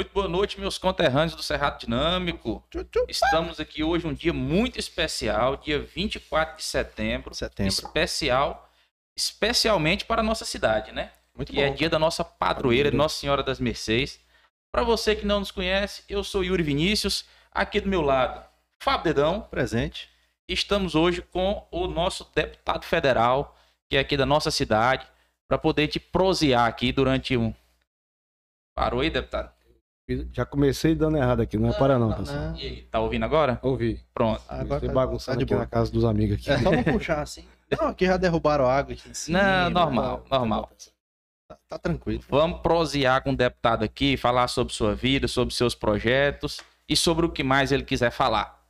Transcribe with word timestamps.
Muito 0.00 0.14
boa 0.14 0.28
noite, 0.28 0.58
meus 0.58 0.78
conterrâneos 0.78 1.34
do 1.34 1.42
Cerrado 1.42 1.80
Dinâmico. 1.80 2.64
Estamos 3.06 3.60
aqui 3.60 3.84
hoje 3.84 4.06
um 4.06 4.14
dia 4.14 4.32
muito 4.32 4.78
especial, 4.78 5.58
dia 5.58 5.78
24 5.78 6.56
de 6.56 6.62
setembro. 6.62 7.34
Setembro. 7.34 7.70
Especial, 7.70 8.70
especialmente 9.14 10.06
para 10.06 10.22
a 10.22 10.24
nossa 10.24 10.46
cidade, 10.46 10.90
né? 10.90 11.12
Muito 11.36 11.52
que 11.52 11.60
é 11.60 11.68
dia 11.68 11.90
da 11.90 11.98
nossa 11.98 12.24
padroeira, 12.24 12.90
Nossa 12.90 13.18
Senhora 13.18 13.42
das 13.42 13.60
Mercês. 13.60 14.18
Para 14.72 14.82
você 14.82 15.14
que 15.14 15.26
não 15.26 15.40
nos 15.40 15.50
conhece, 15.50 16.02
eu 16.08 16.24
sou 16.24 16.42
Yuri 16.42 16.62
Vinícius, 16.62 17.26
aqui 17.52 17.78
do 17.78 17.86
meu 17.90 18.00
lado, 18.00 18.42
Fábio 18.82 19.12
Dedão. 19.12 19.42
Presente. 19.50 20.08
Estamos 20.48 20.94
hoje 20.94 21.20
com 21.20 21.68
o 21.70 21.86
nosso 21.86 22.26
deputado 22.34 22.86
federal, 22.86 23.54
que 23.86 23.98
é 23.98 24.00
aqui 24.00 24.16
da 24.16 24.24
nossa 24.24 24.50
cidade, 24.50 25.06
para 25.46 25.58
poder 25.58 25.88
te 25.88 26.00
prosear 26.00 26.66
aqui 26.66 26.90
durante 26.90 27.36
um. 27.36 27.54
Parou 28.74 29.00
aí, 29.00 29.10
deputado? 29.10 29.59
Já 30.32 30.44
comecei 30.44 30.94
dando 30.94 31.16
errado 31.16 31.40
aqui, 31.40 31.56
não 31.56 31.70
é 31.70 31.72
para 31.72 31.98
não, 31.98 32.12
pessoal. 32.12 32.54
E 32.56 32.66
aí, 32.66 32.82
tá 32.82 33.00
ouvindo 33.00 33.24
agora? 33.24 33.58
Ouvi. 33.62 34.00
Pronto. 34.14 34.42
Agora 34.48 34.80
tá- 34.80 34.92
bagunçando 34.92 35.36
tá 35.36 35.38
de 35.38 35.44
aqui 35.44 35.54
boa. 35.54 35.60
na 35.64 35.66
casa 35.66 35.92
dos 35.92 36.04
amigos 36.04 36.36
aqui. 36.36 36.50
É 36.50 36.58
só 36.58 36.70
não 36.70 36.82
puxar 36.92 37.22
assim. 37.22 37.44
Não, 37.70 37.88
aqui 37.88 38.06
já 38.06 38.16
derrubaram 38.16 38.66
água 38.66 38.94
aqui 38.94 39.08
em 39.08 39.14
cima. 39.14 39.40
Não, 39.40 39.70
normal, 39.70 40.24
normal. 40.30 40.70
Tá, 41.48 41.58
tá 41.68 41.78
tranquilo. 41.78 42.22
Vamos 42.28 42.60
prosear 42.60 43.22
com 43.22 43.30
o 43.32 43.36
deputado 43.36 43.84
aqui, 43.84 44.16
falar 44.16 44.48
sobre 44.48 44.72
sua 44.72 44.94
vida, 44.94 45.28
sobre 45.28 45.54
seus 45.54 45.74
projetos 45.74 46.60
e 46.88 46.96
sobre 46.96 47.26
o 47.26 47.30
que 47.30 47.42
mais 47.42 47.70
ele 47.72 47.84
quiser 47.84 48.10
falar, 48.10 48.60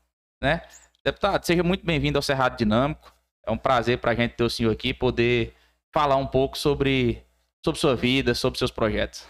né? 0.42 0.62
Deputado, 1.04 1.44
seja 1.44 1.62
muito 1.62 1.84
bem-vindo 1.84 2.18
ao 2.18 2.22
Cerrado 2.22 2.58
Dinâmico. 2.58 3.12
É 3.46 3.50
um 3.50 3.56
prazer 3.56 3.98
para 3.98 4.12
a 4.12 4.14
gente 4.14 4.32
ter 4.34 4.44
o 4.44 4.50
senhor 4.50 4.70
aqui, 4.70 4.92
poder 4.92 5.54
falar 5.92 6.16
um 6.16 6.26
pouco 6.26 6.58
sobre, 6.58 7.24
sobre 7.64 7.80
sua 7.80 7.96
vida, 7.96 8.34
sobre 8.34 8.58
seus 8.58 8.70
projetos. 8.70 9.26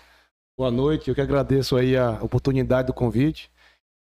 Boa 0.61 0.71
noite, 0.71 1.09
eu 1.09 1.15
que 1.15 1.23
agradeço 1.23 1.75
aí 1.75 1.97
a 1.97 2.19
oportunidade 2.23 2.89
do 2.89 2.93
convite. 2.93 3.51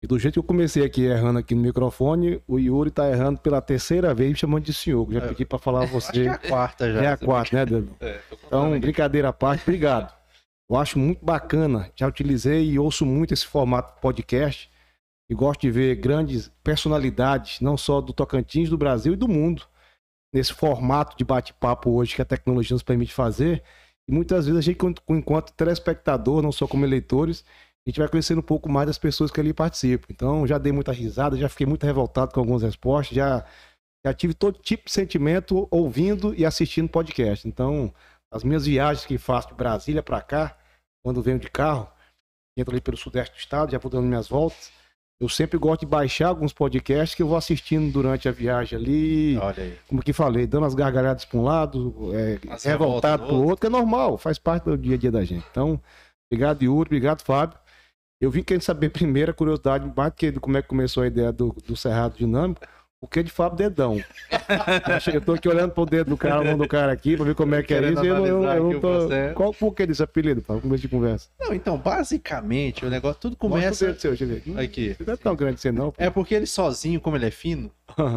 E 0.03 0.07
do 0.07 0.19
jeito 0.19 0.33
que 0.33 0.39
eu 0.39 0.43
comecei 0.43 0.83
aqui 0.83 1.03
errando 1.05 1.39
aqui 1.39 1.55
no 1.55 1.61
microfone, 1.61 2.43
o 2.45 2.59
Yuri 2.59 2.91
tá 2.91 3.09
errando 3.09 3.39
pela 3.39 3.61
terceira 3.61 4.13
vez 4.13 4.31
me 4.31 4.35
chamando 4.35 4.65
de 4.65 4.73
senhor. 4.73 5.07
eu 5.07 5.13
Já 5.21 5.25
É. 5.25 5.27
pedi 5.29 5.45
para 5.45 5.57
falar 5.57 5.79
a 5.79 5.83
Acho 5.83 5.91
que 6.11 6.19
é 6.19 6.23
você. 6.23 6.27
a 6.27 6.37
quarta 6.37 6.91
já. 6.91 7.01
É 7.01 7.07
a 7.07 7.15
quarta, 7.17 7.65
né? 7.65 7.87
É, 8.01 8.19
Então, 8.45 8.71
aqui. 8.73 8.79
brincadeira 8.81 9.29
à 9.29 9.31
parte, 9.31 9.61
obrigado. 9.61 10.13
Eu 10.69 10.75
acho 10.75 10.99
muito 10.99 11.23
bacana, 11.23 11.89
já 11.95 12.05
utilizei 12.09 12.71
e 12.71 12.77
ouço 12.77 13.05
muito 13.05 13.33
esse 13.33 13.45
formato 13.45 13.97
podcast 14.01 14.69
e 15.31 15.33
gosto 15.33 15.61
de 15.61 15.71
ver 15.71 15.95
grandes 15.95 16.51
personalidades, 16.61 17.61
não 17.61 17.77
só 17.77 18.01
do 18.01 18.11
Tocantins, 18.11 18.69
do 18.69 18.77
Brasil 18.77 19.13
e 19.13 19.15
do 19.15 19.29
mundo, 19.29 19.63
nesse 20.35 20.51
formato 20.51 21.15
de 21.17 21.23
bate-papo 21.23 21.89
hoje 21.91 22.15
que 22.17 22.21
a 22.21 22.25
tecnologia 22.25 22.75
nos 22.75 22.83
permite 22.83 23.13
fazer. 23.13 23.63
E 24.09 24.11
muitas 24.11 24.47
vezes 24.47 24.57
a 24.57 24.61
gente, 24.61 24.79
enquanto- 25.07 25.53
telespectador, 25.53 26.41
não 26.41 26.51
só 26.51 26.67
como 26.67 26.83
eleitores, 26.83 27.45
a 27.85 27.89
gente 27.89 27.99
vai 27.99 28.09
conhecendo 28.09 28.39
um 28.39 28.43
pouco 28.43 28.67
mais 28.67 28.87
das 28.87 28.97
pessoas 28.97 29.29
que 29.29 29.39
ali 29.39 29.53
participam. 29.53 30.07
Então, 30.09 30.47
já 30.47 30.57
dei 30.57 30.71
muita 30.71 30.91
risada, 30.91 31.37
já 31.37 31.47
fiquei 31.47 31.67
muito 31.67 31.85
revoltado 31.85 32.33
com 32.33 32.39
algumas 32.39 32.63
respostas, 32.63 33.15
já, 33.15 33.45
já 34.03 34.11
tive 34.11 34.33
todo 34.33 34.57
tipo 34.57 34.85
de 34.85 34.91
sentimento 34.91 35.67
ouvindo 35.69 36.33
e 36.33 36.43
assistindo 36.43 36.89
podcast. 36.89 37.47
Então, 37.47 37.93
as 38.33 38.43
minhas 38.43 38.65
viagens 38.65 39.05
que 39.05 39.19
faço 39.19 39.49
de 39.49 39.53
Brasília 39.53 40.01
para 40.01 40.19
cá, 40.23 40.57
quando 41.05 41.21
venho 41.21 41.37
de 41.37 41.47
carro, 41.47 41.87
entro 42.57 42.73
ali 42.73 42.81
pelo 42.81 42.97
sudeste 42.97 43.35
do 43.35 43.39
estado, 43.39 43.71
já 43.71 43.77
vou 43.77 43.91
dando 43.91 44.07
minhas 44.07 44.27
voltas. 44.27 44.71
Eu 45.21 45.27
sempre 45.27 45.57
gosto 45.57 45.81
de 45.81 45.85
baixar 45.85 46.29
alguns 46.29 46.53
podcasts 46.53 47.13
que 47.13 47.21
eu 47.21 47.27
vou 47.27 47.35
assistindo 47.35 47.91
durante 47.91 48.29
a 48.29 48.31
viagem 48.31 48.79
ali, 48.79 49.37
Olha 49.37 49.63
aí. 49.63 49.77
como 49.85 50.01
que 50.01 50.13
falei, 50.13 50.47
dando 50.47 50.65
as 50.65 50.73
gargalhadas 50.73 51.25
para 51.25 51.39
um 51.39 51.43
lado, 51.43 52.11
é, 52.13 52.39
As 52.49 52.63
revoltado 52.63 53.25
para 53.25 53.33
o 53.33 53.43
outro, 53.43 53.57
que 53.57 53.67
é 53.67 53.69
normal, 53.69 54.17
faz 54.17 54.39
parte 54.39 54.63
do 54.63 54.77
dia 54.77 54.95
a 54.95 54.97
dia 54.97 55.11
da 55.11 55.25
gente. 55.25 55.45
Então, 55.51 55.81
obrigado, 56.31 56.63
Yuri, 56.63 56.87
obrigado, 56.87 57.21
Fábio. 57.21 57.59
Eu 58.21 58.31
vim 58.31 58.43
querendo 58.43 58.61
saber 58.61 58.89
primeiro 58.91 59.31
a 59.31 59.33
curiosidade, 59.33 59.91
mais 59.93 60.11
do 60.11 60.15
que 60.15 60.31
como 60.39 60.57
é 60.57 60.61
que 60.61 60.69
começou 60.69 61.03
a 61.03 61.07
ideia 61.07 61.33
do, 61.33 61.53
do 61.67 61.75
Cerrado 61.75 62.17
Dinâmico, 62.17 62.61
o 63.01 63.07
que 63.07 63.19
é 63.19 63.23
de 63.23 63.31
Fábio 63.31 63.57
Dedão. 63.57 63.97
eu 65.13 65.21
tô 65.21 65.33
aqui 65.33 65.47
olhando 65.47 65.71
pro 65.71 65.85
dedo 65.85 66.09
do 66.09 66.17
cara, 66.17 66.41
a 66.41 66.43
mão 66.43 66.57
do 66.57 66.67
cara 66.67 66.91
aqui, 66.91 67.15
pra 67.15 67.25
ver 67.25 67.35
como 67.35 67.55
é 67.55 67.63
que 67.63 67.73
é 67.73 67.91
isso. 67.91 68.03
Eu, 68.03 68.25
eu, 68.25 68.43
eu 68.43 68.49
aqui 68.49 68.59
não 68.59 68.69
o 68.69 68.73
tô. 68.73 68.79
processo. 68.81 69.33
Qual 69.35 69.53
por 69.53 69.73
que 69.73 69.85
desse 69.85 70.03
apelido, 70.03 70.41
Fábio? 70.41 70.61
Começo 70.63 70.81
de 70.81 70.87
conversa. 70.89 71.29
Não, 71.39 71.53
então, 71.53 71.77
basicamente, 71.77 72.85
o 72.85 72.89
negócio 72.89 73.19
tudo 73.21 73.37
Mostra 73.41 73.47
o 73.47 73.49
começa. 73.61 73.85
dedo 73.87 73.99
seu, 74.01 74.11
deixa 74.11 74.23
eu 74.25 74.27
ver. 74.27 74.43
Não 74.45 74.61
Aqui. 74.61 74.95
é 74.99 75.15
tão 75.15 75.35
grande 75.35 75.55
assim, 75.55 75.71
não. 75.71 75.91
pô. 75.91 76.03
É 76.03 76.09
porque 76.09 76.35
ele 76.35 76.45
sozinho, 76.45 76.99
como 76.99 77.15
ele 77.15 77.25
é 77.27 77.31
fino, 77.31 77.71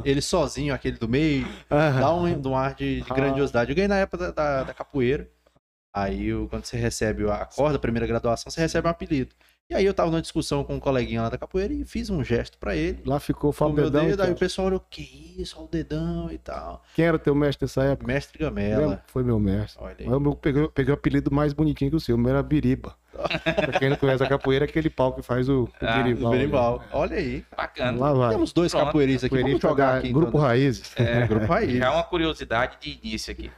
ele 0.05 0.21
sozinho, 0.21 0.75
aquele 0.75 0.99
do 0.99 1.09
meio, 1.09 1.47
dá 1.71 2.13
um, 2.15 2.49
um 2.49 2.57
ar 2.57 2.75
de, 2.75 3.03
de 3.03 3.07
Ah. 3.13 3.15
grandiosidade. 3.15 3.71
Eu 3.71 3.77
ganhei 3.77 3.89
na 3.89 3.99
época 3.99 4.19
da, 4.19 4.31
da, 4.33 4.63
da 4.65 4.75
capoeira. 4.75 5.29
Aí, 5.95 6.33
o- 6.35 6.49
quando 6.49 6.65
você 6.65 6.77
recebe 6.77 7.29
a 7.31 7.45
corda, 7.45 7.77
a 7.77 7.81
primeira 7.81 8.07
graduação, 8.07 8.51
você 8.51 8.61
recebe 8.61 8.89
um 8.89 8.91
apelido. 8.91 9.33
E 9.73 9.75
aí, 9.75 9.87
eu 9.87 9.95
tava 9.95 10.11
numa 10.11 10.21
discussão 10.21 10.63
com 10.63 10.75
um 10.75 10.79
coleguinha 10.79 11.23
lá 11.23 11.31
da 11.31 11.39
capoeira 11.39 11.73
e 11.73 11.83
fiz 11.83 12.11
um 12.11 12.23
gesto 12.23 12.59
pra 12.59 12.77
ele. 12.77 13.03
Lá 13.07 13.19
ficou 13.19 13.55
o 13.59 13.65
o 13.65 13.73
meu 13.73 13.85
Dedão. 13.87 14.05
dedo, 14.05 14.21
aí 14.21 14.27
então. 14.27 14.37
o 14.37 14.39
pessoal 14.39 14.67
olhou, 14.67 14.81
que 14.91 15.35
isso, 15.39 15.57
olha 15.57 15.65
o 15.65 15.69
dedão 15.71 16.31
e 16.31 16.37
tal. 16.37 16.83
Quem 16.95 17.07
era 17.07 17.17
o 17.17 17.19
teu 17.19 17.35
mestre 17.35 17.65
nessa 17.65 17.83
época? 17.85 18.07
Mestre 18.07 18.39
Gamela. 18.39 19.03
Foi 19.07 19.23
meu 19.23 19.41
mestre. 19.41 19.83
Olha 19.83 19.97
aí. 19.99 20.07
Eu 20.07 20.37
peguei, 20.37 20.69
peguei 20.69 20.93
o 20.93 20.95
apelido 20.95 21.33
mais 21.33 21.55
bonitinho 21.55 21.91
que 21.91 21.97
o 21.97 22.01
seu, 22.01 22.17
o 22.17 22.19
meu 22.19 22.33
era 22.33 22.43
Biriba. 22.43 22.95
pra 23.17 23.79
quem 23.79 23.89
não 23.89 23.97
conhece 23.97 24.23
a 24.23 24.29
capoeira, 24.29 24.67
é 24.67 24.69
aquele 24.69 24.91
pau 24.91 25.15
que 25.15 25.23
faz 25.23 25.49
o, 25.49 25.63
o 25.65 25.69
Ah, 25.81 26.03
berimbau. 26.03 26.31
Do 26.33 26.37
berimbau. 26.37 26.85
Olha 26.93 27.17
aí. 27.17 27.43
Bacana. 27.57 27.99
Lá 27.99 28.13
vai. 28.13 28.31
Temos 28.31 28.53
dois 28.53 28.73
Pronto. 28.73 28.85
capoeiristas 28.87 29.33
aqui. 29.33 29.43
Vamos 29.43 29.61
jogar 29.61 29.99
aqui. 29.99 30.13
Grupo 30.13 30.29
então, 30.29 30.41
né? 30.43 30.47
Raízes. 30.49 30.93
É, 30.99 31.25
Grupo 31.27 31.47
Raiz. 31.47 31.73
Já 31.73 31.87
é 31.87 31.91
uma 31.91 32.05
curiosidade 32.05 32.77
de 32.79 32.99
início 33.03 33.33
aqui. 33.33 33.51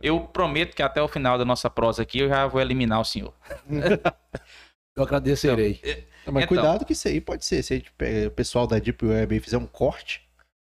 Eu 0.00 0.20
prometo 0.20 0.76
que 0.76 0.82
até 0.82 1.02
o 1.02 1.08
final 1.08 1.36
da 1.38 1.44
nossa 1.44 1.68
prosa 1.68 2.02
aqui 2.02 2.20
eu 2.20 2.28
já 2.28 2.46
vou 2.46 2.60
eliminar 2.60 3.00
o 3.00 3.04
senhor. 3.04 3.32
Eu 4.96 5.02
agradecerei. 5.02 5.80
Mas 6.26 6.44
Então. 6.44 6.46
cuidado 6.48 6.84
que 6.84 6.92
isso 6.94 7.06
aí 7.06 7.20
pode 7.20 7.44
ser. 7.44 7.62
Se 7.62 7.74
a 7.74 7.76
gente 7.76 7.92
pega- 7.92 8.28
o 8.28 8.30
pessoal 8.30 8.66
da 8.66 8.78
Deep 8.78 9.04
Web 9.04 9.34
aí 9.34 9.40
fizer 9.40 9.58
um 9.58 9.66
corte, 9.66 10.22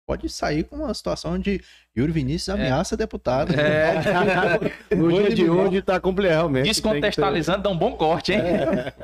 pode 0.07 0.27
sair 0.29 0.63
com 0.63 0.77
uma 0.77 0.93
situação 0.93 1.37
de 1.37 1.61
Yuri 1.95 2.11
Vinícius 2.13 2.49
ameaça 2.49 2.95
deputado. 2.95 3.53
É. 3.53 3.93
no 4.95 5.11
dia 5.11 5.35
de 5.35 5.49
hoje 5.49 5.81
tá 5.81 5.99
completo, 5.99 6.33
realmente. 6.33 6.65
Descontextualizando, 6.67 7.63
dá 7.63 7.69
um 7.69 7.77
bom 7.77 7.91
corte, 7.97 8.31
hein? 8.31 8.41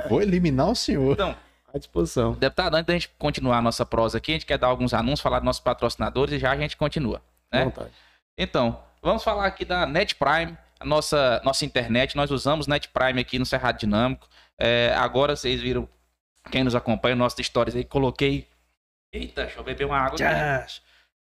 Vou 0.09 0.21
eliminar 0.21 0.69
o 0.69 0.75
senhor. 0.75 1.11
Então, 1.13 1.35
À 1.73 1.77
disposição. 1.77 2.31
deputado, 2.33 2.75
antes 2.75 2.87
da 2.87 2.93
gente 2.93 3.09
continuar 3.19 3.57
a 3.57 3.61
nossa 3.61 3.85
prosa 3.85 4.17
aqui, 4.19 4.31
a 4.31 4.35
gente 4.35 4.45
quer 4.45 4.57
dar 4.57 4.67
alguns 4.67 4.93
anúncios, 4.93 5.19
falar 5.19 5.39
dos 5.39 5.45
nossos 5.45 5.61
patrocinadores 5.61 6.33
e 6.35 6.39
já 6.39 6.51
a 6.51 6.57
gente 6.57 6.77
continua. 6.77 7.21
Né? 7.51 7.65
vontade. 7.65 7.89
Então, 8.37 8.79
vamos 9.01 9.23
falar 9.23 9.45
aqui 9.45 9.65
da 9.65 9.85
Net 9.85 10.15
Prime, 10.15 10.57
a 10.79 10.85
nossa, 10.85 11.41
nossa 11.43 11.65
internet. 11.65 12.15
Nós 12.15 12.31
usamos 12.31 12.65
Net 12.67 12.87
Prime 12.89 13.19
aqui 13.19 13.37
no 13.37 13.45
Cerrado 13.45 13.77
Dinâmico. 13.77 14.27
É, 14.59 14.93
agora 14.95 15.35
vocês 15.35 15.61
viram, 15.61 15.87
quem 16.51 16.63
nos 16.63 16.75
acompanha, 16.75 17.15
nossas 17.15 17.39
histórias 17.39 17.75
aí, 17.75 17.83
coloquei. 17.83 18.47
Eita, 19.11 19.43
deixa 19.43 19.59
eu 19.59 19.63
beber 19.63 19.85
uma 19.85 19.97
água. 19.97 20.17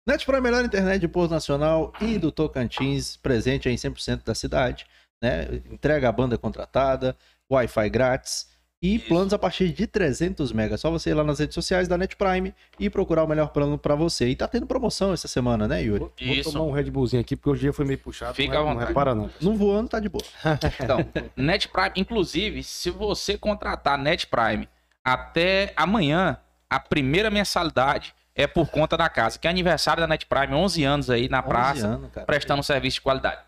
Net 0.06 0.26
para 0.26 0.38
a 0.38 0.40
melhor 0.40 0.64
internet 0.64 1.00
de 1.00 1.08
Porto 1.08 1.30
Nacional 1.30 1.92
e 2.00 2.18
do 2.18 2.32
Tocantins, 2.32 3.16
presente 3.16 3.68
em 3.68 3.76
100% 3.76 4.24
da 4.24 4.34
cidade. 4.34 4.86
Né? 5.22 5.62
Entrega 5.70 6.08
a 6.08 6.12
banda 6.12 6.36
contratada, 6.36 7.16
Wi-Fi 7.50 7.88
grátis 7.88 8.51
e 8.82 8.96
Isso. 8.96 9.06
planos 9.06 9.32
a 9.32 9.38
partir 9.38 9.68
de 9.68 9.86
300 9.86 10.50
megas. 10.52 10.80
Só 10.80 10.90
você 10.90 11.10
ir 11.10 11.14
lá 11.14 11.22
nas 11.22 11.38
redes 11.38 11.54
sociais 11.54 11.86
da 11.86 11.96
Net 11.96 12.16
Prime 12.16 12.52
e 12.80 12.90
procurar 12.90 13.22
o 13.22 13.28
melhor 13.28 13.48
plano 13.50 13.78
para 13.78 13.94
você. 13.94 14.28
E 14.28 14.34
tá 14.34 14.48
tendo 14.48 14.66
promoção 14.66 15.12
essa 15.12 15.28
semana, 15.28 15.68
né, 15.68 15.80
Yuri? 15.82 16.00
Vou, 16.00 16.12
vou 16.20 16.42
tomar 16.42 16.64
um 16.64 16.72
Red 16.72 16.90
Bullzinho 16.90 17.20
aqui, 17.22 17.36
porque 17.36 17.50
hoje 17.50 17.58
o 17.60 17.62
dia 17.62 17.72
foi 17.72 17.84
meio 17.84 17.98
puxado. 17.98 18.34
Fica 18.34 18.54
não, 18.54 18.60
à 18.60 18.64
Não 18.64 18.72
vontade. 18.72 18.88
repara, 18.88 19.14
não. 19.14 19.30
Não 19.40 19.56
voando, 19.56 19.88
tá 19.88 20.00
de 20.00 20.08
boa. 20.08 20.24
Então, 20.82 21.06
Net 21.36 21.68
Prime, 21.68 21.92
inclusive, 21.94 22.64
se 22.64 22.90
você 22.90 23.38
contratar 23.38 23.96
Net 23.96 24.26
Prime 24.26 24.68
até 25.04 25.72
amanhã, 25.76 26.36
a 26.68 26.80
primeira 26.80 27.30
mensalidade 27.30 28.12
é 28.34 28.46
por 28.46 28.68
conta 28.68 28.96
da 28.96 29.08
casa, 29.08 29.38
que 29.38 29.46
é 29.46 29.50
aniversário 29.50 30.00
da 30.00 30.06
Net 30.06 30.26
Prime, 30.26 30.54
11 30.54 30.84
anos 30.84 31.10
aí 31.10 31.28
na 31.28 31.38
11 31.38 31.48
praça, 31.48 31.86
anos, 31.86 32.10
prestando 32.26 32.60
um 32.60 32.62
serviço 32.62 32.96
de 32.96 33.02
qualidade. 33.02 33.40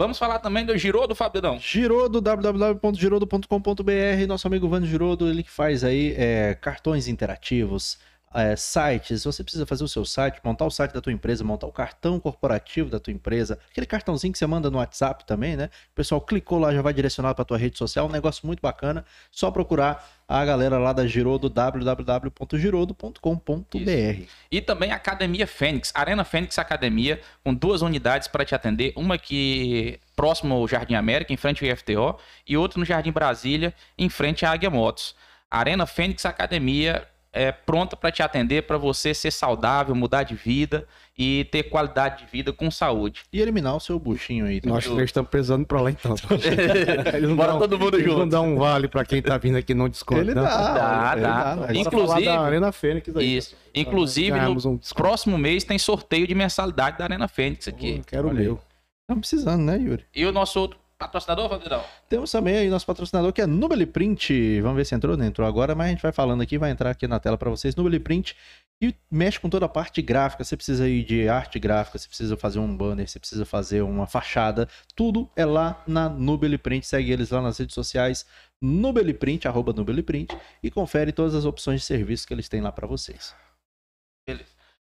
Vamos 0.00 0.18
falar 0.18 0.38
também 0.38 0.64
do 0.64 0.74
Girô 0.78 1.06
do 1.06 1.14
Fabidão. 1.14 1.58
Girodo, 1.58 2.22
www.girodo.com.br, 2.22 4.26
nosso 4.26 4.46
amigo 4.46 4.66
Vando 4.66 4.86
Girodo, 4.86 5.28
ele 5.28 5.42
que 5.42 5.50
faz 5.50 5.84
aí 5.84 6.14
é, 6.16 6.56
cartões 6.58 7.06
interativos, 7.06 7.98
é, 8.32 8.54
sites, 8.54 9.24
você 9.24 9.42
precisa 9.42 9.66
fazer 9.66 9.82
o 9.82 9.88
seu 9.88 10.04
site, 10.04 10.40
montar 10.44 10.64
o 10.64 10.70
site 10.70 10.92
da 10.92 11.00
tua 11.00 11.12
empresa, 11.12 11.42
montar 11.42 11.66
o 11.66 11.72
cartão 11.72 12.20
corporativo 12.20 12.88
da 12.88 13.00
tua 13.00 13.12
empresa, 13.12 13.58
aquele 13.70 13.86
cartãozinho 13.86 14.32
que 14.32 14.38
você 14.38 14.46
manda 14.46 14.70
no 14.70 14.78
WhatsApp 14.78 15.26
também, 15.26 15.56
né? 15.56 15.68
O 15.90 15.94
pessoal 15.96 16.20
clicou 16.20 16.56
lá, 16.58 16.72
já 16.72 16.80
vai 16.80 16.92
direcionado 16.92 17.34
para 17.34 17.44
tua 17.44 17.58
rede 17.58 17.76
social, 17.76 18.06
um 18.06 18.12
negócio 18.12 18.46
muito 18.46 18.60
bacana, 18.60 19.04
só 19.32 19.50
procurar 19.50 20.08
a 20.28 20.44
galera 20.44 20.78
lá 20.78 20.92
da 20.92 21.08
Girodo, 21.08 21.50
www.girodo.com.br. 21.50 24.28
E 24.48 24.60
também 24.60 24.92
a 24.92 24.94
Academia 24.94 25.48
Fênix, 25.48 25.90
Arena 25.92 26.22
Fênix 26.22 26.56
Academia, 26.56 27.20
com 27.42 27.52
duas 27.52 27.82
unidades 27.82 28.28
para 28.28 28.44
te 28.44 28.54
atender. 28.54 28.92
Uma 28.94 29.16
aqui 29.16 29.98
próximo 30.14 30.54
ao 30.54 30.68
Jardim 30.68 30.94
América, 30.94 31.32
em 31.32 31.36
frente 31.36 31.64
ao 31.64 31.72
IFTO, 31.72 32.16
e 32.46 32.56
outra 32.56 32.78
no 32.78 32.84
Jardim 32.84 33.10
Brasília, 33.10 33.74
em 33.98 34.08
frente 34.08 34.46
à 34.46 34.52
Águia 34.52 34.70
Motos. 34.70 35.16
Arena 35.50 35.84
Fênix 35.84 36.24
Academia, 36.24 37.04
é, 37.32 37.52
pronta 37.52 37.96
para 37.96 38.10
te 38.10 38.22
atender, 38.22 38.62
para 38.62 38.76
você 38.76 39.14
ser 39.14 39.30
saudável, 39.30 39.94
mudar 39.94 40.24
de 40.24 40.34
vida 40.34 40.86
e 41.16 41.46
ter 41.52 41.64
qualidade 41.64 42.24
de 42.24 42.30
vida 42.30 42.52
com 42.52 42.70
saúde. 42.70 43.22
E 43.32 43.40
eliminar 43.40 43.76
o 43.76 43.80
seu 43.80 43.98
buchinho 43.98 44.46
aí. 44.46 44.60
tá? 44.60 44.68
Nós 44.68 44.84
três 44.84 45.02
estamos 45.10 45.30
precisando 45.30 45.64
pra 45.66 45.80
lá 45.80 45.90
então. 45.90 46.14
Eles 47.14 47.28
não 47.28 47.36
Bora 47.36 47.52
dão- 47.52 47.58
todo 47.60 47.78
mundo 47.78 47.96
eles 47.98 48.06
junto. 48.10 48.26
dar 48.26 48.40
um 48.40 48.56
vale 48.56 48.88
pra 48.88 49.04
quem 49.04 49.20
tá 49.22 49.36
vindo 49.38 49.56
aqui 49.56 49.74
não 49.74 49.88
desconto. 49.88 50.20
Ele 50.22 50.34
não. 50.34 50.42
dá, 50.42 51.14
Dá, 51.14 51.68
Inclusive- 51.74 52.24
da 52.24 52.40
Arena 52.40 52.72
Fênix 52.72 53.14
aí. 53.16 53.36
Isso. 53.36 53.54
Inclusive, 53.74 54.30
Ganhamos 54.30 54.64
no 54.64 54.72
um 54.72 54.78
próximo 54.96 55.38
mês 55.38 55.62
tem 55.62 55.78
sorteio 55.78 56.26
de 56.26 56.34
mensalidade 56.34 56.98
da 56.98 57.04
Arena 57.04 57.28
Fênix 57.28 57.68
aqui. 57.68 57.98
Eu 57.98 58.04
quero 58.04 58.26
o 58.26 58.30
Olha 58.30 58.40
aí. 58.40 58.44
meu. 58.46 58.60
Estamos 59.02 59.28
precisando, 59.28 59.62
né, 59.62 59.76
Yuri? 59.76 60.04
E 60.14 60.24
o 60.24 60.32
nosso 60.32 60.58
outro 60.58 60.78
patrocinador, 61.00 61.48
Valdirão? 61.48 61.82
Temos 62.10 62.30
também 62.30 62.58
aí 62.58 62.68
nosso 62.68 62.84
patrocinador 62.84 63.32
que 63.32 63.40
é 63.40 63.46
Nubele 63.46 63.86
Print. 63.86 64.60
Vamos 64.60 64.76
ver 64.76 64.84
se 64.84 64.94
entrou, 64.94 65.16
não 65.16 65.24
entrou 65.24 65.48
agora, 65.48 65.74
mas 65.74 65.86
a 65.86 65.90
gente 65.90 66.02
vai 66.02 66.12
falando 66.12 66.42
aqui, 66.42 66.58
vai 66.58 66.70
entrar 66.70 66.90
aqui 66.90 67.08
na 67.08 67.18
tela 67.18 67.38
para 67.38 67.48
vocês. 67.48 67.74
Nubele 67.74 67.98
Print 67.98 68.36
e 68.82 68.94
mexe 69.10 69.40
com 69.40 69.48
toda 69.48 69.64
a 69.64 69.68
parte 69.68 70.02
gráfica. 70.02 70.44
Você 70.44 70.56
precisa 70.56 70.84
aí 70.84 71.02
de 71.02 71.26
arte 71.26 71.58
gráfica, 71.58 71.98
você 71.98 72.06
precisa 72.06 72.36
fazer 72.36 72.58
um 72.58 72.76
banner, 72.76 73.08
você 73.08 73.18
precisa 73.18 73.46
fazer 73.46 73.80
uma 73.80 74.06
fachada. 74.06 74.68
Tudo 74.94 75.28
é 75.34 75.46
lá 75.46 75.82
na 75.86 76.06
Nubele 76.06 76.58
Print. 76.58 76.86
Segue 76.86 77.10
eles 77.10 77.30
lá 77.30 77.40
nas 77.40 77.56
redes 77.56 77.74
sociais, 77.74 78.26
Nubele 78.60 79.14
Print, 79.14 79.48
arroba 79.48 79.72
Nubele 79.72 80.02
Print, 80.02 80.36
e 80.62 80.70
confere 80.70 81.12
todas 81.12 81.34
as 81.34 81.46
opções 81.46 81.80
de 81.80 81.86
serviço 81.86 82.26
que 82.26 82.34
eles 82.34 82.48
têm 82.48 82.60
lá 82.60 82.70
para 82.70 82.86
vocês. 82.86 83.34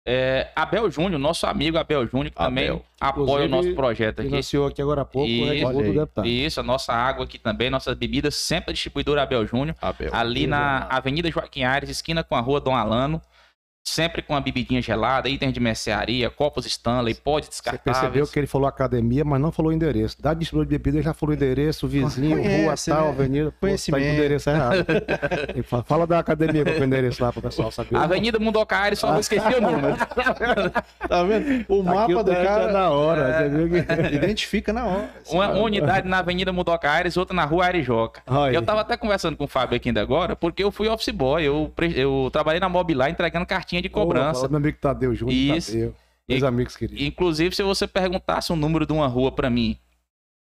É, 0.09 0.47
Abel 0.55 0.89
Júnior, 0.89 1.19
nosso 1.19 1.49
amigo 1.49 1.77
Abel 1.77 2.07
Júnior, 2.07 2.31
que 2.31 2.37
também 2.37 2.69
Abel. 2.69 2.85
apoia 3.01 3.25
o 3.25 3.25
Inclusive, 3.25 3.49
nosso 3.49 3.75
projeto 3.75 4.21
aqui. 4.21 4.29
Financiou 4.29 4.67
aqui 4.69 4.81
agora 4.81 5.03
há 5.03 5.05
pouco 5.05 5.29
Isso. 5.29 5.67
o 5.67 5.73
do 5.73 5.93
deputado. 5.93 6.29
Isso, 6.29 6.61
a 6.61 6.63
nossa 6.63 6.93
água 6.93 7.25
aqui 7.25 7.39
também, 7.41 7.69
nossas 7.69 7.97
bebidas, 7.97 8.37
sempre 8.37 8.71
a 8.71 8.73
distribuidora 8.73 9.23
Abel 9.23 9.45
Júnior. 9.45 9.75
Abel. 9.83 10.11
ali 10.13 10.47
na 10.47 10.87
Avenida 10.89 11.29
Joaquim 11.29 11.65
Aires, 11.65 11.91
esquina 11.91 12.23
com 12.23 12.37
a 12.37 12.41
rua 12.41 12.61
Dom 12.61 12.77
Alano. 12.77 13.21
Sempre 13.89 14.21
com 14.21 14.33
uma 14.35 14.41
bebidinha 14.41 14.83
gelada, 14.83 15.29
itens 15.29 15.53
de 15.53 15.61
mercearia, 15.61 16.29
copos 16.29 16.67
Stanley, 16.67 17.15
potes 17.15 17.49
Você 17.49 17.53
descartáveis. 17.63 17.99
percebeu 18.01 18.27
que 18.27 18.37
ele 18.37 18.49
falou 18.49 18.67
academia, 18.67 19.25
mas 19.25 19.41
não 19.41 19.53
falou 19.53 19.73
endereço. 19.73 20.21
Da 20.21 20.35
distribuidora 20.35 20.69
de 20.69 20.77
bebida, 20.77 20.97
ele 20.99 21.05
já 21.05 21.15
falou 21.15 21.33
endereço, 21.33 21.87
vizinho, 21.87 22.37
Conhece, 22.37 22.91
rua 22.91 22.97
tal, 22.99 23.07
né? 23.07 23.13
avenida. 23.13 23.51
Pô, 23.53 23.57
Conhecimento. 23.61 24.03
Tá 24.03 24.09
indo 24.09 24.17
endereço 24.19 24.51
errado. 24.51 24.87
Ele 25.55 25.63
fala, 25.63 25.85
fala 25.85 26.07
da 26.07 26.19
academia 26.19 26.65
para 26.65 26.81
o 26.81 26.85
endereço 26.85 27.23
lá 27.23 27.33
para 27.33 27.39
o 27.39 27.43
pessoal 27.43 27.71
saber. 27.71 27.95
Avenida 27.97 28.41
Mundoca 28.41 28.77
Aires, 28.77 28.99
só 28.99 29.13
não 29.13 29.21
esqueci 29.21 29.47
o 29.47 29.61
número. 29.61 29.97
Tá 31.09 31.23
vendo? 31.23 31.65
O 31.69 31.81
Aqui 31.83 31.89
mapa 31.89 32.21
o 32.21 32.25
do 32.25 32.33
é 32.33 32.45
cara 32.45 32.73
na 32.73 32.91
hora. 32.91 33.49
Você 33.49 33.49
viu 33.49 33.85
que... 33.85 33.93
identifica 34.17 34.73
na 34.73 34.85
hora. 34.85 35.11
Uma, 35.31 35.49
uma 35.51 35.63
unidade 35.63 36.09
na 36.09 36.19
Avenida 36.19 36.53
Mundoca 36.53 36.91
Aires, 36.91 37.17
outra 37.17 37.35
na 37.37 37.45
Rua 37.45 37.67
Arijoca. 37.67 38.21
Eu 38.53 38.63
tava 38.63 38.81
até 38.81 38.97
conversando 38.97 39.37
com 39.37 39.45
o 39.45 39.49
Fábio 39.49 39.77
aqui 39.77 39.91
ainda 39.91 40.01
agora, 40.03 40.35
porque 40.35 40.65
eu 40.65 40.73
fui 40.73 40.89
office 40.89 41.11
boy, 41.11 41.45
eu, 41.45 41.73
eu 41.95 42.29
trabalhei 42.33 42.59
na 42.59 42.69
Mobilar 42.69 43.09
entregando 43.09 43.47
cartinha 43.47 43.76
de 43.83 43.89
cobrança. 43.89 44.43
do 44.43 44.51
meu 44.51 44.59
amigo 44.59 44.79
Tadeu 44.81 45.15
Júnior, 45.15 45.57
Isso. 45.57 45.73
Tadeu. 45.73 45.95
Meus 46.29 46.43
E- 46.43 46.47
amigos 46.47 46.77
queridos. 46.77 47.03
Inclusive, 47.05 47.55
se 47.55 47.63
você 47.63 47.87
perguntasse 47.87 48.53
um 48.53 48.57
número 48.57 48.85
de 48.85 48.93
uma 48.93 49.07
rua 49.07 49.31
pra 49.31 49.49
mim, 49.49 49.79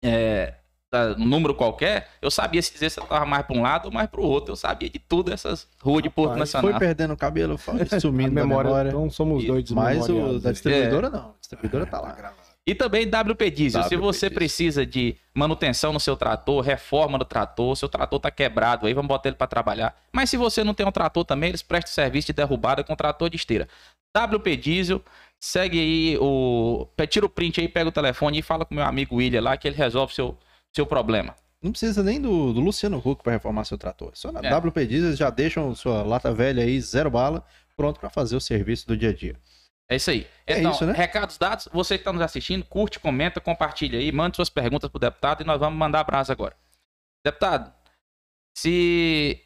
é, 0.03 0.55
tá, 0.89 1.15
um 1.17 1.25
número 1.25 1.53
qualquer, 1.53 2.09
eu 2.21 2.31
sabia 2.31 2.61
se 2.61 2.73
dizer 2.73 2.89
se 2.89 2.99
eu 2.99 3.05
tava 3.05 3.25
mais 3.25 3.45
pra 3.45 3.55
um 3.55 3.61
lado 3.61 3.85
ou 3.85 3.91
mais 3.91 4.09
pro 4.09 4.23
outro. 4.23 4.53
Eu 4.53 4.55
sabia 4.55 4.89
de 4.89 4.97
tudo 4.97 5.31
essas 5.31 5.67
ruas 5.81 6.01
de 6.01 6.09
Porto 6.09 6.29
Rapaz, 6.31 6.51
Nacional. 6.53 6.71
Foi 6.71 6.79
perdendo 6.79 7.13
o 7.13 7.17
cabelo, 7.17 7.57
foi 7.57 7.75
A 7.91 7.99
sumindo 7.99 8.33
da 8.33 8.41
memória, 8.41 8.69
memória. 8.69 8.89
então 8.89 9.09
somos 9.09 9.43
E- 9.43 9.47
dois 9.47 9.69
Mas 9.71 10.09
o 10.09 10.39
da 10.39 10.51
distribuidora 10.51 11.09
não. 11.09 11.29
A 11.29 11.33
distribuidora 11.39 11.85
tá 11.85 11.99
lá. 12.01 12.33
E 12.67 12.75
também 12.75 13.05
WP 13.07 13.49
Diesel. 13.49 13.83
Se 13.83 13.95
WP 13.95 14.01
você 14.01 14.27
Diesel. 14.27 14.35
precisa 14.35 14.85
de 14.85 15.15
manutenção 15.33 15.91
no 15.91 15.99
seu 15.99 16.15
trator, 16.15 16.61
reforma 16.63 17.17
do 17.17 17.25
trator, 17.25 17.75
seu 17.75 17.89
trator 17.89 18.19
tá 18.19 18.29
quebrado 18.29 18.85
aí, 18.85 18.93
vamos 18.93 19.07
botar 19.07 19.29
ele 19.29 19.37
para 19.37 19.47
trabalhar. 19.47 19.95
Mas 20.11 20.29
se 20.29 20.37
você 20.37 20.63
não 20.63 20.73
tem 20.73 20.85
um 20.85 20.91
trator 20.91 21.25
também, 21.25 21.49
eles 21.49 21.63
prestam 21.63 21.91
serviço 21.91 22.27
de 22.27 22.33
derrubada 22.33 22.83
com 22.83 22.95
trator 22.95 23.29
de 23.29 23.37
esteira. 23.37 23.67
WP 24.15 24.55
Diesel, 24.57 25.03
segue 25.39 25.79
aí 25.79 26.17
o. 26.19 26.87
Tira 27.09 27.25
o 27.25 27.29
print 27.29 27.59
aí, 27.61 27.67
pega 27.67 27.89
o 27.89 27.91
telefone 27.91 28.39
e 28.39 28.41
fala 28.41 28.65
com 28.65 28.75
meu 28.75 28.83
amigo 28.83 29.15
William 29.15 29.41
lá 29.41 29.57
que 29.57 29.67
ele 29.67 29.75
resolve 29.77 30.13
seu, 30.13 30.37
seu 30.73 30.85
problema. 30.85 31.35
Não 31.61 31.71
precisa 31.71 32.01
nem 32.01 32.21
do, 32.21 32.53
do 32.53 32.59
Luciano 32.61 33.01
Huck 33.03 33.21
para 33.21 33.33
reformar 33.33 33.65
seu 33.65 33.77
trator. 33.77 34.11
Só 34.13 34.31
na 34.31 34.39
É. 34.41 34.55
WP 34.55 34.85
Diesel 34.85 35.15
já 35.15 35.29
deixam 35.29 35.75
sua 35.75 36.03
lata 36.03 36.33
velha 36.33 36.63
aí, 36.63 36.79
zero 36.79 37.09
bala, 37.09 37.43
pronto 37.75 37.99
para 37.99 38.09
fazer 38.09 38.35
o 38.35 38.41
serviço 38.41 38.87
do 38.87 38.95
dia 38.95 39.09
a 39.09 39.13
dia. 39.13 39.35
É 39.89 39.95
isso 39.95 40.11
aí. 40.11 40.27
É 40.45 40.59
Então, 40.59 40.71
isso, 40.71 40.85
né? 40.85 40.93
recados 40.93 41.37
dados, 41.37 41.67
você 41.73 41.97
que 41.97 42.01
está 42.01 42.13
nos 42.13 42.21
assistindo, 42.21 42.63
curte, 42.63 42.99
comenta, 42.99 43.41
compartilha 43.41 43.97
aí, 43.97 44.11
mande 44.11 44.35
suas 44.35 44.49
perguntas 44.49 44.89
pro 44.89 44.99
deputado 44.99 45.41
e 45.41 45.45
nós 45.45 45.59
vamos 45.59 45.77
mandar 45.77 46.01
abraço 46.01 46.31
agora. 46.31 46.55
Deputado, 47.25 47.73
se 48.55 49.41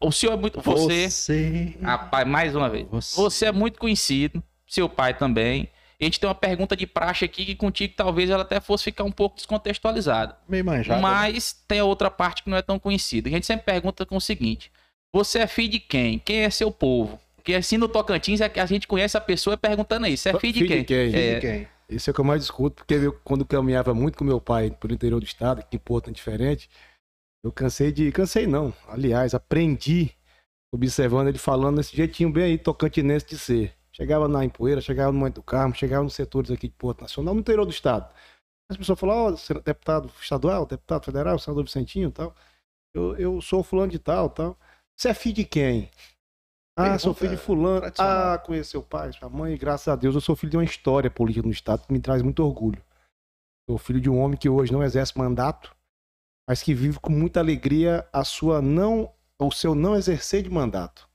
o 0.00 0.10
senhor 0.10 0.32
é 0.32 0.36
muito. 0.36 0.60
Você, 0.60 1.08
Você. 1.08 1.78
rapaz, 1.80 2.26
mais 2.26 2.56
uma 2.56 2.68
vez. 2.68 2.86
Você. 2.88 3.16
Você 3.16 3.46
é 3.46 3.52
muito 3.52 3.78
conhecido, 3.78 4.42
seu 4.66 4.88
pai 4.88 5.16
também. 5.16 5.70
A 6.00 6.04
gente 6.04 6.20
tem 6.20 6.28
uma 6.28 6.34
pergunta 6.34 6.76
de 6.76 6.86
praxe 6.86 7.24
aqui 7.24 7.46
que 7.46 7.54
contigo 7.54 7.94
talvez 7.96 8.28
ela 8.28 8.42
até 8.42 8.60
fosse 8.60 8.84
ficar 8.84 9.04
um 9.04 9.10
pouco 9.10 9.36
descontextualizada. 9.36 10.36
Meio 10.46 10.64
manjado. 10.64 11.00
Mas 11.00 11.52
tem 11.66 11.80
outra 11.80 12.10
parte 12.10 12.42
que 12.42 12.50
não 12.50 12.56
é 12.58 12.62
tão 12.62 12.78
conhecida. 12.78 13.28
A 13.28 13.32
gente 13.32 13.46
sempre 13.46 13.64
pergunta 13.64 14.04
com 14.04 14.16
o 14.16 14.20
seguinte: 14.20 14.70
você 15.12 15.38
é 15.38 15.46
filho 15.46 15.70
de 15.70 15.80
quem? 15.80 16.18
Quem 16.18 16.40
é 16.40 16.50
seu 16.50 16.70
povo? 16.70 17.18
Porque 17.46 17.54
assim 17.54 17.76
no 17.78 17.86
Tocantins 17.88 18.40
é 18.40 18.48
que 18.48 18.58
a 18.58 18.66
gente 18.66 18.88
conhece 18.88 19.16
a 19.16 19.20
pessoa 19.20 19.56
perguntando 19.56 20.04
aí: 20.04 20.16
você 20.16 20.30
é 20.30 20.40
filho 20.40 20.52
de 20.52 20.66
quem? 20.66 20.84
quem? 20.84 21.10
Filho 21.12 21.22
É. 21.22 21.34
de 21.36 21.40
quem? 21.40 21.68
Isso 21.88 22.10
é 22.10 22.10
o 22.10 22.14
que 22.14 22.20
eu 22.20 22.24
mais 22.24 22.40
discuto, 22.40 22.74
porque 22.78 22.94
eu, 22.94 23.12
quando 23.22 23.46
caminhava 23.46 23.94
muito 23.94 24.18
com 24.18 24.24
meu 24.24 24.40
pai 24.40 24.72
pelo 24.72 24.92
interior 24.92 25.20
do 25.20 25.24
estado, 25.24 25.62
que 25.62 25.76
em 25.76 25.78
Porto 25.78 26.10
é 26.10 26.12
diferente, 26.12 26.68
eu 27.44 27.52
cansei 27.52 27.92
de. 27.92 28.10
Cansei 28.10 28.48
não. 28.48 28.74
Aliás, 28.88 29.32
aprendi 29.32 30.10
observando 30.74 31.28
ele 31.28 31.38
falando 31.38 31.76
desse 31.76 31.96
jeitinho 31.96 32.32
bem 32.32 32.42
aí, 32.42 32.58
tocantinense 32.58 33.24
de 33.28 33.38
ser. 33.38 33.72
Chegava 33.92 34.26
na 34.26 34.44
Empoeira, 34.44 34.80
chegava 34.80 35.12
no 35.12 35.20
Monte 35.20 35.34
do 35.34 35.42
Carmo, 35.44 35.72
chegava 35.72 36.02
nos 36.02 36.14
setores 36.14 36.50
aqui 36.50 36.66
de 36.66 36.74
Porto 36.74 37.02
Nacional, 37.02 37.32
no 37.32 37.40
interior 37.40 37.64
do 37.64 37.70
estado. 37.70 38.12
As 38.68 38.76
pessoas 38.76 38.98
falavam, 38.98 39.32
ó, 39.32 39.36
senhor 39.36 39.62
deputado 39.62 40.10
estadual, 40.20 40.66
deputado 40.66 41.04
federal, 41.04 41.38
senador 41.38 41.62
Vicentinho 41.62 42.08
e 42.08 42.12
tal. 42.12 42.34
Eu, 42.92 43.16
eu 43.16 43.40
sou 43.40 43.62
fulano 43.62 43.92
de 43.92 44.00
tal, 44.00 44.28
tal. 44.30 44.58
Você 44.96 45.10
é 45.10 45.14
filho 45.14 45.36
de 45.36 45.44
quem? 45.44 45.88
Ah, 46.78 46.98
sou 46.98 47.14
Pergunta 47.14 47.18
filho 47.20 47.30
de 47.30 47.36
fulano. 47.38 47.92
Ah, 47.98 48.38
conheceu 48.44 48.80
o 48.80 48.84
pai, 48.84 49.10
sua 49.10 49.30
mãe, 49.30 49.56
graças 49.56 49.88
a 49.88 49.96
Deus 49.96 50.14
eu 50.14 50.20
sou 50.20 50.36
filho 50.36 50.50
de 50.50 50.56
uma 50.58 50.64
história 50.64 51.10
política 51.10 51.46
no 51.46 51.52
estado 51.52 51.86
que 51.86 51.92
me 51.92 51.98
traz 51.98 52.20
muito 52.20 52.44
orgulho. 52.44 52.84
Sou 53.68 53.78
filho 53.78 54.00
de 54.00 54.10
um 54.10 54.18
homem 54.18 54.36
que 54.36 54.48
hoje 54.48 54.72
não 54.72 54.82
exerce 54.82 55.16
mandato, 55.16 55.74
mas 56.46 56.62
que 56.62 56.74
vive 56.74 57.00
com 57.00 57.10
muita 57.10 57.40
alegria 57.40 58.06
a 58.12 58.22
sua 58.24 58.60
não, 58.60 59.10
o 59.40 59.50
seu 59.50 59.74
não 59.74 59.96
exercer 59.96 60.42
de 60.42 60.50
mandato. 60.50 61.08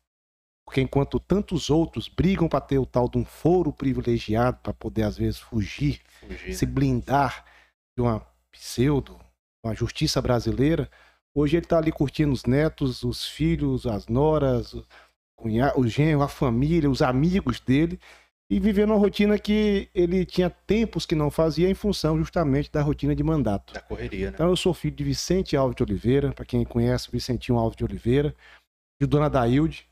Porque 0.65 0.81
enquanto 0.81 1.19
tantos 1.19 1.69
outros 1.69 2.07
brigam 2.07 2.49
para 2.49 2.61
ter 2.61 2.79
o 2.79 2.85
tal 2.85 3.07
de 3.07 3.19
um 3.19 3.25
foro 3.25 3.71
privilegiado 3.71 4.57
para 4.63 4.73
poder 4.73 5.03
às 5.03 5.17
vezes 5.17 5.39
fugir 5.39 6.01
Fugir, 6.21 6.55
se 6.55 6.65
né? 6.65 6.71
blindar 6.71 7.45
de 7.95 8.01
uma 8.01 8.25
pseudo, 8.51 9.19
uma 9.63 9.75
justiça 9.75 10.21
brasileira, 10.21 10.89
hoje 11.35 11.57
ele 11.57 11.65
está 11.65 11.77
ali 11.77 11.91
curtindo 11.91 12.31
os 12.31 12.45
netos, 12.45 13.03
os 13.03 13.27
filhos, 13.27 13.85
as 13.85 14.07
noras, 14.07 14.73
cunhado, 15.41 15.79
o 15.79 15.87
genro, 15.87 16.21
a 16.21 16.27
família, 16.27 16.89
os 16.89 17.01
amigos 17.01 17.59
dele, 17.59 17.99
e 18.49 18.59
vivendo 18.59 18.91
uma 18.91 18.99
rotina 18.99 19.39
que 19.39 19.89
ele 19.93 20.25
tinha 20.25 20.49
tempos 20.49 21.05
que 21.05 21.15
não 21.15 21.31
fazia 21.31 21.69
em 21.69 21.73
função 21.73 22.17
justamente 22.17 22.71
da 22.71 22.81
rotina 22.81 23.15
de 23.15 23.23
mandato. 23.23 23.73
Da 23.73 23.81
correria, 23.81 24.27
né? 24.27 24.33
Então 24.35 24.49
eu 24.49 24.55
sou 24.55 24.73
filho 24.73 24.95
de 24.95 25.03
Vicente 25.03 25.55
Alves 25.55 25.75
de 25.75 25.83
Oliveira, 25.83 26.31
para 26.33 26.45
quem 26.45 26.63
conhece 26.63 27.09
Vicentinho 27.09 27.57
Alves 27.57 27.77
de 27.77 27.83
Oliveira, 27.83 28.35
de 29.01 29.07
Dona 29.07 29.29
Dailde, 29.29 29.87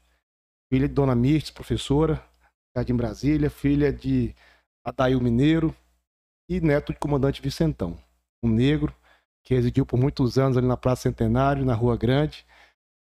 filha 0.71 0.87
de 0.87 0.93
Dona 0.93 1.15
Mirtes, 1.15 1.51
professora, 1.51 2.23
cidade 2.69 2.91
em 2.91 2.95
Brasília, 2.95 3.49
filha 3.49 3.91
de 3.91 4.35
Adail 4.85 5.19
Mineiro 5.19 5.73
e 6.49 6.59
neto 6.59 6.93
de 6.93 6.99
comandante 6.99 7.41
Vicentão, 7.41 7.97
um 8.43 8.49
negro 8.49 8.93
que 9.43 9.55
residiu 9.55 9.85
por 9.85 9.97
muitos 9.97 10.37
anos 10.37 10.57
ali 10.57 10.67
na 10.67 10.77
Praça 10.77 11.03
Centenário, 11.03 11.65
na 11.65 11.73
Rua 11.73 11.97
Grande, 11.97 12.45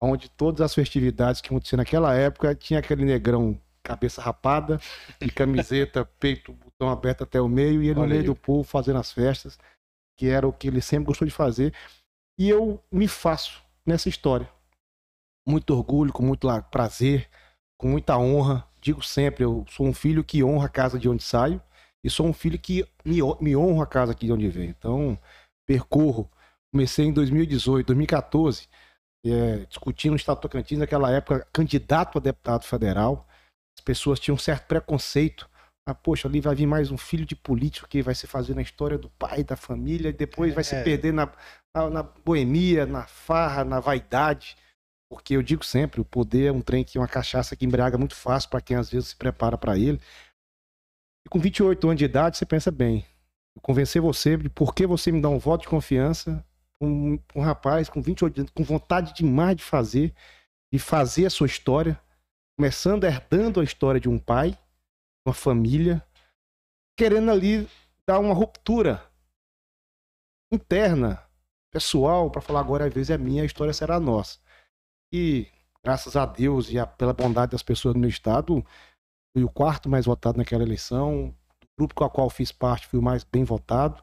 onde 0.05 0.29
todas 0.29 0.61
as 0.61 0.73
festividades 0.73 1.41
que 1.41 1.47
aconteciam 1.47 1.77
naquela 1.77 2.13
época 2.13 2.53
tinha 2.55 2.79
aquele 2.79 3.05
negrão 3.05 3.59
cabeça 3.83 4.21
rapada, 4.21 4.79
de 5.19 5.29
camiseta, 5.29 6.05
peito, 6.19 6.53
botão 6.53 6.89
aberto 6.89 7.23
até 7.23 7.39
o 7.41 7.49
meio, 7.49 7.83
e 7.83 7.87
ele 7.87 7.95
no 7.95 8.01
Olha 8.01 8.09
meio 8.09 8.21
aí. 8.21 8.25
do 8.25 8.35
povo 8.35 8.63
fazendo 8.63 8.99
as 8.99 9.11
festas, 9.11 9.57
que 10.17 10.27
era 10.27 10.47
o 10.47 10.53
que 10.53 10.67
ele 10.67 10.81
sempre 10.81 11.07
gostou 11.07 11.27
de 11.27 11.33
fazer. 11.33 11.73
E 12.37 12.49
eu 12.49 12.81
me 12.91 13.07
faço 13.07 13.61
nessa 13.85 14.07
história. 14.07 14.49
Muito 15.45 15.75
orgulho, 15.75 16.13
com 16.13 16.23
muito 16.23 16.47
prazer, 16.71 17.29
com 17.77 17.89
muita 17.89 18.17
honra. 18.17 18.65
Digo 18.81 19.03
sempre, 19.03 19.43
eu 19.43 19.65
sou 19.69 19.85
um 19.85 19.93
filho 19.93 20.23
que 20.23 20.43
honra 20.43 20.67
a 20.67 20.69
casa 20.69 20.97
de 20.97 21.09
onde 21.09 21.21
saio 21.23 21.61
e 22.03 22.09
sou 22.09 22.25
um 22.25 22.33
filho 22.33 22.57
que 22.57 22.85
me, 23.03 23.19
me 23.39 23.55
honra 23.55 23.83
a 23.83 23.87
casa 23.87 24.11
aqui 24.13 24.25
de 24.25 24.33
onde 24.33 24.49
venho. 24.49 24.69
Então, 24.77 25.19
percorro. 25.65 26.29
Comecei 26.71 27.05
em 27.05 27.13
2018, 27.13 27.85
2014, 27.85 28.67
é, 29.25 29.65
discutindo 29.65 30.11
no 30.11 30.17
Estado 30.17 30.37
do 30.37 30.41
Tocantins, 30.41 30.79
naquela 30.79 31.11
época, 31.11 31.47
candidato 31.53 32.17
a 32.17 32.21
deputado 32.21 32.65
federal. 32.65 33.27
As 33.77 33.83
pessoas 33.83 34.19
tinham 34.19 34.35
um 34.35 34.39
certo 34.39 34.67
preconceito. 34.67 35.49
Ah, 35.87 35.93
poxa, 35.93 36.27
ali 36.27 36.39
vai 36.39 36.55
vir 36.55 36.65
mais 36.65 36.91
um 36.91 36.97
filho 36.97 37.25
de 37.25 37.35
político 37.35 37.87
que 37.89 38.01
vai 38.01 38.15
se 38.15 38.25
fazer 38.25 38.53
na 38.53 38.61
história 38.61 38.97
do 38.97 39.09
pai, 39.09 39.43
da 39.43 39.57
família, 39.57 40.09
e 40.09 40.13
depois 40.13 40.53
vai 40.53 40.63
se 40.63 40.75
É. 40.75 40.83
perder 40.83 41.11
na, 41.11 41.29
na, 41.75 41.89
na 41.89 42.03
boemia, 42.03 42.85
na 42.85 43.05
farra, 43.05 43.65
na 43.65 43.79
vaidade. 43.79 44.55
Porque 45.11 45.35
eu 45.35 45.43
digo 45.43 45.63
sempre, 45.63 45.99
o 46.01 46.05
poder 46.05 46.47
é 46.47 46.51
um 46.51 46.61
trem 46.61 46.83
que 46.83 46.97
é 46.97 47.01
uma 47.01 47.07
cachaça 47.07 47.55
que 47.55 47.65
embriaga 47.65 47.97
muito 47.97 48.15
fácil 48.15 48.49
para 48.49 48.61
quem 48.61 48.77
às 48.77 48.89
vezes 48.89 49.09
se 49.09 49.15
prepara 49.15 49.57
para 49.57 49.77
ele. 49.77 49.99
E 51.25 51.29
com 51.29 51.39
28 51.39 51.85
anos 51.87 51.99
de 51.99 52.05
idade, 52.05 52.37
você 52.37 52.45
pensa 52.45 52.71
bem. 52.71 53.05
Convencer 53.61 54.01
você 54.01 54.37
de 54.37 54.49
por 54.49 54.73
que 54.73 54.87
você 54.87 55.11
me 55.11 55.21
dá 55.21 55.29
um 55.29 55.37
voto 55.37 55.61
de 55.63 55.67
confiança, 55.67 56.43
um, 56.85 57.19
um 57.35 57.41
rapaz 57.41 57.89
com 57.89 58.01
28 58.01 58.41
anos, 58.41 58.51
com 58.51 58.63
vontade 58.63 59.13
demais 59.13 59.55
de 59.55 59.63
fazer, 59.63 60.13
de 60.71 60.79
fazer 60.79 61.25
a 61.25 61.29
sua 61.29 61.47
história, 61.47 61.99
começando 62.57 63.03
herdando 63.03 63.59
a 63.59 63.63
história 63.63 63.99
de 63.99 64.09
um 64.09 64.19
pai, 64.19 64.57
uma 65.25 65.33
família, 65.33 66.05
querendo 66.97 67.31
ali 67.31 67.67
dar 68.07 68.19
uma 68.19 68.33
ruptura 68.33 69.01
interna, 70.51 71.23
pessoal, 71.71 72.29
para 72.29 72.41
falar 72.41 72.59
agora 72.59 72.85
às 72.85 72.93
vezes 72.93 73.09
é 73.09 73.17
minha, 73.17 73.43
a 73.43 73.45
história 73.45 73.73
será 73.73 73.99
nossa. 73.99 74.39
E 75.11 75.47
graças 75.83 76.15
a 76.15 76.25
Deus 76.25 76.69
e 76.71 76.77
a, 76.77 76.85
pela 76.85 77.13
bondade 77.13 77.51
das 77.51 77.63
pessoas 77.63 77.93
do 77.93 77.99
meu 77.99 78.09
estado, 78.09 78.63
fui 79.35 79.43
o 79.43 79.49
quarto 79.49 79.89
mais 79.89 80.05
votado 80.05 80.37
naquela 80.37 80.63
eleição, 80.63 81.29
o 81.29 81.35
grupo 81.77 81.95
com 81.95 82.05
o 82.05 82.09
qual 82.09 82.29
fiz 82.29 82.51
parte 82.51 82.87
fui 82.87 82.99
o 82.99 83.03
mais 83.03 83.23
bem 83.23 83.43
votado, 83.43 84.01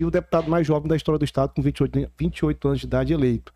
e 0.00 0.04
o 0.04 0.10
deputado 0.10 0.48
mais 0.48 0.66
jovem 0.66 0.88
da 0.88 0.96
história 0.96 1.18
do 1.18 1.24
estado 1.24 1.52
com 1.54 1.62
28, 1.62 2.12
28 2.16 2.68
anos 2.68 2.80
de 2.80 2.86
idade 2.86 3.12
eleito. 3.12 3.52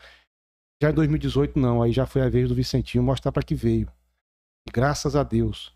Já 0.82 0.90
em 0.90 0.94
2018 0.94 1.58
não, 1.58 1.80
aí 1.80 1.92
já 1.92 2.06
foi 2.06 2.22
a 2.22 2.28
vez 2.28 2.48
do 2.48 2.54
Vicentinho 2.54 3.04
mostrar 3.04 3.30
para 3.30 3.42
que 3.42 3.54
veio. 3.54 3.88
E 4.68 4.72
graças 4.72 5.14
a 5.14 5.22
Deus. 5.22 5.72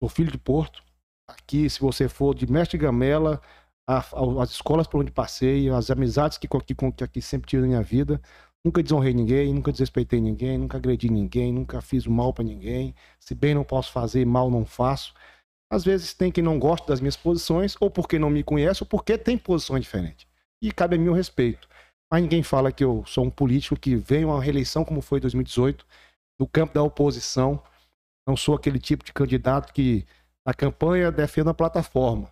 Sou 0.00 0.08
filho 0.08 0.30
de 0.30 0.38
Porto. 0.38 0.82
Aqui, 1.28 1.68
se 1.68 1.80
você 1.80 2.08
for 2.08 2.34
de 2.34 2.50
Mestre 2.50 2.78
Gamela, 2.78 3.40
a, 3.88 3.98
a, 3.98 4.42
as 4.42 4.50
escolas 4.50 4.86
por 4.86 5.00
onde 5.00 5.10
passei, 5.10 5.68
as 5.68 5.90
amizades 5.90 6.38
que, 6.38 6.46
que, 6.46 6.74
que 6.74 7.04
aqui 7.04 7.20
sempre 7.20 7.48
tive 7.48 7.62
na 7.62 7.68
minha 7.68 7.82
vida, 7.82 8.20
nunca 8.64 8.82
desonrei 8.82 9.12
ninguém, 9.12 9.52
nunca 9.52 9.72
desrespeitei 9.72 10.20
ninguém, 10.20 10.58
nunca 10.58 10.76
agredi 10.76 11.10
ninguém, 11.10 11.52
nunca 11.52 11.80
fiz 11.80 12.06
mal 12.06 12.32
para 12.32 12.44
ninguém. 12.44 12.94
Se 13.18 13.34
bem 13.34 13.54
não 13.54 13.64
posso 13.64 13.90
fazer, 13.90 14.24
mal 14.24 14.48
não 14.48 14.64
faço. 14.64 15.12
Às 15.70 15.84
vezes 15.84 16.14
tem 16.14 16.30
quem 16.30 16.44
não 16.44 16.58
gosta 16.58 16.86
das 16.86 17.00
minhas 17.00 17.16
posições, 17.16 17.76
ou 17.80 17.90
porque 17.90 18.18
não 18.18 18.30
me 18.30 18.42
conhece, 18.42 18.82
ou 18.82 18.86
porque 18.86 19.18
tem 19.18 19.36
posições 19.36 19.82
diferentes. 19.82 20.26
E 20.62 20.70
cabe 20.72 20.96
a 20.96 20.98
mim 20.98 21.08
o 21.08 21.12
respeito. 21.12 21.68
Mas 22.10 22.22
ninguém 22.22 22.42
fala 22.42 22.70
que 22.70 22.84
eu 22.84 23.04
sou 23.06 23.24
um 23.24 23.30
político 23.30 23.78
que 23.78 23.96
veio 23.96 24.30
a 24.30 24.34
uma 24.34 24.42
reeleição 24.42 24.84
como 24.84 25.00
foi 25.00 25.18
em 25.18 25.22
2018, 25.22 25.84
no 26.38 26.46
campo 26.46 26.74
da 26.74 26.82
oposição. 26.82 27.60
Não 28.26 28.36
sou 28.36 28.54
aquele 28.54 28.78
tipo 28.78 29.04
de 29.04 29.12
candidato 29.12 29.72
que 29.72 30.06
na 30.46 30.54
campanha 30.54 31.10
defende 31.10 31.48
a 31.48 31.54
plataforma. 31.54 32.30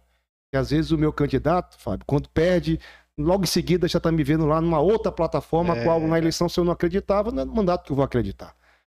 E 0.55 0.57
às 0.57 0.71
vezes 0.71 0.93
o 0.93 0.99
meu 0.99 1.13
candidato, 1.13 1.77
Fábio, 1.79 2.07
quando 2.07 2.29
perde, 2.29 2.79
logo 3.19 3.43
em 3.43 3.49
seguida 3.49 3.89
já 3.89 3.99
está 3.99 4.13
me 4.13 4.23
vendo 4.23 4.47
lá 4.47 4.61
numa 4.61 4.79
outra 4.79 5.11
plataforma, 5.11 5.77
é... 5.77 5.81
a 5.81 5.85
qual 5.85 6.01
na 6.01 6.17
eleição, 6.17 6.49
se 6.49 6.61
eu 6.61 6.65
não 6.65 6.73
acreditava, 6.73 7.33
não 7.33 7.43
é 7.43 7.45
no 7.45 7.53
mandato 7.53 7.85
que 7.85 7.91
eu 7.91 7.97
vou 7.97 8.05
acreditar. 8.05 8.55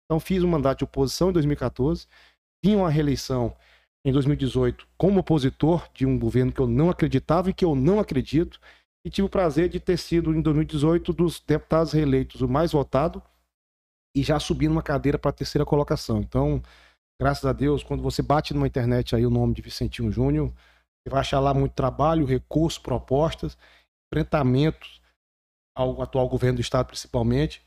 Então 0.06 0.20
fiz 0.20 0.44
um 0.44 0.48
mandato 0.50 0.80
de 0.80 0.84
oposição 0.84 1.30
em 1.30 1.34
2014, 1.34 2.06
vim 2.63 2.75
uma 2.75 2.89
reeleição 2.89 3.56
em 4.06 4.12
2018 4.12 4.88
como 4.96 5.20
opositor 5.20 5.90
de 5.92 6.06
um 6.06 6.18
governo 6.18 6.52
que 6.54 6.62
eu 6.62 6.68
não 6.68 6.92
acreditava 6.92 7.50
e 7.50 7.54
que 7.54 7.66
eu 7.66 7.76
não 7.76 8.00
acredito, 8.00 8.60
e 9.04 9.10
tive 9.10 9.26
o 9.26 9.30
prazer 9.30 9.68
de 9.68 9.80
ter 9.80 9.98
sido, 9.98 10.34
em 10.34 10.42
2018, 10.42 11.12
dos 11.12 11.40
deputados 11.40 11.92
reeleitos 11.92 12.42
o 12.42 12.48
mais 12.48 12.72
votado 12.72 13.22
e 14.16 14.24
já 14.24 14.40
subindo 14.40 14.72
uma 14.72 14.84
cadeira 14.84 15.18
para 15.18 15.30
a 15.30 15.34
terceira 15.34 15.66
colocação. 15.66 16.20
Então, 16.20 16.62
graças 17.20 17.46
a 17.46 17.52
Deus, 17.52 17.84
quando 17.84 18.02
você 18.02 18.22
bate 18.22 18.54
numa 18.54 18.68
internet 18.68 19.16
aí 19.16 19.26
o 19.26 19.30
nome 19.30 19.54
de 19.54 19.62
Vicentinho 19.62 20.12
Júnior, 20.12 20.50
você 20.50 21.10
vai 21.10 21.20
achar 21.20 21.40
lá 21.40 21.54
muito 21.54 21.74
trabalho, 21.74 22.26
recursos, 22.26 22.80
propostas, 22.80 23.58
enfrentamentos 24.12 25.02
ao 25.76 26.02
atual 26.02 26.30
governo 26.30 26.58
do 26.58 26.62
Estado, 26.62 26.88
principalmente, 26.88 27.64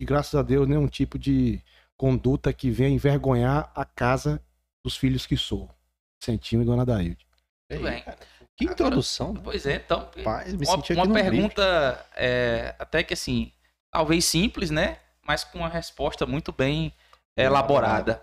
e 0.00 0.04
graças 0.04 0.34
a 0.34 0.42
Deus, 0.42 0.66
nenhum 0.66 0.88
tipo 0.88 1.18
de 1.18 1.62
conduta 1.96 2.52
que 2.52 2.70
venha 2.70 2.90
envergonhar 2.90 3.70
a 3.74 3.84
casa 3.84 4.42
dos 4.84 4.96
filhos 4.96 5.26
que 5.26 5.36
sou. 5.36 5.70
Vicentinho 6.22 6.62
e 6.62 6.64
Dona 6.64 6.86
Daíde. 6.86 7.26
Muito 7.68 7.82
bem. 7.82 8.04
Que 8.56 8.66
introdução. 8.66 9.30
Agora, 9.30 9.38
né? 9.38 9.44
Pois 9.44 9.66
é, 9.66 9.74
então. 9.76 10.08
Me 10.14 10.66
uma, 10.66 11.04
uma 11.04 11.14
pergunta 11.14 12.06
é, 12.14 12.74
até 12.78 13.02
que 13.02 13.14
assim, 13.14 13.50
talvez 13.90 14.24
simples, 14.24 14.70
né? 14.70 14.98
Mas 15.26 15.42
com 15.42 15.58
uma 15.58 15.68
resposta 15.68 16.24
muito 16.26 16.52
bem 16.52 16.92
é, 17.36 17.44
elaborada. 17.44 18.22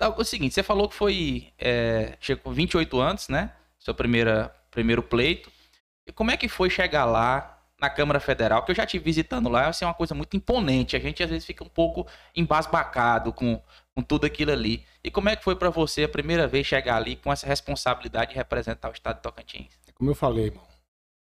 É 0.00 0.06
o 0.08 0.24
seguinte, 0.24 0.54
você 0.54 0.62
falou 0.62 0.88
que 0.88 0.94
foi. 0.94 1.52
É, 1.58 2.16
chegou 2.20 2.44
com 2.44 2.52
28 2.52 3.00
anos, 3.00 3.28
né? 3.28 3.52
Seu 3.78 3.94
primeira, 3.94 4.54
primeiro 4.70 5.02
pleito. 5.02 5.50
E 6.06 6.12
como 6.12 6.30
é 6.30 6.36
que 6.36 6.48
foi 6.48 6.70
chegar 6.70 7.04
lá 7.04 7.57
na 7.80 7.88
Câmara 7.88 8.20
Federal? 8.20 8.64
Que 8.64 8.72
eu 8.72 8.74
já 8.74 8.86
te 8.86 8.98
visitando 8.98 9.48
lá, 9.48 9.68
assim, 9.68 9.84
é 9.84 9.88
uma 9.88 9.94
coisa 9.94 10.14
muito 10.14 10.36
imponente. 10.36 10.96
A 10.96 10.98
gente 10.98 11.22
às 11.22 11.30
vezes 11.30 11.44
fica 11.44 11.64
um 11.64 11.68
pouco 11.68 12.06
embasbacado 12.34 13.32
com, 13.32 13.62
com 13.94 14.02
tudo 14.02 14.26
aquilo 14.26 14.52
ali. 14.52 14.84
E 15.02 15.10
como 15.10 15.28
é 15.28 15.36
que 15.36 15.44
foi 15.44 15.56
para 15.56 15.70
você 15.70 16.04
a 16.04 16.08
primeira 16.08 16.46
vez 16.46 16.66
chegar 16.66 16.96
ali 16.96 17.16
com 17.16 17.32
essa 17.32 17.46
responsabilidade 17.46 18.32
de 18.32 18.36
representar 18.36 18.88
o 18.88 18.92
estado 18.92 19.16
de 19.16 19.22
Tocantins? 19.22 19.78
É 19.86 19.92
como 19.92 20.10
eu 20.10 20.14
falei, 20.14 20.46
irmão. 20.46 20.66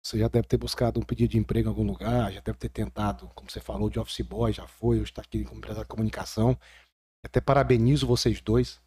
Você 0.01 0.17
já 0.17 0.27
deve 0.27 0.47
ter 0.47 0.57
buscado 0.57 0.99
um 0.99 1.03
pedido 1.03 1.31
de 1.31 1.37
emprego 1.37 1.67
em 1.67 1.71
algum 1.71 1.83
lugar, 1.83 2.31
já 2.31 2.39
deve 2.39 2.57
ter 2.57 2.69
tentado, 2.69 3.29
como 3.35 3.51
você 3.51 3.59
falou, 3.59 3.89
de 3.89 3.99
office 3.99 4.21
boy, 4.21 4.51
já 4.51 4.65
foi, 4.65 4.95
hoje 4.95 5.11
está 5.11 5.21
aqui 5.21 5.43
como 5.43 5.57
empresário 5.57 5.83
de 5.83 5.89
comunicação. 5.89 6.57
Até 7.23 7.41
parabenizo 7.41 8.07
vocês 8.07 8.39
dois. 8.39 8.81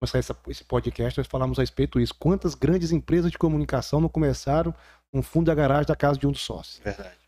Começar 0.00 0.20
esse 0.46 0.64
podcast, 0.64 1.18
nós 1.18 1.26
falamos 1.26 1.58
a 1.58 1.62
respeito 1.62 1.98
disso. 1.98 2.14
Quantas 2.16 2.54
grandes 2.54 2.92
empresas 2.92 3.32
de 3.32 3.38
comunicação 3.38 4.00
não 4.00 4.08
começaram 4.08 4.72
no 5.12 5.22
fundo 5.22 5.46
da 5.46 5.54
garagem 5.56 5.86
da 5.86 5.96
casa 5.96 6.16
de 6.16 6.24
um 6.24 6.30
dos 6.30 6.40
sócios? 6.40 6.78
Verdade. 6.78 7.18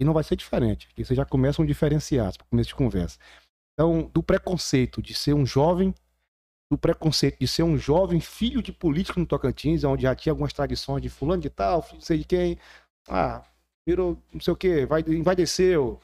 E 0.00 0.04
não 0.04 0.14
vai 0.14 0.24
ser 0.24 0.34
diferente. 0.34 0.88
Aqui 0.90 1.04
vocês 1.04 1.16
já 1.16 1.26
começam 1.26 1.66
diferenciados 1.66 2.38
para 2.38 2.46
começo 2.46 2.68
de 2.68 2.74
conversa. 2.74 3.18
Então, 3.74 4.10
do 4.14 4.22
preconceito 4.22 5.02
de 5.02 5.12
ser 5.12 5.34
um 5.34 5.44
jovem, 5.44 5.94
do 6.72 6.78
preconceito 6.78 7.38
de 7.38 7.46
ser 7.46 7.62
um 7.62 7.76
jovem 7.76 8.20
filho 8.20 8.62
de 8.62 8.72
político 8.72 9.20
no 9.20 9.26
Tocantins, 9.26 9.84
onde 9.84 10.04
já 10.04 10.14
tinha 10.14 10.32
algumas 10.32 10.52
tradições 10.54 11.02
de 11.02 11.10
fulano 11.10 11.42
de 11.42 11.50
tal, 11.50 11.82
de 11.82 12.02
sei 12.02 12.18
de 12.18 12.24
quem, 12.24 12.58
ah, 13.06 13.44
virou 13.86 14.18
não 14.32 14.40
sei 14.40 14.52
o 14.52 14.56
que, 14.56 14.86
vai, 14.86 15.02
vai 15.02 15.36
descer 15.36 15.78
o, 15.78 16.00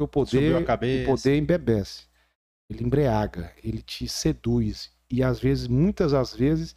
o 0.00 0.06
poder, 0.06 0.62
o 0.62 1.06
poder 1.06 1.36
embebece. 1.36 2.06
Ele 2.70 2.84
embriaga, 2.84 3.52
ele 3.64 3.82
te 3.82 4.08
seduz 4.08 4.95
e 5.10 5.22
às 5.22 5.38
vezes, 5.38 5.66
muitas 5.68 6.12
das 6.12 6.34
vezes, 6.34 6.74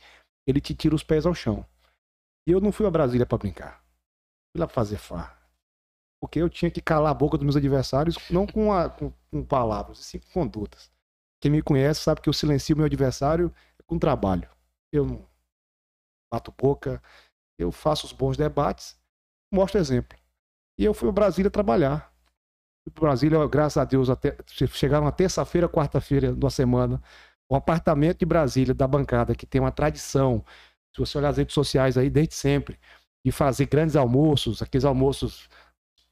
ele 0.47 0.61
te 0.61 0.75
tira 0.75 0.95
os 0.95 1.03
pés 1.03 1.25
ao 1.25 1.33
chão. 1.33 1.65
E 2.47 2.51
eu 2.51 2.59
não 2.59 2.71
fui 2.71 2.85
a 2.85 2.91
Brasília 2.91 3.25
para 3.25 3.37
brincar. 3.37 3.83
Fui 4.51 4.59
lá 4.59 4.67
fazer 4.67 4.97
farra 4.97 5.39
porque 6.19 6.39
eu 6.39 6.49
tinha 6.49 6.69
que 6.69 6.81
calar 6.81 7.11
a 7.11 7.13
boca 7.13 7.37
dos 7.37 7.45
meus 7.45 7.55
adversários, 7.55 8.17
não 8.29 8.45
com, 8.45 8.73
a, 8.73 8.89
com, 8.89 9.11
com 9.31 9.43
palavras, 9.43 9.99
e 9.99 10.03
sim 10.03 10.19
com 10.19 10.31
condutas. 10.31 10.91
Quem 11.41 11.49
me 11.49 11.61
conhece 11.61 12.01
sabe 12.01 12.19
que 12.21 12.27
eu 12.27 12.33
silencio 12.33 12.75
meu 12.75 12.85
adversário 12.85 13.53
com 13.87 13.97
trabalho. 13.97 14.49
Eu 14.91 15.05
não 15.05 15.25
bato 16.31 16.53
boca, 16.55 17.01
eu 17.57 17.71
faço 17.71 18.05
os 18.05 18.11
bons 18.11 18.35
debates, 18.35 18.99
mostro 19.51 19.79
exemplo. 19.79 20.17
E 20.77 20.83
eu 20.83 20.93
fui 20.93 21.07
para 21.07 21.23
Brasília 21.23 21.49
trabalhar. 21.49 22.13
Fui 22.83 22.93
para 22.93 23.07
Brasília, 23.07 23.47
graças 23.47 23.77
a 23.77 23.85
Deus, 23.85 24.09
até 24.09 24.37
chegaram 24.47 25.05
na 25.05 25.11
terça-feira, 25.11 25.69
quarta-feira 25.69 26.35
da 26.35 26.49
semana, 26.49 27.01
um 27.49 27.55
apartamento 27.55 28.19
de 28.19 28.25
Brasília, 28.25 28.73
da 28.73 28.87
bancada, 28.87 29.35
que 29.35 29.45
tem 29.45 29.59
uma 29.59 29.71
tradição. 29.71 30.43
Se 30.93 30.99
você 30.99 31.17
olhar 31.17 31.29
as 31.29 31.37
redes 31.37 31.53
sociais 31.53 31.97
aí, 31.97 32.09
desde 32.09 32.35
sempre, 32.35 32.79
de 33.25 33.31
fazer 33.31 33.65
grandes 33.65 33.95
almoços, 33.95 34.61
aqueles 34.61 34.85
almoços 34.85 35.49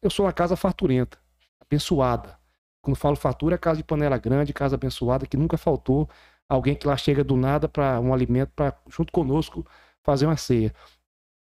eu 0.02 0.10
sou 0.10 0.26
uma 0.26 0.34
casa 0.34 0.56
farturenta, 0.56 1.18
abençoada. 1.60 2.38
Quando 2.82 2.96
falo 2.96 3.16
fartura, 3.16 3.56
é 3.56 3.58
casa 3.58 3.78
de 3.78 3.84
panela 3.84 4.18
grande, 4.18 4.54
casa 4.54 4.76
abençoada, 4.76 5.26
que 5.26 5.36
nunca 5.36 5.58
faltou 5.58 6.10
alguém 6.48 6.76
que 6.76 6.88
lá 6.88 6.96
chega 6.96 7.24
do 7.24 7.36
nada 7.36 7.68
para 7.68 8.00
um 8.00 8.14
alimento 8.14 8.52
para 8.56 8.78
junto 8.88 9.12
conosco 9.12 9.66
fazer 10.04 10.26
uma 10.26 10.38
ceia. 10.38 10.74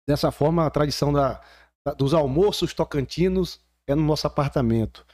Dessa 0.08 0.32
forma, 0.32 0.66
a 0.66 0.70
tradição 0.70 1.12
da, 1.12 1.42
da, 1.86 1.94
dos 1.94 2.14
almoços 2.14 2.74
tocantinos 2.74 3.60
é 3.86 3.96
no 3.96 4.04
nosso 4.04 4.28
apartamento. 4.28 5.06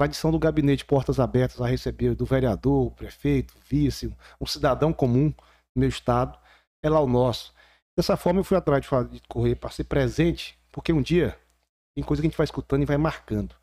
Tradição 0.00 0.30
do 0.30 0.38
gabinete 0.38 0.82
portas 0.82 1.20
abertas 1.20 1.60
a 1.60 1.66
receber 1.66 2.14
do 2.14 2.24
vereador, 2.24 2.90
prefeito, 2.92 3.54
vice, 3.68 4.10
um 4.40 4.46
cidadão 4.46 4.94
comum 4.94 5.26
no 5.26 5.80
meu 5.80 5.90
estado, 5.90 6.38
é 6.82 6.88
lá 6.88 7.00
o 7.00 7.06
nosso. 7.06 7.52
Dessa 7.94 8.16
forma, 8.16 8.40
eu 8.40 8.44
fui 8.44 8.56
atrás 8.56 8.82
de, 8.82 8.88
de 9.10 9.20
correr 9.28 9.56
para 9.56 9.68
ser 9.68 9.84
presente, 9.84 10.58
porque 10.72 10.90
um 10.90 11.02
dia 11.02 11.38
tem 11.94 12.02
coisa 12.02 12.22
que 12.22 12.26
a 12.26 12.30
gente 12.30 12.36
vai 12.38 12.46
escutando 12.46 12.80
e 12.82 12.86
vai 12.86 12.96
marcando. 12.96 13.54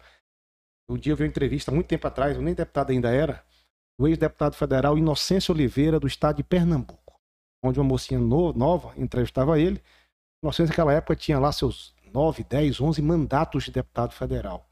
Um 0.87 0.95
dia 0.95 1.11
eu 1.11 1.17
vi 1.17 1.23
uma 1.23 1.29
entrevista, 1.29 1.71
muito 1.71 1.87
tempo 1.87 2.05
atrás, 2.05 2.35
eu 2.35 2.41
nem 2.43 2.53
deputado 2.53 2.91
ainda 2.91 3.09
era, 3.09 3.43
do 3.99 4.07
ex-deputado 4.07 4.53
federal 4.53 4.95
Inocêncio 4.95 5.51
Oliveira, 5.51 5.99
do 5.99 6.05
estado 6.05 6.35
de 6.35 6.43
Pernambuco, 6.43 7.19
onde 7.65 7.79
uma 7.79 7.89
mocinha 7.89 8.19
no, 8.19 8.53
nova 8.53 8.93
entrevistava 8.95 9.59
ele. 9.59 9.81
Inocêncio, 10.43 10.69
naquela 10.69 10.93
época, 10.93 11.15
tinha 11.15 11.39
lá 11.39 11.51
seus 11.51 11.95
9, 12.13 12.43
10, 12.43 12.79
11 12.79 13.01
mandatos 13.01 13.63
de 13.63 13.71
deputado 13.71 14.11
federal. 14.13 14.66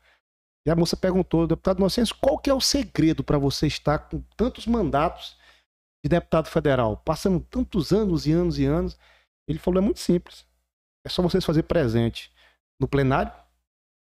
E 0.66 0.72
a 0.72 0.76
moça 0.76 0.98
perguntou, 0.98 1.46
deputado 1.46 1.78
Inocêncio, 1.78 2.16
qual 2.20 2.40
que 2.40 2.50
é 2.50 2.54
o 2.54 2.60
segredo 2.60 3.24
para 3.24 3.38
você 3.38 3.68
estar 3.68 4.00
com 4.00 4.22
tantos 4.36 4.66
mandatos 4.66 5.38
de 6.04 6.10
deputado 6.10 6.48
federal, 6.48 6.98
passando 6.98 7.40
tantos 7.40 7.92
anos 7.92 8.26
e 8.26 8.32
anos 8.32 8.58
e 8.58 8.66
anos? 8.66 8.98
Ele 9.48 9.60
falou, 9.60 9.80
é 9.80 9.86
muito 9.86 10.00
simples. 10.00 10.46
É 11.06 11.10
só 11.10 11.22
vocês 11.22 11.46
fazer 11.46 11.64
presente 11.64 12.32
no 12.80 12.88
plenário, 12.88 13.32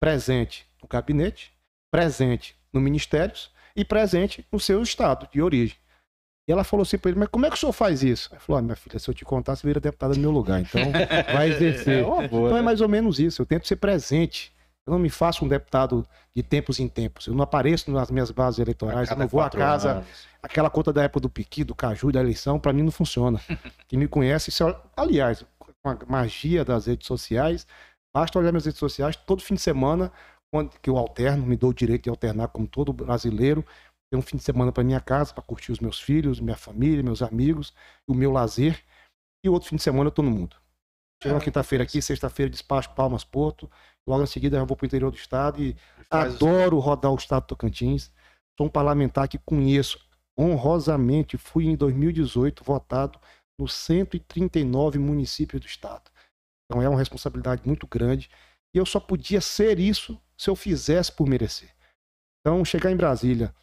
presente 0.02 0.66
no 0.82 0.88
gabinete, 0.88 1.54
presente 1.92 2.56
no 2.74 2.80
ministérios 2.80 3.52
e 3.76 3.84
presente 3.84 4.46
no 4.50 4.60
seu 4.60 4.82
estado 4.82 5.28
de 5.32 5.42
origem. 5.42 5.78
E 6.48 6.52
ela 6.52 6.64
falou 6.64 6.84
assim 6.84 6.98
para 6.98 7.12
ele, 7.12 7.20
mas 7.20 7.30
como 7.30 7.46
é 7.46 7.50
que 7.50 7.56
o 7.56 7.60
senhor 7.60 7.74
faz 7.74 8.04
isso? 8.04 8.30
Ele 8.32 8.40
falou, 8.40 8.60
ah, 8.60 8.62
minha 8.62 8.76
filha, 8.76 9.00
se 9.00 9.10
eu 9.10 9.14
te 9.14 9.26
contar, 9.26 9.56
você 9.56 9.66
vira 9.66 9.80
deputada 9.80 10.14
no 10.14 10.22
meu 10.22 10.32
lugar, 10.32 10.62
então 10.62 10.82
vai 11.34 11.50
exercer. 11.50 12.00
É 12.00 12.04
boa, 12.04 12.24
então 12.24 12.50
é 12.50 12.54
né? 12.54 12.62
mais 12.62 12.82
ou 12.82 12.88
menos 12.88 13.20
isso, 13.20 13.42
eu 13.42 13.46
tento 13.46 13.68
ser 13.68 13.78
presente. 13.78 14.54
Eu 14.88 14.92
não 14.92 15.00
me 15.00 15.10
faço 15.10 15.44
um 15.44 15.48
deputado 15.48 16.08
de 16.36 16.44
tempos 16.44 16.80
em 16.80 16.88
tempos. 16.88 17.26
Eu 17.26 17.34
não 17.34 17.44
apareço 17.44 17.90
nas 17.92 18.12
minhas 18.12 18.30
bases 18.30 18.60
eleitorais, 18.60 19.10
eu 19.10 19.18
não 19.18 19.28
vou 19.28 19.42
à 19.42 19.50
casa. 19.50 19.94
anos. 19.94 20.28
Aquela 20.44 20.70
conta 20.70 20.94
da 20.94 21.04
época 21.04 21.22
do 21.22 21.30
Piqui, 21.30 21.64
do 21.64 21.74
Caju, 21.74 22.12
da 22.12 22.20
eleição, 22.20 22.60
para 22.60 22.72
mim 22.72 22.84
não 22.84 22.92
funciona. 22.92 23.42
Quem 23.88 23.98
me 23.98 24.08
conhece, 24.08 24.52
aliás, 24.96 25.44
com 25.58 25.90
a 25.90 25.98
magia 26.08 26.64
das 26.64 26.86
redes 26.86 27.08
sociais, 27.08 27.66
basta 28.14 28.38
olhar 28.38 28.52
minhas 28.52 28.66
redes 28.66 28.80
sociais 28.80 29.16
todo 29.16 29.42
fim 29.42 29.56
de 29.56 29.62
semana, 29.62 30.12
quando 30.54 30.80
que 30.80 30.90
eu 30.90 30.98
alterno, 30.98 31.46
me 31.46 31.58
dou 31.58 31.72
o 31.72 31.74
direito 31.74 32.04
de 32.04 32.10
alternar 32.10 32.50
como 32.50 32.68
todo 32.68 32.94
brasileiro. 32.94 33.66
Tenho 34.12 34.20
um 34.20 34.26
fim 34.26 34.38
de 34.38 34.44
semana 34.44 34.72
para 34.72 34.84
minha 34.84 35.02
casa, 35.02 35.34
para 35.34 35.44
curtir 35.44 35.72
os 35.72 35.80
meus 35.80 36.00
filhos, 36.00 36.40
minha 36.40 36.56
família, 36.56 37.02
meus 37.02 37.24
amigos, 37.24 37.74
o 38.08 38.14
meu 38.14 38.32
lazer. 38.32 38.84
E 39.44 39.50
outro 39.50 39.68
fim 39.68 39.78
de 39.78 39.82
semana 39.82 40.10
eu 40.10 40.12
tô 40.12 40.22
no 40.22 40.30
mundo. 40.30 40.56
Chego 41.22 41.36
na 41.36 41.42
quinta-feira 41.42 41.84
aqui, 41.84 42.02
sexta-feira 42.02 42.50
despacho 42.52 42.94
Palmas 42.94 43.24
Porto, 43.24 43.70
logo 44.08 44.24
em 44.24 44.28
seguida 44.28 44.58
eu 44.58 44.66
vou 44.66 44.76
para 44.78 44.86
o 44.86 44.88
interior 44.88 45.12
do 45.12 45.18
estado 45.18 45.62
e 45.62 45.76
Faz 46.10 46.36
Adoro 46.36 46.80
rodar 46.80 47.12
o 47.12 47.16
estado 47.16 47.44
de 47.44 47.48
Tocantins. 47.48 48.12
Sou 48.58 48.68
um 48.68 48.70
parlamentar 48.70 49.28
que 49.28 49.38
conheço 49.40 50.00
honrosamente. 50.38 51.38
Fui 51.38 51.66
em 51.66 51.76
2018 51.76 52.64
votado 52.64 53.20
nos 53.60 53.74
139 53.74 55.00
municípios 55.00 55.62
do 55.62 55.68
estado. 55.68 56.12
Então 56.66 56.82
é 56.82 56.90
uma 56.90 57.00
responsabilidade 57.00 57.64
muito 57.66 57.88
grande. 57.88 58.30
E 58.74 58.78
eu 58.78 58.86
só 58.86 59.00
podia 59.00 59.42
ser 59.42 59.80
isso 59.80 60.22
se 60.38 60.50
eu 60.50 60.56
fizesse 60.56 61.12
por 61.12 61.28
merecer. 61.28 61.74
Então, 62.42 62.64
chegar 62.64 62.92
em 62.92 62.98
Brasília, 62.98 63.56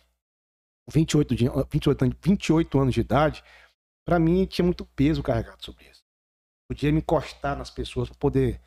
28, 0.90 1.34
de, 1.36 1.44
28, 1.70 2.04
anos- 2.04 2.16
28 2.20 2.80
anos 2.80 2.94
de 2.94 3.00
idade, 3.00 3.44
para 4.04 4.18
mim 4.18 4.44
tinha 4.46 4.64
muito 4.64 4.84
peso 4.86 5.22
carregado 5.22 5.62
sobre 5.64 5.84
isso. 5.88 6.02
Podia 6.68 6.90
me 6.90 6.98
encostar 6.98 7.56
nas 7.56 7.70
pessoas 7.70 8.08
para 8.08 8.18
poder 8.18 8.60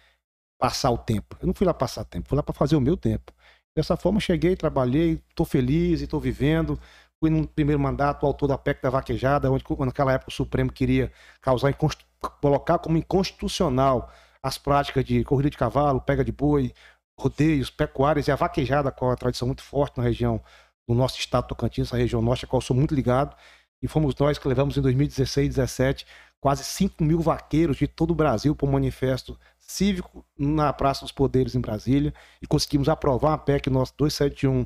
passar 0.57 0.91
o 0.91 0.97
tempo. 0.97 1.37
Eu 1.41 1.47
não 1.47 1.53
fui 1.53 1.65
lá 1.65 1.73
passar 1.73 2.03
tempo, 2.05 2.29
fui 2.29 2.35
lá 2.35 2.43
para 2.43 2.53
fazer 2.53 2.75
o 2.75 2.81
meu 2.81 2.97
tempo. 2.97 3.31
Dessa 3.75 3.97
forma, 3.97 4.19
cheguei, 4.19 4.55
trabalhei, 4.55 5.21
estou 5.29 5.45
feliz 5.45 6.01
e 6.01 6.05
estou 6.05 6.19
vivendo. 6.19 6.79
Fui 7.19 7.29
no 7.29 7.47
primeiro 7.47 7.79
mandato, 7.81 8.25
autor 8.25 8.47
da 8.47 8.57
PEC 8.57 8.81
da 8.81 8.89
vaquejada, 8.89 9.51
onde 9.51 9.63
naquela 9.79 10.13
época 10.13 10.29
o 10.29 10.33
Supremo 10.33 10.71
queria 10.71 11.11
causar, 11.41 11.73
colocar 12.41 12.79
como 12.79 12.97
inconstitucional 12.97 14.11
as 14.41 14.57
práticas 14.57 15.03
de 15.03 15.23
corrida 15.23 15.49
de 15.49 15.57
cavalo, 15.57 15.99
pega 15.99 16.23
de 16.23 16.31
boi, 16.31 16.73
rodeios, 17.19 17.69
pecuárias 17.69 18.27
e 18.27 18.31
a 18.31 18.35
vaquejada, 18.35 18.91
com 18.91 19.09
a 19.09 19.15
tradição 19.15 19.47
muito 19.47 19.63
forte 19.63 19.97
na 19.97 20.03
região 20.03 20.41
do 20.87 20.93
nosso 20.93 21.17
estado 21.17 21.47
Tocantins, 21.47 21.87
essa 21.87 21.97
região 21.97 22.21
norte, 22.21 22.45
a 22.45 22.47
qual 22.47 22.59
eu 22.59 22.65
sou 22.65 22.75
muito 22.75 22.93
ligado. 22.93 23.35
E 23.81 23.87
fomos 23.87 24.15
nós 24.15 24.37
que 24.37 24.47
levamos 24.47 24.77
em 24.77 24.81
2016, 24.81 25.55
2017, 25.55 26.05
quase 26.39 26.63
5 26.63 27.03
mil 27.03 27.19
vaqueiros 27.19 27.77
de 27.77 27.87
todo 27.87 28.11
o 28.11 28.15
Brasil 28.15 28.55
para 28.55 28.67
o 28.67 28.71
manifesto 28.71 29.37
cívico 29.67 30.25
na 30.37 30.71
Praça 30.71 31.01
dos 31.01 31.11
Poderes 31.11 31.55
em 31.55 31.61
Brasília 31.61 32.13
e 32.41 32.47
conseguimos 32.47 32.87
aprovar 32.87 33.33
a 33.33 33.37
PEC 33.37 33.69
nossa 33.69 33.93
271. 33.97 34.65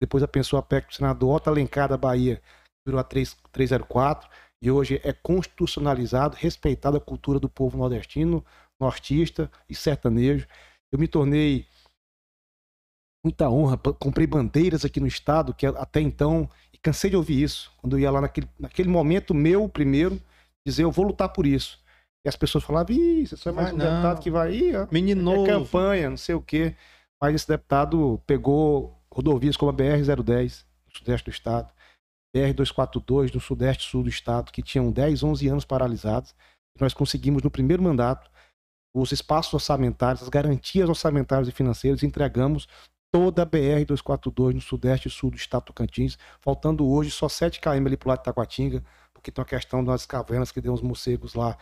Depois 0.00 0.22
a 0.22 0.28
pensou 0.28 0.58
a 0.58 0.62
PEC 0.62 0.88
do 0.88 0.94
senador 0.94 1.36
Otto 1.36 1.50
Alencar 1.50 1.88
da 1.88 1.96
Bahia, 1.96 2.40
virou 2.86 3.00
a 3.00 3.04
3, 3.04 3.36
304 3.52 4.28
e 4.62 4.70
hoje 4.70 5.00
é 5.04 5.12
constitucionalizado, 5.12 6.36
respeitada 6.36 6.98
a 6.98 7.00
cultura 7.00 7.38
do 7.38 7.48
povo 7.48 7.76
nordestino, 7.76 8.44
nortista 8.80 9.50
e 9.68 9.74
sertanejo. 9.74 10.46
Eu 10.90 10.98
me 10.98 11.06
tornei 11.06 11.66
muita 13.24 13.50
honra, 13.50 13.76
comprei 13.76 14.26
bandeiras 14.26 14.84
aqui 14.84 15.00
no 15.00 15.06
estado 15.06 15.52
que 15.52 15.66
até 15.66 16.00
então 16.00 16.48
e 16.72 16.78
cansei 16.78 17.10
de 17.10 17.16
ouvir 17.16 17.42
isso. 17.42 17.72
Quando 17.76 17.96
eu 17.96 18.00
ia 18.00 18.10
lá 18.10 18.20
naquele, 18.20 18.48
naquele 18.58 18.88
momento 18.88 19.34
meu 19.34 19.68
primeiro 19.68 20.20
dizer 20.66 20.84
eu 20.84 20.92
vou 20.92 21.06
lutar 21.06 21.28
por 21.28 21.46
isso. 21.46 21.78
E 22.28 22.30
as 22.30 22.36
pessoas 22.36 22.62
falavam, 22.62 22.94
ih, 22.94 23.26
você 23.26 23.36
só 23.38 23.48
é 23.48 23.52
mais 23.54 23.68
Vai 23.68 23.74
um 23.74 23.78
não. 23.78 23.86
deputado 23.86 24.20
que 24.22 24.30
vai, 24.30 24.52
ih, 24.54 24.76
ó, 24.76 24.86
Menino 24.90 25.20
é 25.20 25.24
novo. 25.24 25.46
campanha, 25.46 26.10
não 26.10 26.16
sei 26.18 26.34
o 26.34 26.42
quê. 26.42 26.76
Mas 27.20 27.34
esse 27.34 27.48
deputado 27.48 28.22
pegou 28.26 28.94
rodovias 29.10 29.56
como 29.56 29.70
a 29.70 29.74
BR-010, 29.74 30.64
no 30.86 30.94
sudeste 30.98 31.24
do 31.24 31.30
estado, 31.32 31.72
BR-242, 32.36 33.34
no 33.34 33.40
sudeste 33.40 33.88
sul 33.90 34.02
do 34.02 34.10
estado, 34.10 34.52
que 34.52 34.62
tinham 34.62 34.92
10, 34.92 35.22
11 35.22 35.48
anos 35.48 35.64
paralisados. 35.64 36.34
Nós 36.78 36.92
conseguimos, 36.92 37.42
no 37.42 37.50
primeiro 37.50 37.82
mandato, 37.82 38.30
os 38.94 39.10
espaços 39.10 39.54
orçamentários, 39.54 40.22
as 40.22 40.28
garantias 40.28 40.88
orçamentárias 40.88 41.48
e 41.48 41.52
financeiras, 41.52 42.02
entregamos 42.02 42.68
toda 43.10 43.42
a 43.42 43.46
BR-242 43.46 44.54
no 44.54 44.60
sudeste 44.60 45.08
e 45.08 45.10
sul 45.10 45.30
do 45.30 45.36
estado 45.36 45.62
do 45.62 45.66
Tocantins, 45.68 46.18
faltando 46.40 46.86
hoje 46.86 47.10
só 47.10 47.26
7 47.28 47.58
km 47.58 47.86
ali 47.86 47.96
pro 47.96 48.10
lado 48.10 48.18
de 48.18 48.24
Taquatinga, 48.24 48.84
porque 49.14 49.32
tem 49.32 49.40
uma 49.42 49.48
questão 49.48 49.82
das 49.82 50.04
cavernas 50.04 50.52
que 50.52 50.60
deu 50.60 50.72
uns 50.74 50.82
morcegos 50.82 51.34
lá 51.34 51.56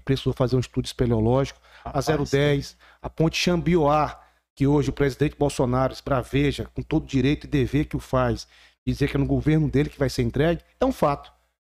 precisou 0.00 0.32
fazer 0.32 0.56
um 0.56 0.60
estudo 0.60 0.86
espeleológico 0.86 1.60
a 1.84 2.00
Rapaz, 2.00 2.30
010, 2.30 2.76
a 3.00 3.10
ponte 3.10 3.36
Xambioá, 3.36 4.20
que 4.54 4.66
hoje 4.66 4.90
o 4.90 4.92
presidente 4.92 5.36
Bolsonaro 5.36 5.92
esbraveja 5.92 6.68
com 6.74 6.82
todo 6.82 7.06
direito 7.06 7.44
e 7.44 7.50
dever 7.50 7.86
que 7.86 7.96
o 7.96 8.00
faz, 8.00 8.46
dizer 8.86 9.08
que 9.08 9.16
é 9.16 9.20
no 9.20 9.26
governo 9.26 9.68
dele 9.68 9.88
que 9.88 9.98
vai 9.98 10.10
ser 10.10 10.22
entregue, 10.22 10.62
é 10.80 10.84
um 10.84 10.92
fato. 10.92 11.32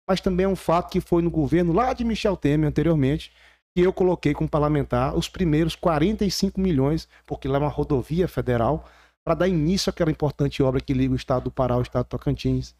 Mas 0.09 0.21
também 0.21 0.45
é 0.45 0.49
um 0.49 0.57
fato 0.57 0.91
que 0.91 1.01
foi 1.01 1.23
no 1.23 1.31
governo 1.31 1.73
lá 1.73 1.93
de 1.93 2.05
Michel 2.05 2.37
Temer 2.37 2.69
anteriormente, 2.69 3.33
que 3.75 3.83
eu 3.83 3.93
coloquei 3.93 4.35
como 4.35 4.49
parlamentar 4.49 5.17
os 5.17 5.29
primeiros 5.29 5.75
45 5.75 6.61
milhões, 6.61 7.09
porque 7.27 7.49
lá 7.49 7.57
é 7.57 7.61
uma 7.61 7.69
rodovia 7.69 8.29
federal, 8.29 8.89
para 9.25 9.35
dar 9.35 9.49
início 9.49 9.91
àquela 9.91 10.11
importante 10.11 10.63
obra 10.63 10.81
que 10.81 10.93
liga 10.93 11.13
o 11.13 11.17
estado 11.17 11.45
do 11.45 11.51
Pará 11.51 11.75
ao 11.75 11.83
estado 11.83 12.05
do 12.05 12.11
Tocantins. 12.11 12.75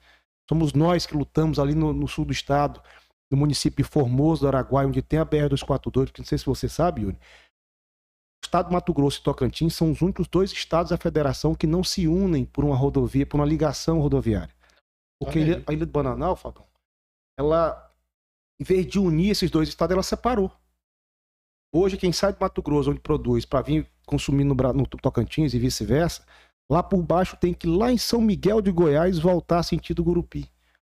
Somos 0.49 0.75
nós 0.75 1.07
que 1.07 1.17
lutamos 1.17 1.59
ali 1.59 1.75
no, 1.75 1.93
no 1.93 2.07
sul 2.07 2.27
do 2.27 2.33
estado, 2.33 2.81
no 3.35 3.41
município 3.41 3.85
de 3.85 3.91
Formoso 3.91 4.43
do 4.43 4.49
Araguaia, 4.49 4.89
onde 4.89 5.03
tem 5.03 5.19
a 5.19 5.27
BR-242, 5.27 6.13
que 6.13 6.21
não 6.21 6.27
sei 6.27 6.39
se 6.39 6.47
você 6.47 6.69
sabe, 6.69 7.03
Yuri. 7.03 7.17
O 7.17 8.47
estado 8.47 8.69
do 8.69 8.73
Mato 8.73 8.95
Grosso 8.95 9.21
e 9.21 9.23
Tocantins 9.23 9.75
são 9.75 9.91
os 9.91 10.01
únicos 10.01 10.29
dois 10.29 10.53
estados 10.53 10.91
da 10.91 10.97
federação 10.97 11.55
que 11.55 11.67
não 11.67 11.83
se 11.83 12.07
unem 12.07 12.45
por 12.45 12.65
uma 12.65 12.77
rodovia, 12.77 13.27
por 13.27 13.37
uma 13.39 13.47
ligação 13.47 14.01
rodoviária. 14.01 14.55
Porque 15.21 15.39
a 15.39 15.43
ilha, 15.43 15.65
a 15.67 15.73
ilha 15.73 15.87
do 15.87 15.93
Bananal, 15.93 16.37
Fabão, 16.37 16.67
ela, 17.39 17.93
em 18.61 18.65
vez 18.65 18.87
de 18.87 18.99
unir 18.99 19.31
esses 19.31 19.51
dois 19.51 19.69
estados, 19.69 19.93
ela 19.93 20.03
separou. 20.03 20.53
Hoje, 21.75 21.97
quem 21.97 22.13
sai 22.13 22.33
do 22.33 22.39
Mato 22.41 22.63
Grosso, 22.63 22.91
onde 22.91 23.01
produz, 23.01 23.45
para 23.45 23.63
vir 23.63 23.91
consumir 24.07 24.45
no, 24.45 24.55
no 24.55 24.87
Tocantins 24.87 25.55
e 25.55 25.59
vice-versa, 25.59 26.25
lá 26.71 26.83
por 26.83 27.03
baixo 27.03 27.37
tem 27.37 27.53
que 27.53 27.67
ir 27.67 27.71
lá 27.71 27.91
em 27.91 27.99
São 27.99 28.21
Miguel 28.21 28.61
de 28.61 28.71
Goiás 28.71 29.19
voltar 29.19 29.63
sentido 29.65 30.05
Gurupi 30.05 30.54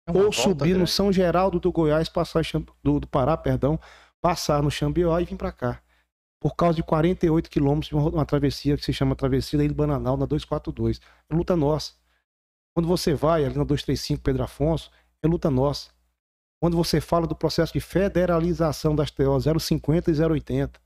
É 0.09 0.11
ou 0.11 0.23
volta 0.23 0.37
subir 0.37 0.71
no 0.71 0.77
grande. 0.77 0.91
São 0.91 1.13
Geraldo 1.13 1.61
do 1.61 1.71
Goiás, 1.71 2.09
passar 2.09 2.43
do, 2.83 2.99
do 2.99 3.07
Pará, 3.07 3.37
perdão, 3.37 3.79
passar 4.23 4.63
no 4.63 4.71
Xambió 4.71 5.19
e 5.21 5.25
vir 5.27 5.37
para 5.37 5.53
cá. 5.53 5.83
Por 6.41 6.57
causa 6.57 6.77
de 6.77 6.83
48 6.83 7.51
quilômetros 7.51 7.89
de 7.89 7.95
uma, 7.95 8.09
uma 8.09 8.25
travessia 8.25 8.77
que 8.77 8.85
se 8.85 8.93
chama 8.93 9.15
Travessia 9.15 9.59
da 9.59 9.65
Ilha 9.65 9.75
Bananal 9.75 10.17
na 10.17 10.25
242. 10.25 11.01
É 11.29 11.35
luta 11.35 11.55
nossa. 11.55 11.93
Quando 12.75 12.89
você 12.89 13.13
vai 13.13 13.45
ali 13.45 13.57
na 13.57 13.65
235 13.65 14.23
Pedro 14.23 14.45
Afonso, 14.45 14.91
é 15.23 15.29
luta 15.29 15.51
nossa. 15.51 15.91
Quando 16.61 16.77
você 16.77 17.01
fala 17.01 17.27
do 17.27 17.37
processo 17.37 17.73
de 17.73 17.81
federalização 17.81 18.97
das 18.97 19.11
TO 19.11 19.39
050 19.61 20.11
e 20.11 20.15
080, 20.15 20.81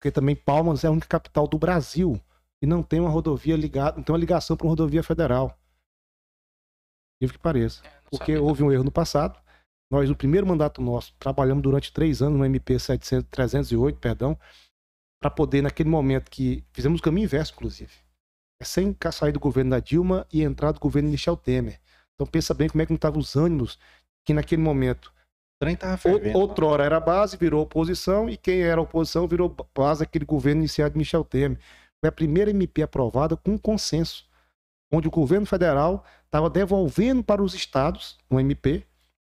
porque 0.00 0.10
também 0.10 0.34
Palmas 0.34 0.84
é 0.84 0.86
a 0.86 0.90
única 0.90 1.06
capital 1.06 1.46
do 1.46 1.58
Brasil 1.58 2.20
e 2.62 2.66
não 2.66 2.82
tem 2.82 2.98
uma 2.98 3.10
rodovia 3.10 3.56
ligada, 3.56 3.96
não 3.96 4.02
tem 4.02 4.12
uma 4.12 4.18
ligação 4.18 4.56
para 4.56 4.64
uma 4.64 4.70
rodovia 4.70 5.02
federal. 5.02 5.58
Incrível 7.16 7.36
que 7.36 7.42
pareça 7.42 7.97
porque 8.10 8.36
houve 8.36 8.62
um 8.62 8.72
erro 8.72 8.84
no 8.84 8.90
passado. 8.90 9.38
Nós, 9.90 10.08
no 10.08 10.16
primeiro 10.16 10.46
mandato 10.46 10.82
nosso, 10.82 11.14
trabalhamos 11.18 11.62
durante 11.62 11.92
três 11.92 12.20
anos 12.20 12.38
no 12.38 12.44
MP 12.44 12.78
700, 12.78 13.28
308, 13.30 13.98
perdão, 13.98 14.38
para 15.20 15.30
poder, 15.30 15.62
naquele 15.62 15.88
momento 15.88 16.30
que 16.30 16.64
fizemos 16.72 17.00
o 17.00 17.02
caminho 17.02 17.24
inverso, 17.24 17.52
inclusive. 17.54 17.92
É 18.60 18.64
sem 18.64 18.94
sair 19.12 19.32
do 19.32 19.40
governo 19.40 19.70
da 19.70 19.80
Dilma 19.80 20.26
e 20.32 20.42
entrar 20.42 20.72
do 20.72 20.80
governo 20.80 21.08
de 21.08 21.12
Michel 21.12 21.36
Temer. 21.36 21.80
Então 22.14 22.26
pensa 22.26 22.52
bem 22.52 22.68
como 22.68 22.82
é 22.82 22.86
que 22.86 22.92
não 22.92 22.96
estavam 22.96 23.20
os 23.20 23.36
ânimos 23.36 23.78
que 24.26 24.34
naquele 24.34 24.60
momento, 24.60 25.12
fervendo. 25.96 26.38
outrora 26.38 26.84
era 26.84 27.00
base, 27.00 27.36
virou 27.36 27.62
oposição, 27.62 28.28
e 28.28 28.36
quem 28.36 28.60
era 28.60 28.80
oposição 28.80 29.26
virou 29.26 29.54
base 29.74 30.00
daquele 30.00 30.24
governo 30.24 30.60
iniciado 30.60 30.92
de 30.92 30.98
Michel 30.98 31.24
Temer. 31.24 31.58
Foi 32.00 32.08
a 32.08 32.12
primeira 32.12 32.50
MP 32.50 32.82
aprovada 32.82 33.36
com 33.36 33.58
consenso, 33.58 34.27
onde 34.92 35.08
o 35.08 35.10
governo 35.10 35.46
federal 35.46 36.04
estava 36.24 36.48
devolvendo 36.48 37.22
para 37.22 37.42
os 37.42 37.54
estados, 37.54 38.18
no 38.30 38.40
MP, 38.40 38.86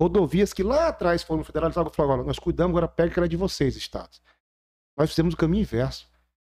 rodovias 0.01 0.53
que 0.53 0.63
lá 0.63 0.89
atrás 0.89 1.23
foram 1.23 1.45
federalizadas. 1.45 1.95
Falaram, 1.95 2.21
olha, 2.21 2.27
nós 2.27 2.39
cuidamos, 2.39 2.71
agora 2.71 2.89
pega 2.89 3.13
que 3.13 3.19
era 3.19 3.29
de 3.29 3.37
vocês, 3.37 3.77
estados. 3.77 4.23
Nós 4.97 5.11
fizemos 5.11 5.35
o 5.35 5.37
caminho 5.37 5.63
inverso. 5.63 6.09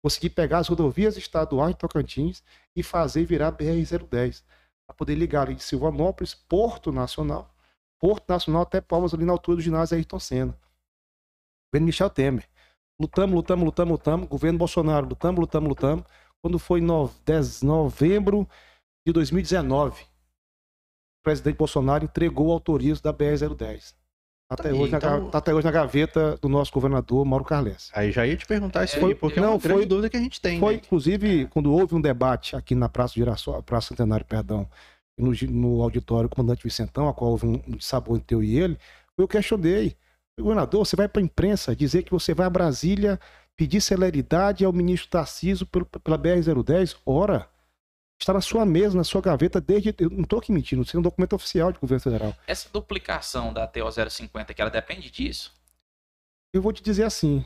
Consegui 0.04 0.30
pegar 0.30 0.60
as 0.60 0.68
rodovias 0.68 1.18
estaduais 1.18 1.74
de 1.74 1.80
Tocantins 1.80 2.44
e 2.76 2.84
fazer 2.84 3.26
virar 3.26 3.52
BR-010, 3.52 4.44
para 4.88 4.96
poder 4.96 5.16
ligar 5.16 5.48
ali 5.48 5.56
de 5.56 5.64
Silvanópolis, 5.64 6.34
Porto 6.36 6.92
Nacional, 6.92 7.54
Porto 8.00 8.30
Nacional 8.30 8.62
até 8.62 8.80
Palmas, 8.82 9.14
ali 9.14 9.26
na 9.26 9.32
altura 9.32 9.58
do 9.58 9.64
ginásio 9.64 9.96
Ayrton 9.98 10.20
Senna. 10.20 10.56
Governo 11.72 11.88
Michel 11.88 12.10
Temer. 12.10 12.48
Lutamos, 13.00 13.36
lutamos, 13.36 13.66
lutamos, 13.66 13.92
lutamos. 13.92 14.30
Governo 14.30 14.60
Bolsonaro, 14.60 15.08
lutamos, 15.08 15.40
lutamos, 15.40 15.70
lutamos. 15.70 16.06
Quando 16.42 16.60
foi 16.60 16.82
no- 16.82 17.10
10 17.26 17.64
novembro 17.64 18.48
de 19.06 19.14
2019, 19.14 20.04
presidente 21.24 21.58
Bolsonaro 21.58 22.04
entregou 22.04 22.48
o 22.48 22.52
autorizo 22.52 23.02
da 23.04 23.14
BR-010. 23.14 23.94
Até, 24.50 24.64
Tá 24.64 24.70
aí, 24.70 24.76
hoje 24.76 24.92
na, 24.92 24.98
então- 24.98 25.30
tá 25.30 25.38
até 25.40 25.54
hoje 25.54 25.66
na 25.66 25.72
gaveta 25.72 26.38
do 26.38 26.48
nosso 26.48 26.72
governador 26.72 27.26
Mauro 27.26 27.44
Carles. 27.46 27.90
Aí 27.96 28.12
já 28.12 28.26
ia 28.28 28.38
te 28.38 28.46
perguntar 28.46 28.84
isso 28.84 28.98
É, 28.98 29.04
aí, 29.04 29.16
porque 29.16 29.40
é 29.40 29.42
não, 29.42 29.54
uma 29.54 29.58
grande 29.60 29.80
foi- 29.80 29.86
dúvida 29.88 30.10
que 30.10 30.18
a 30.18 30.20
gente 30.20 30.40
tem, 30.40 30.60
Foi, 30.60 30.76
né? 30.76 30.82
inclusive, 30.84 31.48
quando 31.48 31.72
houve 31.74 31.96
um 31.96 32.02
debate 32.02 32.56
aqui 32.56 32.76
na 32.76 32.88
Praça 32.88 33.14
Girassol, 33.16 33.62
Praça 33.64 33.88
Centenário, 33.90 34.26
perdão, 34.26 34.70
no, 35.18 35.32
no 35.50 35.82
auditório 35.82 36.30
Comandante 36.30 36.64
Vicentão, 36.64 37.08
a 37.08 37.14
qual 37.14 37.32
houve 37.32 37.48
um, 37.48 37.62
um 37.76 37.80
sabor 37.80 38.18
entre 38.18 38.36
eu 38.36 38.44
e 38.44 38.58
ele, 38.60 38.78
eu 39.18 39.28
questionei. 39.28 39.96
Governador, 40.40 40.86
você 40.86 40.96
vai 40.96 41.08
para 41.08 41.22
a 41.22 41.26
imprensa 41.26 41.76
dizer 41.76 42.04
que 42.04 42.12
você 42.12 42.34
vai 42.34 42.46
a 42.46 42.50
Brasília 42.50 43.20
pedir 43.56 43.82
celeridade 43.82 44.64
ao 44.66 44.74
ministro 44.74 45.10
Tarciso 45.10 45.66
pelo, 45.66 45.86
pela 45.86 46.18
BR-010? 46.20 46.98
Ora, 47.06 47.48
está 48.20 48.34
na 48.34 48.42
sua 48.42 48.66
mesa, 48.66 48.96
na 48.98 49.04
sua 49.04 49.22
gaveta, 49.22 49.60
desde. 49.62 49.94
Eu 49.98 50.10
não 50.10 50.24
estou 50.24 50.40
aqui 50.40 50.52
mentindo, 50.52 50.82
isso 50.82 50.96
é 50.96 51.00
um 51.00 51.04
documento 51.04 51.34
oficial 51.34 51.72
de 51.72 51.80
governo 51.80 52.02
federal. 52.02 52.36
Essa 52.48 52.70
duplicação 52.72 53.54
da 53.54 53.68
TO050, 53.68 54.54
que 54.54 54.62
ela 54.62 54.72
depende 54.72 55.10
disso. 55.12 55.54
Eu 56.54 56.62
vou 56.62 56.72
te 56.74 56.82
dizer 56.82 57.04
assim: 57.04 57.46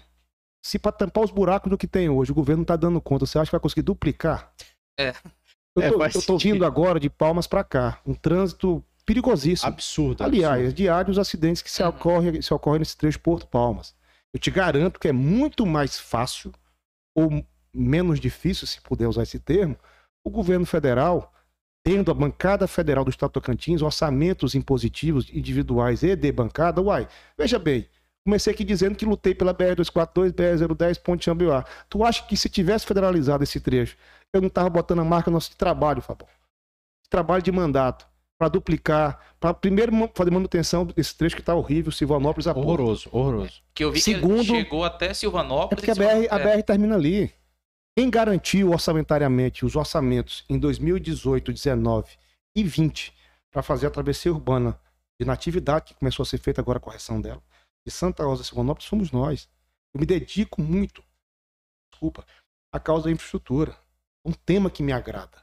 se 0.64 0.78
para 0.78 0.92
tampar 0.92 1.24
os 1.24 1.32
buracos 1.32 1.70
do 1.70 1.78
que 1.78 1.88
tem 1.88 2.10
hoje, 2.10 2.32
o 2.32 2.36
governo 2.36 2.60
não 2.60 2.64
está 2.64 2.76
dando 2.76 3.02
conta, 3.02 3.26
você 3.26 3.40
acha 3.40 3.50
que 3.50 3.54
vai 3.56 3.60
conseguir 3.62 3.82
duplicar? 3.82 4.54
É. 5.00 5.14
Eu 5.76 5.82
É, 5.84 5.90
tô, 5.92 5.98
faz 5.98 6.16
eu 6.16 6.22
tô 6.22 6.34
sentido. 6.34 6.54
vindo 6.54 6.66
agora 6.66 7.00
de 7.00 7.10
Palmas 7.10 7.48
para 7.48 7.64
cá, 7.64 8.00
um 8.06 8.14
trânsito 8.14 8.84
perigosíssimo. 9.06 9.70
Absurdo. 9.70 10.24
Aliás, 10.24 10.60
absurdo. 10.60 10.76
diários 10.76 11.18
os 11.18 11.22
acidentes 11.22 11.62
que 11.62 11.72
se 11.72 11.82
Uhum. 11.82 11.90
ocorrem, 11.90 12.42
se 12.42 12.54
ocorrem 12.54 12.80
nesse 12.80 12.96
trecho 12.98 13.20
Porto 13.20 13.48
Palmas. 13.48 13.96
Eu 14.32 14.40
te 14.40 14.52
garanto 14.52 15.00
que 15.00 15.08
é 15.08 15.12
muito 15.12 15.66
mais 15.66 15.98
fácil 16.00 16.52
ou 17.16 17.44
menos 17.74 18.20
difícil, 18.20 18.68
se 18.68 18.80
puder 18.82 19.08
usar 19.08 19.24
esse 19.24 19.40
termo, 19.40 19.76
o 20.30 20.32
governo 20.32 20.66
federal, 20.66 21.34
tendo 21.84 22.12
a 22.12 22.14
bancada 22.14 22.68
federal 22.68 23.04
do 23.04 23.10
Estado 23.10 23.32
do 23.32 23.34
Tocantins, 23.34 23.82
orçamentos 23.82 24.56
impositivos 24.56 25.30
individuais 25.34 26.04
e 26.04 26.16
de 26.16 26.32
bancada, 26.32 26.82
uai, 26.82 27.08
veja 27.38 27.58
bem, 27.58 27.88
comecei 28.26 28.54
aqui 28.54 28.64
dizendo 28.64 28.96
que 28.96 29.06
lutei 29.06 29.34
pela 29.34 29.54
BR-242, 29.54 30.32
BR-010, 30.32 31.02
Ponte 31.02 31.26
Chambiuá. 31.26 31.66
Tu 31.90 32.04
acha 32.04 32.24
que 32.26 32.38
se 32.38 32.48
tivesse 32.50 32.86
federalizado 32.86 33.44
esse 33.44 33.60
trecho, 33.60 33.98
eu 34.32 34.42
não 34.42 34.50
tava 34.50 34.70
botando 34.70 35.00
a 35.00 35.04
marca 35.06 35.32
nosso 35.32 35.50
de 35.50 35.58
trabalho, 35.58 36.02
Fabão? 36.02 36.28
Trabalho 37.10 37.42
de 37.42 37.52
mandato, 37.52 38.06
para 38.38 38.50
duplicar, 38.50 39.20
para 39.40 39.52
primeiro 39.54 39.92
fazer 40.14 40.30
manutenção 40.30 40.86
desse 40.86 41.16
trecho 41.18 41.36
que 41.36 41.42
tá 41.42 41.56
horrível, 41.56 41.92
Silvanópolis 41.92 42.46
a. 42.46 42.52
Horroroso, 42.52 43.10
horroroso. 43.12 43.64
Que 43.74 43.84
eu 43.84 43.92
vi 43.92 43.98
que 43.98 44.04
Segundo- 44.04 44.36
ele 44.36 44.46
chegou 44.46 44.84
até 44.84 45.08
É 45.08 45.14
Silvanópolis. 45.16 45.84
porque 45.84 45.92
a 45.92 45.96
e 45.96 46.28
BR, 46.28 46.28
a 46.34 46.40
é, 46.40 46.56
BR 46.58 46.64
termina 46.64 46.96
ali. 46.96 47.32
Quem 48.00 48.10
garantiu 48.10 48.72
orçamentariamente 48.72 49.66
os 49.66 49.76
orçamentos 49.76 50.46
em 50.48 50.58
2018, 50.58 51.52
19 51.52 52.08
e 52.56 52.64
20 52.64 53.14
para 53.52 53.62
fazer 53.62 53.88
a 53.88 53.92
travessia 53.92 54.32
urbana 54.32 54.80
de 55.20 55.28
natividade, 55.28 55.88
que 55.88 56.00
começou 56.00 56.24
a 56.24 56.26
ser 56.26 56.38
feita 56.38 56.62
agora 56.62 56.78
a 56.78 56.82
correção 56.82 57.20
dela, 57.20 57.44
de 57.86 57.92
Santa 57.92 58.24
Rosa 58.24 58.46
Silvanópolis, 58.46 58.88
fomos 58.88 59.12
nós. 59.12 59.50
Eu 59.94 60.00
me 60.00 60.06
dedico 60.06 60.62
muito, 60.62 61.04
desculpa, 61.92 62.26
à 62.72 62.80
causa 62.80 63.04
da 63.04 63.12
infraestrutura. 63.12 63.78
Um 64.24 64.32
tema 64.32 64.70
que 64.70 64.82
me 64.82 64.94
agrada. 64.94 65.38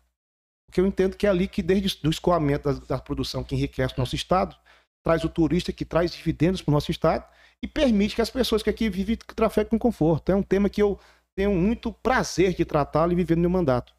Porque 0.67 0.81
eu 0.81 0.87
entendo 0.87 1.15
que 1.15 1.27
é 1.27 1.29
ali 1.29 1.47
que, 1.49 1.61
desde 1.61 2.09
o 2.09 2.11
escoamento 2.11 2.73
da, 2.73 2.87
da 2.87 2.99
produção 2.99 3.45
que 3.45 3.55
enriquece 3.55 3.93
o 3.93 4.01
nosso 4.01 4.17
estado, 4.17 4.57
traz 5.05 5.25
o 5.25 5.29
turista 5.29 5.75
que 5.75 5.85
traz 5.85 6.11
dividendos 6.11 6.63
para 6.63 6.73
o 6.73 6.75
nosso 6.75 6.91
estado 6.91 7.23
e 7.63 7.69
permite 7.69 8.15
que 8.15 8.23
as 8.23 8.31
pessoas 8.31 8.63
que 8.63 8.71
aqui 8.71 8.89
vivem 8.89 9.17
trafeguem 9.17 9.69
com 9.69 9.79
conforto. 9.79 10.33
É 10.33 10.35
um 10.35 10.43
tema 10.43 10.71
que 10.71 10.81
eu 10.81 10.99
tenho 11.37 11.53
muito 11.55 11.93
prazer 11.93 12.55
de 12.55 12.65
tratá-lo 12.65 13.13
e 13.13 13.15
viver 13.15 13.37
no 13.37 13.43
meu 13.43 13.51
mandato. 13.51 13.93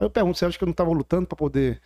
Aí 0.00 0.06
eu 0.06 0.10
pergunto, 0.10 0.38
você 0.38 0.44
acha 0.44 0.58
que 0.58 0.62
eu 0.62 0.66
não 0.66 0.72
estava 0.72 0.90
lutando 0.90 1.26
para 1.26 1.36
poder, 1.36 1.80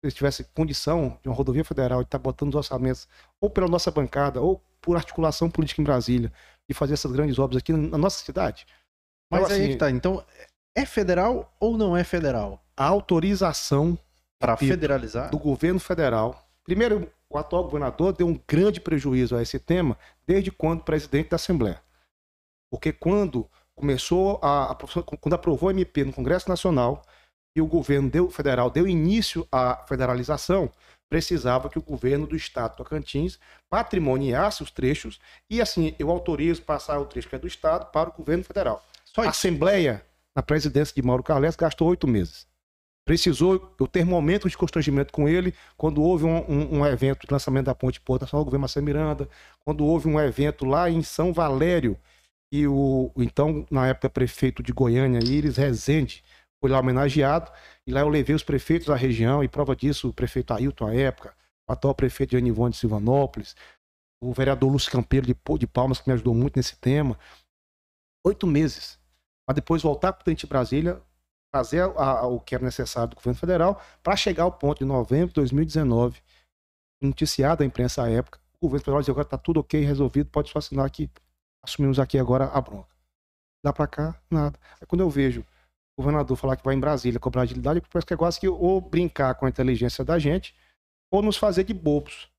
se 0.00 0.06
eu 0.06 0.12
tivesse 0.12 0.44
condição 0.54 1.18
de 1.22 1.28
uma 1.28 1.34
rodovia 1.34 1.64
federal 1.64 2.00
de 2.00 2.06
estar 2.06 2.18
botando 2.18 2.50
os 2.50 2.54
orçamentos, 2.54 3.08
ou 3.40 3.50
pela 3.50 3.66
nossa 3.66 3.90
bancada, 3.90 4.40
ou 4.40 4.62
por 4.80 4.96
articulação 4.96 5.50
política 5.50 5.82
em 5.82 5.84
Brasília, 5.84 6.32
e 6.68 6.74
fazer 6.74 6.94
essas 6.94 7.10
grandes 7.10 7.38
obras 7.38 7.60
aqui 7.60 7.72
na 7.72 7.98
nossa 7.98 8.24
cidade? 8.24 8.66
Mas 9.30 9.42
Então, 9.42 9.56
aí 9.56 9.62
assim, 9.62 9.72
que 9.72 9.76
tá. 9.76 9.90
Então, 9.90 10.24
é 10.76 10.86
federal 10.86 11.52
ou 11.58 11.76
não 11.76 11.96
é 11.96 12.04
federal? 12.04 12.62
A 12.76 12.84
autorização 12.84 13.98
Para 14.38 14.56
federalizar? 14.56 15.30
do 15.30 15.38
governo 15.38 15.80
federal. 15.80 16.48
Primeiro, 16.62 17.10
o 17.28 17.36
atual 17.36 17.64
governador 17.64 18.12
deu 18.12 18.28
um 18.28 18.40
grande 18.46 18.80
prejuízo 18.80 19.36
a 19.36 19.42
esse 19.42 19.58
tema 19.58 19.98
desde 20.26 20.50
quando 20.50 20.84
presidente 20.84 21.30
da 21.30 21.36
Assembleia. 21.36 21.82
Porque 22.70 22.92
quando 22.92 23.50
começou 23.78 24.38
a, 24.42 24.72
a- 24.72 24.76
quando 25.20 25.34
aprovou 25.34 25.68
o 25.68 25.72
MP 25.72 26.04
no 26.04 26.12
Congresso 26.12 26.48
Nacional 26.48 27.02
e 27.56 27.60
o 27.62 27.66
governo 27.66 28.10
deu, 28.10 28.28
federal 28.30 28.70
deu 28.70 28.86
início 28.86 29.46
à 29.50 29.76
federalização, 29.88 30.70
precisava 31.08 31.68
que 31.70 31.78
o 31.78 31.82
governo 31.82 32.26
do 32.26 32.36
estado 32.36 32.76
Tocantins 32.76 33.38
patrimoniasse 33.70 34.62
os 34.62 34.70
trechos 34.70 35.18
e 35.48 35.60
assim, 35.62 35.94
eu 35.98 36.10
autorizo 36.10 36.62
passar 36.62 36.98
o 36.98 37.06
trecho 37.06 37.28
que 37.28 37.34
é 37.36 37.38
do 37.38 37.46
estado 37.46 37.90
para 37.90 38.10
o 38.10 38.12
governo 38.12 38.44
federal. 38.44 38.84
Só 39.04 39.22
A. 39.22 39.30
Assembleia, 39.30 40.04
na 40.36 40.42
presidência 40.42 40.94
de 40.94 41.02
Mauro 41.02 41.22
Carles, 41.22 41.56
gastou 41.56 41.88
oito 41.88 42.06
meses. 42.06 42.46
Precisou 43.06 43.74
eu 43.80 43.86
ter 43.86 44.04
momentos 44.04 44.50
de 44.52 44.58
constrangimento 44.58 45.12
com 45.12 45.26
ele 45.26 45.54
quando 45.78 46.02
houve 46.02 46.24
um, 46.26 46.38
um- 46.50 46.78
um 46.80 46.86
evento 46.86 47.26
de 47.26 47.32
lançamento 47.32 47.64
da 47.66 47.74
Ponte 47.74 47.98
Porto 48.00 48.22
Nacional, 48.22 48.42
o 48.42 48.44
governo 48.44 48.60
Marcelo 48.62 48.84
Miranda, 48.84 49.28
quando 49.64 49.82
houve 49.86 50.06
um 50.08 50.20
evento 50.20 50.66
lá 50.66 50.90
em 50.90 51.02
São 51.02 51.32
Valério, 51.32 51.96
e 52.52 52.66
o, 52.66 53.12
então, 53.16 53.66
na 53.70 53.86
época, 53.88 54.08
prefeito 54.08 54.62
de 54.62 54.72
Goiânia, 54.72 55.20
Iris 55.22 55.56
Rezende, 55.56 56.24
foi 56.60 56.70
lá 56.70 56.80
homenageado, 56.80 57.52
e 57.86 57.92
lá 57.92 58.00
eu 58.00 58.08
levei 58.08 58.34
os 58.34 58.42
prefeitos 58.42 58.88
da 58.88 58.96
região, 58.96 59.44
e 59.44 59.48
prova 59.48 59.76
disso, 59.76 60.08
o 60.08 60.12
prefeito 60.12 60.52
Ailton, 60.52 60.86
à 60.88 60.94
época, 60.94 61.34
o 61.68 61.72
atual 61.72 61.94
prefeito 61.94 62.30
de 62.30 62.36
de 62.70 62.76
Silvanópolis, 62.76 63.54
o 64.22 64.32
vereador 64.32 64.70
Lúcio 64.72 64.90
Campeiro 64.90 65.26
de, 65.26 65.36
de 65.58 65.66
Palmas, 65.66 66.00
que 66.00 66.08
me 66.08 66.14
ajudou 66.14 66.34
muito 66.34 66.56
nesse 66.56 66.76
tema. 66.76 67.18
Oito 68.26 68.46
meses. 68.46 68.98
Para 69.46 69.56
depois 69.56 69.82
voltar 69.82 70.12
para 70.12 70.22
o 70.22 70.24
de 70.34 70.46
Brasília, 70.46 71.00
fazer 71.54 71.82
a- 71.82 72.20
a- 72.20 72.26
o 72.26 72.40
que 72.40 72.54
era 72.54 72.64
necessário 72.64 73.10
do 73.10 73.16
governo 73.16 73.38
federal, 73.38 73.82
para 74.02 74.16
chegar 74.16 74.42
ao 74.42 74.52
ponto 74.52 74.78
de 74.78 74.84
novembro 74.84 75.28
de 75.28 75.34
2019, 75.34 76.20
noticiado 77.00 77.62
a 77.62 77.66
imprensa 77.66 78.02
à 78.02 78.10
época, 78.10 78.40
o 78.60 78.66
governo 78.66 78.84
federal 78.84 79.00
dizia 79.00 79.12
agora 79.12 79.26
está 79.26 79.38
tudo 79.38 79.60
ok, 79.60 79.80
resolvido, 79.82 80.30
pode 80.30 80.50
só 80.50 80.58
assinar 80.58 80.84
aqui, 80.84 81.08
assumimos 81.68 81.98
aqui 81.98 82.18
agora 82.18 82.46
a 82.46 82.60
bronca. 82.60 82.88
Dá 83.64 83.72
para 83.72 83.86
cá, 83.86 84.20
nada. 84.30 84.58
Aí 84.80 84.86
quando 84.86 85.00
eu 85.00 85.10
vejo 85.10 85.40
o 85.40 86.02
governador 86.02 86.36
falar 86.36 86.56
que 86.56 86.64
vai 86.64 86.74
em 86.74 86.80
Brasília 86.80 87.18
cobrar 87.18 87.42
agilidade, 87.42 87.80
parece 87.80 88.06
que 88.06 88.14
é 88.14 88.16
quase 88.16 88.38
que 88.38 88.48
ou 88.48 88.80
brincar 88.80 89.34
com 89.34 89.46
a 89.46 89.48
inteligência 89.48 90.04
da 90.04 90.18
gente, 90.18 90.54
ou 91.10 91.22
nos 91.22 91.36
fazer 91.36 91.64
de 91.64 91.74
bobos. 91.74 92.30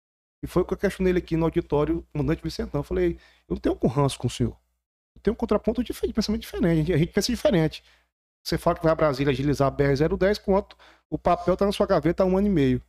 E 0.41 0.47
foi 0.47 0.61
o 0.61 0.65
que 0.65 0.73
eu 0.73 0.77
questionei 0.77 1.11
ele 1.11 1.19
aqui 1.19 1.35
no 1.35 1.45
auditório, 1.45 1.97
o 1.99 2.03
comandante 2.13 2.41
Vicentão. 2.41 2.79
Eu 2.79 2.83
falei, 2.83 3.19
eu 3.47 3.55
não 3.55 3.57
tenho 3.57 3.75
com 3.75 3.87
ranço 3.87 4.17
com 4.17 4.27
o 4.27 4.29
senhor. 4.29 4.57
Eu 5.15 5.21
tenho 5.21 5.33
um 5.33 5.37
contraponto 5.37 5.83
de 5.83 5.93
pensamento 6.13 6.41
diferente. 6.41 6.93
A 6.93 6.97
gente 6.97 7.11
pensa 7.11 7.31
diferente. 7.31 7.83
Você 8.41 8.57
fala 8.57 8.77
que 8.77 8.83
vai 8.83 8.93
a 8.93 8.95
Brasília 8.95 9.31
agilizar 9.31 9.67
a 9.67 9.71
BR-010, 9.71 10.39
quanto 10.41 10.77
o 11.09 11.17
papel 11.17 11.55
está 11.55 11.65
na 11.65 11.73
sua 11.73 11.85
gaveta 11.85 12.23
há 12.23 12.25
um 12.25 12.37
ano 12.37 12.47
e 12.47 12.49
meio. 12.49 12.81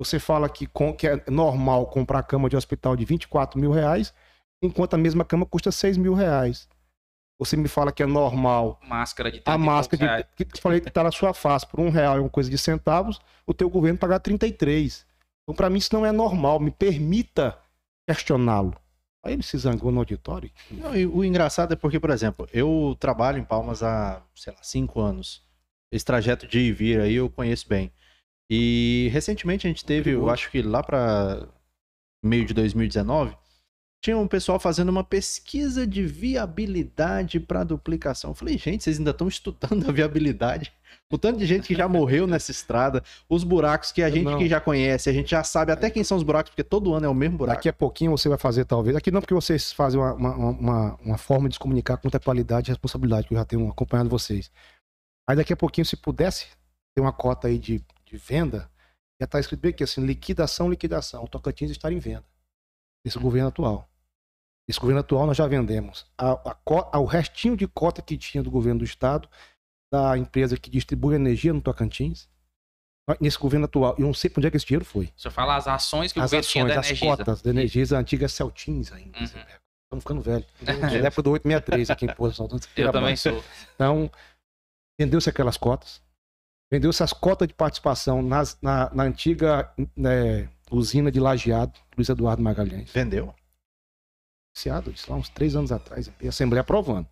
Você 0.00 0.18
fala 0.18 0.48
que, 0.48 0.66
com- 0.66 0.94
que 0.94 1.06
é 1.06 1.24
normal 1.30 1.86
comprar 1.86 2.22
cama 2.24 2.48
de 2.48 2.56
hospital 2.56 2.96
de 2.96 3.04
24 3.04 3.58
mil 3.60 3.70
reais, 3.70 4.12
enquanto 4.62 4.94
a 4.94 4.98
mesma 4.98 5.24
cama 5.24 5.46
custa 5.46 5.70
6 5.70 5.96
mil 5.96 6.14
reais. 6.14 6.68
Você 7.38 7.56
me 7.56 7.68
fala 7.68 7.92
que 7.92 8.02
é 8.02 8.06
normal 8.06 8.80
Máscara 8.82 9.30
de 9.30 9.38
30 9.38 9.52
a 9.52 9.58
máscara 9.58 10.28
de, 10.36 10.44
que 10.44 10.56
eu 10.56 10.60
falei 10.60 10.80
que 10.80 10.90
tá 10.90 11.04
na 11.04 11.12
sua 11.12 11.32
face 11.32 11.64
por 11.66 11.78
um 11.78 11.88
real 11.88 12.16
e 12.16 12.20
uma 12.20 12.28
coisa 12.28 12.50
de 12.50 12.58
centavos, 12.58 13.20
o 13.46 13.54
teu 13.54 13.70
governo 13.70 13.98
pagar 13.98 14.18
33. 14.18 15.06
Então, 15.44 15.54
para 15.54 15.70
mim, 15.70 15.78
isso 15.78 15.94
não 15.94 16.04
é 16.04 16.10
normal. 16.10 16.58
Me 16.58 16.70
permita 16.70 17.56
questioná-lo. 18.08 18.74
Aí 19.24 19.32
ele 19.32 19.42
se 19.42 19.56
zangou 19.56 19.90
no 19.90 20.00
auditório. 20.00 20.50
Não, 20.70 20.94
e 20.94 21.06
o 21.06 21.24
engraçado 21.24 21.72
é 21.72 21.76
porque, 21.76 21.98
por 21.98 22.10
exemplo, 22.10 22.48
eu 22.52 22.96
trabalho 22.98 23.38
em 23.38 23.44
Palmas 23.44 23.82
há, 23.82 24.22
sei 24.34 24.52
lá, 24.52 24.62
cinco 24.62 25.00
anos. 25.00 25.42
Esse 25.92 26.04
trajeto 26.04 26.46
de 26.46 26.58
ir 26.58 26.66
e 26.68 26.72
vir 26.72 27.00
aí 27.00 27.14
eu 27.14 27.30
conheço 27.30 27.68
bem. 27.68 27.92
E 28.50 29.08
recentemente 29.12 29.66
a 29.66 29.70
gente 29.70 29.84
teve, 29.84 30.10
eu 30.10 30.28
acho 30.28 30.50
que 30.50 30.62
lá 30.62 30.82
para 30.82 31.48
meio 32.22 32.44
de 32.44 32.54
2019, 32.54 33.36
tinha 34.00 34.16
um 34.16 34.28
pessoal 34.28 34.60
fazendo 34.60 34.90
uma 34.90 35.02
pesquisa 35.02 35.86
de 35.86 36.06
viabilidade 36.06 37.40
para 37.40 37.64
duplicação. 37.64 38.30
Eu 38.30 38.34
falei, 38.34 38.56
gente, 38.56 38.84
vocês 38.84 38.98
ainda 38.98 39.10
estão 39.10 39.26
estudando 39.26 39.88
a 39.88 39.92
viabilidade? 39.92 40.72
O 41.10 41.18
tanto 41.18 41.38
de 41.38 41.46
gente 41.46 41.66
que 41.66 41.74
já 41.74 41.88
morreu 41.88 42.26
nessa 42.26 42.50
estrada, 42.50 43.02
os 43.28 43.42
buracos 43.42 43.90
que 43.90 44.02
a 44.02 44.10
gente 44.10 44.24
Não. 44.24 44.38
que 44.38 44.48
já 44.48 44.60
conhece, 44.60 45.08
a 45.08 45.12
gente 45.12 45.30
já 45.30 45.42
sabe 45.42 45.72
até 45.72 45.90
quem 45.90 46.04
são 46.04 46.16
os 46.16 46.22
buracos, 46.22 46.50
porque 46.50 46.62
todo 46.62 46.94
ano 46.94 47.06
é 47.06 47.08
o 47.08 47.14
mesmo 47.14 47.38
buraco. 47.38 47.56
Daqui 47.56 47.68
a 47.68 47.72
pouquinho 47.72 48.10
você 48.10 48.28
vai 48.28 48.38
fazer, 48.38 48.64
talvez. 48.66 48.94
Aqui 48.94 49.10
não 49.10 49.20
porque 49.20 49.34
vocês 49.34 49.72
fazem 49.72 49.98
uma, 49.98 50.12
uma, 50.12 50.34
uma, 50.34 50.94
uma 50.96 51.18
forma 51.18 51.48
de 51.48 51.54
se 51.54 51.58
comunicar 51.58 51.96
com 51.96 52.10
qualidade 52.10 52.70
e 52.70 52.72
responsabilidade, 52.72 53.26
que 53.26 53.34
eu 53.34 53.38
já 53.38 53.44
tenho 53.44 53.68
acompanhado 53.68 54.08
vocês. 54.08 54.50
Aí 55.28 55.36
daqui 55.36 55.52
a 55.52 55.56
pouquinho, 55.56 55.86
se 55.86 55.96
pudesse 55.96 56.46
ter 56.94 57.00
uma 57.00 57.12
cota 57.12 57.48
aí 57.48 57.58
de, 57.58 57.82
de 58.04 58.16
venda, 58.16 58.70
já 59.20 59.24
está 59.24 59.40
escrito 59.40 59.60
bem 59.60 59.70
aqui 59.70 59.84
assim, 59.84 60.04
liquidação, 60.04 60.70
liquidação. 60.70 61.24
O 61.24 61.28
Tocantins 61.28 61.70
está 61.70 61.90
em 61.90 61.98
venda. 61.98 62.24
Esse 63.04 63.18
governo 63.18 63.48
atual. 63.48 63.87
Esse 64.68 64.78
governo 64.78 65.00
atual 65.00 65.26
nós 65.26 65.36
já 65.36 65.46
vendemos. 65.46 66.06
A, 66.18 66.32
a, 66.50 66.54
co- 66.64 66.88
a- 66.92 66.98
o 66.98 67.04
restinho 67.06 67.56
de 67.56 67.66
cota 67.66 68.02
que 68.02 68.16
tinha 68.18 68.42
do 68.42 68.50
governo 68.50 68.80
do 68.80 68.84
estado, 68.84 69.28
da 69.92 70.16
empresa 70.18 70.58
que 70.58 70.68
distribui 70.68 71.14
energia 71.14 71.52
no 71.54 71.62
Tocantins, 71.62 72.28
nesse 73.18 73.38
governo 73.38 73.64
atual. 73.64 73.94
Eu 73.98 74.04
não 74.04 74.12
sei 74.12 74.28
para 74.28 74.40
onde 74.40 74.48
é 74.48 74.50
que 74.50 74.56
esse 74.58 74.66
dinheiro 74.66 74.84
foi. 74.84 75.06
O 75.16 75.20
senhor 75.20 75.32
fala 75.32 75.56
as 75.56 75.66
ações 75.66 76.12
que 76.12 76.20
as 76.20 76.30
o 76.30 76.36
governo 76.36 76.46
tinha 76.46 76.64
ações, 76.64 76.74
da 76.74 76.80
as 76.80 76.86
Energisa. 76.88 77.16
cotas 77.16 77.42
da 77.42 77.50
Energisa, 77.50 77.96
a 77.96 78.00
antiga 78.00 78.28
Celtins 78.28 78.92
ainda. 78.92 79.18
Uhum. 79.18 79.24
Estamos 79.24 80.02
ficando 80.02 80.20
velho. 80.20 80.44
Na 80.60 80.92
época 80.92 81.22
do 81.22 81.30
863 81.30 81.90
aqui 81.90 82.04
em 82.04 82.14
Porto 82.14 82.36
Santo. 82.36 82.60
Eu 82.76 82.92
também 82.92 83.16
sou. 83.16 83.42
Então, 83.74 84.10
vendeu-se 85.00 85.30
aquelas 85.30 85.56
cotas. 85.56 86.02
Vendeu-se 86.70 87.02
as 87.02 87.14
cotas 87.14 87.48
de 87.48 87.54
participação 87.54 88.20
nas- 88.20 88.58
na, 88.60 88.92
na 88.92 89.04
antiga 89.04 89.72
né, 89.96 90.50
usina 90.70 91.10
de 91.10 91.18
Lajeado, 91.18 91.72
Luiz 91.96 92.10
Eduardo 92.10 92.42
Magalhães. 92.42 92.92
Vendeu? 92.92 93.34
Iniciado, 94.58 94.90
isso 94.90 95.08
lá 95.08 95.16
uns 95.16 95.28
três 95.28 95.54
anos 95.54 95.70
atrás, 95.70 96.10
e 96.20 96.26
a 96.26 96.30
Assembleia 96.30 96.62
aprovando. 96.62 97.06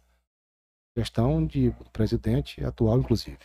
Gestão 0.99 1.47
de 1.47 1.71
do 1.71 1.91
presidente 1.91 2.65
atual, 2.65 2.99
inclusive. 2.99 3.39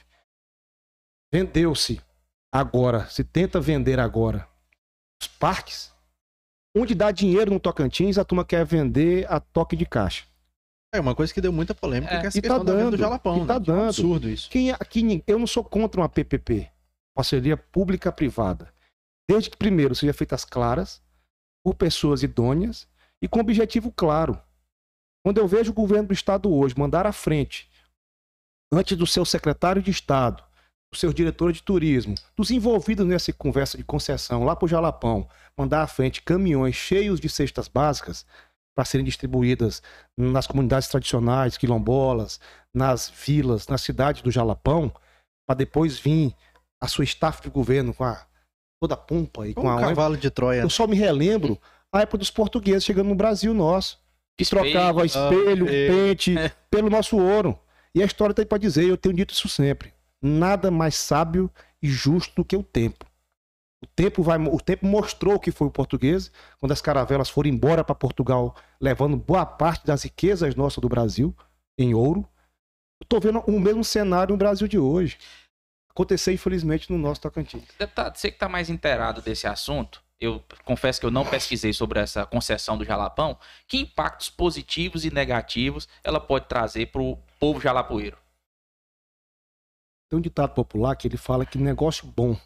Vendeu-se 1.31 2.01
agora, 2.51 3.07
se 3.09 3.23
tenta 3.23 3.61
vender 3.61 3.99
agora 3.99 4.47
os 5.21 5.27
parques, 5.27 5.93
onde 6.75 6.95
dá 6.95 7.11
dinheiro 7.11 7.51
no 7.53 7.59
Tocantins, 7.59 8.17
a 8.17 8.25
turma 8.25 8.43
quer 8.43 8.65
vender 8.65 9.31
a 9.31 9.39
toque 9.39 9.75
de 9.75 9.85
caixa. 9.85 10.25
É 10.93 10.99
uma 10.99 11.13
coisa 11.13 11.31
que 11.31 11.39
deu 11.39 11.53
muita 11.53 11.75
polêmica, 11.75 12.11
É, 12.15 12.19
que 12.21 12.25
é 12.25 12.27
essa 12.29 12.39
e 12.39 12.41
tá 12.41 12.47
questão 12.49 12.65
da 12.65 12.71
venda 12.73 12.85
do 12.85 12.91
dando, 12.91 12.99
Jalapão. 12.99 13.43
e 13.43 13.47
tá 13.47 13.59
né? 13.59 13.65
Que 13.65 13.69
é 13.69 13.73
um 13.73 13.77
dando. 13.77 13.87
absurdo 13.89 14.29
isso. 14.29 14.49
Quem 14.49 14.71
é- 14.71 14.77
aqui, 14.79 15.03
nin- 15.03 15.23
eu 15.27 15.37
não 15.37 15.45
sou 15.47 15.63
contra 15.63 16.01
uma 16.01 16.09
PPP, 16.09 16.71
parceria 17.15 17.55
pública-privada. 17.55 18.73
Desde 19.29 19.49
que 19.51 19.57
primeiro 19.57 19.93
seja 19.93 20.11
feitas 20.11 20.43
claras, 20.43 21.01
por 21.63 21.75
pessoas 21.75 22.23
idôneas 22.23 22.89
e 23.21 23.27
com 23.27 23.39
objetivo 23.39 23.91
claro. 23.91 24.39
Quando 25.23 25.37
eu 25.37 25.47
vejo 25.47 25.71
o 25.71 25.75
governo 25.75 26.07
do 26.07 26.13
estado 26.13 26.51
hoje 26.51 26.75
mandar 26.77 27.05
à 27.05 27.11
frente, 27.11 27.69
antes 28.73 28.97
do 28.97 29.05
seu 29.05 29.23
secretário 29.23 29.81
de 29.81 29.91
estado, 29.91 30.43
do 30.91 30.97
seu 30.97 31.13
diretor 31.13 31.53
de 31.53 31.61
turismo, 31.61 32.15
dos 32.35 32.51
envolvidos 32.51 33.05
nessa 33.05 33.31
conversa 33.31 33.77
de 33.77 33.83
concessão 33.83 34.43
lá 34.43 34.55
para 34.55 34.65
o 34.65 34.67
Jalapão, 34.67 35.29
mandar 35.57 35.83
à 35.83 35.87
frente 35.87 36.21
caminhões 36.21 36.75
cheios 36.75 37.19
de 37.19 37.29
cestas 37.29 37.67
básicas 37.67 38.25
para 38.75 38.85
serem 38.85 39.05
distribuídas 39.05 39.81
nas 40.17 40.47
comunidades 40.47 40.87
tradicionais, 40.87 41.57
quilombolas, 41.57 42.39
nas 42.73 43.09
vilas, 43.09 43.67
nas 43.67 43.81
cidades 43.81 44.21
do 44.21 44.31
Jalapão, 44.31 44.91
para 45.47 45.57
depois 45.57 45.99
vir 45.99 46.33
a 46.81 46.87
sua 46.87 47.03
staff 47.03 47.41
de 47.41 47.49
governo 47.49 47.93
com 47.93 48.03
a, 48.03 48.25
toda 48.81 48.95
a 48.95 48.97
pompa 48.97 49.47
e 49.47 49.53
com 49.53 49.67
Um 49.67 49.69
a 49.69 49.79
cavalo 49.79 50.17
de 50.17 50.29
Troia. 50.31 50.61
eu 50.61 50.69
só 50.69 50.87
me 50.87 50.95
relembro 50.95 51.59
época 51.99 52.19
dos 52.19 52.31
portugueses 52.31 52.85
chegando 52.85 53.09
no 53.09 53.15
Brasil 53.15 53.53
nosso. 53.53 53.99
Que 54.37 54.45
trocava 54.45 55.05
espelho, 55.05 55.67
é. 55.67 55.87
pente, 55.87 56.35
pelo 56.69 56.89
nosso 56.89 57.17
ouro. 57.17 57.59
E 57.93 58.01
a 58.01 58.05
história 58.05 58.33
tem 58.33 58.45
para 58.45 58.57
dizer, 58.57 58.85
eu 58.85 58.97
tenho 58.97 59.13
dito 59.13 59.33
isso 59.33 59.49
sempre. 59.49 59.93
Nada 60.21 60.71
mais 60.71 60.95
sábio 60.95 61.51
e 61.81 61.89
justo 61.89 62.35
do 62.35 62.45
que 62.45 62.55
o 62.55 62.63
tempo. 62.63 63.05
O 63.83 63.87
tempo, 63.87 64.21
vai, 64.23 64.37
o 64.37 64.59
tempo 64.59 64.85
mostrou 64.85 65.35
o 65.35 65.39
que 65.39 65.51
foi 65.51 65.67
o 65.67 65.71
português, 65.71 66.31
quando 66.59 66.71
as 66.71 66.81
caravelas 66.81 67.29
foram 67.29 67.49
embora 67.49 67.83
para 67.83 67.95
Portugal, 67.95 68.55
levando 68.79 69.17
boa 69.17 69.45
parte 69.45 69.85
das 69.85 70.03
riquezas 70.03 70.55
nossas 70.55 70.79
do 70.79 70.87
Brasil 70.87 71.35
em 71.77 71.93
ouro. 71.93 72.27
Tô 73.09 73.19
vendo 73.19 73.39
o 73.39 73.59
mesmo 73.59 73.83
cenário 73.83 74.33
no 74.33 74.37
Brasil 74.37 74.67
de 74.67 74.77
hoje. 74.77 75.17
Aconteceu, 75.89 76.33
infelizmente, 76.33 76.91
no 76.91 76.97
nosso 76.97 77.21
Tocantins. 77.21 77.63
Deputado, 77.77 78.15
você 78.15 78.29
que 78.29 78.35
está 78.35 78.47
mais 78.47 78.69
inteirado 78.69 79.21
desse 79.21 79.47
assunto, 79.47 80.01
eu 80.21 80.43
confesso 80.63 80.99
que 80.99 81.05
eu 81.05 81.11
não 81.11 81.25
pesquisei 81.25 81.73
sobre 81.73 81.99
essa 81.99 82.25
concessão 82.25 82.77
do 82.77 82.85
Jalapão. 82.85 83.37
Que 83.67 83.79
impactos 83.79 84.29
positivos 84.29 85.03
e 85.03 85.11
negativos 85.11 85.89
ela 86.03 86.19
pode 86.19 86.47
trazer 86.47 86.91
para 86.91 87.01
o 87.01 87.17
povo 87.39 87.59
jalapoeiro? 87.59 88.17
Tem 90.09 90.19
um 90.19 90.21
ditado 90.21 90.53
popular 90.53 90.95
que 90.95 91.07
ele 91.07 91.17
fala 91.17 91.45
que 91.45 91.57
negócio 91.57 92.05
bom 92.05 92.37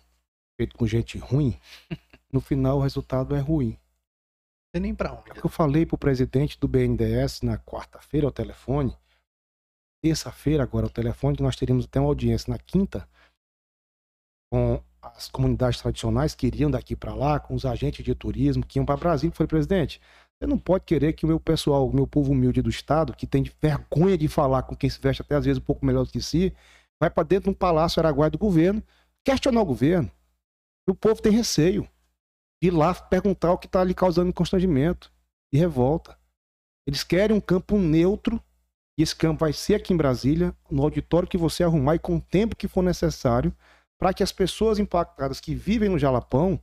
feito 0.56 0.78
com 0.78 0.88
gente 0.88 1.18
ruim, 1.18 1.60
no 2.32 2.40
final 2.40 2.78
o 2.78 2.82
resultado 2.82 3.36
é 3.36 3.40
ruim. 3.40 3.72
Não 3.72 4.82
tem 4.82 4.82
nem 4.82 4.96
É 4.98 5.12
o 5.12 5.16
onde. 5.16 5.32
que 5.42 5.46
eu 5.46 5.50
falei 5.50 5.86
pro 5.86 5.98
presidente 5.98 6.60
do 6.60 6.68
BNDES 6.68 7.42
na 7.42 7.58
quarta-feira 7.58 8.26
ao 8.26 8.32
telefone. 8.32 8.98
Terça-feira, 10.02 10.64
agora, 10.64 10.86
ao 10.86 10.90
telefone, 10.90 11.38
que 11.38 11.44
nós 11.44 11.56
teríamos 11.56 11.86
até 11.86 12.00
uma 12.00 12.10
audiência 12.10 12.52
na 12.52 12.60
quinta 12.60 13.08
com 14.52 14.82
as 15.16 15.28
comunidades 15.28 15.82
tradicionais 15.82 16.34
que 16.34 16.48
iriam 16.48 16.72
daqui 16.72 16.96
para 16.96 17.14
lá, 17.14 17.40
com 17.40 17.54
os 17.54 17.66
agentes 17.66 18.04
de 18.04 18.16
turismo 18.16 18.66
que 18.66 18.80
iam 18.80 18.86
para 18.86 18.98
Brasília. 18.98 19.32
Eu 19.32 19.36
falei, 19.36 19.48
presidente, 19.48 20.02
você 20.40 20.48
não 20.48 20.58
pode 20.58 20.86
querer 20.86 21.14
que 21.14 21.26
o 21.26 21.28
meu 21.28 21.40
pessoal, 21.40 21.88
o 21.88 21.96
meu 21.96 22.06
povo 22.06 22.32
humilde 22.32 22.62
do 22.62 22.70
Estado, 22.70 23.16
que 23.16 23.26
tem 23.26 23.44
vergonha 23.62 24.18
de 24.18 24.28
falar 24.28 24.64
com 24.64 24.76
quem 24.76 24.90
se 24.90 25.00
veste 25.00 25.22
até 25.22 25.36
às 25.36 25.46
vezes 25.46 25.62
um 25.62 25.66
pouco 25.66 25.86
melhor 25.86 26.06
do 26.06 26.12
que 26.12 26.22
si, 26.22 26.54
vai 27.00 27.10
para 27.10 27.24
dentro 27.24 27.46
de 27.46 27.50
um 27.52 27.54
palácio 27.54 28.00
araguaia 28.00 28.30
do 28.30 28.38
governo, 28.38 28.84
questionar 29.24 29.62
o 29.62 29.66
governo. 29.66 30.12
E 30.88 30.92
o 30.92 30.96
povo 30.96 31.22
tem 31.22 31.32
receio 31.32 31.88
de 32.62 32.68
ir 32.68 32.72
lá 32.72 32.94
perguntar 32.94 33.54
o 33.54 33.58
que 33.58 33.66
está 33.66 33.82
ali 33.82 33.94
causando 33.94 34.34
constrangimento 34.34 35.12
e 35.54 35.58
revolta. 35.58 36.18
Eles 36.88 37.04
querem 37.04 37.36
um 37.36 37.42
campo 37.42 37.78
neutro, 37.78 38.42
e 38.98 39.04
esse 39.04 39.16
campo 39.16 39.40
vai 39.40 39.54
ser 39.54 39.76
aqui 39.76 39.94
em 39.94 39.98
Brasília, 39.98 40.56
no 40.70 40.84
auditório 40.84 41.28
que 41.28 41.38
você 41.38 41.64
arrumar 41.64 41.96
e 41.96 42.00
com 42.00 42.18
o 42.18 42.22
tempo 42.22 42.56
que 42.56 42.68
for 42.68 42.82
necessário, 42.82 43.56
para 44.00 44.14
que 44.14 44.24
as 44.24 44.32
pessoas 44.32 44.80
impactadas 44.80 45.40
que 45.40 45.56
vivem 45.56 45.90
no 45.90 46.00
Jalapão, 46.00 46.60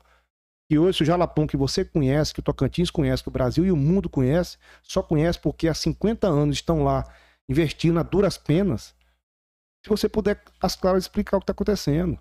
que 0.69 0.79
hoje 0.79 1.03
o 1.03 1.07
Jalapão 1.07 1.47
que 1.47 1.57
você 1.57 1.85
conhece, 1.85 2.33
que 2.33 2.41
o 2.41 2.43
Tocantins 2.43 2.91
conhece, 2.91 3.23
que 3.23 3.29
o 3.29 3.33
Brasil 3.33 3.65
e 3.65 3.73
o 3.73 3.77
mundo 3.77 4.09
conhece, 4.09 4.59
só 4.83 5.03
conhece 5.03 5.39
porque 5.39 5.69
há 5.69 5.75
50 5.75 6.27
anos 6.27 6.57
estão 6.57 6.83
lá 6.83 7.05
investindo 7.49 7.99
a 7.99 8.03
duras 8.03 8.39
penas. 8.39 8.95
Se 9.85 9.91
você 9.91 10.09
puder, 10.09 10.43
as 10.61 10.77
claras, 10.77 11.05
explicar 11.05 11.37
o 11.37 11.41
que 11.41 11.45
está 11.45 11.53
acontecendo. 11.53 12.19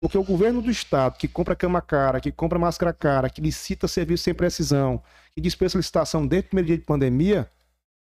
Porque 0.00 0.18
o 0.18 0.24
governo 0.24 0.60
do 0.60 0.70
estado, 0.70 1.16
que 1.16 1.28
compra 1.28 1.54
cama 1.54 1.80
cara, 1.80 2.20
que 2.20 2.32
compra 2.32 2.58
máscara 2.58 2.92
cara, 2.92 3.30
que 3.30 3.40
licita 3.40 3.86
serviço 3.86 4.24
sem 4.24 4.34
precisão, 4.34 5.02
que 5.34 5.40
dispensa 5.40 5.78
licitação 5.78 6.26
desde 6.26 6.46
o 6.46 6.50
primeiro 6.50 6.66
dia 6.66 6.78
de 6.78 6.84
pandemia, 6.84 7.50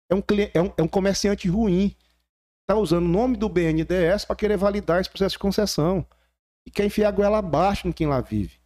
é 0.10 0.16
um, 0.16 0.24
é 0.54 0.62
um, 0.62 0.74
é 0.78 0.82
um 0.84 0.88
comerciante 0.88 1.48
ruim. 1.48 1.96
Está 2.62 2.76
usando 2.80 3.06
o 3.06 3.08
nome 3.08 3.38
do 3.38 3.50
BNDES 3.50 4.26
para 4.26 4.36
querer 4.36 4.58
validar 4.58 5.02
esse 5.02 5.10
processo 5.10 5.34
de 5.34 5.40
concessão. 5.40 6.06
E 6.68 6.70
quer 6.70 6.86
enfiar 6.86 7.08
a 7.08 7.12
goela 7.12 7.38
abaixo 7.38 7.88
em 7.88 7.94
quem 7.94 8.06
lá 8.08 8.20
vive. 8.20 8.60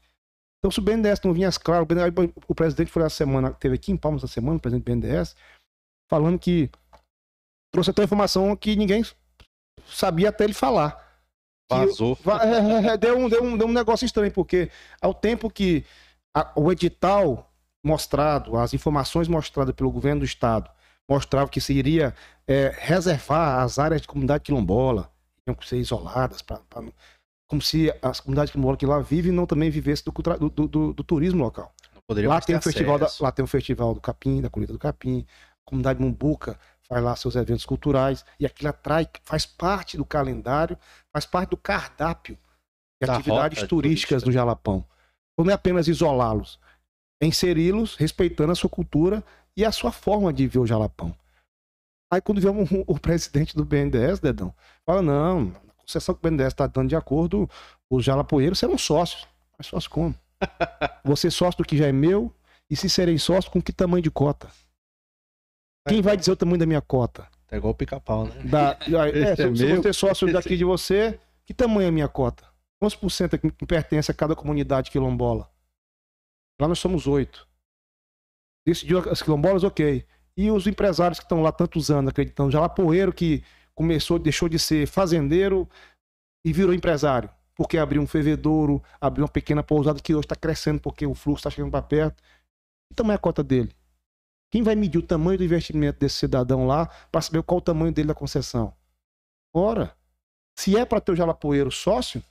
Então, 0.58 0.72
se 0.72 0.80
o 0.80 0.82
BNDES 0.82 1.22
não 1.24 1.34
vinha 1.34 1.48
as 1.48 1.58
claras, 1.58 1.84
o, 1.84 1.86
BNDES 1.86 2.32
o 2.48 2.56
presidente 2.56 2.92
foi 2.92 3.04
essa 3.04 3.16
semana, 3.16 3.52
teve 3.54 3.76
aqui 3.76 3.92
em 3.92 3.98
Palmas 3.98 4.24
essa 4.24 4.34
semana, 4.34 4.58
o 4.58 4.60
presidente 4.60 4.84
do 4.86 4.92
BNDES, 4.92 5.36
falando 6.10 6.40
que 6.40 6.70
trouxe 7.72 7.92
até 7.92 8.04
informação 8.04 8.56
que 8.56 8.76
ninguém 8.76 9.04
sabia 9.86 10.30
até 10.30 10.44
ele 10.46 10.54
falar. 10.54 10.94
Que 11.70 11.78
Vazou. 11.78 12.16
Va- 12.24 12.44
é, 12.44 12.58
é, 12.58 12.88
é, 12.94 12.98
deu, 12.98 13.18
um, 13.18 13.30
deu, 13.30 13.44
um, 13.44 13.56
deu 13.58 13.68
um 13.68 13.72
negócio 13.72 14.04
estranho, 14.06 14.32
porque 14.32 14.72
ao 15.00 15.14
tempo 15.14 15.48
que 15.50 15.86
a- 16.36 16.52
o 16.56 16.72
edital 16.72 17.52
mostrado, 17.86 18.58
as 18.58 18.74
informações 18.74 19.28
mostradas 19.28 19.76
pelo 19.76 19.92
governo 19.92 20.22
do 20.22 20.26
estado, 20.26 20.70
mostravam 21.10 21.48
que 21.50 21.62
se 21.62 21.74
iria 21.74 22.16
é, 22.48 22.74
reservar 22.78 23.60
as 23.64 23.78
áreas 23.80 24.02
de 24.02 24.08
comunidade 24.08 24.44
quilombola, 24.44 25.12
tinham 25.44 25.56
que 25.56 25.68
ser 25.68 25.78
isoladas, 25.78 26.44
não- 26.76 26.94
como 27.52 27.62
se 27.62 27.94
as 28.02 28.22
comunidades 28.22 28.54
que 28.78 28.86
lá 28.86 29.00
vivem 29.00 29.30
não 29.30 29.46
também 29.46 29.70
vivessem 29.70 30.06
do, 30.06 30.50
do, 30.50 30.68
do- 30.70 30.94
do- 30.94 31.04
turismo 31.04 31.44
local. 31.44 31.76
Lá 32.30 32.40
tem, 32.40 32.56
o 32.56 32.62
festival 32.62 32.98
da, 32.98 33.12
lá 33.20 33.30
tem 33.30 33.44
o 33.44 33.48
festival 33.48 33.94
do 33.94 34.00
capim, 34.00 34.40
da 34.42 34.50
colheita 34.50 34.72
do 34.72 34.80
capim, 34.80 35.26
a 35.28 35.70
comunidade 35.70 36.00
Mumbuca 36.02 36.58
faz 36.88 37.04
lá 37.04 37.14
seus 37.14 37.36
eventos 37.36 37.66
culturais, 37.66 38.24
e 38.40 38.46
aquilo 38.46 38.70
atrai, 38.70 39.06
faz 39.24 39.46
parte 39.46 39.98
do 39.98 40.06
calendário, 40.06 40.78
faz 41.12 41.26
parte 41.26 41.50
do 41.50 41.58
cardápio 41.58 42.38
de 43.02 43.06
Da 43.06 43.16
atividades 43.16 43.60
turísticas 43.64 43.68
turística. 43.68 44.20
do 44.22 44.32
Jalapão. 44.32 44.86
Então 45.34 45.44
não 45.44 45.52
é 45.52 45.56
apenas 45.56 45.90
isolá-los, 45.90 46.58
é 47.22 47.26
inseri-los 47.26 47.98
respeitando 47.98 48.54
a 48.54 48.56
sua 48.56 48.70
cultura 48.70 49.22
e 49.58 49.66
a 49.66 49.74
sua 49.74 49.92
forma 49.92 50.32
de 50.32 50.48
ver 50.48 50.60
o 50.60 50.66
Jalapão. 50.66 51.14
Aí 52.14 52.22
quando 52.22 52.40
vê 52.40 52.48
o, 52.48 52.56
o 52.88 52.98
presidente 52.98 53.58
do 53.58 53.66
BNDES, 53.66 54.22
Dedão, 54.22 54.56
fala, 54.86 55.02
não, 55.02 55.54
a 55.92 56.00
concessão 56.00 56.16
que 56.16 56.20
o 56.20 56.30
BNDES 56.30 56.48
está 56.48 56.68
dando 56.68 56.90
de 56.90 56.96
acordo, 56.96 57.50
os 57.90 58.04
jalapoeiros 58.04 58.60
serão 58.60 58.78
sócios. 58.78 59.28
Mas 59.58 59.68
sócio 59.68 59.90
como? 59.90 60.16
Você 61.04 61.30
sócio 61.30 61.60
do 61.60 61.68
que 61.68 61.78
já 61.78 61.88
é 61.88 61.92
meu, 61.92 62.34
e 62.70 62.76
se 62.76 62.90
serem 62.90 63.18
sócios, 63.18 63.52
com 63.52 63.62
que 63.62 63.74
tamanho 63.74 64.02
de 64.02 64.10
cota? 64.10 64.50
Quem 65.88 66.02
vai 66.02 66.16
dizer 66.16 66.32
o 66.32 66.36
tamanho 66.36 66.60
da 66.60 66.66
minha 66.66 66.82
cota? 66.82 67.28
É 67.50 67.58
igual 67.58 67.74
o 67.74 67.76
pica-pau, 67.76 68.26
né? 68.26 68.44
Da, 68.46 68.78
é, 69.06 69.10
Esse 69.10 69.20
é 69.20 69.36
se, 69.36 69.56
se 69.58 69.66
meu, 69.66 69.82
você 69.82 69.90
é 69.90 69.94
sócio 69.94 70.32
daqui 70.32 70.56
de 70.56 70.64
você, 70.64 71.20
que 71.46 71.54
tamanho 71.54 71.86
é 71.86 71.90
a 71.90 71.92
minha 71.92 72.08
cota? 72.08 72.46
Quantos 72.80 72.96
por 72.96 73.10
cento 73.10 73.36
é 73.36 73.38
que 73.38 73.52
que 73.52 73.66
pertence 73.66 74.10
a 74.10 74.14
cada 74.14 74.36
comunidade 74.36 74.90
quilombola? 74.90 75.50
Lá 76.60 76.68
nós 76.68 76.80
somos 76.80 77.08
oito. 77.08 77.48
Decidiu 78.66 79.00
as 79.10 79.22
quilombolas, 79.22 79.64
ok. 79.64 80.06
E 80.38 80.50
os 80.50 80.66
empresários 80.66 81.20
que 81.20 81.26
estão 81.26 81.42
lá 81.42 81.52
tantos 81.52 81.92
anos 81.92 82.10
acreditando, 82.10 82.52
já 82.52 82.60
lá 82.60 82.70
poeiro 82.70 83.12
que 83.12 83.44
começou, 83.82 84.20
deixou 84.20 84.48
de 84.48 84.60
ser 84.60 84.88
fazendeiro 84.88 85.68
e 86.46 86.54
virou 86.54 86.74
empresário. 86.74 87.30
Porque 87.56 87.78
abriu 87.78 88.02
um 88.02 88.08
fervedouro, 88.08 88.82
abriu 89.00 89.26
uma 89.26 89.32
pequena 89.32 89.62
pousada 89.62 90.00
que 90.00 90.14
hoje 90.16 90.26
está 90.26 90.36
crescendo 90.36 90.80
porque 90.80 91.06
o 91.06 91.14
fluxo 91.14 91.40
está 91.42 91.50
chegando 91.50 91.72
para 91.72 91.82
perto. 91.82 92.22
Que 92.90 92.96
tamanho 92.96 93.14
é 93.14 93.16
a 93.16 93.20
cota 93.20 93.44
dele? 93.44 93.72
Quem 94.50 94.64
vai 94.64 94.76
medir 94.76 94.98
o 94.98 95.02
tamanho 95.02 95.38
do 95.38 95.44
investimento 95.44 96.00
desse 96.00 96.18
cidadão 96.18 96.66
lá 96.66 96.88
para 97.12 97.22
saber 97.22 97.44
qual 97.44 97.60
o 97.60 97.62
tamanho 97.62 97.92
dele 97.94 98.08
da 98.08 98.16
concessão? 98.16 98.74
Ora, 99.54 99.96
se 100.58 100.78
é 100.78 100.86
para 100.86 101.02
ter 101.02 101.12
o 101.12 101.16
jalapoeiro 101.16 101.72
sócio, 101.72 102.24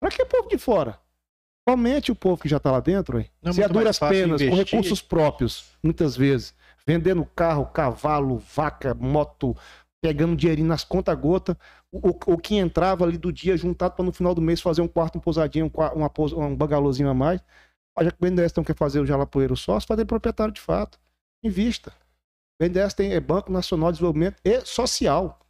Pra 0.00 0.10
que 0.10 0.24
povo 0.24 0.48
de 0.48 0.58
fora? 0.58 0.98
Somente 1.68 2.10
o 2.10 2.14
povo 2.14 2.40
que 2.40 2.48
já 2.48 2.58
tá 2.58 2.70
lá 2.70 2.80
dentro, 2.80 3.18
hein? 3.18 3.28
Não 3.42 3.50
é 3.50 3.54
Se 3.54 3.60
mais 3.60 3.72
duras 3.72 3.98
penas, 3.98 4.40
com 4.40 4.46
investir? 4.46 4.64
recursos 4.64 5.02
próprios, 5.02 5.64
muitas 5.82 6.16
vezes, 6.16 6.54
vendendo 6.86 7.24
carro, 7.26 7.66
cavalo, 7.66 8.38
vaca, 8.38 8.94
moto, 8.94 9.56
pegando 10.00 10.36
dinheirinho 10.36 10.68
nas 10.68 10.84
contas 10.84 11.18
gota, 11.18 11.58
o, 11.90 12.08
o, 12.08 12.34
o 12.34 12.38
que 12.38 12.56
entrava 12.56 13.04
ali 13.04 13.18
do 13.18 13.32
dia 13.32 13.56
juntado 13.56 13.94
para 13.94 14.04
no 14.04 14.12
final 14.12 14.34
do 14.34 14.40
mês 14.40 14.60
fazer 14.60 14.80
um 14.80 14.88
quarto, 14.88 15.18
um 15.18 15.20
pousadinho, 15.20 15.66
um, 15.66 15.70
uma, 15.96 16.10
um 16.36 16.56
bangalôzinho 16.56 17.08
a 17.08 17.14
mais. 17.14 17.40
Mas 17.96 18.06
já 18.06 18.12
que 18.12 18.18
o 18.18 18.20
BNDES 18.20 18.54
não 18.54 18.62
quer 18.62 18.76
fazer 18.76 19.00
o 19.00 19.06
jalapoeiro 19.06 19.56
sócio, 19.56 19.88
fazer 19.88 20.04
proprietário 20.04 20.54
de 20.54 20.60
fato. 20.60 21.00
Invista. 21.42 21.90
O 21.90 22.64
BNDES 22.64 22.94
tem 22.94 23.12
é 23.12 23.20
Banco 23.20 23.50
Nacional 23.50 23.90
de 23.90 23.96
Desenvolvimento 23.96 24.40
e 24.44 24.60
Social. 24.64 25.40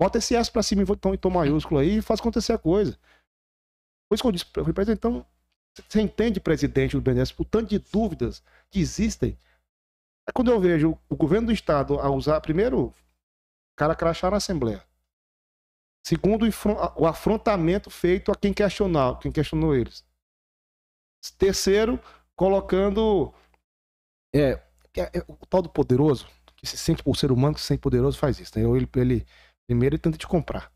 Bota 0.00 0.18
esse 0.18 0.34
S 0.34 0.50
pra 0.50 0.62
cima 0.62 0.82
em 0.82 1.16
tom, 1.16 1.30
maiúsculo 1.30 1.80
aí 1.80 1.98
e 1.98 2.02
faz 2.02 2.20
acontecer 2.20 2.52
a 2.52 2.58
coisa. 2.58 2.98
Por 4.08 4.14
isso 4.14 4.22
que 4.22 4.28
eu 4.28 4.32
disse, 4.32 4.46
falei, 4.54 4.72
presidente, 4.72 4.98
então, 4.98 5.26
você 5.86 6.00
entende, 6.00 6.40
presidente 6.40 6.96
do 6.96 7.02
BNDES, 7.02 7.34
o 7.38 7.44
tanto 7.44 7.68
de 7.68 7.78
dúvidas 7.78 8.42
que 8.70 8.80
existem? 8.80 9.36
É 10.26 10.32
quando 10.32 10.50
eu 10.50 10.60
vejo 10.60 10.98
o 11.08 11.16
governo 11.16 11.48
do 11.48 11.52
estado 11.52 11.98
a 12.00 12.10
usar, 12.10 12.40
primeiro, 12.40 12.94
cara 13.78 13.94
crachar 13.94 14.30
na 14.32 14.38
Assembleia. 14.38 14.84
Segundo, 16.04 16.46
o 16.96 17.06
afrontamento 17.06 17.90
feito 17.90 18.32
a 18.32 18.34
quem 18.34 18.52
questionar, 18.52 19.18
quem 19.20 19.30
questionou 19.30 19.74
eles. 19.74 20.04
Terceiro, 21.38 22.00
colocando 22.34 23.32
é, 24.34 24.60
é- 24.96 25.18
é 25.18 25.24
o 25.28 25.46
tal 25.46 25.62
do 25.62 25.68
poderoso, 25.68 26.26
que 26.56 26.66
se 26.66 26.76
sente 26.76 27.02
por 27.02 27.16
ser 27.16 27.30
humano, 27.30 27.54
que 27.54 27.60
se 27.60 27.66
sente 27.66 27.80
poderoso, 27.80 28.18
faz 28.18 28.40
isso. 28.40 28.58
Né? 28.58 28.64
Ele, 28.64 28.88
ele, 28.96 29.26
primeiro 29.66 29.94
ele 29.94 30.02
tenta 30.02 30.16
te 30.18 30.26
comprar. 30.26 30.72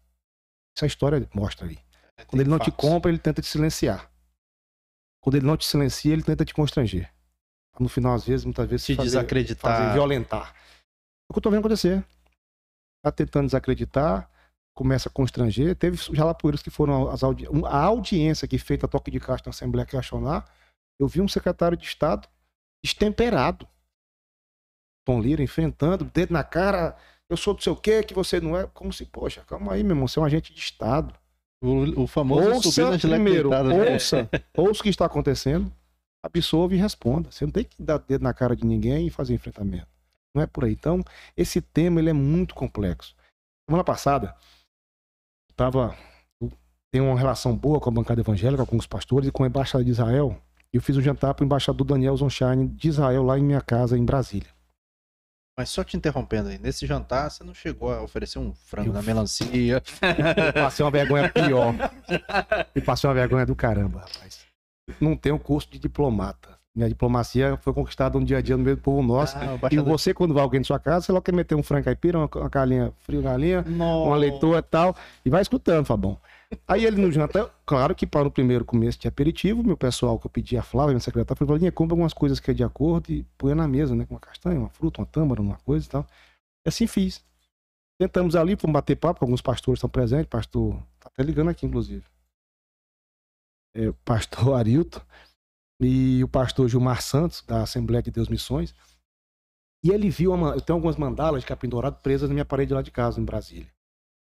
Isso 0.77 0.85
a 0.85 0.87
história 0.87 1.29
mostra 1.35 1.67
aí. 1.67 1.79
Quando 2.27 2.41
ele 2.41 2.51
não 2.51 2.59
te 2.59 2.71
compra, 2.71 3.11
ele 3.11 3.19
tenta 3.19 3.41
te 3.43 3.49
silenciar. 3.49 4.11
Quando 5.23 5.37
ele 5.37 5.47
não 5.47 5.57
te 5.57 5.65
silencia, 5.65 6.13
ele 6.13 6.23
tenta 6.23 6.45
te 6.45 6.55
constranger. 6.55 7.13
No 7.81 7.89
final, 7.89 8.15
às 8.15 8.25
vezes, 8.27 8.45
muitas 8.45 8.69
vezes, 8.69 8.85
Te 8.87 8.95
fazer- 8.97 9.09
desacreditar. 9.09 9.77
fazer 9.77 9.93
violentar. 9.95 10.55
É 10.55 11.31
o 11.31 11.33
que 11.33 11.39
eu 11.39 11.43
tô 11.43 11.51
vendo 11.51 11.61
acontecer. 11.61 12.05
Tá 13.03 13.11
tentando 13.11 13.47
desacreditar, 13.47 14.31
começa 14.75 15.09
a 15.09 15.13
constranger. 15.13 15.75
Teve 15.77 15.97
jalapoeiros 16.15 16.63
que 16.63 16.71
foram 16.71 17.11
as 17.11 17.23
audi... 17.23 17.47
a 17.67 17.85
audiência 17.85 18.49
que 18.49 18.59
feita 18.59 18.87
a 18.87 18.89
toque 18.89 19.11
de 19.11 19.21
caixa 19.21 19.45
na 19.47 19.51
Assembleia 19.51 19.87
questionar. 19.87 20.45
Eu 21.01 21.09
vi 21.09 21.21
um 21.21 21.29
secretário 21.29 21.77
de 21.77 21.85
Estado 21.85 22.29
destemperado. 22.85 23.67
Tom 25.05 25.21
Lira 25.21 25.43
enfrentando, 25.43 26.05
dedo 26.05 26.33
na 26.33 26.45
cara. 26.45 26.97
Eu 27.29 27.37
sou 27.37 27.55
do 27.55 27.63
sei 27.63 27.73
o 27.73 27.77
quê, 27.77 28.03
que 28.03 28.15
você 28.15 28.41
não 28.41 28.57
é. 28.57 28.67
Como 28.67 28.93
se, 28.93 29.05
poxa, 29.07 29.43
calma 29.47 29.73
aí, 29.73 29.83
meu 29.83 29.93
irmão, 29.93 30.07
você 30.07 30.19
é 30.19 30.23
um 30.23 30.25
agente 30.25 30.53
de 30.53 30.61
Estado. 30.61 31.15
O, 31.63 32.03
o 32.03 32.07
famoso 32.07 32.51
Ouça 32.51 32.99
primeiro, 32.99 33.49
né? 33.51 33.93
ouça, 33.93 34.29
ouça 34.57 34.81
o 34.81 34.83
que 34.83 34.89
está 34.89 35.07
acontecendo, 35.07 35.73
absorva 36.21 36.75
e 36.75 36.77
responda. 36.77 37.31
Você 37.31 37.45
não 37.45 37.53
tem 37.53 37.63
que 37.63 37.81
dar 37.81 37.99
dedo 37.99 38.23
na 38.23 38.35
cara 38.35 38.57
de 38.57 38.67
ninguém 38.67 39.07
e 39.07 39.11
fazer 39.11 39.35
enfrentamento. 39.35 39.87
Não 40.35 40.43
é 40.43 40.47
por 40.47 40.65
aí. 40.65 40.73
Então, 40.73 41.03
esse 41.37 41.61
tema 41.61 42.01
ele 42.01 42.11
é 42.11 42.15
muito 42.15 42.55
complexo. 42.55 43.15
Semana 43.69 43.85
passada, 43.85 44.35
eu 46.41 46.53
tenho 46.93 47.05
uma 47.07 47.19
relação 47.19 47.57
boa 47.57 47.81
com 47.81 47.89
a 47.89 47.93
bancada 47.93 48.21
evangélica, 48.21 48.67
com 48.67 48.77
os 48.77 48.87
pastores 48.87 49.29
e 49.29 49.33
com 49.33 49.45
a 49.45 49.47
embaixada 49.47 49.85
de 49.85 49.91
Israel. 49.91 50.41
E 50.73 50.77
eu 50.77 50.83
fiz 50.83 50.97
um 50.97 51.03
jantar 51.03 51.35
para 51.35 51.43
o 51.43 51.47
embaixador 51.47 51.87
Daniel 51.87 52.17
Zonshine 52.17 52.67
de 52.69 52.89
Israel 52.89 53.23
lá 53.23 53.39
em 53.39 53.43
minha 53.45 53.61
casa, 53.61 53.97
em 53.97 54.05
Brasília. 54.05 54.49
Mas 55.59 55.69
só 55.69 55.85
te 55.85 55.99
interrompendo 55.99 56.49
aí, 56.49 56.57
nesse 56.59 56.87
jantar 56.87 57.31
você 57.31 57.45
não 57.45 57.53
chegou 57.53 57.93
a 57.93 58.03
oferecer 58.03 58.39
um 58.39 58.55
frango 58.55 58.89
Eu- 58.89 58.93
na 58.95 59.03
melancia. 59.03 59.83
Eu 60.47 60.53
passei 60.55 60.83
uma 60.83 60.91
vergonha 60.91 61.31
pior. 61.31 61.75
E 62.75 62.81
passei 62.81 63.07
uma 63.07 63.13
vergonha 63.15 63.45
do 63.45 63.55
caramba, 63.55 64.01
rapaz. 64.01 64.47
Não 64.99 65.15
tenho 65.15 65.39
curso 65.39 65.71
de 65.71 65.79
diplomata. 65.79 66.59
Minha 66.75 66.89
diplomacia 66.89 67.59
foi 67.59 67.75
conquistada 67.75 68.19
no 68.19 68.25
dia 68.25 68.39
a 68.39 68.41
dia 68.41 68.57
no 68.57 68.65
meio 68.65 68.77
do 68.77 68.83
povo 68.83 69.03
nosso. 69.03 69.37
Ah, 69.37 69.59
E 69.71 69.79
você, 69.79 70.15
quando 70.15 70.33
vai 70.33 70.43
alguém 70.43 70.61
na 70.61 70.65
sua 70.65 70.79
casa, 70.79 71.05
você 71.05 71.13
logo 71.13 71.23
quer 71.23 71.35
meter 71.35 71.55
um 71.55 71.63
frango 71.63 71.85
caipira, 71.85 72.19
uma, 72.19 72.31
uma 72.35 72.49
galinha 72.49 72.93
frio 73.01 73.21
galinha, 73.21 73.63
Nossa. 73.63 74.09
uma 74.09 74.17
leitoa 74.17 74.59
e 74.59 74.63
tal, 74.63 74.97
e 75.25 75.29
vai 75.29 75.43
escutando, 75.43 75.85
Fabão. 75.85 76.19
Aí 76.67 76.85
ele 76.85 77.01
no 77.01 77.11
jantar, 77.13 77.51
claro 77.67 77.95
que 77.95 78.07
para 78.07 78.27
o 78.27 78.31
primeiro 78.31 78.65
começo 78.65 78.99
de 78.99 79.07
aperitivo, 79.07 79.63
meu 79.63 79.77
pessoal 79.77 80.19
que 80.19 80.27
eu 80.27 80.31
pedi 80.31 80.57
a 80.57 80.63
Flávia, 80.63 80.93
minha 80.93 81.01
secretária, 81.01 81.37
falou, 81.39 81.55
Valinha, 81.55 81.73
compra 81.73 81.93
algumas 81.93 82.15
coisas 82.15 82.41
que 82.41 82.51
é 82.51 82.55
de 82.55 82.65
acordo 82.65 83.11
e 83.11 83.25
põe 83.37 83.55
na 83.55 83.69
mesa, 83.69 83.95
né? 83.95 84.07
Com 84.07 84.15
uma 84.15 84.21
castanha, 84.21 84.59
uma 84.59 84.69
fruta, 84.71 85.01
uma 85.01 85.07
tâmara, 85.07 85.41
uma 85.41 85.57
coisa 85.59 85.87
e 85.87 85.89
tal. 85.89 86.07
E 86.65 86.69
assim 86.69 86.87
fiz. 86.87 87.23
Tentamos 87.99 88.35
ali, 88.35 88.57
fomos 88.57 88.73
bater 88.73 88.97
papo, 88.97 89.25
alguns 89.25 89.41
pastores 89.43 89.79
estão 89.79 89.91
presentes, 89.91 90.27
pastor, 90.27 90.75
tá 90.99 91.11
até 91.13 91.23
ligando 91.23 91.51
aqui, 91.51 91.67
inclusive. 91.67 92.05
É, 93.75 93.93
pastor 94.05 94.55
Arilton 94.59 95.01
e 95.85 96.23
o 96.23 96.29
pastor 96.29 96.69
Gilmar 96.69 97.03
Santos, 97.03 97.43
da 97.47 97.63
Assembleia 97.63 98.03
de 98.03 98.11
Deus 98.11 98.29
Missões. 98.29 98.75
E 99.85 99.91
ele 99.91 100.11
viu, 100.11 100.33
uma, 100.33 100.51
eu 100.55 100.61
tenho 100.61 100.77
algumas 100.77 100.97
mandalas 100.97 101.41
de 101.43 101.47
capim 101.47 101.69
dourado 101.69 101.97
presas 102.03 102.29
na 102.29 102.35
minha 102.35 102.45
parede 102.45 102.73
lá 102.73 102.83
de 102.83 102.91
casa, 102.91 103.21
em 103.21 103.25
Brasília. 103.25 103.71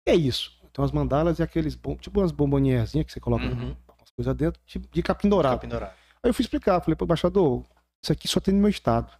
É 0.05 0.13
isso. 0.13 0.51
Então 0.69 0.83
as 0.83 0.91
mandalas 0.91 1.39
e 1.39 1.43
aqueles, 1.43 1.77
tipo 2.01 2.19
umas 2.19 2.31
bombonierinhas 2.31 2.91
que 2.91 3.11
você 3.11 3.19
coloca 3.19 3.45
Uhum. 3.45 3.75
umas 3.97 4.11
coisas 4.15 4.35
dentro, 4.35 4.61
tipo 4.65 4.87
de 4.91 5.01
capim 5.01 5.29
dourado. 5.29 5.55
Capim 5.55 5.69
dourado. 5.69 5.93
Aí 6.21 6.29
eu 6.29 6.33
fui 6.33 6.43
explicar, 6.43 6.81
falei, 6.81 6.95
pô, 6.95 7.05
embaixador, 7.05 7.63
isso 8.03 8.11
aqui 8.11 8.27
só 8.27 8.39
tem 8.39 8.53
no 8.53 8.59
meu 8.59 8.69
estado. 8.69 9.11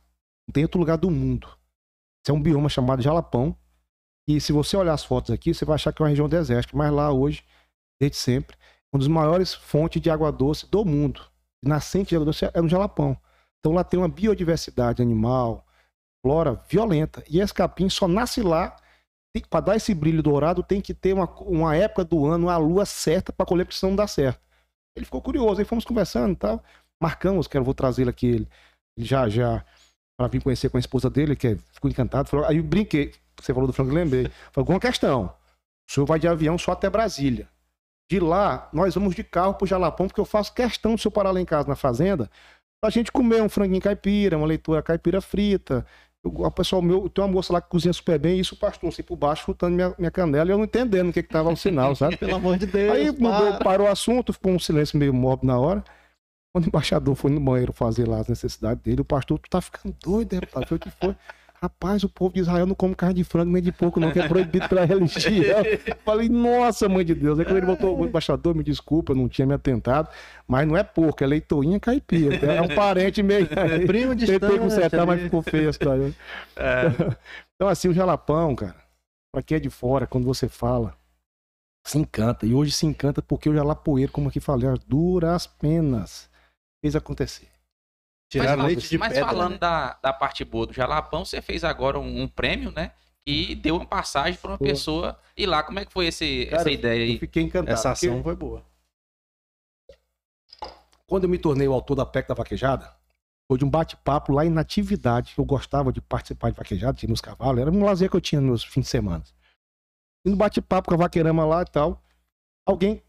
Não 0.48 0.54
tem 0.54 0.64
outro 0.64 0.80
lugar 0.80 0.98
do 0.98 1.10
mundo. 1.10 1.48
Isso 1.48 2.32
é 2.32 2.34
um 2.34 2.42
bioma 2.42 2.68
chamado 2.68 3.02
Jalapão. 3.02 3.56
E 4.28 4.42
se 4.42 4.52
você 4.52 4.76
olhar 4.76 4.94
as 4.94 5.04
fotos 5.06 5.32
aqui, 5.32 5.54
você 5.54 5.64
vai 5.64 5.76
achar 5.76 5.94
que 5.94 6.02
é 6.02 6.04
uma 6.04 6.10
região 6.10 6.28
desértica. 6.28 6.76
Mas 6.76 6.92
lá 6.92 7.12
hoje, 7.12 7.44
desde 8.00 8.18
sempre, 8.18 8.58
uma 8.92 9.00
das 9.00 9.08
maiores 9.08 9.54
fontes 9.54 10.02
de 10.02 10.10
água 10.10 10.32
doce 10.32 10.70
do 10.70 10.84
mundo. 10.84 11.22
Nascente 11.66 12.18
de 12.18 12.24
doce 12.24 12.46
é 12.54 12.62
no 12.62 12.70
Jalapão. 12.70 13.18
Então 13.60 13.74
lá 13.74 13.84
tem 13.84 14.00
uma 14.00 14.08
biodiversidade 14.08 15.02
animal, 15.02 15.66
flora 16.24 16.62
violenta. 16.70 17.24
E 17.28 17.40
esse 17.40 17.54
capim 17.54 17.90
só 17.90 18.08
nasce 18.08 18.42
lá. 18.42 18.76
Para 19.50 19.60
dar 19.60 19.76
esse 19.76 19.94
brilho 19.94 20.24
dourado, 20.24 20.64
tem 20.64 20.80
que 20.80 20.94
ter 20.94 21.12
uma, 21.12 21.26
uma 21.42 21.76
época 21.76 22.06
do 22.06 22.26
ano, 22.26 22.48
uma 22.48 22.56
lua 22.56 22.86
certa 22.86 23.34
para 23.34 23.46
colher, 23.46 23.66
porque 23.66 23.78
senão 23.78 23.92
não 23.92 23.98
dá 23.98 24.08
certo. 24.08 24.40
Ele 24.96 25.04
ficou 25.06 25.22
curioso, 25.22 25.60
aí 25.60 25.66
fomos 25.66 25.84
conversando 25.84 26.32
e 26.32 26.36
tal. 26.38 26.64
Marcamos, 27.02 27.46
que 27.46 27.58
eu 27.58 27.64
vou 27.64 27.74
trazer 27.74 28.04
ele 28.04 28.12
aqui, 28.12 28.28
ele, 28.28 28.48
já, 28.98 29.28
já, 29.28 29.66
para 30.18 30.30
vir 30.30 30.42
conhecer 30.42 30.70
com 30.70 30.78
a 30.78 30.80
esposa 30.80 31.10
dele, 31.10 31.36
que 31.36 31.48
é- 31.50 31.58
ficou 31.74 31.92
encantado. 31.92 32.30
Falou, 32.30 32.46
aí 32.46 32.58
eu 32.58 32.64
brinquei, 32.64 33.14
você 33.38 33.54
falou 33.54 33.68
do 33.68 33.74
frango, 33.74 33.92
eu 33.92 33.96
lembrei. 33.96 34.32
Falei, 34.54 34.70
uma 34.70 34.80
questão, 34.80 35.26
o 35.90 35.92
senhor 35.92 36.06
vai 36.06 36.18
de 36.18 36.30
avião 36.30 36.58
só 36.58 36.72
até 36.72 36.90
Brasília. 36.90 37.50
De 38.12 38.20
lá, 38.20 38.70
nós 38.72 38.94
vamos 38.94 39.16
de 39.16 39.24
carro 39.24 39.56
pro 39.56 39.66
Jalapão, 39.66 40.08
porque 40.08 40.22
eu 40.22 40.26
faço 40.26 40.54
questão 40.54 40.94
do 40.96 41.02
senhor 41.02 41.12
parar 41.12 41.32
lá 41.32 41.42
em 41.42 41.46
casa, 41.46 41.68
na 41.68 41.76
fazenda, 41.76 42.30
pra 42.82 42.90
gente 42.92 43.12
comer 43.12 43.42
um 43.42 43.50
franguinho 43.50 43.82
caipira, 43.82 44.38
uma 44.38 44.46
leitura 44.46 44.82
caipira 44.84 45.20
frita. 45.22 45.86
Eu- 46.24 46.32
O 46.46 46.52
pessoal 46.52 46.82
meu, 46.82 47.10
tem 47.10 47.24
uma 47.24 47.32
moça 47.32 47.52
lá 47.54 47.62
que 47.62 47.70
cozinha 47.70 47.94
super 47.94 48.20
bem, 48.20 48.38
e 48.38 48.40
isso 48.42 48.54
o 48.56 48.58
pastor 48.60 48.90
assim 48.90 49.02
por 49.04 49.16
baixo, 49.16 49.44
chutando 49.46 49.76
minha, 49.76 49.94
minha 49.98 50.12
canela, 50.12 50.50
e 50.50 50.54
eu 50.54 50.58
não 50.58 50.66
entendendo 50.66 51.10
o 51.10 51.14
que 51.14 51.24
que 51.24 51.30
tava 51.30 51.52
o 51.52 51.58
sinal, 51.58 51.96
sabe? 51.96 52.16
Pelo 52.18 52.36
amor 52.36 52.58
de 52.58 52.66
Deus. 52.68 52.94
Aí 52.96 53.06
mudou, 53.12 53.54
para. 53.54 53.64
parou 53.64 53.88
o 53.88 53.92
assunto, 53.92 54.32
ficou 54.34 54.52
um 54.52 54.60
silêncio 54.60 54.98
meio 55.00 55.14
mórbido 55.14 55.48
na 55.48 55.60
hora. 55.60 55.84
Quando 56.54 56.66
o 56.66 56.68
embaixador 56.70 57.16
foi 57.16 57.32
no 57.32 57.40
banheiro 57.40 57.74
fazer 57.74 58.08
lá 58.08 58.20
as 58.20 58.28
necessidades 58.28 58.82
dele, 58.84 59.02
o 59.02 59.06
pastor, 59.06 59.38
tu 59.40 59.50
tá 59.50 59.60
ficando 59.62 59.94
doido, 60.02 60.30
deputado? 60.30 60.66
Foi 60.68 60.78
o 60.78 60.80
que 60.80 60.90
foi? 60.92 61.16
Rapaz, 61.62 62.04
o 62.04 62.10
povo 62.10 62.34
de 62.34 62.42
Israel 62.42 62.66
não 62.66 62.76
come 62.76 62.94
carne 62.94 63.16
de 63.16 63.24
frango 63.24 63.52
nem 63.52 63.62
de 63.62 63.72
porco, 63.72 64.00
não, 64.00 64.12
que 64.12 64.20
é 64.20 64.28
proibido 64.28 64.68
pela 64.68 64.86
religião. 64.86 65.64
Falei, 66.04 66.28
nossa, 66.28 66.88
mãe 66.90 67.06
de 67.06 67.16
Deus. 67.16 67.40
Aí 67.40 67.46
quando 67.46 67.58
ele 67.58 67.66
botou 67.66 67.98
o 67.98 68.06
embaixador, 68.06 68.54
me 68.54 68.64
desculpa, 68.64 69.14
eu 69.14 69.16
não 69.16 69.30
tinha 69.30 69.48
me 69.48 69.54
atentado, 69.54 70.10
mas 70.48 70.68
não 70.68 70.76
é 70.76 70.84
porco, 70.84 71.24
é 71.24 71.28
leitoinha 71.28 71.80
caipira. 71.80 72.36
É 72.36 72.62
um 72.62 72.68
parente 72.76 73.24
meio. 73.24 73.48
Primo 73.88 74.14
distante. 74.14 74.42
Tentei 74.42 74.60
consertar, 74.60 75.06
mas 75.06 75.22
ficou 75.22 75.42
feio 75.42 75.68
a 75.68 75.72
história. 75.72 76.14
Então, 77.58 77.70
assim, 77.70 77.88
o 77.88 77.94
jalapão, 77.94 78.54
cara, 78.54 78.76
pra 79.32 79.42
quem 79.42 79.56
é 79.56 79.60
de 79.62 79.70
fora, 79.70 80.06
quando 80.06 80.26
você 80.26 80.50
fala, 80.50 80.94
se 81.88 81.98
encanta. 81.98 82.46
E 82.46 82.54
hoje 82.54 82.74
se 82.74 82.86
encanta 82.86 83.22
porque 83.22 83.50
o 83.50 83.54
jalapoeiro, 83.54 84.12
como 84.12 84.28
aqui 84.28 84.42
falei, 84.42 84.68
as 84.68 84.80
duras 84.80 85.48
penas 85.48 86.30
fez 86.84 86.98
acontecer. 86.98 87.55
Tirar 88.30 88.58
mas, 88.58 88.68
leite 88.68 88.90
de 88.90 88.98
mas 88.98 89.14
pedra. 89.14 89.28
falando 89.28 89.54
né? 89.54 89.58
da, 89.58 89.94
da 90.02 90.14
parte 90.14 90.44
boa 90.44 90.66
do 90.66 90.74
Jalapão, 90.74 91.24
você 91.24 91.42
fez 91.42 91.64
agora 91.64 92.00
um, 92.00 92.24
um 92.24 92.28
prêmio, 92.28 92.72
né? 92.72 92.92
E 93.26 93.56
deu 93.56 93.76
uma 93.78 93.86
passagem 93.86 94.40
para 94.40 94.52
uma 94.52 94.58
Pô. 94.58 94.66
pessoa 94.66 95.20
ir 95.36 95.46
lá. 95.46 95.64
Como 95.64 95.80
é 95.80 95.86
que 95.86 95.92
foi 95.92 96.08
esse, 96.08 96.46
Cara, 96.46 96.62
essa 96.62 96.72
ideia 96.72 97.00
Eu 97.00 97.04
aí? 97.04 97.20
fiquei 97.20 97.44
encantado. 97.44 97.74
Essa 97.74 97.94
porque 97.94 98.08
ação 98.08 98.24
foi 98.24 98.36
boa. 98.36 98.64
Quando 101.08 101.24
eu 101.24 101.30
me 101.30 101.38
tornei 101.38 101.68
o 101.68 101.74
autor 101.74 101.96
da 101.96 102.06
PEC 102.06 102.28
da 102.28 102.34
Vaquejada, 102.34 102.96
foi 103.48 103.58
de 103.58 103.66
um 103.66 103.70
bate-papo 103.70 104.34
lá 104.34 104.46
em 104.46 104.50
Natividade. 104.50 105.34
Eu 105.38 105.46
gostava 105.46 105.92
de 105.92 106.02
participar 106.02 106.52
de 106.52 106.58
vaquejada, 106.58 106.98
tinha 106.98 107.08
meus 107.08 107.22
cavalos, 107.22 107.62
era 107.62 107.72
um 107.72 107.84
lazer 107.84 108.10
que 108.10 108.16
eu 108.16 108.22
tinha 108.22 108.42
nos 108.42 108.64
fins 108.64 108.82
de 108.82 108.90
semana. 108.90 109.24
E 110.26 110.30
no 110.30 110.36
bate-papo 110.36 110.90
com 110.90 110.96
a 110.96 110.98
vaqueirama 110.98 111.46
lá 111.46 111.62
e 111.62 111.66
tal, 111.66 112.02
alguém 112.66 113.04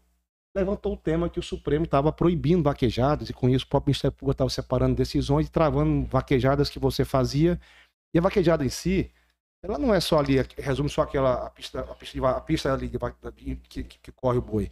levantou 0.57 0.93
o 0.93 0.97
tema 0.97 1.29
que 1.29 1.39
o 1.39 1.43
Supremo 1.43 1.85
estava 1.85 2.11
proibindo 2.11 2.63
vaquejadas, 2.63 3.29
e 3.29 3.33
com 3.33 3.47
isso 3.49 3.65
o 3.65 3.69
próprio 3.69 3.89
Ministério 3.91 4.15
Público 4.15 4.31
estava 4.33 4.49
separando 4.49 4.95
decisões 4.95 5.47
e 5.47 5.51
travando 5.51 6.05
vaquejadas 6.07 6.69
que 6.69 6.79
você 6.79 7.05
fazia. 7.05 7.59
E 8.13 8.19
a 8.19 8.21
vaquejada 8.21 8.65
em 8.65 8.69
si, 8.69 9.11
ela 9.63 9.77
não 9.77 9.93
é 9.93 9.99
só 9.99 10.19
ali, 10.19 10.35
resume 10.57 10.89
só 10.89 11.01
aquela 11.03 11.45
a 11.45 11.49
pista, 11.49 11.79
a 11.81 11.95
pista, 11.95 12.29
a 12.29 12.41
pista 12.41 12.73
ali 12.73 12.89
que, 12.89 13.83
que- 13.83 13.99
que 13.99 14.11
corre 14.11 14.37
o 14.37 14.41
boi. 14.41 14.69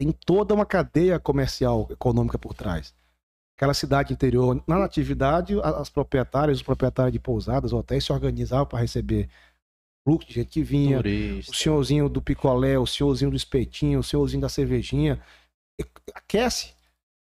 tem 0.00 0.12
toda 0.12 0.54
uma 0.54 0.64
cadeia 0.64 1.18
comercial, 1.18 1.88
econômica 1.90 2.38
por 2.38 2.54
trás. 2.54 2.94
Aquela 3.56 3.74
cidade 3.74 4.12
interior, 4.12 4.62
na 4.68 4.78
natividade, 4.78 5.54
as 5.60 5.90
proprietárias, 5.90 6.58
os 6.58 6.62
proprietários 6.62 7.12
de 7.12 7.18
pousadas, 7.18 7.72
hotéis 7.72 8.04
se 8.04 8.12
organizavam 8.12 8.66
para 8.66 8.78
receber 8.78 9.28
fluxo 10.08 10.26
de 10.28 10.34
gente 10.34 10.48
que 10.48 10.62
vinha, 10.62 10.96
Turista. 10.98 11.52
o 11.52 11.54
senhorzinho 11.54 12.08
do 12.08 12.22
picolé, 12.22 12.78
o 12.78 12.86
senhorzinho 12.86 13.30
do 13.30 13.36
espetinho, 13.36 13.98
o 13.98 14.02
senhorzinho 14.02 14.40
da 14.40 14.48
cervejinha, 14.48 15.22
aquece. 16.14 16.72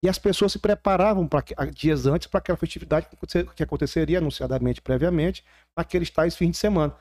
E 0.04 0.10
as 0.10 0.20
pessoas 0.20 0.52
se 0.52 0.60
preparavam 0.60 1.26
para 1.28 1.42
dias 1.72 2.06
antes 2.06 2.28
para 2.28 2.40
aquela 2.40 2.58
festividade 2.58 3.08
que 3.08 3.16
acontecer- 3.16 3.54
que 3.54 3.64
aconteceria 3.64 4.18
anunciadamente 4.18 4.82
previamente 4.82 5.44
naqueles 5.76 6.10
tais 6.10 6.36
fins 6.36 6.52
de 6.52 6.58
semana. 6.58 6.96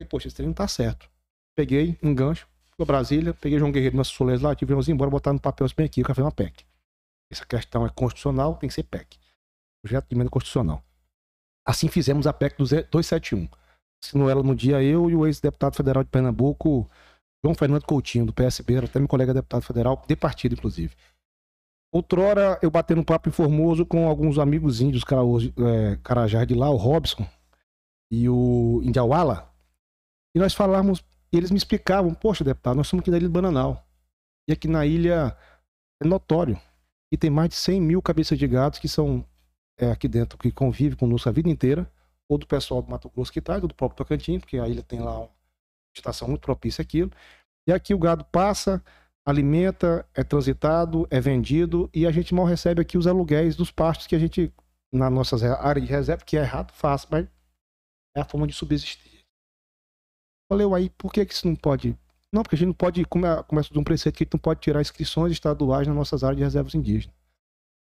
E, 0.00 0.04
poxa, 0.04 0.28
esse 0.28 0.36
trem 0.36 0.46
não 0.46 0.54
tá 0.54 0.68
certo. 0.68 1.10
Peguei 1.56 1.98
um 2.02 2.14
gancho, 2.14 2.46
fui 2.76 2.86
Brasília, 2.86 3.34
peguei 3.34 3.58
João 3.58 3.72
Guerreiro, 3.72 3.96
nosso 3.96 4.14
soletrativo, 4.14 4.70
vamos 4.70 4.88
embora 4.88 5.10
botar 5.10 5.32
no 5.32 5.40
papel 5.40 5.66
bem 5.76 5.86
aqui, 5.86 6.00
o 6.00 6.04
café 6.04 6.20
é 6.20 6.24
uma 6.24 6.32
PEC. 6.32 6.64
Essa 7.30 7.44
questão 7.44 7.84
é 7.84 7.90
constitucional, 7.90 8.56
tem 8.56 8.68
que 8.68 8.74
ser 8.74 8.84
PEC. 8.84 9.18
Projeto 9.82 10.08
de 10.08 10.14
emenda 10.14 10.30
constitucional. 10.30 10.82
Assim 11.66 11.88
fizemos 11.88 12.26
a 12.26 12.32
PEC 12.32 12.56
do 12.56 12.64
271. 12.64 13.48
Assinou 14.04 14.28
ela 14.28 14.42
no 14.42 14.54
dia 14.54 14.82
eu 14.82 15.08
e 15.08 15.16
o 15.16 15.26
ex-deputado 15.26 15.74
federal 15.74 16.04
de 16.04 16.10
Pernambuco, 16.10 16.88
João 17.42 17.54
Fernando 17.54 17.84
Coutinho, 17.84 18.26
do 18.26 18.34
PSB, 18.34 18.76
até 18.76 18.98
meu 18.98 19.08
colega 19.08 19.32
deputado 19.32 19.62
federal, 19.62 20.02
de 20.06 20.14
partido, 20.14 20.52
inclusive. 20.54 20.94
Outrora, 21.90 22.58
eu 22.60 22.70
batendo 22.70 23.00
um 23.00 23.04
papo 23.04 23.28
em 23.28 23.32
Formoso 23.32 23.86
com 23.86 24.06
alguns 24.06 24.38
amigos 24.38 24.80
índios 24.80 25.04
é, 25.04 25.96
carajás 26.02 26.46
de 26.46 26.54
lá, 26.54 26.68
o 26.68 26.76
Robson 26.76 27.26
e 28.10 28.28
o 28.28 28.82
Indiauala, 28.84 29.50
e 30.34 30.38
nós 30.38 30.52
falávamos, 30.52 31.02
e 31.32 31.36
eles 31.36 31.50
me 31.50 31.56
explicavam, 31.56 32.12
poxa, 32.12 32.44
deputado, 32.44 32.76
nós 32.76 32.88
somos 32.88 33.02
aqui 33.02 33.10
da 33.10 33.16
Ilha 33.16 33.28
do 33.28 33.32
Bananal. 33.32 33.86
E 34.48 34.52
aqui 34.52 34.68
na 34.68 34.84
ilha 34.84 35.36
é 36.02 36.06
notório. 36.06 36.60
E 37.10 37.16
tem 37.16 37.30
mais 37.30 37.48
de 37.48 37.54
100 37.54 37.80
mil 37.80 38.02
cabeças 38.02 38.38
de 38.38 38.46
gatos 38.46 38.78
que 38.78 38.88
são 38.88 39.24
é, 39.78 39.90
aqui 39.90 40.08
dentro, 40.08 40.36
que 40.36 40.50
convivem 40.50 40.98
conosco 40.98 41.28
a 41.28 41.32
vida 41.32 41.48
inteira, 41.48 41.90
ou 42.28 42.38
do 42.38 42.46
pessoal 42.46 42.82
do 42.82 42.90
Mato 42.90 43.08
Grosso 43.08 43.32
que 43.32 43.40
traz, 43.40 43.62
ou 43.62 43.68
do 43.68 43.74
próprio 43.74 43.98
Tocantins, 43.98 44.40
porque 44.40 44.58
a 44.58 44.68
ilha 44.68 44.82
tem 44.82 45.00
lá 45.00 45.20
uma 45.20 45.30
estação 45.94 46.28
muito 46.28 46.40
propícia 46.40 46.82
àquilo. 46.82 47.10
E 47.66 47.72
aqui 47.72 47.94
o 47.94 47.98
gado 47.98 48.24
passa, 48.24 48.82
alimenta, 49.24 50.06
é 50.14 50.22
transitado, 50.22 51.06
é 51.10 51.20
vendido, 51.20 51.88
e 51.94 52.06
a 52.06 52.10
gente 52.10 52.34
mal 52.34 52.44
recebe 52.44 52.80
aqui 52.80 52.98
os 52.98 53.06
aluguéis 53.06 53.56
dos 53.56 53.70
pastos 53.70 54.06
que 54.06 54.14
a 54.14 54.18
gente, 54.18 54.52
nas 54.92 55.12
nossas 55.12 55.42
áreas 55.42 55.86
de 55.86 55.90
reserva, 55.90 56.24
que 56.24 56.36
é 56.36 56.40
errado, 56.40 56.72
faz, 56.72 57.06
mas 57.10 57.26
é 58.16 58.20
a 58.20 58.24
forma 58.24 58.46
de 58.46 58.52
subsistir. 58.52 59.24
Falei, 60.50 60.66
uai, 60.66 60.90
por 60.96 61.12
que, 61.12 61.24
que 61.24 61.32
isso 61.32 61.46
não 61.46 61.56
pode? 61.56 61.98
Não, 62.32 62.42
porque 62.42 62.56
a 62.56 62.58
gente 62.58 62.68
não 62.68 62.74
pode, 62.74 63.00
é, 63.00 63.42
começa 63.44 63.72
de 63.72 63.78
um 63.78 63.84
preceito 63.84 64.16
que 64.16 64.24
a 64.24 64.26
gente 64.26 64.34
não 64.34 64.40
pode 64.40 64.60
tirar 64.60 64.80
inscrições 64.80 65.32
estaduais 65.32 65.86
nas 65.86 65.96
nossas 65.96 66.22
áreas 66.22 66.36
de 66.36 66.42
reservas 66.42 66.74
indígenas. 66.74 67.16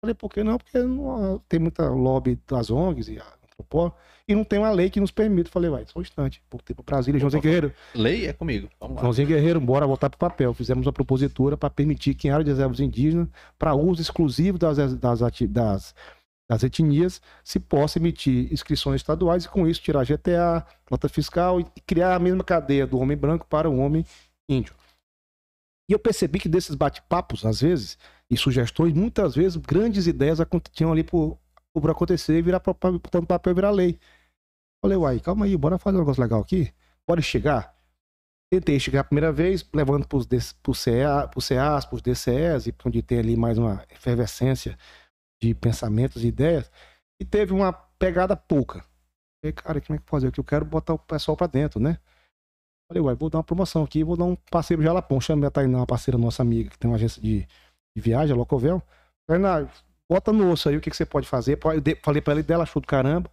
Falei, 0.02 0.14
por 0.14 0.30
que 0.30 0.44
não? 0.44 0.58
Porque 0.58 0.78
não, 0.80 1.40
tem 1.50 1.60
muita 1.60 1.90
lobby 1.90 2.40
das 2.48 2.70
ONGs 2.70 3.10
e 3.10 3.20
antropólogos, 3.60 3.98
e 4.28 4.36
não 4.36 4.44
tem 4.44 4.60
uma 4.60 4.72
lei 4.72 4.90
que 4.90 5.00
nos 5.00 5.12
permite. 5.12 5.50
Falei, 5.50 5.70
vai, 5.70 5.86
só 5.86 6.00
um 6.00 6.02
instante. 6.02 6.42
Voltei 6.50 6.76
para 6.76 6.84
Brasília, 6.84 7.20
Joãozinho 7.20 7.42
Guerreiro. 7.42 7.74
Lei 7.94 8.28
é 8.28 8.34
comigo. 8.34 8.70
Vamos 8.80 8.96
lá. 8.98 9.02
Joãozinho 9.02 9.28
Guerreiro, 9.28 9.60
bora 9.60 9.88
voltar 9.88 10.10
para 10.10 10.18
o 10.18 10.20
papel. 10.20 10.54
Fizemos 10.54 10.86
uma 10.86 10.94
propositura 10.94 11.56
para 11.56 11.70
permitir 11.70 12.16
que 12.16 12.28
em 12.28 12.32
área 12.32 12.44
de 12.44 12.52
reservas 12.52 12.80
indígenas, 12.80 13.28
para 13.58 13.74
uso 13.76 14.02
exclusivo 14.02 14.58
das, 14.58 14.78
das, 14.98 15.20
das, 15.20 15.96
das 16.50 16.64
etnias, 16.64 17.22
se 17.44 17.60
possa 17.60 18.00
emitir 18.00 18.52
inscrições 18.52 19.02
estaduais 19.02 19.46
e 19.46 19.50
com 19.50 19.68
isso 19.68 19.82
tirar 19.82 20.06
GTA, 20.06 20.66
nota 20.90 21.10
fiscal 21.10 21.60
e 21.60 21.66
criar 21.86 22.16
a 22.16 22.20
mesma 22.20 22.44
cadeia 22.44 22.86
do 22.86 23.00
homem 23.00 23.18
branco 23.18 23.46
para 23.48 23.70
o 23.70 23.78
homem 23.78 24.06
índio. 24.50 24.74
E 25.88 25.94
eu 25.94 26.00
percebi 26.00 26.40
que 26.40 26.50
desses 26.50 26.74
bate-papos, 26.74 27.46
às 27.46 27.62
vezes, 27.62 27.98
e 28.30 28.36
sugestões, 28.36 28.94
muitas 28.94 29.36
vezes, 29.36 29.56
grandes 29.56 30.08
ideias 30.08 30.40
tinham 30.72 30.92
ali 30.92 31.04
por, 31.04 31.38
por 31.82 31.90
acontecer 31.90 32.38
e 32.38 32.42
virar 32.42 32.62
no 33.22 33.28
papel 33.28 33.56
virar 33.56 33.72
lei. 33.72 34.00
Falei, 34.82 34.98
uai, 34.98 35.20
calma 35.20 35.46
aí, 35.46 35.58
bora 35.58 35.78
fazer 35.78 35.98
um 35.98 36.02
negócio 36.02 36.22
legal 36.22 36.42
aqui? 36.42 36.74
Bora 37.08 37.22
chegar? 37.22 37.76
Tentei 38.52 38.80
chegar 38.80 39.02
a 39.02 39.04
primeira 39.04 39.32
vez, 39.32 39.68
levando 39.74 40.08
para 40.08 40.18
os 40.18 40.26
CA, 40.84 41.30
CAs, 41.34 41.86
para 41.86 41.96
os 41.96 42.02
DCEs, 42.02 42.68
e 42.68 42.76
onde 42.86 43.02
tem 43.02 43.20
ali 43.20 43.36
mais 43.36 43.58
uma 43.58 43.84
efervescência 43.90 44.78
de 45.42 45.54
pensamentos 45.54 46.24
e 46.24 46.28
ideias, 46.28 46.72
e 47.20 47.26
teve 47.26 47.54
uma 47.54 47.74
pegada 47.74 48.36
pouca. 48.36 48.86
Falei, 49.42 49.54
cara, 49.54 49.82
como 49.82 49.98
é 49.98 50.02
que 50.02 50.10
fazer 50.10 50.28
aqui? 50.28 50.40
Eu 50.40 50.44
quero 50.44 50.66
botar 50.66 50.94
o 50.94 51.00
pessoal 51.00 51.36
para 51.36 51.48
dentro, 51.48 51.80
né? 51.80 51.98
Falei, 52.88 53.02
uai, 53.02 53.16
vou 53.16 53.30
dar 53.30 53.40
uma 53.40 53.44
promoção 53.44 53.84
aqui, 53.84 54.04
vou 54.04 54.16
dar 54.16 54.26
um 54.26 54.36
passeio 54.36 54.80
de 54.80 54.86
Jalapão. 54.86 55.20
Chamei 55.20 55.48
a 55.48 55.52
Tainá, 55.52 55.80
uma 55.80 55.88
parceira 55.88 56.18
nossa 56.18 56.44
amiga, 56.44 56.70
que 56.70 56.78
tem 56.78 56.90
uma 56.90 56.96
agência 56.96 57.22
de, 57.22 57.42
de 57.96 58.02
viagem, 58.02 58.34
a 58.34 58.38
Locovel. 58.38 58.82
Tainá, 59.28 59.68
bota 60.12 60.32
no 60.32 60.52
osso 60.52 60.70
aí 60.70 60.78
o 60.78 60.82
que, 60.82 60.90
que 60.90 60.96
você 60.98 61.06
pode 61.06 61.28
fazer. 61.28 61.54
Eu 61.64 61.98
Falei 62.04 62.22
pra 62.22 62.34
ela, 62.34 62.40
e 62.40 62.44
dela 62.44 62.64
achou 62.64 62.82
do 62.82 62.88
caramba. 62.88 63.30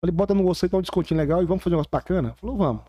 Falei, 0.00 0.14
bota 0.14 0.34
no 0.34 0.48
osso 0.48 0.64
aí, 0.64 0.70
dá 0.70 0.78
um 0.78 0.82
descontinho 0.82 1.18
legal 1.18 1.42
e 1.42 1.46
vamos 1.46 1.62
fazer 1.62 1.74
um 1.74 1.78
negócio 1.78 1.90
bacana? 1.90 2.34
Falou, 2.34 2.56
vamos. 2.56 2.82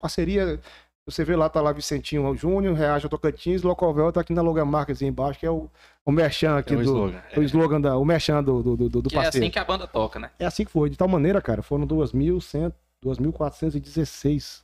Parceria, 0.00 0.60
você 1.06 1.24
vê 1.24 1.36
lá, 1.36 1.48
tá 1.48 1.60
lá 1.60 1.72
Vicentinho 1.72 2.34
Júnior, 2.36 2.74
Reage 2.74 3.08
Tocantins, 3.08 3.62
Locovel 3.62 4.12
tá 4.12 4.20
aqui 4.20 4.32
na 4.32 4.42
logomarca 4.42 4.92
assim 4.92 5.06
embaixo, 5.06 5.40
que 5.40 5.46
é 5.46 5.50
o, 5.50 5.68
o 6.06 6.12
merchan 6.12 6.56
aqui 6.56 6.72
É 6.72 6.76
o 6.76 6.78
do... 6.78 6.84
slogan. 6.84 7.22
O 7.36 7.42
slogan 7.42 7.80
da, 7.80 7.96
o 7.96 8.04
merchan 8.04 8.42
do, 8.42 8.62
do, 8.62 8.76
do, 8.76 9.02
do 9.02 9.08
Que 9.08 9.16
é 9.16 9.22
parceiro. 9.22 9.44
assim 9.44 9.50
que 9.52 9.58
a 9.58 9.64
banda 9.64 9.86
toca, 9.86 10.18
né? 10.18 10.30
É 10.38 10.46
assim 10.46 10.64
que 10.64 10.70
foi. 10.70 10.88
De 10.88 10.96
tal 10.96 11.08
maneira, 11.08 11.40
cara, 11.42 11.62
foram 11.62 11.86
2.100 11.86 12.72
2.416 13.04 14.62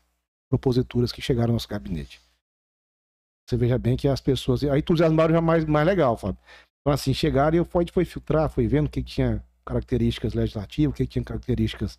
proposituras 0.50 1.12
que 1.12 1.22
chegaram 1.22 1.50
ao 1.50 1.54
nosso 1.54 1.68
gabinete. 1.68 2.20
Você 3.48 3.56
veja 3.56 3.78
bem 3.78 3.96
que 3.96 4.08
as 4.08 4.20
pessoas. 4.20 4.64
Aí 4.64 4.78
entusiasmaram 4.78 5.34
já 5.34 5.40
mais, 5.40 5.64
mais 5.64 5.86
legal, 5.86 6.16
Fábio. 6.16 6.38
Então, 6.84 6.92
assim, 6.92 7.14
chegaram 7.14 7.56
e 7.56 7.58
eu 7.58 7.64
fui, 7.64 7.86
foi 7.90 8.04
filtrar, 8.04 8.50
foi 8.50 8.66
vendo 8.66 8.86
o 8.86 8.90
que, 8.90 9.02
tinha 9.02 9.42
características 9.64 10.34
legislativas, 10.34 10.92
o 10.92 10.96
que, 10.96 11.06
tinha 11.06 11.24
características 11.24 11.98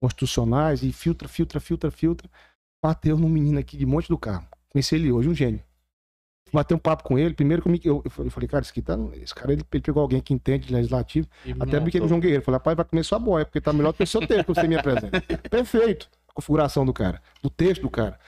constitucionais, 0.00 0.82
e 0.82 0.90
filtra, 0.92 1.28
filtra, 1.28 1.60
filtra, 1.60 1.90
filtra. 1.90 2.30
Bateu 2.82 3.18
num 3.18 3.28
menino 3.28 3.58
aqui 3.58 3.76
de 3.76 3.84
Monte 3.84 4.08
do 4.08 4.16
Carmo. 4.16 4.48
Conheci 4.70 4.94
ele 4.94 5.12
hoje, 5.12 5.28
um 5.28 5.34
gênio. 5.34 5.62
Batei 6.50 6.74
um 6.74 6.80
papo 6.80 7.04
com 7.04 7.18
ele. 7.18 7.34
Primeiro 7.34 7.62
que 7.62 7.86
eu, 7.86 8.02
eu, 8.02 8.30
falei, 8.30 8.48
cara, 8.48 8.62
esse, 8.62 8.70
aqui 8.70 8.80
tá, 8.80 8.96
esse 9.14 9.34
cara 9.34 9.52
ele, 9.52 9.62
ele 9.70 9.82
pegou 9.82 10.00
alguém 10.00 10.22
que 10.22 10.32
entende 10.32 10.68
de 10.68 10.72
legislativo. 10.72 11.28
Até 11.60 11.78
brinquei 11.78 12.00
com 12.00 12.06
o 12.06 12.08
João 12.08 12.20
Guerreiro. 12.20 12.42
Falei, 12.42 12.56
rapaz, 12.56 12.76
vai 12.76 12.84
comer 12.86 13.04
sua 13.04 13.18
boia, 13.18 13.44
porque 13.44 13.60
tá 13.60 13.74
melhor 13.74 13.92
do 13.92 13.96
que 13.96 14.04
o 14.04 14.06
seu 14.06 14.26
texto 14.26 14.46
que 14.46 14.54
você 14.54 14.66
me 14.66 14.76
apresenta. 14.76 15.20
Perfeito. 15.50 16.08
A 16.28 16.32
configuração 16.32 16.86
do 16.86 16.94
cara, 16.94 17.20
do 17.42 17.50
texto 17.50 17.82
do 17.82 17.90
cara. 17.90 18.18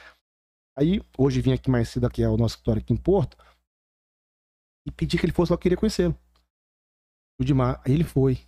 Aí, 0.76 1.00
hoje 1.16 1.40
vim 1.40 1.52
aqui 1.52 1.70
mais 1.70 1.88
cedo 1.88 2.06
aqui 2.06 2.22
ao 2.22 2.36
nosso 2.36 2.56
escritório 2.56 2.82
aqui 2.82 2.92
em 2.92 2.96
Porto 2.96 3.36
e 4.86 4.90
pedi 4.90 5.18
que 5.18 5.26
ele 5.26 5.32
fosse 5.32 5.50
lá, 5.50 5.54
eu 5.54 5.58
queria 5.58 5.76
conhecê-lo. 5.76 6.16
O 7.40 7.44
Dimar. 7.44 7.82
Aí 7.84 7.92
ele 7.92 8.04
foi. 8.04 8.38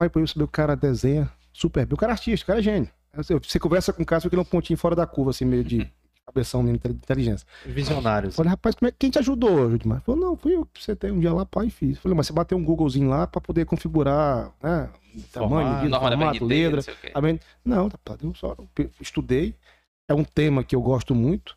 Aí 0.00 0.10
eu 0.12 0.26
saber 0.26 0.44
o 0.44 0.48
cara 0.48 0.74
desenha 0.74 1.30
super 1.52 1.86
bem. 1.86 1.94
O 1.94 1.98
cara 1.98 2.12
é 2.12 2.14
artista, 2.14 2.44
o 2.44 2.46
cara 2.46 2.58
é 2.58 2.62
gênio. 2.62 2.90
Você 3.14 3.60
conversa 3.60 3.92
com 3.92 4.02
o 4.02 4.06
cara, 4.06 4.20
você 4.20 4.28
que 4.28 4.34
ele 4.34 4.40
é 4.40 4.42
um 4.42 4.48
pontinho 4.48 4.78
fora 4.78 4.96
da 4.96 5.06
curva, 5.06 5.30
assim, 5.30 5.44
meio 5.44 5.62
de 5.62 5.88
cabeção 6.26 6.62
mesmo, 6.62 6.78
de 6.78 6.88
inteligência. 6.88 7.46
Visionários. 7.66 8.34
Falei, 8.34 8.50
rapaz, 8.50 8.74
como 8.74 8.88
é, 8.88 8.92
quem 8.98 9.10
te 9.10 9.18
ajudou, 9.18 9.70
Judimar? 9.70 10.00
Falou, 10.00 10.20
não, 10.20 10.36
fui 10.36 10.54
eu 10.54 10.64
que 10.66 10.82
você 10.82 10.96
tem 10.96 11.12
um 11.12 11.20
dia 11.20 11.32
lá, 11.32 11.44
pai, 11.44 11.68
fiz. 11.68 11.98
Falei, 11.98 12.16
mas 12.16 12.26
você 12.26 12.32
bateu 12.32 12.56
um 12.56 12.64
Googlezinho 12.64 13.08
lá 13.08 13.26
pra 13.26 13.40
poder 13.40 13.66
configurar, 13.66 14.50
né? 14.62 14.90
Tamanho, 15.30 15.50
Formato, 15.50 15.76
medida, 15.76 16.00
formato, 16.00 16.44
letra. 16.46 16.82
não 17.14 17.38
Não, 17.64 17.88
rapaz, 17.88 18.18
eu 18.22 18.34
só 18.34 18.56
estudei. 18.98 19.54
É 20.08 20.14
um 20.14 20.24
tema 20.24 20.64
que 20.64 20.74
eu 20.74 20.80
gosto 20.80 21.14
muito. 21.14 21.54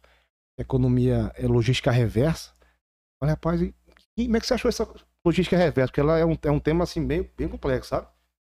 Economia, 0.60 1.32
é 1.36 1.48
logística 1.48 1.90
reversa. 1.90 2.52
Falei, 3.20 3.34
rapaz, 3.34 3.62
e, 4.18 4.24
e 4.24 4.26
como 4.26 4.38
é 4.38 4.40
que 4.40 4.48
você 4.48 4.54
achou 4.54 4.70
essa 4.70 4.88
logística 5.26 5.58
reversa? 5.58 5.90
Porque 5.90 6.00
ela 6.00 6.18
é 6.18 6.26
um, 6.26 6.38
é 6.42 6.52
um 6.52 6.60
tema, 6.60 6.84
assim, 6.84 7.06
bem, 7.06 7.30
bem 7.38 7.48
complexo, 7.48 7.90
sabe? 7.90 8.08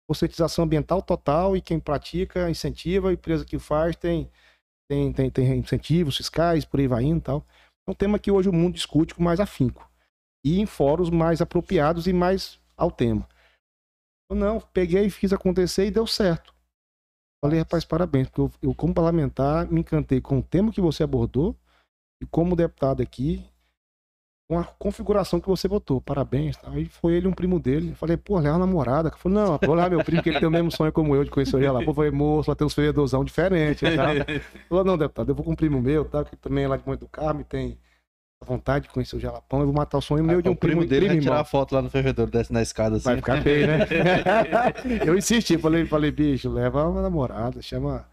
Conscientização 0.10 0.66
ambiental 0.66 1.02
total 1.02 1.56
e 1.56 1.62
quem 1.62 1.80
pratica, 1.80 2.50
incentiva, 2.50 3.10
a 3.10 3.14
empresa 3.14 3.46
que 3.46 3.60
faz 3.60 3.96
tem, 3.96 4.32
tem, 4.90 5.12
tem, 5.12 5.30
tem 5.30 5.58
incentivos 5.58 6.18
fiscais, 6.18 6.64
por 6.64 6.80
aí 6.80 6.88
vai 6.88 7.04
indo 7.04 7.20
e 7.20 7.22
tal. 7.22 7.46
É 7.88 7.92
um 7.92 7.96
tema 7.96 8.20
que 8.20 8.32
hoje 8.32 8.50
o 8.50 8.54
mundo 8.54 8.76
discute 8.76 9.14
com 9.14 9.24
mais 9.24 9.40
afinco. 9.40 9.90
E 10.46 10.60
em 10.60 10.66
fóruns 10.66 11.10
mais 11.10 11.42
apropriados 11.42 12.08
e 12.08 12.14
mais 12.14 12.60
ao 12.76 12.92
tema. 12.92 13.28
Eu 14.30 14.36
não, 14.36 14.60
peguei, 14.60 15.10
fiz 15.10 15.34
acontecer 15.34 15.88
e 15.88 15.92
deu 15.92 16.06
certo. 16.06 16.54
Falei, 17.44 17.60
rapaz, 17.60 17.86
parabéns, 17.86 18.28
porque 18.30 18.42
eu, 18.42 18.52
eu, 18.70 18.76
como 18.76 18.94
parlamentar, 18.94 19.70
me 19.72 19.82
encantei 19.82 20.20
com 20.20 20.40
o 20.40 20.44
tema 20.44 20.72
que 20.72 20.82
você 20.82 21.04
abordou 21.04 21.56
e 22.22 22.26
como 22.26 22.56
deputado 22.56 23.02
aqui, 23.02 23.48
com 24.48 24.58
a 24.58 24.64
configuração 24.64 25.42
que 25.42 25.48
você 25.48 25.68
botou. 25.68 26.00
Parabéns. 26.00 26.56
Tá? 26.56 26.70
Aí 26.72 26.86
foi 26.86 27.14
ele 27.14 27.28
um 27.28 27.34
primo 27.34 27.60
dele. 27.60 27.90
Eu 27.92 27.96
falei, 27.96 28.16
pô, 28.16 28.40
leva 28.40 28.56
a 28.56 28.60
namorada. 28.60 29.10
Ele 29.10 29.18
falou, 29.18 29.38
não, 29.38 29.60
vou 29.62 29.76
lá 29.76 29.90
meu 29.90 30.04
primo, 30.04 30.24
que 30.24 30.30
ele 30.30 30.40
tem 30.40 30.48
o 30.48 30.52
mesmo 30.52 30.72
sonho 30.72 30.92
como 30.92 31.14
eu 31.16 31.24
de 31.24 31.30
conhecer 31.30 31.70
lá. 31.70 31.84
Pô, 31.84 31.92
eu 31.92 31.94
falei, 31.94 32.12
moço, 32.12 32.50
lá 32.50 32.56
tem 32.56 32.66
uns 32.66 32.74
fervedorzão 32.74 33.24
diferente. 33.26 33.86
Ele 33.86 33.98
falou, 34.70 34.86
não, 34.86 34.98
deputado, 34.98 35.30
eu 35.30 35.36
vou 35.36 35.44
com 35.44 35.52
um 35.52 35.56
primo 35.56 35.82
meu, 35.82 36.06
tá? 36.06 36.24
que 36.24 36.36
também 36.38 36.64
é 36.64 36.68
lá 36.68 36.78
de 36.78 36.88
Monte 36.88 37.02
do 37.02 37.08
Carmo 37.08 37.44
tem 37.44 37.78
a 38.42 38.46
vontade 38.46 38.88
de 38.88 38.94
conhecer 38.94 39.18
o 39.18 39.20
Jalapão. 39.20 39.60
Eu 39.60 39.66
vou 39.66 39.76
matar 39.76 39.98
o 39.98 40.02
sonho 40.02 40.24
meu 40.24 40.42
de 40.42 40.50
um 40.50 40.56
primo, 40.56 40.78
primo, 40.78 40.90
dele 40.90 41.08
primo 41.08 41.22
tirar 41.22 41.42
a 41.42 41.44
foto 41.44 41.76
lá 41.76 41.82
no 41.82 41.90
fervedor, 41.90 42.30
desce 42.30 42.54
na 42.54 42.62
escada 42.62 42.96
assim. 42.96 43.06
Vai 43.06 43.16
ficar 43.18 43.42
feio, 43.42 43.68
né? 43.68 43.80
eu 45.06 45.18
insisti, 45.18 45.58
falei, 45.58 45.86
falei, 45.86 46.12
bicho, 46.12 46.50
leva 46.50 46.88
uma 46.88 47.02
namorada, 47.02 47.62
chama. 47.62 48.06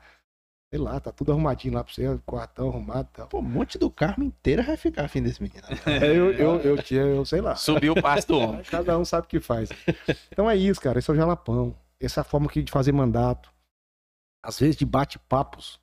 Sei 0.75 0.83
lá, 0.83 0.99
tá 0.99 1.12
tudo 1.12 1.31
arrumadinho 1.31 1.72
lá 1.75 1.85
pra 1.85 1.95
você, 1.95 2.03
quartão 2.27 2.68
arrumado 2.68 3.09
e 3.12 3.16
tal. 3.16 3.29
Pô, 3.29 3.39
um 3.39 3.43
monte 3.43 3.79
do 3.79 3.89
Carmo 3.89 4.25
inteiro 4.25 4.61
vai 4.64 4.77
ficar 4.77 5.05
afim 5.05 5.22
desse 5.22 5.41
menino. 5.41 5.62
É, 5.87 6.07
eu, 6.11 6.33
eu, 6.33 6.61
eu 6.62 6.83
tinha, 6.83 7.03
eu 7.03 7.25
sei 7.25 7.41
lá. 7.41 7.55
Subiu 7.55 7.93
o 7.93 8.03
passo 8.03 8.27
do 8.27 8.39
homem. 8.41 8.64
Cada 8.68 8.99
um 8.99 9.05
sabe 9.05 9.25
o 9.27 9.31
que 9.31 9.39
faz. 9.39 9.68
Então 10.33 10.51
é 10.51 10.57
isso, 10.57 10.81
cara. 10.81 10.99
Esse 10.99 11.09
é 11.09 11.14
o 11.14 11.16
jalapão. 11.16 11.79
Essa 12.01 12.18
é 12.18 12.22
a 12.22 12.25
forma 12.25 12.49
aqui 12.49 12.61
de 12.61 12.72
fazer 12.72 12.91
mandato. 12.91 13.53
Às 14.45 14.59
vezes 14.59 14.75
de 14.75 14.85
bate-papos 14.85 15.79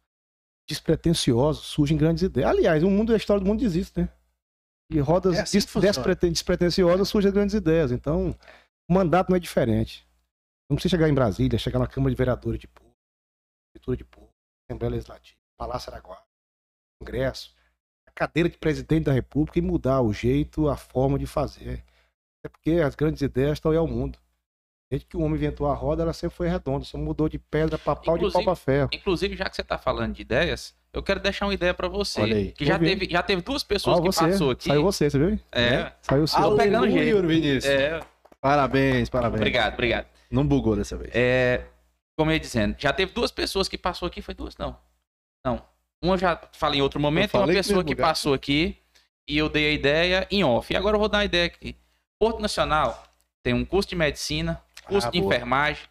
despretensiosos 0.68 1.66
surgem 1.68 1.98
grandes 1.98 2.24
ideias. 2.24 2.50
Aliás, 2.50 2.84
o 2.84 2.90
mundo, 2.90 3.14
a 3.14 3.18
história 3.18 3.42
do 3.42 3.48
mundo 3.48 3.64
existe, 3.64 3.98
né? 4.02 4.10
E 4.92 5.00
rodas 5.00 5.38
É 5.38 5.42
assim 5.44 5.58
despreten- 5.58 6.32
despretensiosas 6.34 7.08
surgem 7.08 7.32
grandes 7.32 7.56
ideias. 7.56 7.94
Então, 7.94 8.36
o 8.90 8.94
mandato 8.94 9.30
não 9.30 9.38
é 9.38 9.40
diferente. 9.40 10.06
Não 10.70 10.76
precisa 10.76 10.98
chegar 10.98 11.08
em 11.08 11.14
Brasília, 11.14 11.58
chegar 11.58 11.80
na 11.80 11.88
Câmara 11.88 12.12
de 12.14 12.18
Vereadores 12.18 12.60
de 12.60 12.68
Povo, 12.68 12.92
Prefeitura 13.74 13.96
de 13.98 14.04
Povo, 14.04 14.31
Assembleia 14.72 14.92
Legislativa, 14.92 15.38
Palácio 15.58 15.92
Araguá, 15.92 16.22
Congresso, 17.00 17.54
a 18.08 18.12
cadeira 18.12 18.50
de 18.50 18.58
presidente 18.58 19.06
da 19.06 19.12
República 19.12 19.60
e 19.60 19.62
mudar 19.62 20.02
o 20.02 20.14
jeito, 20.14 20.70
a 20.70 20.78
forma 20.78 21.20
de 21.20 21.26
fazer. 21.26 21.84
É 22.44 22.48
porque 22.50 22.72
as 22.84 22.96
grandes 22.96 23.22
ideias 23.22 23.54
estão 23.54 23.72
aí 23.72 23.78
ao 23.78 23.88
mundo. 23.88 24.18
Desde 24.90 25.06
que 25.08 25.16
o 25.16 25.22
homem 25.22 25.36
inventou 25.36 25.68
a 25.70 25.74
roda, 25.74 26.04
ela 26.04 26.14
sempre 26.14 26.36
foi 26.36 26.48
redonda, 26.50 26.84
só 26.86 26.98
mudou 26.98 27.30
de 27.30 27.38
pedra 27.40 27.78
para 27.78 27.96
pau, 27.96 28.02
de 28.02 28.06
pau 28.06 28.16
Inclusive- 28.30 28.44
para 28.46 28.56
ferro. 28.56 28.90
Inclusive, 28.94 29.36
já 29.36 29.50
que 29.50 29.56
você 29.56 29.64
tá 29.64 29.78
falando 29.78 30.14
de 30.14 30.22
ideias, 30.22 30.76
eu 30.92 31.02
quero 31.04 31.20
deixar 31.20 31.46
uma 31.46 31.54
ideia 31.54 31.74
pra 31.74 31.88
você. 31.88 32.22
Olha 32.22 32.36
aí. 32.36 32.52
Que 32.52 32.66
já 32.66 32.78
teve, 32.78 33.08
já 33.10 33.24
teve 33.24 33.42
duas 33.42 33.64
pessoas 33.64 33.98
Ó, 34.00 34.02
que 34.02 34.08
você, 34.08 34.28
passou 34.32 34.52
aqui. 34.52 34.68
saiu 34.68 34.84
você, 34.84 35.10
você 35.10 35.18
viu? 35.20 35.40
É, 35.52 35.94
Saiu 36.02 36.24
o 36.24 36.28
seu. 36.28 36.42
Tô 36.42 36.56
pegando 36.58 36.90
jeito. 36.90 37.26
Vinícius. 37.28 37.66
é, 37.66 38.02
Parabéns, 38.42 39.10
parabéns. 39.10 39.40
obrigado, 39.40 39.74
obrigado. 39.74 40.08
Não 40.30 40.46
bugou 40.46 40.76
dessa 40.76 40.98
vez. 40.98 41.12
É, 41.14 41.66
como 42.18 42.32
eu 42.32 42.36
ia 42.36 42.40
dizendo, 42.40 42.76
já 42.78 42.92
teve 42.94 43.12
duas 43.14 43.32
pessoas 43.32 43.68
que 43.68 43.78
passou 43.78 44.08
aqui, 44.08 44.22
foi 44.22 44.34
duas? 44.34 44.58
Não. 44.58 44.78
Não. 45.46 45.66
Uma 46.04 46.16
eu 46.16 46.20
já 46.20 46.42
falei 46.54 46.80
em 46.80 46.82
outro 46.84 47.00
momento, 47.00 47.36
uma 47.38 47.48
pessoa 47.48 47.84
que 47.84 47.96
passou 47.96 48.34
aqui 48.34 48.78
e 49.28 49.38
eu 49.38 49.48
dei 49.50 49.68
a 49.70 49.72
ideia 49.72 50.28
em 50.32 50.44
off. 50.44 50.72
E 50.74 50.76
agora 50.76 50.96
eu 50.96 51.00
vou 51.00 51.10
dar 51.10 51.20
a 51.20 51.26
ideia 51.26 51.46
aqui. 51.46 51.76
Porto 52.20 52.40
Nacional 52.40 53.04
tem 53.44 53.54
um 53.54 53.66
curso 53.66 53.90
de 53.90 53.96
medicina, 53.96 54.62
curso 54.86 55.08
Ah, 55.08 55.12
de 55.12 55.20
boa. 55.20 55.34
enfermagem, 55.34 55.84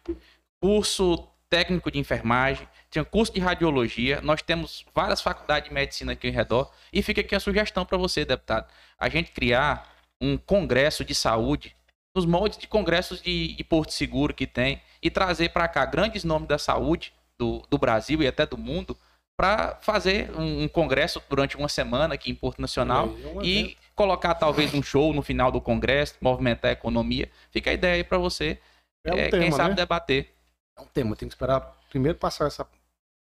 curso 0.61 1.27
técnico 1.49 1.91
de 1.91 1.99
enfermagem, 1.99 2.67
tinha 2.89 3.03
curso 3.03 3.33
de 3.33 3.39
radiologia. 3.39 4.21
Nós 4.21 4.41
temos 4.41 4.85
várias 4.93 5.21
faculdades 5.21 5.69
de 5.69 5.73
medicina 5.73 6.13
aqui 6.13 6.27
ao 6.27 6.33
redor. 6.33 6.71
E 6.93 7.01
fica 7.01 7.21
aqui 7.21 7.35
a 7.35 7.39
sugestão 7.39 7.85
para 7.85 7.97
você, 7.97 8.23
deputado. 8.23 8.69
A 8.97 9.09
gente 9.09 9.31
criar 9.31 9.93
um 10.21 10.37
congresso 10.37 11.03
de 11.03 11.15
saúde 11.15 11.75
nos 12.15 12.25
moldes 12.25 12.57
de 12.57 12.67
congressos 12.67 13.21
de, 13.21 13.53
de 13.55 13.63
Porto 13.63 13.91
Seguro 13.91 14.33
que 14.33 14.45
tem 14.45 14.81
e 15.01 15.09
trazer 15.09 15.49
para 15.49 15.67
cá 15.67 15.85
grandes 15.85 16.23
nomes 16.23 16.47
da 16.47 16.57
saúde 16.57 17.13
do, 17.37 17.63
do 17.69 17.77
Brasil 17.77 18.21
e 18.21 18.27
até 18.27 18.45
do 18.45 18.57
mundo 18.57 18.95
para 19.35 19.75
fazer 19.77 20.29
um, 20.37 20.63
um 20.63 20.67
congresso 20.67 21.21
durante 21.27 21.57
uma 21.57 21.67
semana 21.67 22.13
aqui 22.13 22.29
em 22.29 22.35
Porto 22.35 22.61
Nacional 22.61 23.09
e 23.43 23.75
colocar 23.95 24.35
talvez 24.35 24.73
um 24.73 24.83
show 24.83 25.13
no 25.13 25.23
final 25.23 25.51
do 25.51 25.59
congresso, 25.59 26.15
movimentar 26.21 26.69
a 26.69 26.73
economia. 26.73 27.29
Fica 27.49 27.71
a 27.71 27.73
ideia 27.73 27.95
aí 27.95 28.03
para 28.03 28.19
você, 28.19 28.59
É 29.03 29.13
um 29.13 29.17
é, 29.17 29.29
tema, 29.29 29.43
quem 29.43 29.51
sabe 29.51 29.69
né? 29.69 29.75
debater. 29.77 30.31
É 30.77 30.81
um 30.81 30.85
tema, 30.85 31.15
tem 31.15 31.27
que 31.27 31.33
esperar 31.33 31.75
primeiro 31.89 32.19
passar 32.19 32.45
essa 32.45 32.67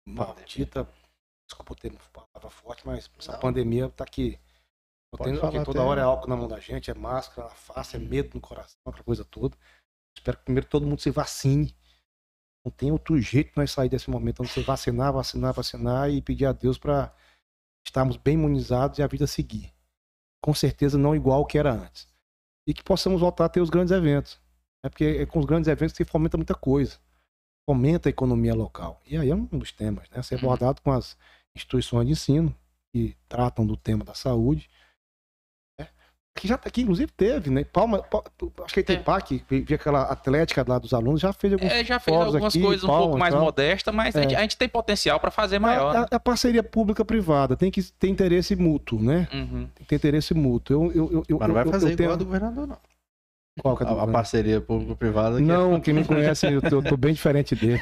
maldita, 0.08 0.88
desculpa 1.48 1.74
o 1.74 1.76
termo, 1.76 1.98
palavra 2.12 2.50
forte, 2.50 2.84
mas 2.86 3.10
essa 3.18 3.32
Não. 3.32 3.40
pandemia 3.40 3.90
tá 3.90 4.04
aqui. 4.04 4.40
Falar 5.16 5.64
toda 5.64 5.84
hora 5.84 6.02
é 6.02 6.04
álcool 6.04 6.28
na 6.28 6.36
mão 6.36 6.48
da 6.48 6.60
gente, 6.60 6.90
é 6.90 6.94
máscara 6.94 7.48
na 7.48 7.54
face, 7.54 7.96
é 7.96 8.00
medo 8.00 8.32
no 8.34 8.42
coração, 8.42 8.78
aquela 8.86 9.04
coisa 9.04 9.24
toda. 9.24 9.56
Espero 10.18 10.38
que 10.38 10.44
primeiro 10.46 10.68
todo 10.68 10.86
mundo 10.86 11.02
se 11.02 11.10
vacine. 11.12 11.76
Não 12.66 12.72
tem 12.72 12.92
outro 12.92 13.20
jeito 13.20 13.52
de 13.52 13.58
nós 13.58 13.72
sair 13.72 13.90
desse 13.90 14.10
momento, 14.10 14.42
onde 14.42 14.52
você 14.52 14.62
vacinar, 14.62 15.12
vacinar, 15.12 15.54
vacinar 15.54 16.10
e 16.10 16.22
pedir 16.22 16.46
a 16.46 16.54
Deus 16.54 16.78
para 16.78 17.14
estarmos 17.86 18.16
bem 18.16 18.36
imunizados 18.36 19.00
e 19.00 19.04
a 19.04 19.08
vida 19.08 19.28
seguir. 19.28 19.74
Com 20.42 20.54
certeza 20.54 20.98
não 20.98 21.16
igual 21.16 21.40
ao 21.40 21.46
que 21.46 21.58
era 21.58 21.72
antes. 21.74 22.08
E 22.66 22.74
que 22.74 22.84
possamos 22.84 23.20
voltar 23.20 23.46
a 23.46 23.50
ter 23.50 23.60
os 23.60 23.70
grandes 23.70 23.92
eventos. 23.92 24.40
É 24.86 24.90
porque 24.90 25.04
é 25.04 25.26
com 25.26 25.40
os 25.40 25.46
grandes 25.46 25.68
eventos 25.68 25.96
que 25.96 26.06
fomenta 26.06 26.38
muita 26.38 26.56
coisa. 26.56 26.98
Fomenta 27.70 28.08
a 28.08 28.12
economia 28.12 28.54
local. 28.54 29.02
E 29.06 29.18
aí 29.18 29.30
é 29.30 29.36
um 29.36 29.46
dos 29.46 29.72
temas, 29.72 30.10
né? 30.10 30.22
Ser 30.22 30.36
Uhum. 30.36 30.42
abordado 30.42 30.82
com 30.82 30.92
as 30.92 31.18
instituições 31.56 32.06
de 32.08 32.14
ensino 32.14 32.56
que 32.94 33.18
tratam 33.28 33.66
do 33.66 33.76
tema 33.76 34.04
da 34.06 34.14
saúde. 34.14 34.70
Que 36.36 36.48
já 36.48 36.56
aqui, 36.56 36.82
inclusive, 36.82 37.12
teve, 37.12 37.52
né? 37.52 37.64
Palma, 37.64 38.00
Pa- 38.02 38.24
acho 38.66 38.74
que 38.74 38.80
aí 38.80 38.84
tem 38.84 38.96
Teve. 38.96 39.06
PAC, 39.06 39.44
vi 39.48 39.62
vi 39.62 39.74
aquela 39.76 40.02
atlética 40.04 40.66
lá 40.68 40.80
dos 40.80 40.92
alunos, 40.92 41.22
já 41.22 41.32
fez 41.32 41.54
alguns. 41.54 41.72
É, 41.72 41.84
já 41.84 42.00
fez 42.00 42.18
algumas 42.18 42.46
aqui, 42.56 42.60
coisas 42.60 42.84
um 42.84 42.88
Palma 42.88 43.02
pouco 43.04 43.18
e 43.18 43.20
mais 43.20 43.36
modestas, 43.36 43.94
mas 43.94 44.16
a, 44.16 44.22
gente, 44.24 44.34
É. 44.34 44.38
a 44.40 44.42
gente 44.42 44.58
tem 44.58 44.68
potencial 44.68 45.20
para 45.20 45.30
fazer 45.30 45.60
maior. 45.60 45.96
É 45.96 46.00
né? 46.00 46.06
a, 46.12 46.16
a 46.16 46.20
parceria 46.20 46.64
pública-privada 46.64 47.56
tem 47.56 47.70
que 47.70 47.84
ter 47.84 48.08
interesse 48.08 48.56
mútuo, 48.56 49.00
né? 49.00 49.28
Uhum. 49.32 49.68
Tem 49.76 49.84
que 49.84 49.86
ter 49.86 49.96
interesse 49.96 50.34
mútuo. 50.34 50.74
Eu, 50.74 50.92
eu, 50.92 51.12
eu, 51.14 51.24
eu, 51.30 51.38
Mas 51.40 51.48
não 51.48 51.54
vai 51.54 51.66
eu- 51.66 51.72
fazer 51.72 51.92
eu 51.92 51.96
tenho- 51.96 52.08
igual 52.08 52.14
a 52.16 52.18
do 52.18 52.26
governador, 52.26 52.68
não. 52.68 52.78
Qual 53.62 53.78
que 53.78 53.84
é 53.84 53.86
a 53.88 53.90
A, 53.92 54.04
a 54.04 54.08
parceria 54.08 54.60
público-privada. 54.60 55.38
que 55.38 55.44
é- 55.44 55.46
Não, 55.46 55.80
quem 55.80 55.94
me 55.94 56.04
conhece, 56.04 56.48
eu 56.52 56.60
tô, 56.64 56.78
eu 56.78 56.84
tô 56.84 56.98
bem 56.98 57.14
diferente 57.14 57.56
dele. 57.56 57.80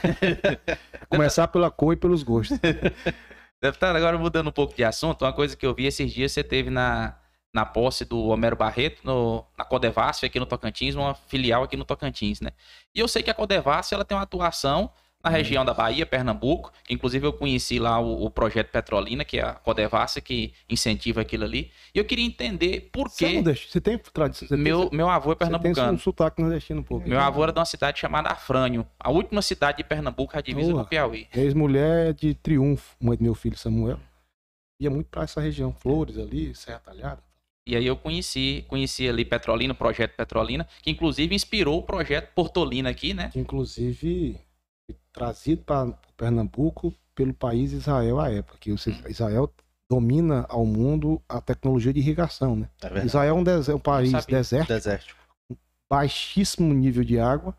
Começar 1.09 1.47
pela 1.47 1.71
cor 1.71 1.93
e 1.93 1.95
pelos 1.95 2.21
gostos. 2.21 2.59
Deputado, 3.63 3.95
agora 3.95 4.17
mudando 4.17 4.47
um 4.47 4.51
pouco 4.51 4.75
de 4.75 4.83
assunto, 4.83 5.23
uma 5.23 5.31
coisa 5.31 5.55
que 5.55 5.65
eu 5.65 5.73
vi 5.73 5.85
esses 5.85 6.11
dias, 6.11 6.31
você 6.33 6.43
teve 6.43 6.69
na, 6.69 7.15
na 7.53 7.65
posse 7.65 8.05
do 8.05 8.27
Homero 8.27 8.55
Barreto, 8.55 9.01
no, 9.03 9.45
na 9.57 9.65
Codevasf 9.65 10.25
aqui 10.25 10.39
no 10.39 10.45
Tocantins, 10.45 10.95
uma 10.95 11.13
filial 11.13 11.63
aqui 11.63 11.75
no 11.75 11.83
Tocantins, 11.83 12.39
né? 12.39 12.51
E 12.95 12.99
eu 12.99 13.07
sei 13.07 13.21
que 13.21 13.29
a 13.29 13.33
Codevasf, 13.33 13.93
ela 13.93 14.05
tem 14.05 14.15
uma 14.15 14.23
atuação 14.23 14.89
na 15.23 15.29
região 15.29 15.63
da 15.63 15.73
Bahia, 15.73 16.05
Pernambuco, 16.05 16.71
que 16.83 16.93
inclusive 16.93 17.27
eu 17.27 17.33
conheci 17.33 17.77
lá 17.77 17.99
o, 17.99 18.25
o 18.25 18.29
projeto 18.29 18.71
Petrolina, 18.71 19.23
que 19.23 19.37
é 19.37 19.43
a 19.43 19.53
Codevasf 19.53 20.19
que 20.21 20.53
incentiva 20.69 21.21
aquilo 21.21 21.43
ali. 21.43 21.71
E 21.93 21.99
eu 21.99 22.05
queria 22.05 22.25
entender 22.25 22.89
por 22.91 23.07
Você, 23.09 23.25
é 23.25 23.27
que 23.27 23.33
nordestino, 23.35 23.71
você 23.71 23.81
tem 23.81 23.97
tradição? 23.97 24.47
Você 24.47 24.57
meu, 24.57 24.89
tem, 24.89 24.97
meu 24.97 25.09
avô 25.09 25.31
é 25.31 25.35
você 25.35 25.39
tem 25.39 25.47
pernambucano. 25.49 25.93
um 25.93 25.99
sotaque 25.99 26.41
nordestino 26.41 26.83
pouco. 26.83 27.07
Meu 27.07 27.19
avô 27.19 27.43
era 27.43 27.51
de 27.51 27.59
uma 27.59 27.65
cidade 27.65 27.99
chamada 27.99 28.29
Afrânio, 28.29 28.87
a 28.99 29.11
última 29.11 29.41
cidade 29.41 29.77
de 29.77 29.83
Pernambuco, 29.83 30.35
a 30.35 30.41
divisa 30.41 30.71
Boa. 30.71 30.83
do 30.83 30.89
Piauí. 30.89 31.27
Ex-mulher 31.35 32.13
de 32.13 32.33
Triunfo, 32.33 32.95
mãe 32.99 33.15
do 33.15 33.23
meu 33.23 33.35
filho 33.35 33.57
Samuel. 33.57 33.99
Ia 34.79 34.89
muito 34.89 35.07
pra 35.07 35.23
essa 35.23 35.39
região. 35.39 35.71
Flores 35.71 36.17
ali, 36.17 36.55
Serra 36.55 36.79
Talhada. 36.79 37.21
E 37.67 37.75
aí 37.75 37.85
eu 37.85 37.95
conheci, 37.95 38.65
conheci 38.67 39.07
ali 39.07 39.23
Petrolina, 39.23 39.73
o 39.73 39.77
projeto 39.77 40.15
Petrolina, 40.15 40.67
que 40.81 40.89
inclusive 40.89 41.35
inspirou 41.35 41.79
o 41.79 41.83
projeto 41.83 42.33
Portolina 42.33 42.89
aqui, 42.89 43.13
né? 43.13 43.29
Que 43.31 43.39
inclusive 43.39 44.39
foi 44.87 44.95
trazido 45.13 45.61
para 45.63 45.91
Pernambuco 46.17 46.93
pelo 47.13 47.33
país 47.33 47.71
Israel 47.71 48.19
à 48.19 48.31
época. 48.31 48.57
Que 48.59 48.71
ou 48.71 48.77
seja, 48.77 49.07
Israel 49.07 49.53
domina 49.89 50.45
ao 50.49 50.65
mundo 50.65 51.21
a 51.29 51.39
tecnologia 51.39 51.93
de 51.93 51.99
irrigação, 51.99 52.55
né? 52.55 52.69
Vendo? 52.91 53.05
Israel 53.05 53.35
é 53.35 53.39
um, 53.39 53.43
des- 53.43 53.69
é 53.69 53.75
um 53.75 53.79
país 53.79 54.11
desértico. 54.25 54.73
Desértico. 54.73 55.19
baixíssimo 55.89 56.73
nível 56.73 57.03
de 57.03 57.19
água, 57.19 57.55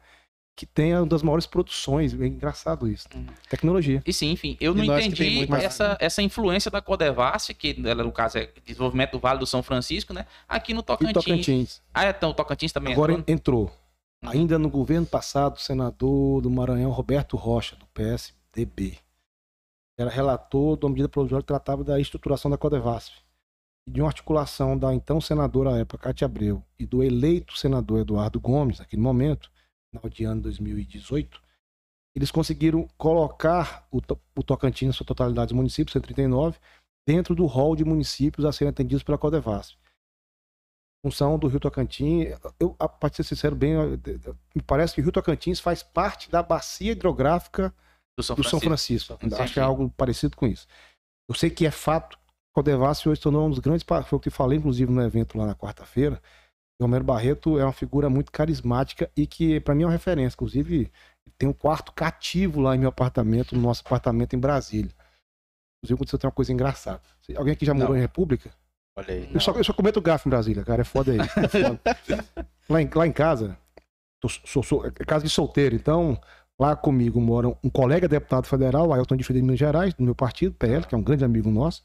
que 0.63 0.67
tem 0.67 0.95
uma 0.95 1.05
das 1.05 1.25
maiores 1.25 1.45
produções. 1.45 2.15
É 2.15 2.25
engraçado 2.25 2.87
isso. 2.87 3.09
Uhum. 3.13 3.27
Tecnologia. 3.51 4.01
E 4.07 4.13
sim, 4.13 4.31
enfim, 4.31 4.57
eu 4.61 4.73
E 4.79 4.87
não 4.87 4.97
entendi 4.97 5.45
mais- 5.49 5.65
essa, 5.65 5.97
essa 5.99 6.23
influência 6.23 6.71
da 6.71 6.81
Codevasf, 6.81 7.53
que 7.55 7.77
ela, 7.85 8.05
no 8.05 8.13
caso 8.13 8.39
é 8.39 8.49
desenvolvimento 8.65 9.11
do 9.13 9.19
Vale 9.19 9.41
do 9.41 9.47
São 9.47 9.61
Francisco, 9.61 10.15
né? 10.15 10.25
Aqui 10.49 10.73
no 10.73 10.79
E 10.79 10.85
Tocantins. 10.85 11.13
Tocantins. 11.15 11.83
Ah, 11.93 12.09
então 12.09 12.31
o 12.31 12.35
Tocantins 12.35 12.71
também 12.71 12.93
Agora 12.93 13.13
entrou? 13.13 13.35
entrou. 13.67 13.73
Ainda 14.25 14.57
no 14.57 14.71
governo 14.71 15.05
passado, 15.05 15.57
o 15.57 15.61
senador 15.61 16.41
do 16.41 16.49
Maranhão, 16.49 16.93
Roberto 16.93 17.37
Rocha, 17.37 17.75
do 17.75 17.87
PSDB, 17.87 18.99
era 19.99 20.09
relator 20.09 20.77
de 20.79 20.85
uma 20.87 20.91
medida 20.91 21.09
provisória 21.09 21.43
que 21.43 21.49
tratava 21.49 21.83
da 21.83 21.99
estruturação 21.99 22.49
da 22.49 22.57
Codevasf. 22.57 23.11
E 23.85 23.91
de 23.91 24.01
uma 24.01 24.07
articulação 24.07 24.79
da 24.79 24.95
então 24.95 25.21
senadora 25.21 25.75
à 25.75 25.79
época, 25.79 25.99
Cátia 26.05 26.27
Abreu, 26.27 26.63
e 26.79 26.87
do 26.87 27.03
eleito 27.03 27.59
senador 27.59 27.99
Eduardo 27.99 28.39
Gomes, 28.39 28.79
naquele 28.79 29.03
momento, 29.03 29.51
final 29.93 30.09
de 30.09 30.25
ano 30.25 30.41
2018, 30.43 31.41
eles 32.17 32.31
conseguiram 32.31 32.89
colocar 32.97 33.87
o, 33.91 33.99
o 34.37 34.43
Tocantins, 34.43 34.89
na 34.89 34.93
sua 34.93 35.07
totalidade 35.07 35.49
dos 35.49 35.57
municípios, 35.57 35.93
139, 35.93 36.59
dentro 37.07 37.35
do 37.35 37.47
rol 37.47 37.77
de 37.77 37.85
municípios 37.85 38.45
a 38.47 38.53
serem 38.53 38.71
atendidos 38.71 39.03
pela 39.03 39.19
Codevasf 39.19 39.77
função 41.05 41.37
do 41.37 41.49
Rio 41.49 41.59
Tocantins, 41.59 42.29
eu, 42.61 42.77
a- 42.79 42.89
pra 42.89 43.13
ser 43.13 43.25
sincero, 43.25 43.57
bem, 43.57 43.73
me 44.55 44.63
parece 44.65 44.95
que 44.95 45.01
o 45.01 45.03
Rio 45.03 45.11
Tocantins 45.11 45.59
faz 45.59 45.83
parte 45.83 46.31
da 46.31 46.45
bacia 46.45 46.93
hidrográfica 46.93 47.75
do 48.17 48.23
São 48.23 48.37
do 48.37 48.45
São 48.45 48.61
Francisco. 48.61 49.17
Francisco. 49.19 49.43
Acho 49.43 49.53
que 49.55 49.59
é 49.59 49.63
algo 49.65 49.91
parecido 49.97 50.37
com 50.37 50.47
isso. 50.47 50.65
Eu 51.29 51.35
sei 51.35 51.51
que 51.51 51.67
é 51.67 51.73
fato, 51.73 52.15
o 52.15 52.55
Codevasf 52.55 53.09
hoje 53.09 53.21
tornou 53.21 53.45
um 53.49 53.51
dos 53.51 53.59
grandes, 53.59 53.85
foi 54.07 54.17
o 54.17 54.21
que 54.21 54.31
falei, 54.31 54.59
inclusive, 54.59 54.93
no 54.93 55.03
evento 55.03 55.37
lá 55.37 55.45
na 55.45 55.57
quarta-feira, 55.57 56.23
Romero 56.83 57.05
Barreto 57.05 57.59
é 57.59 57.65
uma 57.65 57.73
figura 57.73 58.09
muito 58.11 58.31
carismática 58.33 59.11
e 59.17 59.27
que, 59.27 59.61
para 59.61 59.75
mim, 59.75 59.83
é 59.83 59.87
uma 59.87 59.93
referência. 59.93 60.35
Inclusive, 60.35 60.91
tem 61.39 61.49
um 61.49 61.53
quarto 61.53 61.93
cativo 61.93 62.61
lá 62.61 62.75
em 62.75 62.79
meu 62.79 62.89
apartamento, 62.89 63.55
no 63.55 63.63
nosso 63.63 63.83
apartamento 63.85 64.35
em 64.35 64.39
Brasília. 64.39 64.91
Inclusive, 65.85 65.95
aconteceu 65.95 66.19
uma 66.23 66.33
coisa 66.33 66.53
engraçada. 66.53 67.01
Alguém 67.37 67.53
aqui 67.55 67.65
já 67.67 67.75
morou 67.75 67.91
Não. 67.91 67.97
em 67.99 68.01
República? 68.01 68.51
Olha 68.97 69.15
aí. 69.15 69.31
Eu 69.33 69.41
só, 69.41 69.53
eu 69.53 69.65
só 69.65 69.73
cometo 69.73 70.01
gafo 70.01 70.29
em 70.29 70.31
Brasília, 70.31 70.65
cara. 70.65 70.83
É 70.83 70.85
foda 70.85 71.13
aí. 71.13 71.19
É 71.37 71.49
foda. 71.49 71.81
lá, 72.69 72.83
em, 72.83 72.91
lá 72.95 73.07
em 73.07 73.13
casa, 73.13 73.57
tô- 74.21 74.29
sou, 74.29 74.63
sou- 74.63 74.87
é 74.87 74.91
casa 74.91 75.25
de 75.25 75.31
solteiro, 75.31 75.75
então 75.75 76.21
Lá 76.61 76.77
comigo 76.77 77.19
mora 77.21 77.49
um 77.49 77.71
colega 77.71 78.07
deputado 78.07 78.47
federal, 78.47 78.93
Ailton 78.93 79.17
de 79.17 79.25
Freitas 79.25 79.41
de 79.41 79.47
Minas 79.47 79.59
Gerais, 79.59 79.95
do 79.95 80.03
meu 80.05 80.15
partido, 80.15 80.55
PL, 80.55 80.87
que 80.87 80.95
é 80.95 80.99
um 80.99 81.03
grande 81.03 81.25
amigo 81.25 81.51
nosso. 81.51 81.83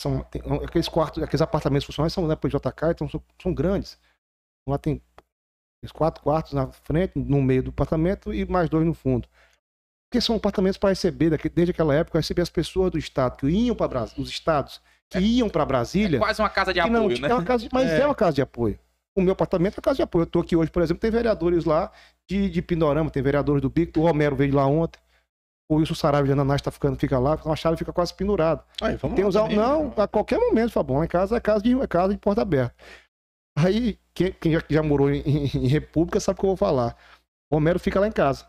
São, 0.00 0.20
tem, 0.24 0.40
aqueles 0.62 0.86
quartos, 0.86 1.20
aqueles 1.22 1.40
apartamentos 1.40 1.86
funcionais 1.86 2.12
são 2.12 2.28
né, 2.28 2.36
para 2.36 2.48
JK, 2.50 2.90
então 2.90 3.08
são, 3.08 3.20
são 3.42 3.52
grandes. 3.52 3.98
Lá 4.68 4.78
tem 4.78 5.02
quatro 5.92 6.22
quartos 6.22 6.52
na 6.52 6.68
frente, 6.68 7.12
no 7.16 7.42
meio 7.42 7.64
do 7.64 7.70
apartamento 7.70 8.32
e 8.32 8.44
mais 8.44 8.68
dois 8.68 8.86
no 8.86 8.94
fundo. 8.94 9.28
Porque 10.08 10.20
são 10.20 10.36
apartamentos 10.36 10.78
para 10.78 10.90
receber, 10.90 11.30
desde 11.52 11.70
aquela 11.70 11.94
época, 11.94 12.18
receber 12.18 12.42
as 12.42 12.50
pessoas 12.50 12.90
do 12.90 12.98
estado 12.98 13.38
que 13.38 13.48
iam 13.48 13.74
para 13.74 13.88
Brasília, 13.88 14.22
os 14.22 14.28
estados 14.28 14.80
que 15.08 15.18
é, 15.18 15.20
iam 15.20 15.48
para 15.48 15.64
Brasília. 15.64 16.18
É 16.18 16.20
quase 16.20 16.40
uma 16.40 16.50
casa 16.50 16.72
de 16.72 16.80
apoio, 16.80 17.00
não, 17.00 17.08
né? 17.08 17.28
É 17.28 17.34
uma 17.34 17.42
casa, 17.42 17.68
mas 17.72 17.90
é. 17.90 18.00
é. 18.00 18.06
uma 18.06 18.14
casa 18.14 18.34
de 18.34 18.42
apoio. 18.42 18.78
O 19.16 19.20
meu 19.20 19.32
apartamento 19.32 19.74
é 19.74 19.78
uma 19.78 19.82
casa 19.82 19.96
de 19.96 20.02
apoio. 20.02 20.22
Eu 20.22 20.26
estou 20.26 20.42
aqui 20.42 20.54
hoje, 20.54 20.70
por 20.70 20.82
exemplo, 20.82 21.00
tem 21.00 21.10
vereadores 21.10 21.64
lá 21.64 21.90
de, 22.28 22.48
de 22.48 22.62
Pindorama, 22.62 23.10
tem 23.10 23.22
vereadores 23.22 23.62
do 23.62 23.70
Bico, 23.70 24.00
o 24.00 24.02
Romero 24.02 24.36
veio 24.36 24.54
lá 24.54 24.66
ontem. 24.66 25.00
O 25.70 25.76
Wilson 25.76 25.94
Saraiva 25.94 26.26
de 26.26 26.32
Ananás 26.32 26.60
tá 26.60 26.70
ficando, 26.70 26.98
fica 26.98 27.18
lá, 27.18 27.38
a 27.46 27.56
chave 27.56 27.78
fica 27.78 27.92
quase 27.92 28.12
pendurada. 28.12 28.62
Aí, 28.82 28.96
vamos 28.96 29.16
tem 29.16 29.24
os, 29.24 29.34
não, 29.34 29.94
a 29.96 30.06
qualquer 30.06 30.38
momento, 30.38 30.72
Fabão. 30.72 31.02
Em 31.02 31.08
casa 31.08 31.36
é 31.36 31.40
casa 31.40 31.62
de, 31.62 31.80
é 31.80 31.86
casa 31.86 32.12
de 32.12 32.18
porta 32.18 32.42
aberta. 32.42 32.74
Aí, 33.56 33.98
quem, 34.14 34.32
quem 34.32 34.52
já, 34.52 34.62
já, 34.68 34.82
morou 34.82 35.10
em, 35.10 35.20
em, 35.20 35.68
República 35.68 36.20
sabe 36.20 36.38
o 36.38 36.40
que 36.40 36.46
eu 36.46 36.50
vou 36.50 36.56
falar. 36.56 36.96
O 37.50 37.56
Romero 37.56 37.78
fica 37.78 38.00
lá 38.00 38.08
em 38.08 38.12
casa. 38.12 38.46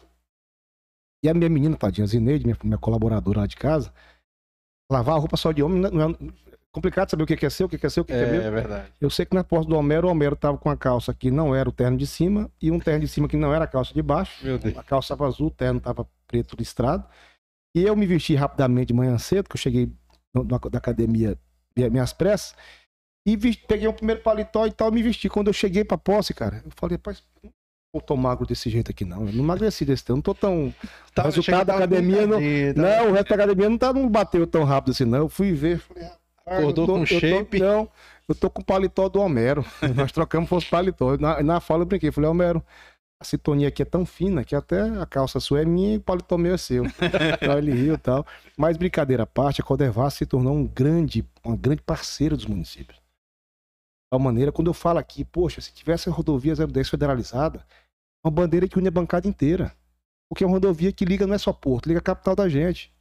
E 1.24 1.30
a 1.30 1.34
minha 1.34 1.50
menina, 1.50 1.78
tadinha, 1.78 2.08
Zineide, 2.08 2.46
minha, 2.46 2.58
minha 2.64 2.78
colaboradora 2.78 3.42
lá 3.42 3.48
de 3.48 3.56
casa, 3.56 3.94
lavar 4.92 5.16
a 5.16 5.20
roupa 5.20 5.38
só 5.38 5.52
de 5.52 5.64
homem 5.64 5.80
não 5.80 6.12
é 6.12 6.18
complicado 6.72 7.10
saber 7.10 7.24
o 7.24 7.28
que 7.28 7.46
é 7.46 7.50
seu, 7.50 7.68
o 7.68 7.70
que 7.70 7.86
é 7.86 7.90
seu, 7.90 8.04
o 8.04 8.06
que 8.06 8.12
é, 8.12 8.24
é 8.24 8.32
meu. 8.32 8.42
É 8.42 8.52
verdade. 8.52 8.92
Eu 9.00 9.10
sei 9.10 9.26
que 9.26 9.36
na 9.36 9.44
porta 9.44 9.70
do 9.70 9.78
Homero, 9.78 10.08
o 10.08 10.12
Homero 10.12 10.36
tava 10.36 10.58
com 10.58 10.70
a 10.70 10.76
calça 10.76 11.14
que 11.14 11.30
não 11.30 11.56
era 11.56 11.70
o 11.70 11.72
terno 11.72 11.98
de 11.98 12.08
cima 12.08 12.50
e 12.62 12.72
um 12.72 12.80
terno 12.80 13.02
de 13.02 13.08
cima 13.08 13.28
que 13.28 13.38
não 13.38 13.54
era 13.54 13.66
a 13.66 13.68
calça 13.68 13.94
de 13.94 14.02
baixo. 14.02 14.44
Meu 14.44 14.58
Deus. 14.58 14.78
A 14.78 14.84
calça 14.84 15.14
estava 15.14 15.28
azul, 15.28 15.48
o 15.48 15.52
terno 15.52 15.80
tava 15.80 16.08
preto 16.28 16.56
listrado. 16.58 17.06
E 17.76 17.84
eu 17.84 17.96
me 17.96 18.06
vesti 18.06 18.36
rapidamente 18.36 18.88
de 18.88 18.94
manhã 18.94 19.18
cedo, 19.18 19.50
que 19.50 19.56
eu 19.56 19.60
cheguei 19.60 19.92
da 20.70 20.78
academia 20.78 21.38
minhas 21.76 22.14
pressas, 22.14 22.56
e 23.26 23.38
peguei 23.38 23.88
o 23.88 23.94
primeiro 23.94 24.22
paletó 24.22 24.66
e 24.68 24.72
tal, 24.72 24.92
me 24.92 25.02
vesti. 25.02 25.30
Quando 25.30 25.48
eu 25.48 25.54
cheguei 25.54 25.84
pra 25.84 25.98
posse, 25.98 26.34
cara, 26.34 26.62
eu 26.66 26.72
falei, 26.76 26.98
rapaz, 26.98 27.24
não 27.94 28.02
tô 28.02 28.18
magro 28.18 28.46
desse 28.46 28.70
jeito 28.70 28.92
aqui, 28.92 29.06
não. 29.06 29.28
Eu 29.28 29.34
não 29.34 29.44
emagreci 29.44 29.86
desse 29.86 30.04
tempo. 30.04 30.18
Não 30.18 30.22
tô 30.22 30.34
tão. 30.34 30.74
Tá, 31.14 31.24
o 31.24 31.26
resultado 31.26 31.68
da 31.68 31.76
academia 31.76 32.26
não. 32.26 32.40
Tá... 32.40 32.82
Não, 32.82 33.10
o 33.10 33.14
resto 33.14 33.30
da 33.30 33.36
academia 33.36 33.70
não, 33.70 33.78
tá, 33.78 33.94
não 33.94 34.10
bateu 34.10 34.46
tão 34.48 34.64
rápido 34.64 34.92
assim, 34.92 35.06
não. 35.06 35.20
Eu 35.20 35.30
fui 35.30 35.54
ver, 35.54 35.78
falei, 35.78 36.10
Acordou 36.46 36.88
tô, 36.88 36.94
com 36.94 37.06
shape? 37.06 37.60
Tô, 37.60 37.64
não, 37.64 37.90
eu 38.28 38.36
tô 38.36 38.50
com 38.50 38.62
o 38.62 38.66
paletó 38.66 39.08
do 39.08 39.22
Homero. 39.22 39.64
Nós 39.96 40.12
trocamos 40.12 40.50
fosse 40.50 40.68
paletó. 40.68 41.16
Na, 41.18 41.42
na 41.42 41.60
fala 41.60 41.84
eu 41.84 41.86
brinquei, 41.86 42.12
falei, 42.12 42.30
Homero, 42.30 42.62
a 43.22 43.24
sintonia 43.24 43.70
aqui 43.70 43.84
é 43.84 43.86
tão 43.86 44.06
fina 44.06 44.44
que 44.44 44.56
até 44.56 44.82
a 44.82 45.06
calça 45.06 45.40
sua 45.40 45.62
é 45.62 45.66
minha 45.66 45.94
e 45.94 45.98
o 45.98 46.02
paletó 46.02 46.38
meu 46.38 46.56
é 46.56 46.58
seu. 46.58 46.86
então 47.42 47.58
ele 47.58 47.72
riu 47.72 47.94
e 47.94 47.98
tal. 47.98 48.26
Mas 48.58 48.76
brincadeira 48.76 49.24
à 49.24 49.28
parte, 49.28 49.62
a 49.62 49.64
Codevas 49.64 50.16
se 50.16 50.26
tornou 50.26 50.54
um 50.54 50.66
grande, 50.66 51.24
uma 51.44 51.56
grande 51.56 51.84
parceira 51.84 52.36
dos 52.36 52.46
municípios 52.46 53.03
tal 54.14 54.20
maneira, 54.20 54.52
quando 54.52 54.68
eu 54.68 54.76
falo 54.76 55.00
aqui, 55.00 55.26
poxa, 55.26 55.60
se 55.60 55.74
tivesse 55.74 56.08
a 56.08 56.12
rodovia 56.12 56.54
010 56.56 56.88
federalizada, 56.88 57.66
uma 58.24 58.30
bandeira 58.30 58.68
que 58.68 58.78
une 58.78 58.88
a 58.88 58.92
bancada 58.92 59.28
inteira. 59.28 59.76
Porque 60.30 60.44
é 60.44 60.48
uma 60.48 60.54
rodovia 60.54 60.94
que 60.94 61.04
liga 61.04 61.26
não 61.26 61.34
é 61.34 61.40
só 61.40 61.52
Porto, 61.52 61.88
liga 61.88 61.98
a 61.98 62.04
capital 62.04 62.36
da 62.36 62.48
gente, 62.48 62.94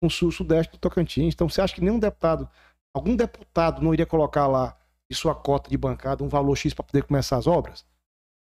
com 0.00 0.06
o 0.06 0.10
sul, 0.10 0.30
sudeste 0.30 0.70
do 0.70 0.78
Tocantins. 0.78 1.34
Então 1.34 1.48
você 1.48 1.60
acha 1.60 1.74
que 1.74 1.80
nenhum 1.80 1.98
deputado, 1.98 2.48
algum 2.94 3.16
deputado 3.16 3.82
não 3.82 3.92
iria 3.92 4.06
colocar 4.06 4.46
lá 4.46 4.78
de 5.10 5.16
sua 5.16 5.34
cota 5.34 5.68
de 5.68 5.76
bancada 5.76 6.22
um 6.22 6.28
valor 6.28 6.54
X 6.54 6.72
para 6.72 6.84
poder 6.84 7.02
começar 7.02 7.38
as 7.38 7.48
obras? 7.48 7.84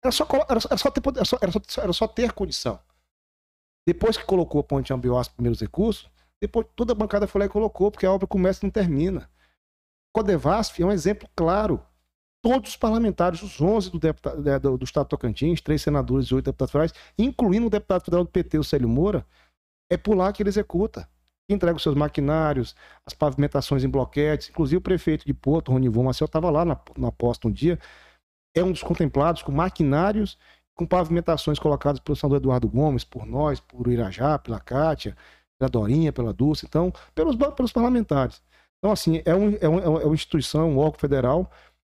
Era 0.00 0.12
só, 0.12 0.24
era 0.48 0.60
só, 0.60 0.68
era 0.68 0.78
só, 0.78 0.90
ter, 0.92 1.02
era 1.16 1.24
só, 1.24 1.82
era 1.82 1.92
só, 1.92 2.06
ter 2.06 2.32
condição. 2.32 2.78
Depois 3.84 4.16
que 4.16 4.24
colocou 4.24 4.60
a 4.60 4.64
ponte 4.64 4.92
Ambiós 4.92 5.26
primeiros 5.26 5.60
recursos, 5.60 6.08
depois 6.40 6.64
toda 6.76 6.92
a 6.92 6.94
bancada 6.94 7.26
foi 7.26 7.40
lá 7.40 7.46
e 7.46 7.48
colocou, 7.48 7.90
porque 7.90 8.06
a 8.06 8.12
obra 8.12 8.28
começa 8.28 8.60
e 8.62 8.66
não 8.66 8.70
termina. 8.70 9.28
Codevasf 10.12 10.80
é 10.80 10.86
um 10.86 10.92
exemplo 10.92 11.28
claro 11.34 11.84
todos 12.44 12.72
os 12.72 12.76
parlamentares, 12.76 13.42
os 13.42 13.58
11 13.58 13.90
do, 13.90 13.98
deputado, 13.98 14.46
é, 14.46 14.58
do, 14.58 14.76
do 14.76 14.84
Estado 14.84 15.08
Tocantins, 15.08 15.62
três 15.62 15.80
senadores 15.80 16.26
e 16.26 16.34
oito 16.34 16.44
deputados 16.44 16.72
federais, 16.72 16.92
incluindo 17.16 17.68
o 17.68 17.70
deputado 17.70 18.04
federal 18.04 18.22
do 18.22 18.30
PT, 18.30 18.58
o 18.58 18.64
Célio 18.64 18.86
Moura, 18.86 19.24
é 19.90 19.96
por 19.96 20.14
lá 20.14 20.30
que 20.30 20.42
ele 20.42 20.50
executa. 20.50 21.08
Entrega 21.48 21.74
os 21.74 21.82
seus 21.82 21.94
maquinários, 21.94 22.76
as 23.06 23.14
pavimentações 23.14 23.82
em 23.82 23.88
bloquetes, 23.88 24.50
inclusive 24.50 24.76
o 24.76 24.80
prefeito 24.82 25.24
de 25.24 25.32
Porto, 25.32 25.72
Ronivon 25.72 26.04
Marcel, 26.04 26.26
estava 26.26 26.50
lá 26.50 26.66
na, 26.66 26.78
na 26.98 27.10
posta 27.10 27.48
um 27.48 27.50
dia, 27.50 27.78
é 28.54 28.62
um 28.62 28.72
dos 28.72 28.82
contemplados 28.82 29.42
com 29.42 29.50
maquinários, 29.50 30.36
com 30.74 30.84
pavimentações 30.86 31.58
colocadas 31.58 31.98
pelo 31.98 32.14
senador 32.14 32.36
Eduardo 32.36 32.68
Gomes, 32.68 33.04
por 33.04 33.24
nós, 33.24 33.58
por 33.58 33.86
Irajá, 33.88 34.38
pela 34.38 34.60
Cátia, 34.60 35.16
pela 35.58 35.70
Dorinha, 35.70 36.12
pela 36.12 36.32
Dulce, 36.32 36.66
então, 36.66 36.92
pelos, 37.14 37.36
pelos 37.36 37.72
parlamentares. 37.72 38.42
Então, 38.78 38.92
assim, 38.92 39.22
é, 39.24 39.34
um, 39.34 39.56
é, 39.62 39.68
um, 39.68 39.78
é 39.78 40.04
uma 40.04 40.14
instituição, 40.14 40.72
um 40.72 40.78
órgão 40.78 40.98
federal 40.98 41.50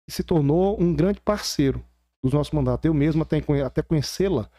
e 0.10 0.12
se 0.12 0.24
tornou 0.24 0.82
um 0.82 0.91
grande 0.91 1.22
parceiro 1.22 1.86
dos 2.24 2.34
nossos 2.34 2.51
mandatos. 2.51 2.84
Eu 2.84 2.95
mesmo 2.95 3.22
até, 3.22 3.38
até 3.64 3.84
conhecê-la, 3.84 4.49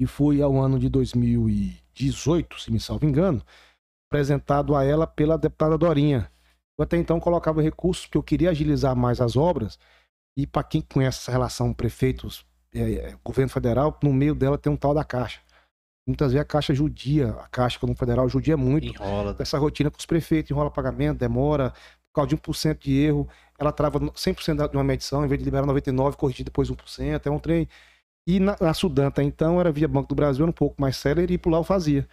e 0.00 0.06
fui 0.06 0.40
ao 0.40 0.58
ano 0.58 0.78
de 0.78 0.88
2018, 0.88 2.58
se 2.58 2.72
me 2.72 2.80
salvo 2.80 3.04
engano, 3.04 3.44
apresentado 4.08 4.74
a 4.74 4.82
ela 4.82 5.06
pela 5.06 5.36
deputada 5.36 5.76
Dorinha. 5.76 6.32
Eu 6.78 6.84
até 6.84 6.96
então 6.96 7.20
colocava 7.20 7.60
recursos 7.60 8.06
porque 8.06 8.16
eu 8.16 8.22
queria 8.22 8.48
agilizar 8.48 8.96
mais 8.96 9.20
as 9.20 9.36
obras, 9.36 9.78
e 10.34 10.46
para 10.46 10.64
quem 10.64 10.80
conhece 10.80 11.18
essa 11.18 11.32
relação 11.32 11.74
prefeitos, 11.74 12.46
é, 12.74 12.92
é, 12.92 13.18
governo 13.22 13.50
federal, 13.50 13.98
no 14.02 14.10
meio 14.10 14.34
dela 14.34 14.56
tem 14.56 14.72
um 14.72 14.76
tal 14.76 14.94
da 14.94 15.04
Caixa. 15.04 15.42
Muitas 16.08 16.32
vezes 16.32 16.40
a 16.40 16.48
Caixa 16.48 16.72
judia, 16.72 17.32
a 17.32 17.48
Caixa 17.48 17.78
como 17.78 17.94
federal 17.94 18.26
judia 18.26 18.56
muito. 18.56 18.86
Enrola. 18.86 19.36
Essa 19.38 19.58
rotina 19.58 19.90
com 19.90 19.98
os 19.98 20.06
prefeitos, 20.06 20.50
enrola 20.50 20.70
pagamento, 20.70 21.18
demora, 21.18 21.74
por 22.12 22.22
causa 22.22 22.28
de 22.28 22.36
1% 22.36 22.78
de 22.78 22.92
erro, 22.98 23.28
ela 23.58 23.72
trava 23.72 24.00
100% 24.00 24.70
de 24.70 24.76
uma 24.76 24.84
medição, 24.84 25.24
em 25.24 25.28
vez 25.28 25.38
de 25.38 25.44
liberar 25.44 25.66
99%, 25.66 26.16
corrigir 26.16 26.44
depois 26.44 26.70
1%, 26.70 27.26
é 27.26 27.30
um 27.30 27.38
trem. 27.38 27.68
E 28.26 28.40
na, 28.40 28.56
na 28.60 28.74
Sudanta, 28.74 29.22
então, 29.22 29.60
era 29.60 29.72
via 29.72 29.88
Banco 29.88 30.08
do 30.08 30.14
Brasil, 30.14 30.44
era 30.44 30.50
um 30.50 30.54
pouco 30.54 30.80
mais 30.80 30.96
sério, 30.96 31.24
e 31.30 31.38
por 31.38 31.50
lá 31.50 31.58
eu 31.58 31.64
fazia. 31.64 32.08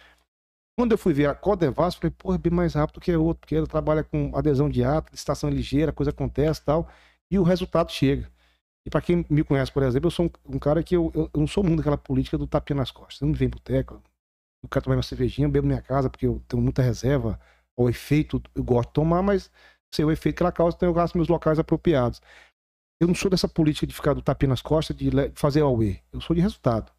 Quando 0.78 0.92
eu 0.92 0.98
fui 0.98 1.12
ver 1.12 1.28
a 1.28 1.34
Codevas, 1.34 1.96
falei, 1.96 2.12
porra, 2.16 2.36
é 2.36 2.38
bem 2.38 2.52
mais 2.52 2.74
rápido 2.74 3.00
que 3.00 3.10
a 3.10 3.18
outra, 3.18 3.40
porque 3.40 3.56
ela 3.56 3.66
trabalha 3.66 4.04
com 4.04 4.30
adesão 4.36 4.68
de 4.68 4.84
ato, 4.84 5.10
licitação 5.10 5.50
ligeira, 5.50 5.92
coisa 5.92 6.10
acontece 6.10 6.60
e 6.60 6.64
tal, 6.64 6.88
e 7.30 7.38
o 7.38 7.42
resultado 7.42 7.90
chega. 7.90 8.30
E 8.86 8.90
para 8.90 9.00
quem 9.00 9.26
me 9.28 9.42
conhece, 9.42 9.72
por 9.72 9.82
exemplo, 9.82 10.06
eu 10.06 10.10
sou 10.10 10.26
um, 10.26 10.54
um 10.54 10.58
cara 10.58 10.82
que 10.82 10.96
eu, 10.96 11.10
eu, 11.14 11.30
eu, 11.34 11.40
não 11.40 11.46
sou 11.46 11.64
muito 11.64 11.78
daquela 11.78 11.98
política 11.98 12.38
do 12.38 12.46
tapinha 12.46 12.76
nas 12.76 12.90
costas. 12.90 13.20
Eu 13.20 13.26
não 13.26 13.34
vem 13.34 13.48
boteco, 13.48 14.02
eu 14.62 14.68
quero 14.68 14.84
tomar 14.84 14.96
uma 14.96 15.02
cervejinha, 15.02 15.46
eu 15.46 15.50
bebo 15.50 15.66
minha 15.66 15.82
casa 15.82 16.08
porque 16.08 16.26
eu 16.26 16.42
tenho 16.48 16.62
muita 16.62 16.80
reserva, 16.80 17.40
o 17.76 17.88
efeito 17.88 18.42
eu 18.54 18.62
gosto 18.62 18.88
de 18.88 18.94
tomar, 18.94 19.22
mas 19.22 19.50
ser 19.94 20.04
o 20.04 20.10
efeito 20.10 20.36
que 20.36 20.42
ela 20.42 20.52
causa, 20.52 20.76
então 20.76 20.88
eu 20.88 20.94
gasto 20.94 21.16
meus 21.16 21.28
locais 21.28 21.58
apropriados. 21.58 22.20
Eu 23.00 23.06
não 23.06 23.14
sou 23.14 23.30
dessa 23.30 23.48
política 23.48 23.86
de 23.86 23.94
ficar 23.94 24.12
do 24.12 24.22
tapinha 24.22 24.50
nas 24.50 24.60
costas, 24.60 24.96
de 24.96 25.10
fazer 25.34 25.62
AUE. 25.62 26.02
Eu 26.12 26.20
sou 26.20 26.34
de 26.34 26.42
resultado. 26.42 26.90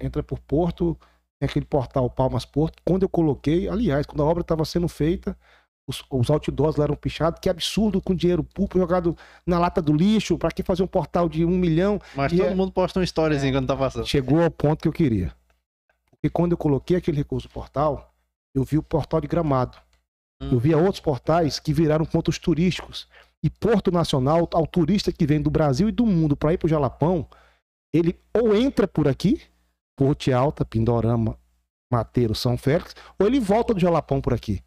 Entra 0.00 0.22
por 0.22 0.38
Porto, 0.38 0.96
tem 1.38 1.48
aquele 1.48 1.66
portal 1.66 2.08
Palmas 2.08 2.44
Porto. 2.44 2.80
Quando 2.84 3.02
eu 3.02 3.08
coloquei, 3.08 3.68
aliás, 3.68 4.06
quando 4.06 4.22
a 4.22 4.26
obra 4.26 4.42
estava 4.42 4.64
sendo 4.64 4.86
feita, 4.88 5.36
os, 5.88 6.04
os 6.08 6.30
outdoors 6.30 6.76
lá 6.76 6.84
eram 6.84 6.94
pichados. 6.94 7.40
Que 7.40 7.48
absurdo 7.48 8.00
com 8.00 8.14
dinheiro 8.14 8.44
público 8.44 8.78
jogado 8.78 9.16
na 9.44 9.58
lata 9.58 9.82
do 9.82 9.92
lixo. 9.92 10.38
Para 10.38 10.52
que 10.52 10.62
fazer 10.62 10.84
um 10.84 10.86
portal 10.86 11.28
de 11.28 11.44
um 11.44 11.58
milhão? 11.58 12.00
Mas 12.14 12.32
todo 12.32 12.44
é... 12.44 12.54
mundo 12.54 12.70
posta 12.70 13.00
uma 13.00 13.04
história 13.04 13.34
é... 13.34 13.52
quando 13.52 13.66
tá 13.66 13.76
passando. 13.76 14.06
Chegou 14.06 14.42
ao 14.42 14.50
ponto 14.50 14.82
que 14.82 14.88
eu 14.88 14.92
queria. 14.92 15.34
Porque 16.10 16.30
quando 16.30 16.52
eu 16.52 16.58
coloquei 16.58 16.96
aquele 16.96 17.16
recurso 17.16 17.48
portal, 17.48 18.14
eu 18.54 18.62
vi 18.62 18.78
o 18.78 18.82
portal 18.82 19.20
de 19.20 19.26
gramado. 19.26 19.78
Eu 20.40 20.58
via 20.58 20.78
outros 20.78 21.00
portais 21.00 21.58
que 21.58 21.72
viraram 21.72 22.04
pontos 22.04 22.38
turísticos. 22.38 23.06
E 23.42 23.50
Porto 23.50 23.90
Nacional, 23.90 24.48
ao 24.52 24.66
turista 24.66 25.12
que 25.12 25.26
vem 25.26 25.40
do 25.40 25.50
Brasil 25.50 25.88
e 25.88 25.92
do 25.92 26.06
mundo 26.06 26.36
para 26.36 26.52
ir 26.52 26.58
para 26.58 26.66
o 26.66 26.68
Jalapão, 26.68 27.26
ele 27.92 28.18
ou 28.34 28.54
entra 28.54 28.86
por 28.86 29.08
aqui, 29.08 29.40
Ponte 29.96 30.32
Alta, 30.32 30.64
Pindorama, 30.64 31.38
Mateiro, 31.92 32.34
São 32.34 32.56
Félix, 32.56 32.94
ou 33.18 33.26
ele 33.26 33.40
volta 33.40 33.74
do 33.74 33.80
Jalapão 33.80 34.20
por 34.20 34.32
aqui. 34.32 34.62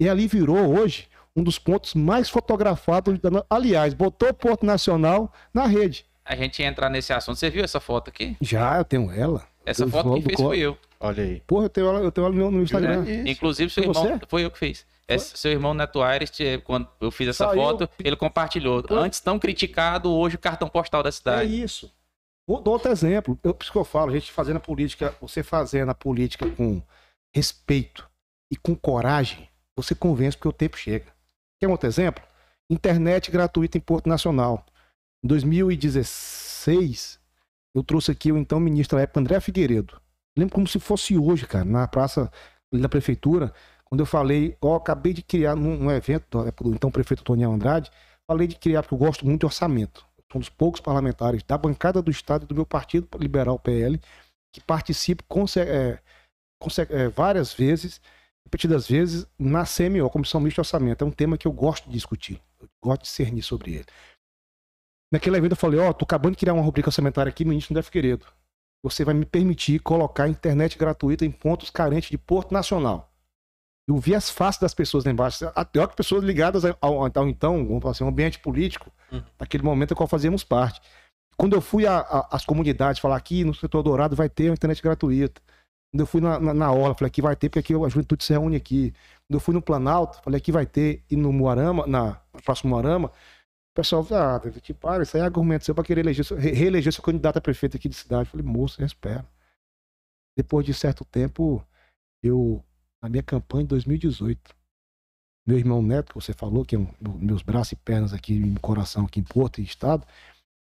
E 0.00 0.08
ali 0.08 0.26
virou 0.26 0.78
hoje 0.78 1.08
um 1.34 1.42
dos 1.42 1.58
pontos 1.58 1.94
mais 1.94 2.28
fotografados. 2.28 3.18
Aliás, 3.50 3.94
botou 3.94 4.32
Porto 4.32 4.64
Nacional 4.64 5.32
na 5.52 5.66
rede. 5.66 6.06
A 6.24 6.36
gente 6.36 6.60
ia 6.60 6.68
entrar 6.68 6.90
nesse 6.90 7.12
assunto. 7.12 7.38
Você 7.38 7.48
viu 7.48 7.64
essa 7.64 7.80
foto 7.80 8.08
aqui? 8.08 8.36
Já, 8.40 8.78
eu 8.78 8.84
tenho 8.84 9.10
ela. 9.10 9.46
Essa 9.64 9.84
eu 9.84 9.90
foto 9.90 10.14
que 10.14 10.22
fez 10.22 10.40
foi 10.40 10.58
eu. 10.58 10.76
Olha 11.00 11.22
aí. 11.22 11.42
Porra, 11.46 11.66
eu 11.66 11.70
tenho 11.70 11.86
ela, 11.86 12.00
eu 12.00 12.12
tenho 12.12 12.26
ela 12.26 12.34
no, 12.34 12.50
no 12.50 12.62
Instagram. 12.62 13.04
É, 13.06 13.30
Inclusive, 13.30 13.70
seu 13.70 13.84
irmão, 13.84 14.02
você? 14.02 14.20
foi 14.28 14.44
eu 14.44 14.50
que 14.50 14.58
fiz. 14.58 14.86
Esse, 15.08 15.38
seu 15.38 15.50
irmão 15.50 15.72
Neto 15.72 16.02
Aires, 16.02 16.30
quando 16.64 16.86
eu 17.00 17.10
fiz 17.10 17.28
essa 17.28 17.46
Saiu. 17.46 17.62
foto, 17.62 17.88
ele 17.98 18.14
compartilhou. 18.14 18.84
Antes 18.90 19.20
tão 19.20 19.38
criticado, 19.38 20.12
hoje 20.12 20.36
o 20.36 20.38
cartão 20.38 20.68
postal 20.68 21.02
da 21.02 21.10
cidade. 21.10 21.50
É 21.50 21.64
isso. 21.64 21.90
Vou 22.46 22.60
dar 22.60 22.70
outro 22.70 22.90
exemplo. 22.90 23.38
Eu, 23.42 23.54
por 23.54 23.62
isso 23.62 23.72
que 23.72 23.78
eu 23.78 23.84
falo, 23.84 24.10
a 24.10 24.14
gente 24.14 24.30
fazendo 24.30 24.58
a 24.58 24.60
política, 24.60 25.14
você 25.20 25.42
fazendo 25.42 25.90
a 25.90 25.94
política 25.94 26.48
com 26.50 26.82
respeito 27.34 28.08
e 28.50 28.56
com 28.56 28.74
coragem, 28.74 29.48
você 29.76 29.94
convence 29.94 30.36
porque 30.36 30.48
o 30.48 30.52
tempo 30.52 30.76
chega. 30.76 31.06
Quer 31.60 31.68
um 31.68 31.72
outro 31.72 31.88
exemplo? 31.88 32.22
Internet 32.70 33.30
gratuita 33.30 33.78
em 33.78 33.80
Porto 33.80 34.08
Nacional. 34.08 34.64
Em 35.24 35.28
2016, 35.28 37.18
eu 37.74 37.82
trouxe 37.82 38.10
aqui 38.10 38.30
o 38.30 38.36
então 38.36 38.60
ministro 38.60 38.96
da 38.96 39.02
época, 39.02 39.20
André 39.20 39.40
Figueiredo. 39.40 40.00
Lembro 40.36 40.54
como 40.54 40.68
se 40.68 40.78
fosse 40.78 41.18
hoje, 41.18 41.46
cara, 41.46 41.64
na 41.64 41.88
praça 41.88 42.30
da 42.72 42.88
prefeitura, 42.88 43.52
quando 43.88 44.00
eu 44.00 44.06
falei, 44.06 44.56
ó, 44.60 44.76
acabei 44.76 45.12
de 45.12 45.22
criar 45.22 45.56
num, 45.56 45.76
num 45.76 45.90
evento 45.90 46.44
então 46.66 46.90
prefeito 46.90 47.24
Toniel 47.24 47.52
Andrade, 47.52 47.90
falei 48.30 48.46
de 48.46 48.56
criar, 48.56 48.82
porque 48.82 48.94
eu 48.94 48.98
gosto 48.98 49.24
muito 49.24 49.40
de 49.40 49.46
orçamento. 49.46 50.06
Sou 50.30 50.38
um 50.38 50.40
dos 50.40 50.50
poucos 50.50 50.80
parlamentares 50.80 51.42
da 51.42 51.56
bancada 51.56 52.02
do 52.02 52.10
Estado 52.10 52.44
e 52.44 52.46
do 52.46 52.54
meu 52.54 52.66
partido 52.66 53.08
liberal 53.18 53.58
PL 53.58 53.98
que 54.52 54.60
participo 54.60 55.24
é, 55.56 55.98
é, 56.90 57.08
várias 57.08 57.52
vezes, 57.52 58.00
repetidas 58.44 58.88
vezes, 58.88 59.26
na 59.38 59.64
CMO, 59.64 60.10
Comissão 60.10 60.40
Mista 60.40 60.56
de 60.56 60.60
Orçamento. 60.60 61.04
É 61.04 61.06
um 61.06 61.10
tema 61.10 61.38
que 61.38 61.46
eu 61.46 61.52
gosto 61.52 61.86
de 61.86 61.92
discutir, 61.92 62.40
eu 62.60 62.68
gosto 62.82 63.02
de 63.02 63.08
discernir 63.08 63.42
sobre 63.42 63.74
ele. 63.74 63.86
Naquele 65.12 65.36
evento 65.38 65.52
eu 65.52 65.56
falei, 65.56 65.80
ó, 65.80 65.88
oh, 65.88 65.94
tô 65.94 66.04
acabando 66.04 66.32
de 66.32 66.40
criar 66.40 66.52
uma 66.52 66.62
rubrica 66.62 66.88
orçamentária 66.88 67.30
aqui, 67.30 67.44
ministro 67.44 67.72
André 67.72 67.82
Figueiredo. 67.82 68.26
Você 68.82 69.04
vai 69.04 69.14
me 69.14 69.24
permitir 69.24 69.80
colocar 69.80 70.28
internet 70.28 70.78
gratuita 70.78 71.24
em 71.24 71.30
pontos 71.30 71.70
carentes 71.70 72.10
de 72.10 72.18
Porto 72.18 72.52
Nacional. 72.52 73.10
Eu 73.88 73.96
vi 73.96 74.14
as 74.14 74.28
faces 74.28 74.60
das 74.60 74.74
pessoas 74.74 75.04
lá 75.06 75.10
embaixo, 75.10 75.50
até 75.54 75.86
que 75.86 75.96
pessoas 75.96 76.22
ligadas 76.22 76.62
ao, 76.62 76.76
ao, 76.80 77.08
então, 77.26 77.66
vamos 77.66 77.80
falar 77.80 77.92
assim, 77.92 78.04
um 78.04 78.08
ambiente 78.08 78.38
político, 78.38 78.92
uhum. 79.10 79.22
naquele 79.40 79.62
momento 79.62 79.92
em 79.92 79.96
qual 79.96 80.06
fazíamos 80.06 80.44
parte. 80.44 80.78
Quando 81.38 81.54
eu 81.56 81.60
fui 81.62 81.84
às 81.86 82.44
comunidades 82.44 83.00
falar 83.00 83.16
aqui 83.16 83.44
no 83.44 83.54
setor 83.54 83.82
dourado 83.82 84.14
vai 84.14 84.28
ter 84.28 84.50
uma 84.50 84.54
internet 84.54 84.82
gratuita. 84.82 85.40
Quando 85.90 86.00
eu 86.00 86.06
fui 86.06 86.20
na, 86.20 86.38
na, 86.38 86.52
na 86.52 86.70
Orla, 86.70 86.94
falei 86.94 87.08
aqui 87.08 87.22
vai 87.22 87.34
ter, 87.34 87.48
porque 87.48 87.60
aqui 87.60 87.74
a 87.74 87.88
juventude 87.88 88.24
se 88.24 88.32
reúne 88.32 88.56
aqui. 88.56 88.92
Quando 89.26 89.34
eu 89.34 89.40
fui 89.40 89.54
no 89.54 89.62
Planalto, 89.62 90.20
falei 90.22 90.36
aqui 90.36 90.52
vai 90.52 90.66
ter, 90.66 91.02
e 91.10 91.16
no 91.16 91.32
Moarama, 91.32 91.86
na, 91.86 92.20
no 92.34 92.42
próximo 92.42 92.70
Moarama, 92.70 93.08
o 93.08 93.74
pessoal 93.74 94.06
ah, 94.10 94.40
tipo, 94.60 94.80
para, 94.80 95.02
isso 95.02 95.16
aí 95.16 95.22
é 95.22 95.24
argumento 95.24 95.64
seu 95.64 95.74
para 95.74 95.84
querer 95.84 96.02
eleger, 96.02 96.26
reeleger 96.36 96.92
seu 96.92 97.02
candidato 97.02 97.38
a 97.38 97.40
prefeito 97.40 97.78
aqui 97.78 97.88
de 97.88 97.94
cidade. 97.94 98.24
Eu 98.24 98.32
falei, 98.32 98.44
moço, 98.44 98.84
espera. 98.84 99.24
Depois 100.36 100.66
de 100.66 100.74
certo 100.74 101.06
tempo, 101.06 101.64
eu, 102.22 102.62
na 103.02 103.08
minha 103.08 103.22
campanha 103.22 103.64
de 103.64 103.68
2018, 103.68 104.54
meu 105.46 105.58
irmão 105.58 105.80
Neto, 105.80 106.08
que 106.08 106.14
você 106.14 106.34
falou, 106.34 106.64
que 106.64 106.76
é 106.76 106.78
um, 106.78 106.88
meus 107.00 107.42
braços 107.42 107.72
e 107.72 107.76
pernas 107.76 108.12
aqui, 108.12 108.38
coração 108.60 109.06
aqui 109.06 109.20
em 109.20 109.24
Porto 109.24 109.60
e 109.60 109.64
Estado, 109.64 110.06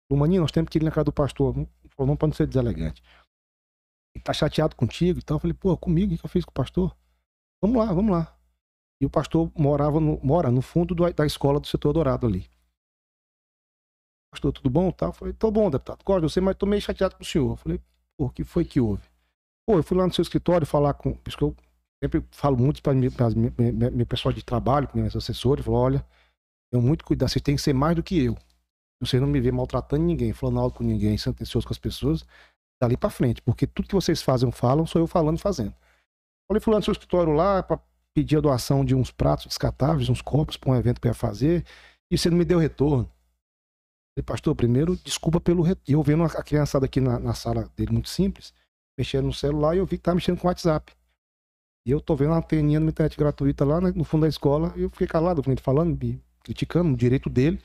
falou, 0.08 0.20
maninho, 0.22 0.42
nós 0.42 0.52
temos 0.52 0.70
que 0.70 0.78
ir 0.78 0.84
na 0.84 0.92
casa 0.92 1.06
do 1.06 1.12
pastor. 1.12 1.54
Falou, 1.96 2.08
não 2.08 2.16
para 2.16 2.28
não 2.28 2.36
ser 2.36 2.46
deselegante. 2.46 3.02
Ele 4.16 4.24
tá 4.24 4.34
chateado 4.34 4.76
contigo 4.76 5.18
e 5.18 5.24
tal. 5.24 5.38
Eu 5.38 5.40
falei, 5.40 5.54
pô, 5.56 5.76
comigo, 5.76 6.14
o 6.14 6.18
que 6.18 6.24
eu 6.24 6.30
fiz 6.30 6.46
com 6.46 6.52
o 6.52 6.54
pastor? 6.54 6.96
Vamos 7.60 7.78
lá, 7.78 7.92
vamos 7.92 8.12
lá. 8.12 8.38
E 9.02 9.06
o 9.06 9.10
pastor 9.10 9.52
morava 9.58 10.00
no, 10.00 10.20
mora 10.24 10.52
no 10.52 10.62
fundo 10.62 10.94
do, 10.94 11.12
da 11.12 11.26
escola 11.26 11.60
do 11.60 11.66
setor 11.66 11.94
dourado 11.94 12.28
ali. 12.28 12.48
Pastor, 14.32 14.52
tudo 14.54 14.70
bom? 14.70 14.92
Tal. 14.92 15.10
Eu 15.10 15.14
falei, 15.14 15.34
tô 15.34 15.50
bom, 15.50 15.72
deputado. 15.72 16.04
Gosto 16.04 16.28
de 16.28 16.32
você, 16.32 16.40
mas 16.40 16.56
tô 16.56 16.68
meio 16.68 16.82
chateado 16.82 17.16
com 17.16 17.24
o 17.24 17.26
senhor. 17.26 17.52
Eu 17.52 17.58
falei, 17.58 17.82
pô, 18.16 18.26
o 18.26 18.30
que 18.30 18.44
foi 18.44 18.64
que 18.64 18.80
houve? 18.80 19.04
Pô, 19.66 19.78
eu 19.78 19.84
fui 19.84 19.98
lá 19.98 20.06
no 20.06 20.14
seu 20.14 20.22
escritório 20.22 20.68
falar 20.68 20.94
com. 20.94 21.14
Porque 21.14 21.44
eu 21.44 21.56
sempre 22.04 22.24
falo 22.32 22.58
muito 22.58 22.82
para 22.82 22.94
meu 22.94 24.06
pessoal 24.06 24.34
de 24.34 24.44
trabalho, 24.44 24.90
meus 24.94 25.16
assessores, 25.16 25.66
falou, 25.66 25.82
olha, 25.82 26.06
tenho 26.72 26.84
muito 26.84 27.04
cuidado, 27.04 27.30
você 27.30 27.40
tem 27.40 27.56
que 27.56 27.62
ser 27.62 27.74
mais 27.74 27.96
do 27.96 28.04
que 28.04 28.24
eu. 28.24 28.38
Você 29.02 29.20
não 29.20 29.28
me 29.28 29.40
vê 29.40 29.52
maltratando 29.52 30.04
ninguém, 30.04 30.34
falando 30.34 30.60
algo 30.60 30.78
com 30.78 30.84
ninguém, 30.84 31.18
sentencioso 31.18 31.68
com 31.68 31.74
as 31.74 31.78
pessoas, 31.78 32.26
dali 32.82 32.98
para 32.98 33.10
frente. 33.10 33.42
Porque 33.42 33.68
tudo 33.68 33.88
que 33.88 33.96
vocês 33.96 34.22
fazem 34.22 34.52
falam, 34.52 34.86
sou 34.86 35.02
eu 35.02 35.08
falando 35.08 35.40
fazendo. 35.40 35.74
Falei 36.48 36.62
fulano 36.62 36.80
no 36.80 36.86
seu 36.86 36.94
escritório 36.94 37.34
lá 37.34 37.62
para 37.62 37.80
pedir 38.16 38.38
a 38.38 38.42
doação 38.42 38.84
de 38.84 38.96
uns 38.96 39.12
pratos 39.12 39.46
descartáveis, 39.46 40.10
uns 40.10 40.22
copos 40.22 40.58
para 40.58 40.72
um 40.72 40.76
evento 40.76 41.00
que 41.00 41.08
eu 41.08 41.12
ia 41.12 41.16
fazer, 41.16 41.66
e 42.10 42.18
você 42.18 42.30
não 42.30 42.38
me 42.38 42.46
deu 42.46 42.58
retorno. 42.58 43.12
Falei, 44.16 44.26
pastor, 44.26 44.56
primeiro, 44.56 44.96
desculpa 44.98 45.40
pelo 45.40 45.62
retorno. 45.62 45.84
Eu 45.88 46.02
vendo 46.02 46.24
a 46.24 46.44
criançada 46.44 46.86
aqui 46.86 47.00
na, 47.00 47.20
na, 47.20 47.34
sala 47.36 47.70
dele, 47.76 47.92
muito 47.92 48.10
simples, 48.10 48.54
mexendo 48.98 49.26
no 49.26 49.34
celular, 49.34 49.76
e 49.76 49.80
eu 49.80 49.86
vi 49.86 49.98
que 49.98 50.04
tava 50.04 50.16
mexendo 50.16 50.40
com 50.40 50.48
o 50.48 50.50
WhatsApp. 50.50 50.92
E 51.88 51.92
eu 51.92 52.02
tô 52.02 52.18
vendo 52.18 52.32
uma 52.32 52.40
anteninha 52.40 52.82
na 52.82 52.90
internet 52.90 53.18
gratuita 53.18 53.64
lá 53.64 53.80
no 53.80 54.04
fundo 54.04 54.24
da 54.24 54.28
escola, 54.28 54.74
e 54.76 54.82
eu 54.82 54.90
fiquei 54.90 55.08
calado, 55.08 55.42
falando, 55.62 55.98
me 55.98 56.22
criticando 56.44 56.94
o 56.94 56.98
direito 56.98 57.30
dele. 57.30 57.62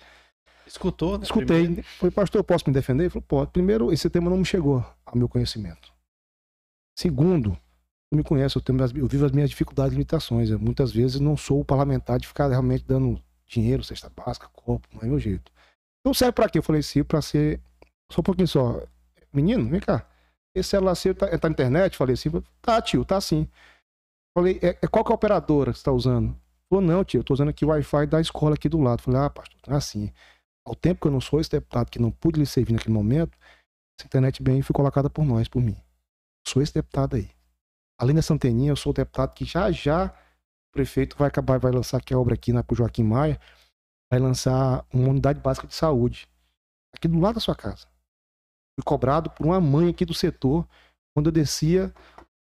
Escutou, 0.65 1.19
né? 1.19 1.25
Escutei. 1.25 1.65
Primeiro. 1.65 1.83
Falei, 1.99 2.13
pastor, 2.13 2.39
eu 2.39 2.45
posso 2.45 2.63
me 2.69 2.73
defender? 2.73 3.03
Ele 3.03 3.11
falou, 3.11 3.25
pode. 3.27 3.51
Primeiro, 3.51 3.93
esse 3.93 4.09
tema 4.09 4.31
não 4.31 4.37
me 4.37 4.45
chegou 4.45 4.79
ao 5.05 5.17
meu 5.17 5.29
conhecimento. 5.29 5.93
Segundo, 6.97 7.59
não 8.13 8.17
me 8.17 8.23
conhece, 8.23 8.57
eu, 8.57 8.63
tenho, 8.63 8.79
eu 8.95 9.09
vivo 9.09 9.27
as 9.27 9.33
minhas 9.33 9.51
dificuldades 9.51 9.93
e 9.93 9.97
limitações. 9.97 10.51
Eu, 10.51 10.59
muitas 10.61 10.93
vezes 10.93 11.19
não 11.19 11.37
sou 11.37 11.59
o 11.59 11.65
parlamentar 11.65 12.21
de 12.21 12.29
ficar 12.29 12.47
realmente 12.47 12.85
dando 12.87 13.21
dinheiro, 13.45 13.83
cesta 13.83 14.09
básica, 14.09 14.49
copo, 14.53 14.87
não 14.95 15.03
é 15.03 15.07
meu 15.07 15.19
jeito. 15.19 15.51
Então 16.01 16.15
serve 16.15 16.31
pra 16.31 16.49
quê? 16.49 16.59
Eu 16.59 16.63
falei, 16.63 16.81
sim, 16.81 17.03
pra 17.03 17.21
ser. 17.21 17.61
Só 18.09 18.21
um 18.21 18.25
pouquinho 18.25 18.47
só. 18.47 18.85
Menino, 19.33 19.69
vem 19.69 19.81
cá. 19.81 20.07
Esse 20.55 20.69
celular 20.69 20.95
seu 20.95 21.13
tá, 21.13 21.27
tá 21.27 21.49
na 21.49 21.53
internet? 21.53 21.97
Falei 21.97 22.15
assim, 22.15 22.31
tá, 22.61 22.81
tio, 22.81 23.05
tá 23.05 23.21
sim. 23.21 23.49
Falei, 24.37 24.59
é, 24.63 24.79
é 24.83 24.87
qual 24.87 25.05
que 25.05 25.11
é 25.11 25.15
a 25.15 25.17
operadora 25.17 25.73
que 25.73 25.79
você 25.79 25.85
tá 25.85 25.93
usando? 25.93 26.37
Falou, 26.69 26.85
não, 26.85 27.05
tio, 27.05 27.21
eu 27.21 27.25
tô 27.25 27.35
usando 27.35 27.51
aqui 27.51 27.65
o 27.65 27.69
Wi-Fi 27.69 28.07
da 28.07 28.21
escola 28.21 28.55
aqui 28.55 28.69
do 28.69 28.81
lado. 28.81 29.03
Falei, 29.03 29.21
ah, 29.21 29.31
pastor, 29.31 29.61
tá 29.61 29.77
assim. 29.77 30.13
Ao 30.65 30.75
tempo 30.75 31.01
que 31.01 31.07
eu 31.07 31.13
não 31.13 31.21
sou 31.21 31.41
esse 31.41 31.51
deputado 31.51 31.91
que 31.91 31.99
não 31.99 32.11
pude 32.11 32.41
lhe 32.41 32.47
servir 32.47 32.73
naquele 32.73 32.95
momento, 32.95 33.37
essa 33.99 34.07
internet 34.07 34.43
bem 34.43 34.63
foi 34.63 34.73
colocada 34.73 35.11
por 35.11 35.25
nós, 35.25 35.49
por 35.49 35.61
mim. 35.61 35.77
Sou 36.47 36.63
esse 36.63 36.73
deputado 36.73 37.17
aí. 37.17 37.31
Além 37.99 38.17
dessa 38.17 38.33
anteninha, 38.33 38.71
eu 38.71 38.77
sou 38.77 38.91
o 38.91 38.95
deputado 38.95 39.35
que 39.35 39.45
já 39.45 39.71
já 39.71 40.07
o 40.07 40.73
prefeito 40.73 41.17
vai 41.19 41.29
acabar, 41.29 41.59
vai 41.59 41.71
lançar 41.71 41.99
aqui 41.99 42.15
a 42.15 42.19
obra 42.19 42.35
aqui 42.35 42.53
na 42.53 42.65
Joaquim 42.73 43.03
Maia, 43.03 43.39
vai 44.11 44.19
lançar 44.19 44.85
uma 44.93 45.11
unidade 45.11 45.39
básica 45.39 45.67
de 45.67 45.75
saúde 45.75 46.27
aqui 46.95 47.07
do 47.07 47.21
lado 47.21 47.35
da 47.35 47.41
sua 47.41 47.55
casa. 47.55 47.87
Fui 48.75 48.83
cobrado 48.85 49.31
por 49.31 49.45
uma 49.45 49.61
mãe 49.61 49.91
aqui 49.91 50.07
do 50.07 50.15
setor 50.15 50.67
quando 51.15 51.27
eu 51.27 51.33
descia 51.33 51.93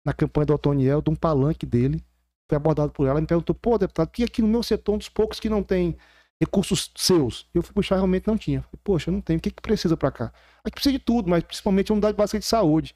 na 0.04 0.12
campanha 0.12 0.46
do 0.46 0.54
Otoniel, 0.54 1.00
de 1.00 1.10
um 1.10 1.14
palanque 1.14 1.64
dele, 1.64 2.02
foi 2.48 2.56
abordado 2.56 2.92
por 2.92 3.06
ela 3.06 3.18
e 3.18 3.22
me 3.22 3.26
perguntou: 3.26 3.54
pô, 3.54 3.78
deputado, 3.78 4.10
que 4.10 4.24
aqui 4.24 4.42
no 4.42 4.48
meu 4.48 4.62
setor, 4.62 4.94
um 4.94 4.98
dos 4.98 5.08
poucos 5.08 5.40
que 5.40 5.48
não 5.48 5.62
tem 5.62 5.96
recursos 6.40 6.90
seus. 6.96 7.48
Eu 7.54 7.62
fui 7.62 7.72
puxar, 7.72 7.96
realmente 7.96 8.26
não 8.26 8.36
tinha. 8.36 8.62
Falei, 8.62 8.80
Poxa, 8.82 9.10
não 9.10 9.20
tem. 9.20 9.36
O 9.36 9.40
que, 9.40 9.50
que 9.50 9.62
precisa 9.62 9.96
para 9.96 10.10
cá? 10.10 10.32
Aqui 10.64 10.74
precisa 10.74 10.92
de 10.92 10.98
tudo, 10.98 11.30
mas 11.30 11.44
principalmente 11.44 11.90
a 11.90 11.94
unidade 11.94 12.16
básica 12.16 12.38
de 12.38 12.44
saúde. 12.44 12.94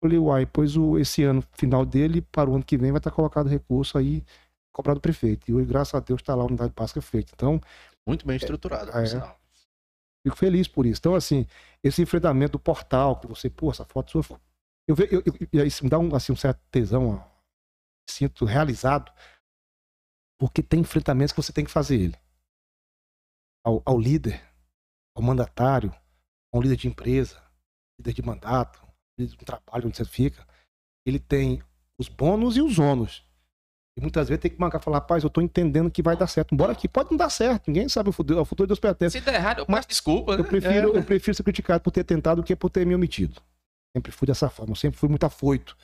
Falei, 0.00 0.18
uai, 0.18 0.46
pois 0.46 0.76
o, 0.76 0.98
esse 0.98 1.24
ano 1.24 1.42
final 1.52 1.84
dele, 1.84 2.20
para 2.20 2.48
o 2.48 2.54
ano 2.54 2.64
que 2.64 2.76
vem, 2.76 2.92
vai 2.92 2.98
estar 2.98 3.10
colocado 3.10 3.48
recurso 3.48 3.98
aí, 3.98 4.22
cobrado 4.72 5.00
do 5.00 5.02
prefeito. 5.02 5.50
E 5.50 5.54
hoje, 5.54 5.66
graças 5.66 5.94
a 5.94 6.00
Deus, 6.00 6.20
está 6.20 6.34
lá 6.34 6.44
a 6.44 6.46
unidade 6.46 6.72
básica 6.76 7.00
feita. 7.02 7.32
Então. 7.34 7.60
Muito 8.06 8.24
bem 8.24 8.36
estruturado, 8.36 8.92
é, 8.92 9.04
é, 9.04 9.34
Fico 10.24 10.36
feliz 10.36 10.68
por 10.68 10.86
isso. 10.86 11.00
Então, 11.00 11.14
assim, 11.14 11.46
esse 11.82 12.02
enfrentamento 12.02 12.52
do 12.52 12.58
portal, 12.58 13.16
que 13.16 13.26
você, 13.26 13.50
pô, 13.50 13.70
essa 13.70 13.84
foto 13.84 14.10
sua. 14.10 14.40
Eu, 14.88 14.96
eu 15.52 15.66
isso 15.66 15.82
me 15.84 15.90
dá 15.90 15.98
um, 15.98 16.14
assim, 16.14 16.32
um 16.32 16.36
certo 16.36 16.60
tesão, 16.70 17.16
ó, 17.16 17.36
sinto 18.08 18.44
realizado, 18.44 19.12
porque 20.38 20.62
tem 20.62 20.80
enfrentamentos 20.80 21.32
que 21.32 21.42
você 21.42 21.52
tem 21.52 21.64
que 21.64 21.70
fazer 21.70 21.96
ele 21.96 22.26
ao, 23.66 23.82
ao 23.84 23.98
líder, 23.98 24.40
ao 25.16 25.22
mandatário, 25.22 25.92
ao 26.54 26.62
líder 26.62 26.76
de 26.76 26.86
empresa, 26.86 27.42
líder 27.98 28.12
de 28.12 28.22
mandato, 28.22 28.80
líder 29.18 29.36
de 29.36 29.42
um 29.42 29.44
trabalho 29.44 29.88
onde 29.88 29.96
você 29.96 30.04
fica, 30.04 30.46
ele 31.04 31.18
tem 31.18 31.60
os 31.98 32.08
bônus 32.08 32.56
e 32.56 32.62
os 32.62 32.78
ônus. 32.78 33.26
E 33.98 34.00
muitas 34.00 34.28
vezes 34.28 34.42
tem 34.42 34.50
que 34.50 34.60
marcar 34.60 34.78
e 34.78 34.84
falar, 34.84 34.98
rapaz, 34.98 35.24
eu 35.24 35.30
tô 35.30 35.40
entendendo 35.40 35.90
que 35.90 36.02
vai 36.02 36.16
dar 36.16 36.26
certo. 36.26 36.54
Bora 36.54 36.72
aqui, 36.72 36.86
pode 36.86 37.10
não 37.10 37.16
dar 37.16 37.30
certo, 37.30 37.68
ninguém 37.68 37.88
sabe 37.88 38.10
o 38.10 38.12
futuro, 38.12 38.40
o 38.40 38.44
futuro 38.44 38.68
Deus 38.68 38.78
pertence. 38.78 39.18
Se 39.18 39.24
der 39.24 39.34
errado, 39.34 39.60
eu 39.60 39.66
peço 39.66 39.88
desculpa. 39.88 40.36
Né? 40.36 40.42
Eu 40.42 40.44
prefiro, 40.44 40.94
é. 40.94 40.98
eu 40.98 41.04
prefiro 41.04 41.34
ser 41.34 41.42
criticado 41.42 41.82
por 41.82 41.90
ter 41.90 42.04
tentado 42.04 42.42
do 42.42 42.46
que 42.46 42.54
por 42.54 42.70
ter 42.70 42.86
me 42.86 42.94
omitido. 42.94 43.40
Sempre 43.96 44.12
fui 44.12 44.26
dessa 44.26 44.50
forma, 44.50 44.72
eu 44.72 44.76
sempre 44.76 44.98
fui 44.98 45.08
muito 45.08 45.24
afoito. 45.24 45.76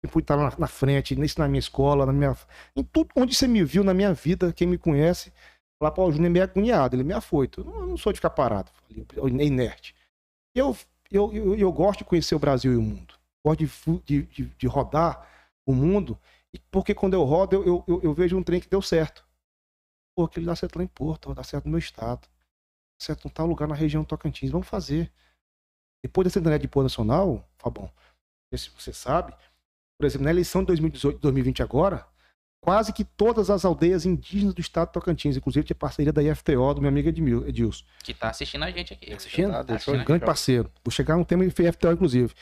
Sempre 0.00 0.12
fui 0.12 0.22
estar 0.22 0.36
na, 0.36 0.52
na 0.58 0.66
frente, 0.66 1.14
nisso 1.14 1.38
na 1.38 1.46
minha 1.46 1.60
escola, 1.60 2.04
na 2.04 2.12
minha. 2.12 2.36
Em 2.74 2.82
tudo 2.82 3.10
onde 3.16 3.34
você 3.34 3.46
me 3.46 3.62
viu 3.64 3.84
na 3.84 3.94
minha 3.94 4.12
vida, 4.12 4.52
quem 4.52 4.66
me 4.66 4.78
conhece, 4.78 5.32
Falar, 5.80 5.92
pô, 5.92 6.06
o 6.06 6.12
Júnior 6.12 6.26
é 6.26 6.28
meio 6.28 6.44
agoniado, 6.44 6.94
ele 6.94 7.02
é 7.02 7.06
meio 7.06 7.16
afoito. 7.16 7.62
Eu 7.62 7.64
não, 7.64 7.80
eu 7.80 7.86
não 7.86 7.96
sou 7.96 8.12
de 8.12 8.18
ficar 8.18 8.30
parado, 8.30 8.70
inerte. 9.40 9.94
Eu, 10.54 10.76
eu, 11.10 11.32
eu, 11.32 11.54
eu, 11.56 11.72
gosto 11.72 12.00
de 12.00 12.04
conhecer 12.04 12.34
o 12.34 12.38
Brasil 12.38 12.74
e 12.74 12.76
o 12.76 12.82
mundo. 12.82 13.14
Gosto 13.42 14.02
de, 14.04 14.22
de, 14.24 14.44
de 14.44 14.66
rodar 14.66 15.26
o 15.66 15.72
mundo, 15.74 16.18
porque 16.70 16.94
quando 16.94 17.14
eu 17.14 17.24
rodo, 17.24 17.56
eu, 17.56 17.84
eu, 17.88 18.00
eu, 18.02 18.12
vejo 18.12 18.36
um 18.36 18.42
trem 18.42 18.60
que 18.60 18.68
deu 18.68 18.82
certo. 18.82 19.26
Pô, 20.14 20.24
aquele 20.24 20.44
dá 20.44 20.54
certo 20.54 20.76
lá 20.76 20.84
em 20.84 20.88
Porto, 20.88 21.32
dá 21.32 21.42
certo 21.42 21.64
no 21.64 21.70
meu 21.70 21.78
estado. 21.78 22.28
Certo 23.00 23.26
em 23.26 23.30
tal 23.30 23.46
lugar 23.46 23.66
na 23.66 23.74
região 23.74 24.04
Tocantins. 24.04 24.50
Vamos 24.50 24.68
fazer. 24.68 25.10
Depois 26.02 26.24
dessa 26.24 26.38
internet 26.38 26.62
de 26.62 26.68
pôr 26.68 26.82
nacional, 26.82 27.46
Fabão, 27.58 27.90
se 28.54 28.70
você 28.70 28.92
sabe, 28.92 29.34
por 29.98 30.06
exemplo, 30.06 30.24
na 30.24 30.30
eleição 30.30 30.62
de 30.62 30.68
2018, 30.68 31.18
2020 31.20 31.62
agora, 31.62 32.06
quase 32.60 32.92
que 32.92 33.04
todas 33.04 33.50
as 33.50 33.64
aldeias 33.64 34.04
indígenas 34.04 34.54
do 34.54 34.60
estado 34.60 34.88
de 34.88 34.94
Tocantins, 34.94 35.36
inclusive 35.36 35.64
tinha 35.64 35.76
parceria 35.76 36.12
da 36.12 36.22
IFTO, 36.22 36.74
do 36.74 36.80
meu 36.80 36.88
amigo 36.88 37.08
Edilson. 37.08 37.84
Que 38.02 38.12
está 38.12 38.30
assistindo 38.30 38.64
a 38.64 38.70
gente 38.70 38.92
aqui. 38.92 39.06
Tá 39.06 39.16
assistindo? 39.16 39.50
Tá, 39.50 39.64
tá 39.64 39.74
assistindo 39.74 40.00
um 40.00 40.04
grande 40.04 40.24
parceiro. 40.24 40.70
Vou 40.84 40.90
chegar 40.90 41.16
no 41.16 41.24
tema 41.24 41.46
de 41.46 41.62
IFTO, 41.62 41.92
inclusive. 41.92 42.34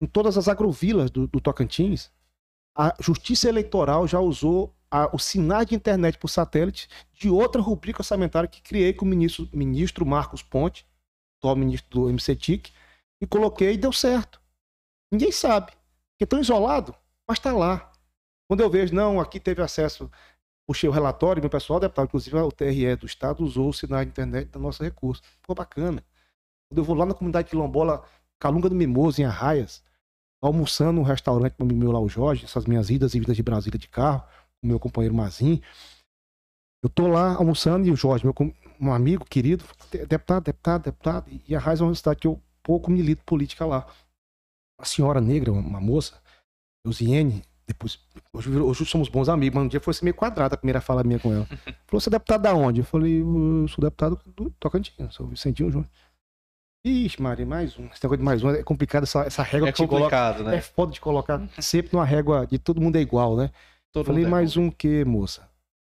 Em 0.00 0.06
todas 0.06 0.36
as 0.36 0.48
agrovilas 0.48 1.10
do, 1.10 1.26
do 1.26 1.40
Tocantins, 1.40 2.10
a 2.76 2.94
Justiça 3.00 3.48
Eleitoral 3.48 4.06
já 4.06 4.20
usou 4.20 4.74
a, 4.90 5.14
o 5.14 5.18
sinal 5.18 5.64
de 5.64 5.74
internet 5.74 6.18
por 6.18 6.28
satélite 6.28 6.88
de 7.12 7.28
outra 7.28 7.60
rubrica 7.60 8.00
orçamentária 8.00 8.48
que 8.48 8.60
criei 8.60 8.92
com 8.92 9.04
o 9.04 9.08
ministro, 9.08 9.48
ministro 9.52 10.04
Marcos 10.04 10.42
Ponte, 10.42 10.86
atual 11.38 11.56
ministro 11.56 11.88
do 11.90 12.12
MCTIC, 12.12 12.72
e 13.20 13.26
coloquei 13.26 13.74
e 13.74 13.76
deu 13.76 13.92
certo. 13.92 14.40
Ninguém 15.10 15.32
sabe. 15.32 15.72
Porque 16.12 16.24
estão 16.24 16.40
isolados, 16.40 16.94
mas 17.28 17.38
está 17.38 17.52
lá. 17.52 17.92
Quando 18.48 18.60
eu 18.60 18.70
vejo, 18.70 18.94
não, 18.94 19.20
aqui 19.20 19.40
teve 19.40 19.60
acesso, 19.60 20.10
puxei 20.66 20.88
o 20.88 20.92
relatório, 20.92 21.42
meu 21.42 21.50
pessoal, 21.50 21.80
deputado, 21.80 22.06
inclusive 22.06 22.36
o 22.38 22.52
TRE 22.52 22.96
do 22.96 23.06
Estado 23.06 23.44
usou 23.44 23.68
o 23.68 23.72
sinal 23.72 24.04
de 24.04 24.10
internet 24.10 24.48
do 24.48 24.58
nosso 24.58 24.82
recurso. 24.82 25.22
Ficou 25.40 25.54
bacana. 25.54 26.04
Quando 26.68 26.78
eu 26.78 26.84
vou 26.84 26.96
lá 26.96 27.06
na 27.06 27.14
comunidade 27.14 27.48
quilombola, 27.48 28.04
Calunga 28.38 28.68
do 28.68 28.74
Mimoso, 28.74 29.20
em 29.20 29.24
Arraias, 29.24 29.82
almoçando 30.42 31.00
no 31.00 31.02
restaurante 31.02 31.54
com 31.54 31.64
meu 31.64 31.90
lá, 31.90 32.00
o 32.00 32.08
Jorge, 32.08 32.44
essas 32.44 32.66
minhas 32.66 32.90
idas 32.90 33.14
e 33.14 33.20
vidas 33.20 33.36
de 33.36 33.42
Brasília 33.42 33.78
de 33.78 33.88
carro, 33.88 34.22
com 34.60 34.68
meu 34.68 34.78
companheiro 34.78 35.14
Mazin. 35.14 35.60
Eu 36.82 36.90
tô 36.90 37.06
lá 37.06 37.34
almoçando 37.34 37.86
e 37.86 37.90
o 37.90 37.96
Jorge, 37.96 38.24
meu 38.24 38.34
um 38.78 38.92
amigo 38.92 39.24
querido, 39.24 39.64
deputado, 40.06 40.44
deputado, 40.44 40.82
deputado, 40.84 41.30
e 41.48 41.56
Arraias 41.56 41.80
é 41.80 41.84
uma 41.84 41.94
cidade 41.94 42.20
que 42.20 42.26
eu 42.26 42.40
pouco 42.66 42.90
milito 42.90 43.22
política 43.24 43.64
lá. 43.64 43.86
Uma 44.76 44.84
senhora 44.84 45.20
negra, 45.20 45.52
uma 45.52 45.80
moça, 45.80 46.20
Eusiene, 46.84 47.44
depois, 47.64 47.98
hoje, 48.32 48.50
hoje 48.50 48.84
somos 48.84 49.08
bons 49.08 49.28
amigos, 49.28 49.54
mas 49.54 49.64
um 49.64 49.68
dia 49.68 49.80
foi 49.80 49.94
meio 50.02 50.14
quadrada 50.14 50.56
a 50.56 50.58
primeira 50.58 50.80
fala 50.80 51.04
minha 51.04 51.20
com 51.20 51.32
ela. 51.32 51.46
Falou, 51.86 52.00
você 52.00 52.08
é 52.08 52.10
deputado 52.10 52.42
da 52.42 52.54
onde? 52.54 52.80
Eu 52.80 52.84
falei, 52.84 53.22
eu 53.22 53.68
sou 53.68 53.82
deputado 53.82 54.20
do 54.26 54.50
Tocantins, 54.58 55.14
sou 55.14 55.28
Vicentinho 55.28 55.70
Júnior. 55.70 55.88
Ixi, 56.84 57.22
Maria, 57.22 57.46
mais 57.46 57.78
um. 57.78 57.86
Esse 57.86 58.02
negócio 58.04 58.18
de 58.18 58.24
mais 58.24 58.42
um 58.42 58.50
é 58.50 58.62
complicado, 58.62 59.04
essa, 59.04 59.22
essa 59.22 59.42
régua 59.42 59.68
É 59.68 59.72
que 59.72 59.78
você 59.78 59.86
coloca. 59.86 60.16
complicado, 60.16 60.44
né? 60.44 60.56
É 60.56 60.60
foda 60.60 60.92
de 60.92 61.00
colocar 61.00 61.48
sempre 61.60 61.92
numa 61.92 62.04
régua 62.04 62.46
de 62.46 62.58
todo 62.58 62.80
mundo 62.80 62.96
é 62.96 63.00
igual, 63.00 63.36
né? 63.36 63.50
Todo 63.92 64.06
Falei, 64.06 64.24
é 64.24 64.28
mais 64.28 64.52
igual. 64.52 64.66
um 64.66 64.70
que, 64.70 65.04
moça? 65.04 65.48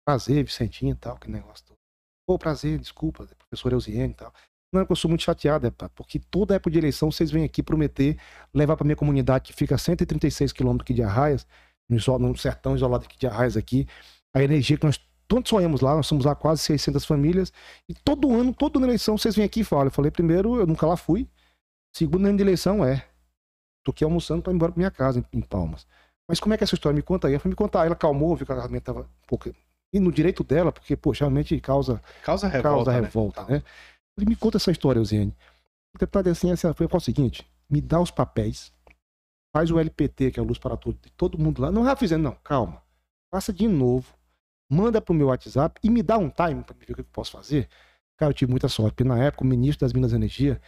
Prazer, 0.06 0.44
Vicentinho 0.44 0.92
e 0.92 0.96
tal, 0.96 1.16
que 1.16 1.30
negócio 1.30 1.64
todo. 1.66 1.78
Pô, 2.26 2.38
prazer, 2.38 2.78
desculpa, 2.78 3.26
professor 3.38 3.72
Eusiene 3.72 4.12
e 4.12 4.16
tal. 4.16 4.34
Não, 4.72 4.80
é 4.80 4.86
que 4.86 4.92
eu 4.92 4.96
sou 4.96 5.08
muito 5.08 5.22
chateado, 5.22 5.64
deputado, 5.64 5.90
porque 5.94 6.18
toda 6.18 6.54
época 6.54 6.70
de 6.70 6.78
eleição 6.78 7.10
vocês 7.10 7.30
vêm 7.30 7.44
aqui 7.44 7.62
prometer 7.62 8.16
levar 8.54 8.76
pra 8.76 8.84
minha 8.84 8.96
comunidade 8.96 9.44
que 9.44 9.52
fica 9.52 9.74
a 9.74 9.78
136 9.78 10.50
quilômetros 10.50 10.86
aqui 10.86 10.94
de 10.94 11.02
Arraias, 11.02 11.46
num 11.88 12.34
sertão 12.34 12.74
isolado 12.74 13.04
aqui 13.04 13.18
de 13.18 13.26
Arraias 13.26 13.56
aqui, 13.56 13.86
a 14.34 14.42
energia 14.42 14.78
que 14.78 14.86
nós 14.86 14.98
todos 15.28 15.48
sonhamos 15.48 15.80
lá, 15.80 15.94
nós 15.94 16.06
somos 16.06 16.24
lá 16.24 16.34
quase 16.34 16.62
600 16.62 17.04
famílias, 17.04 17.52
e 17.88 17.94
todo 17.94 18.32
ano, 18.32 18.52
toda 18.54 18.78
ano 18.78 18.86
eleição, 18.86 19.16
vocês 19.16 19.34
vêm 19.34 19.44
aqui 19.44 19.60
e 19.60 19.64
falam. 19.64 19.86
Eu 19.86 19.90
falei, 19.90 20.10
primeiro, 20.10 20.56
eu 20.56 20.66
nunca 20.66 20.86
lá 20.86 20.96
fui. 20.96 21.28
Segundo 21.94 22.26
ano 22.26 22.36
de 22.36 22.42
eleição, 22.42 22.84
é. 22.84 23.06
Tô 23.84 23.90
aqui 23.92 24.04
almoçando 24.04 24.42
pra 24.42 24.52
ir 24.52 24.56
embora 24.56 24.72
pra 24.72 24.78
minha 24.78 24.90
casa, 24.90 25.18
em, 25.18 25.38
em 25.38 25.40
Palmas. 25.40 25.86
Mas 26.28 26.38
como 26.38 26.54
é 26.54 26.56
que 26.56 26.64
é 26.64 26.66
essa 26.66 26.74
história? 26.74 26.94
Me 26.94 27.02
conta 27.02 27.28
aí. 27.28 27.34
Ela 27.34 27.40
falou, 27.40 27.50
me 27.50 27.56
conta. 27.56 27.80
Aí 27.80 27.86
ela 27.86 27.96
calmou, 27.96 28.36
viu 28.36 28.46
que 28.46 28.52
a 28.52 28.56
realmente 28.56 28.82
tava 28.82 29.00
um 29.00 29.26
pouco... 29.26 29.50
E 29.94 30.00
no 30.00 30.10
direito 30.10 30.42
dela, 30.42 30.72
porque, 30.72 30.96
poxa, 30.96 31.24
realmente 31.24 31.58
causa, 31.60 32.00
Causa 32.22 32.48
revolta, 32.48 32.68
causa 32.68 32.92
né? 32.92 33.00
revolta, 33.00 33.44
né? 33.44 33.62
Falei, 34.16 34.28
me 34.28 34.36
conta 34.36 34.56
essa 34.58 34.70
história, 34.70 35.00
Eugênio. 35.00 35.34
O 35.94 35.98
deputado 35.98 36.28
assim, 36.28 36.50
assim, 36.50 36.66
ela 36.66 36.74
falou, 36.74 36.88
fala 36.88 36.98
o 37.00 37.04
seguinte, 37.04 37.46
me 37.68 37.80
dá 37.80 38.00
os 38.00 38.10
papéis, 38.10 38.72
faz 39.54 39.70
o 39.70 39.78
LPT, 39.78 40.30
que 40.32 40.40
é 40.40 40.42
o 40.42 40.46
Luz 40.46 40.58
para 40.58 40.76
Todos, 40.76 41.00
de 41.00 41.10
todo 41.12 41.38
mundo 41.38 41.60
lá. 41.62 41.70
Não, 41.70 41.84
já 41.84 41.96
fizendo, 41.96 42.22
não, 42.22 42.34
calma. 42.36 42.82
Faça 43.32 43.52
de 43.52 43.66
novo, 43.68 44.14
manda 44.70 45.00
pro 45.00 45.14
meu 45.14 45.28
WhatsApp 45.28 45.80
e 45.82 45.90
me 45.90 46.02
dá 46.02 46.18
um 46.18 46.28
time 46.30 46.62
para 46.62 46.74
ver 46.76 46.92
o 46.92 46.94
que 46.94 47.00
eu 47.00 47.04
posso 47.04 47.32
fazer. 47.32 47.68
Cara, 48.18 48.30
eu 48.30 48.34
tive 48.34 48.50
muita 48.50 48.68
sorte, 48.68 48.92
porque 48.94 49.04
na 49.04 49.22
época 49.22 49.44
o 49.44 49.46
ministro 49.46 49.84
das 49.86 49.92
Minas 49.92 50.12
e 50.12 50.16
Energia 50.16 50.60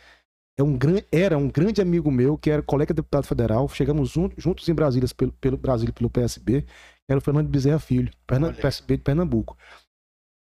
é 0.59 0.63
um 0.63 0.77
gran- 0.77 1.03
era 1.13 1.37
um 1.37 1.49
grande 1.49 1.81
amigo 1.83 2.11
meu, 2.11 2.39
que 2.39 2.51
era 2.51 2.63
colega 2.63 2.95
deputado 2.95 3.27
federal. 3.27 3.69
Chegamos 3.69 4.11
jun- 4.11 4.31
juntos 4.37 4.69
em 4.69 4.75
Brasília, 4.75 5.09
pelo, 5.17 5.33
pelo 5.33 5.57
Brasil 5.57 5.89
e 5.89 5.93
pelo 5.93 6.09
PSB, 6.11 6.63
que 6.63 6.69
era 7.11 7.19
o 7.19 7.21
Fernando 7.21 7.49
Bezerra 7.49 7.79
Filho, 7.79 8.11
Perna-. 8.27 8.49
PSB 8.63 8.97
de 8.97 9.03
Pernambuco. 9.03 9.57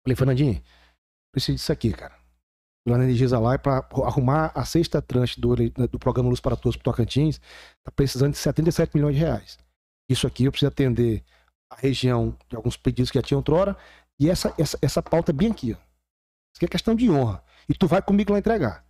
Falei, 0.05 0.15
Fernandinho, 0.15 0.61
preciso 1.33 1.55
disso 1.57 1.71
aqui, 1.71 1.91
cara. 1.91 2.17
Lá 2.87 2.97
na 2.97 3.03
Energisa 3.03 3.37
lá 3.39 3.57
para 3.57 3.85
arrumar 4.05 4.51
a 4.55 4.63
sexta 4.63 5.01
tranche 5.01 5.39
do, 5.41 5.53
ele- 5.53 5.69
do 5.69 5.99
programa 5.99 6.29
Luz 6.29 6.39
para 6.39 6.55
Todos 6.55 6.75
pro 6.77 6.85
Tocantins, 6.85 7.39
tá 7.83 7.91
precisando 7.91 8.31
de 8.31 8.37
77 8.37 8.95
milhões 8.95 9.15
de 9.15 9.21
reais. 9.21 9.57
Isso 10.09 10.25
aqui 10.25 10.45
eu 10.45 10.51
preciso 10.51 10.69
atender 10.69 11.23
a 11.69 11.75
região 11.75 12.37
de 12.49 12.55
alguns 12.55 12.77
pedidos 12.77 13.11
que 13.11 13.17
já 13.17 13.21
tinha 13.21 13.37
outrora, 13.37 13.75
e 14.19 14.29
essa, 14.29 14.53
essa, 14.57 14.79
essa 14.81 15.03
pauta 15.03 15.31
é 15.31 15.33
bem 15.33 15.51
aqui, 15.51 15.73
ó. 15.73 15.75
Isso 15.75 16.57
aqui 16.57 16.65
é 16.65 16.69
questão 16.69 16.95
de 16.95 17.09
honra. 17.09 17.43
E 17.67 17.73
tu 17.73 17.87
vai 17.87 18.01
comigo 18.01 18.31
lá 18.31 18.39
entregar. 18.39 18.85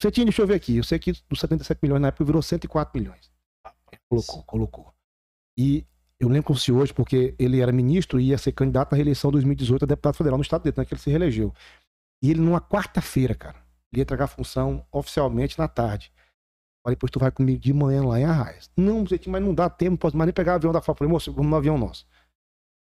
Você 0.00 0.10
tinha, 0.10 0.24
deixa 0.24 0.42
eu 0.42 0.46
ver 0.46 0.54
aqui. 0.54 0.76
Eu 0.76 0.84
sei 0.84 0.98
que 0.98 1.12
dos 1.28 1.40
77 1.40 1.78
milhões 1.82 2.00
na 2.00 2.08
época 2.08 2.24
virou 2.24 2.42
104 2.42 2.98
milhões. 2.98 3.30
Colocou, 4.08 4.42
colocou. 4.44 4.94
E 5.58 5.86
eu 6.18 6.28
lembro 6.28 6.44
como 6.44 6.58
se 6.58 6.70
hoje, 6.70 6.92
porque 6.92 7.34
ele 7.38 7.60
era 7.60 7.72
ministro 7.72 8.20
e 8.20 8.28
ia 8.28 8.38
ser 8.38 8.52
candidato 8.52 8.92
à 8.92 8.96
reeleição 8.96 9.30
em 9.30 9.32
2018 9.32 9.84
a 9.84 9.86
deputado 9.86 10.14
federal 10.14 10.38
no 10.38 10.42
estado 10.42 10.62
dele, 10.62 10.74
né, 10.76 10.84
que 10.84 10.94
ele 10.94 11.00
se 11.00 11.10
reelegeu. 11.10 11.52
E 12.22 12.30
ele, 12.30 12.40
numa 12.40 12.60
quarta-feira, 12.60 13.34
cara, 13.34 13.56
ele 13.92 14.00
ia 14.00 14.02
entregar 14.02 14.24
a 14.24 14.28
função 14.28 14.86
oficialmente 14.92 15.58
na 15.58 15.66
tarde. 15.66 16.12
Falei, 16.82 16.96
pois 16.96 17.10
tu 17.10 17.18
vai 17.18 17.30
comigo 17.30 17.60
de 17.60 17.72
manhã 17.72 18.06
lá 18.06 18.18
em 18.18 18.24
Arraias. 18.24 18.70
Não, 18.76 19.06
Zetinho, 19.06 19.32
mas 19.32 19.42
não 19.42 19.54
dá 19.54 19.68
tempo, 19.68 19.90
não 19.90 19.96
posso 19.96 20.16
mais 20.16 20.26
nem 20.26 20.34
pegar 20.34 20.52
o 20.52 20.54
avião 20.56 20.72
da 20.72 20.80
FAO. 20.80 20.94
Falei, 20.94 21.12
moço, 21.12 21.32
vamos 21.32 21.50
no 21.50 21.56
avião 21.56 21.76
nosso. 21.76 22.06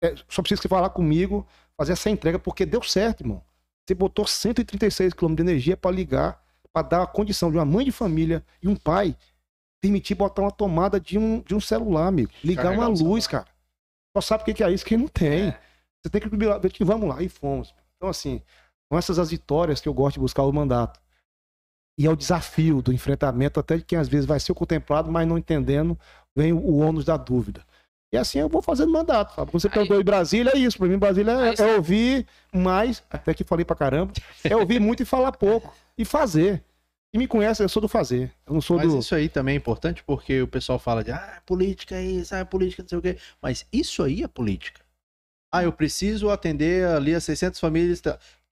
É, 0.04 0.16
só 0.28 0.42
precisa 0.42 0.62
que 0.62 0.68
falar 0.68 0.90
comigo, 0.90 1.48
fazer 1.78 1.94
essa 1.94 2.10
entrega, 2.10 2.40
porque 2.40 2.66
deu 2.66 2.82
certo, 2.82 3.22
irmão. 3.22 3.44
Você 3.86 3.94
botou 3.94 4.26
136 4.26 5.14
km 5.14 5.36
de 5.36 5.42
energia 5.42 5.78
para 5.78 5.92
ligar, 5.92 6.42
para 6.72 6.88
dar 6.88 7.04
a 7.04 7.08
condição 7.08 7.52
de 7.52 7.58
uma 7.58 7.66
mãe 7.66 7.86
de 7.86 7.92
família 7.92 8.44
e 8.62 8.68
um 8.68 8.76
pai 8.76 9.16
permitir 9.82 10.16
botar 10.16 10.42
uma 10.42 10.52
tomada 10.52 11.00
de 11.00 11.18
um, 11.18 11.42
de 11.42 11.54
um 11.54 11.60
celular, 11.60 12.08
amigo. 12.08 12.32
Ligar 12.44 12.64
Carregar 12.64 12.88
uma 12.88 12.88
luz, 12.88 13.28
cara. 13.28 13.48
Só 14.16 14.22
sabe 14.22 14.44
o 14.44 14.56
que 14.56 14.64
é 14.64 14.72
isso, 14.72 14.86
quem 14.86 14.98
não 14.98 15.08
tem. 15.08 15.50
É. 15.50 15.60
Você 16.02 16.10
tem 16.10 16.22
que 16.22 16.30
ver 16.30 16.72
que 16.72 16.84
vamos 16.84 17.08
lá, 17.08 17.22
e 17.22 17.30
fomos. 17.30 17.74
Então, 17.96 18.10
assim, 18.10 18.42
são 18.90 18.98
essas 18.98 19.20
as 19.20 19.30
vitórias 19.32 19.82
que 19.82 19.88
eu 19.90 19.94
gosto 19.94 20.16
de 20.16 20.20
buscar 20.20 20.44
o 20.44 20.52
mandato. 20.52 21.00
E 21.98 22.06
é 22.08 22.10
o 22.10 22.16
desafio 22.16 22.82
do 22.82 22.92
enfrentamento, 22.92 23.60
até 23.60 23.78
de 23.78 23.84
quem 23.84 23.98
às 24.00 24.08
vezes 24.08 24.26
vai 24.26 24.40
ser 24.40 24.52
o 24.52 24.56
contemplado, 24.56 25.12
mas 25.12 25.28
não 25.28 25.38
entendendo, 25.38 25.98
vem 26.36 26.52
o, 26.52 26.58
o 26.58 26.78
ônus 26.80 27.06
da 27.06 27.18
dúvida. 27.18 27.64
E 28.12 28.18
assim 28.18 28.40
eu 28.40 28.50
vou 28.50 28.62
fazendo 28.62 28.92
mandato. 28.92 29.34
Sabe? 29.36 29.52
Quando 29.52 29.62
você 29.62 29.68
Aí- 29.68 29.74
perguntou 29.74 30.00
em 30.00 30.04
Brasília, 30.04 30.52
é 30.54 30.58
isso. 30.58 30.78
Pra 30.78 30.88
mim, 30.88 30.98
Brasília 30.98 31.32
é, 31.32 31.62
é 31.62 31.76
ouvir 31.76 32.28
mais, 32.54 33.04
até 33.10 33.34
que 33.34 33.44
falei 33.44 33.66
pra 33.66 33.76
caramba, 33.76 34.14
é 34.44 34.56
ouvir 34.56 34.80
muito 34.80 35.02
e 35.02 35.06
falar 35.06 35.32
pouco. 35.34 35.74
E 35.98 36.04
fazer. 36.06 36.64
E 37.14 37.18
me 37.20 37.28
conhece, 37.28 37.62
eu 37.64 37.70
sou 37.70 37.82
do 37.82 37.88
fazer. 37.88 38.32
Eu 38.48 38.54
não 38.56 38.62
sou 38.62 38.78
Mas 38.78 38.92
do. 38.92 38.98
isso 39.00 39.14
aí 39.14 39.30
também 39.30 39.54
é 39.54 39.58
importante 39.58 40.04
porque 40.04 40.42
o 40.42 40.48
pessoal 40.48 40.80
fala 40.80 41.04
de 41.04 41.12
ah, 41.12 41.42
política 41.46 41.96
é 41.96 42.04
isso, 42.04 42.36
ah, 42.36 42.44
política 42.44 42.82
não 42.82 42.90
sei 42.90 42.98
o 42.98 43.02
quê. 43.04 43.18
Mas 43.40 43.68
isso 43.72 44.02
aí 44.02 44.24
é 44.24 44.28
política. 44.28 44.82
Ah, 45.52 45.64
eu 45.64 45.72
preciso 45.72 46.32
atender 46.32 46.88
ali 46.88 47.14
as 47.14 47.24
600 47.24 47.60
famílias. 47.60 48.02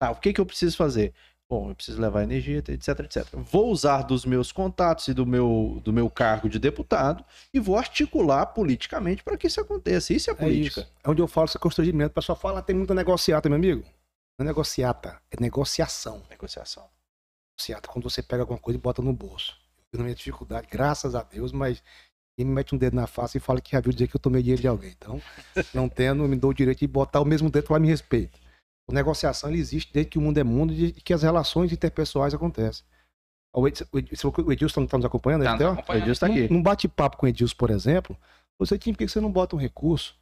Tá, 0.01 0.09
o 0.09 0.15
que, 0.15 0.33
que 0.33 0.41
eu 0.41 0.45
preciso 0.47 0.75
fazer? 0.75 1.13
Bom, 1.47 1.69
eu 1.69 1.75
preciso 1.75 2.01
levar 2.01 2.23
energia, 2.23 2.57
etc, 2.57 3.01
etc. 3.01 3.23
Vou 3.33 3.69
usar 3.69 4.01
dos 4.01 4.25
meus 4.25 4.51
contatos 4.51 5.07
e 5.09 5.13
do 5.13 5.27
meu, 5.27 5.79
do 5.83 5.93
meu 5.93 6.09
cargo 6.09 6.49
de 6.49 6.57
deputado 6.57 7.23
e 7.53 7.59
vou 7.59 7.77
articular 7.77 8.47
politicamente 8.47 9.23
para 9.23 9.37
que 9.37 9.45
isso 9.45 9.61
aconteça. 9.61 10.11
Isso 10.11 10.31
é 10.31 10.33
É 10.33 10.35
política. 10.35 10.81
isso. 10.81 10.89
É 11.03 11.09
onde 11.09 11.21
eu 11.21 11.27
falo 11.27 11.45
esse 11.45 11.59
constrangimento. 11.59 12.09
O 12.11 12.15
pessoal 12.15 12.35
fala, 12.35 12.59
"Ah, 12.59 12.61
tem 12.63 12.75
muita 12.75 12.95
negociata, 12.95 13.47
meu 13.47 13.57
amigo. 13.57 13.83
Não 14.39 14.45
é 14.45 14.47
negociata, 14.47 15.21
é 15.29 15.39
negociação. 15.39 16.23
Negociação. 16.31 16.89
Negociata 17.59 17.87
quando 17.89 18.09
você 18.09 18.23
pega 18.23 18.41
alguma 18.41 18.57
coisa 18.57 18.79
e 18.79 18.81
bota 18.81 19.03
no 19.03 19.13
bolso. 19.13 19.55
Eu 19.93 19.99
na 19.99 20.05
minha 20.05 20.15
dificuldade, 20.15 20.67
graças 20.71 21.13
a 21.13 21.21
Deus, 21.21 21.51
mas 21.51 21.83
quem 22.35 22.43
me 22.45 22.53
mete 22.53 22.73
um 22.73 22.77
dedo 22.77 22.95
na 22.95 23.05
face 23.05 23.37
e 23.37 23.41
fala 23.41 23.61
que 23.61 23.73
já 23.73 23.81
viu 23.81 23.91
dizer 23.93 24.07
que 24.07 24.15
eu 24.15 24.19
tomei 24.21 24.41
dinheiro 24.41 24.61
de 24.61 24.67
alguém. 24.67 24.95
Então, 24.97 25.21
não 25.75 25.87
tendo, 25.87 26.27
me 26.27 26.37
dou 26.37 26.49
o 26.49 26.53
direito 26.55 26.79
de 26.79 26.87
botar 26.87 27.19
o 27.21 27.25
mesmo 27.25 27.51
dedo 27.51 27.67
para 27.67 27.77
me 27.79 27.87
respeito. 27.89 28.39
A 28.89 28.93
negociação 28.93 29.51
existe 29.51 29.93
desde 29.93 30.11
que 30.11 30.17
o 30.17 30.21
mundo 30.21 30.37
é 30.37 30.43
mundo 30.43 30.73
e 30.73 30.91
que 30.91 31.13
as 31.13 31.23
relações 31.23 31.71
interpessoais 31.71 32.33
acontecem. 32.33 32.85
O 33.53 33.61
o 33.61 34.43
o 34.45 34.51
Edilson 34.51 34.83
está 34.83 34.97
nos 34.97 35.05
acompanhando, 35.05 35.43
Tá 35.43 35.53
nos 35.53 35.61
O 35.61 35.67
acompanhando. 35.67 36.03
Edilson 36.03 36.25
tá 36.25 36.31
aqui. 36.31 36.51
Num, 36.51 36.61
bate-papo 36.61 37.17
com 37.17 37.25
o 37.25 37.29
Edilson, 37.29 37.55
por 37.57 37.69
exemplo, 37.69 38.17
você 38.57 38.77
tinha 38.77 38.93
por 38.93 38.99
que 38.99 39.07
você 39.07 39.19
não 39.19 39.31
bota 39.31 39.55
um 39.55 39.59
recurso? 39.59 40.15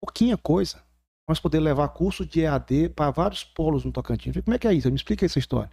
Pouquinha 0.00 0.36
coisa. 0.36 0.82
Nós 1.28 1.38
poder 1.38 1.60
levar 1.60 1.88
curso 1.88 2.26
de 2.26 2.40
EAD 2.40 2.90
para 2.90 3.10
vários 3.10 3.44
polos 3.44 3.84
no 3.84 3.92
Tocantins. 3.92 4.36
Como 4.42 4.54
é 4.54 4.58
que 4.58 4.66
é 4.66 4.74
isso? 4.74 4.88
Me 4.88 4.96
explica 4.96 5.24
essa 5.24 5.38
história. 5.38 5.70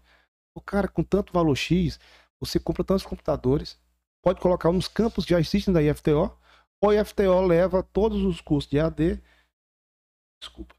O 0.55 0.61
cara, 0.61 0.87
com 0.87 1.03
tanto 1.03 1.33
valor 1.33 1.55
X, 1.55 1.99
você 2.39 2.59
compra 2.59 2.83
tantos 2.83 3.05
computadores, 3.05 3.77
pode 4.21 4.39
colocar 4.39 4.71
nos 4.71 4.87
campos 4.87 5.25
que 5.25 5.31
já 5.31 5.39
existem 5.39 5.73
da 5.73 5.81
IFTO, 5.81 6.37
ou 6.81 6.89
a 6.91 6.95
IFTO 6.95 7.41
leva 7.41 7.83
todos 7.83 8.23
os 8.23 8.39
cursos 8.39 8.69
de 8.69 8.77
EAD. 8.77 9.21
Desculpa. 10.41 10.75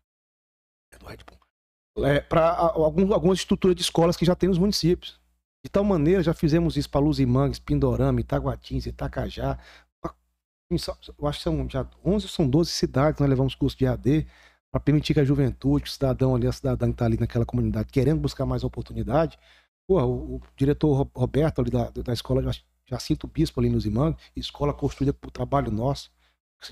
Do 1.00 1.06
Red 1.06 1.18
Bull. 1.26 2.06
É, 2.06 2.20
para 2.20 2.50
algumas 2.56 3.38
estruturas 3.40 3.74
de 3.74 3.82
escolas 3.82 4.16
que 4.16 4.24
já 4.24 4.36
tem 4.36 4.48
nos 4.48 4.58
municípios. 4.58 5.18
De 5.64 5.68
tal 5.70 5.82
maneira, 5.84 6.22
já 6.22 6.32
fizemos 6.32 6.76
isso 6.76 6.88
para 6.88 7.00
Luzimangues, 7.00 7.58
Pindorama, 7.58 8.20
Itaguatins, 8.20 8.86
Itacajá. 8.86 9.58
Só- 10.78 10.96
Eu 11.18 11.26
acho 11.26 11.38
que 11.38 11.42
são 11.44 11.68
já 11.68 11.84
11 12.04 12.26
ou 12.26 12.30
são 12.30 12.48
12 12.48 12.70
cidades 12.70 13.16
que 13.16 13.20
nós 13.22 13.28
levamos 13.28 13.56
curso 13.56 13.76
de 13.76 13.86
AD 13.88 14.24
para 14.70 14.80
permitir 14.80 15.14
que 15.14 15.20
a 15.20 15.24
juventude, 15.24 15.84
o 15.84 15.90
cidadão 15.92 16.34
ali, 16.34 16.46
a 16.46 16.52
cidadã 16.52 16.86
que 16.86 16.92
está 16.92 17.04
ali 17.06 17.18
naquela 17.18 17.44
comunidade, 17.44 17.90
querendo 17.90 18.20
buscar 18.20 18.46
mais 18.46 18.62
oportunidade. 18.62 19.36
O, 19.88 19.96
o 20.36 20.40
diretor 20.56 20.92
Ro- 20.94 21.10
Roberto 21.12 21.60
ali 21.60 21.70
da, 21.70 21.90
da 21.90 22.12
escola 22.12 22.40
Já- 22.42 22.60
Jacinto 22.86 23.26
Bispo 23.26 23.58
ali 23.60 23.68
nos 23.68 23.84
Imangues, 23.84 24.20
escola 24.36 24.72
construída 24.72 25.12
por 25.12 25.30
trabalho 25.32 25.72
nosso, 25.72 26.10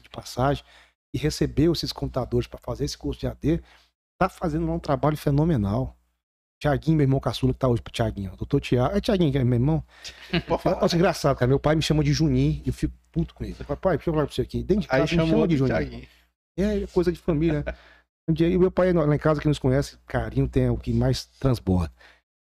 de 0.00 0.08
passagem, 0.10 0.64
e 1.12 1.18
recebeu 1.18 1.72
esses 1.72 1.92
computadores 1.92 2.46
para 2.46 2.60
fazer 2.62 2.84
esse 2.84 2.96
curso 2.96 3.18
de 3.20 3.26
AD, 3.26 3.60
está 4.18 4.28
fazendo 4.28 4.66
lá 4.66 4.72
um 4.74 4.80
trabalho 4.80 5.16
fenomenal. 5.16 5.96
Tiaguinho, 6.60 6.96
meu 6.96 7.04
irmão 7.04 7.20
caçula, 7.20 7.52
que 7.52 7.58
tá 7.60 7.68
hoje 7.68 7.80
pro 7.80 7.92
Tiaguinho. 7.92 8.34
Doutor 8.36 8.60
Tiago. 8.60 8.96
É 8.96 9.00
Tiaguinho, 9.00 9.30
que 9.30 9.38
é 9.38 9.44
meu 9.44 9.54
irmão? 9.54 9.84
Pode 10.48 10.62
falar. 10.62 10.80
Nossa, 10.80 10.96
engraçado, 10.96 11.36
cara. 11.36 11.48
Meu 11.48 11.60
pai 11.60 11.76
me 11.76 11.82
chama 11.82 12.02
de 12.02 12.12
Juninho 12.12 12.60
e 12.64 12.68
eu 12.68 12.72
fico 12.72 12.92
puto 13.12 13.32
com 13.32 13.44
falo, 13.54 13.78
pai, 13.78 13.96
deixa 13.96 14.10
eu 14.10 14.14
falar 14.14 14.26
pra 14.26 14.34
você 14.34 14.42
aqui. 14.42 14.64
Dentro 14.64 14.82
de 14.82 14.88
casa, 14.88 14.96
Aí 14.96 15.02
me 15.02 15.08
chama 15.08 15.26
chamou 15.28 15.46
de 15.46 15.56
Juninho. 15.56 15.76
Thiaguinho. 15.76 16.08
É 16.58 16.86
coisa 16.88 17.12
de 17.12 17.18
família. 17.20 17.62
né? 17.64 17.74
Um 18.28 18.32
dia, 18.32 18.48
e 18.48 18.58
meu 18.58 18.72
pai 18.72 18.92
lá 18.92 19.14
em 19.14 19.18
casa, 19.18 19.40
que 19.40 19.46
nos 19.46 19.60
conhece, 19.60 19.96
carinho 20.04 20.48
tem 20.48 20.68
o 20.68 20.76
que 20.76 20.92
mais 20.92 21.24
transborda. 21.24 21.92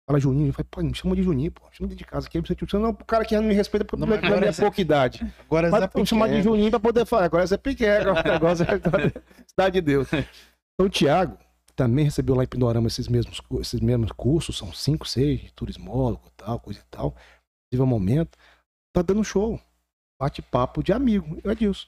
Fala 0.08 0.18
Juninho, 0.18 0.48
eu 0.48 0.52
falo, 0.54 0.68
pai, 0.70 0.84
me 0.84 0.94
chama 0.94 1.14
de 1.14 1.22
Juninho, 1.22 1.52
pô. 1.52 1.62
Chama 1.72 1.88
dentro 1.88 2.04
de 2.04 2.10
casa 2.10 2.26
aqui. 2.26 2.40
Você 2.40 2.78
não, 2.78 2.90
o 2.90 3.04
cara 3.04 3.22
que 3.24 3.36
não 3.36 3.42
me 3.42 3.52
respeita 3.52 3.84
porque 3.84 4.04
Não, 4.06 4.14
agora 4.14 4.46
é 4.46 4.48
é 4.48 4.52
pouca 4.52 4.80
idade. 4.80 5.30
Agora 5.44 5.68
Mas 5.68 5.80
Zé 5.82 5.90
vamos 5.92 6.08
chamar 6.08 6.28
de. 6.28 6.40
Juninho 6.40 6.70
pra 6.70 6.80
poder 6.80 7.04
falar. 7.04 7.24
Agora 7.26 7.44
é 7.44 7.46
Zé 7.46 7.58
Pequeno, 7.58 8.10
agora 8.10 8.30
o 8.30 8.32
negócio 8.32 8.64
é 8.64 9.20
Cidade 9.46 9.74
de 9.74 9.80
Deus. 9.82 10.08
Então 10.12 10.86
o 10.86 10.88
Thiago 10.88 11.36
também 11.76 12.04
recebeu 12.06 12.34
lá 12.34 12.42
em 12.44 12.46
Pindorama 12.48 12.86
esses 12.88 13.06
mesmos, 13.08 13.40
esses 13.60 13.80
mesmos 13.80 14.10
cursos, 14.12 14.56
são 14.56 14.72
cinco, 14.72 15.06
seis, 15.06 15.50
turismólogo 15.52 16.30
tal, 16.36 16.58
coisa 16.58 16.80
e 16.80 16.84
tal. 16.90 17.14
Tive 17.72 17.82
um 17.82 17.86
momento, 17.86 18.36
tá 18.94 19.02
dando 19.02 19.22
show. 19.22 19.60
Bate-papo 20.20 20.82
de 20.82 20.92
amigo. 20.92 21.38
Eu 21.44 21.50
Edilson. 21.52 21.86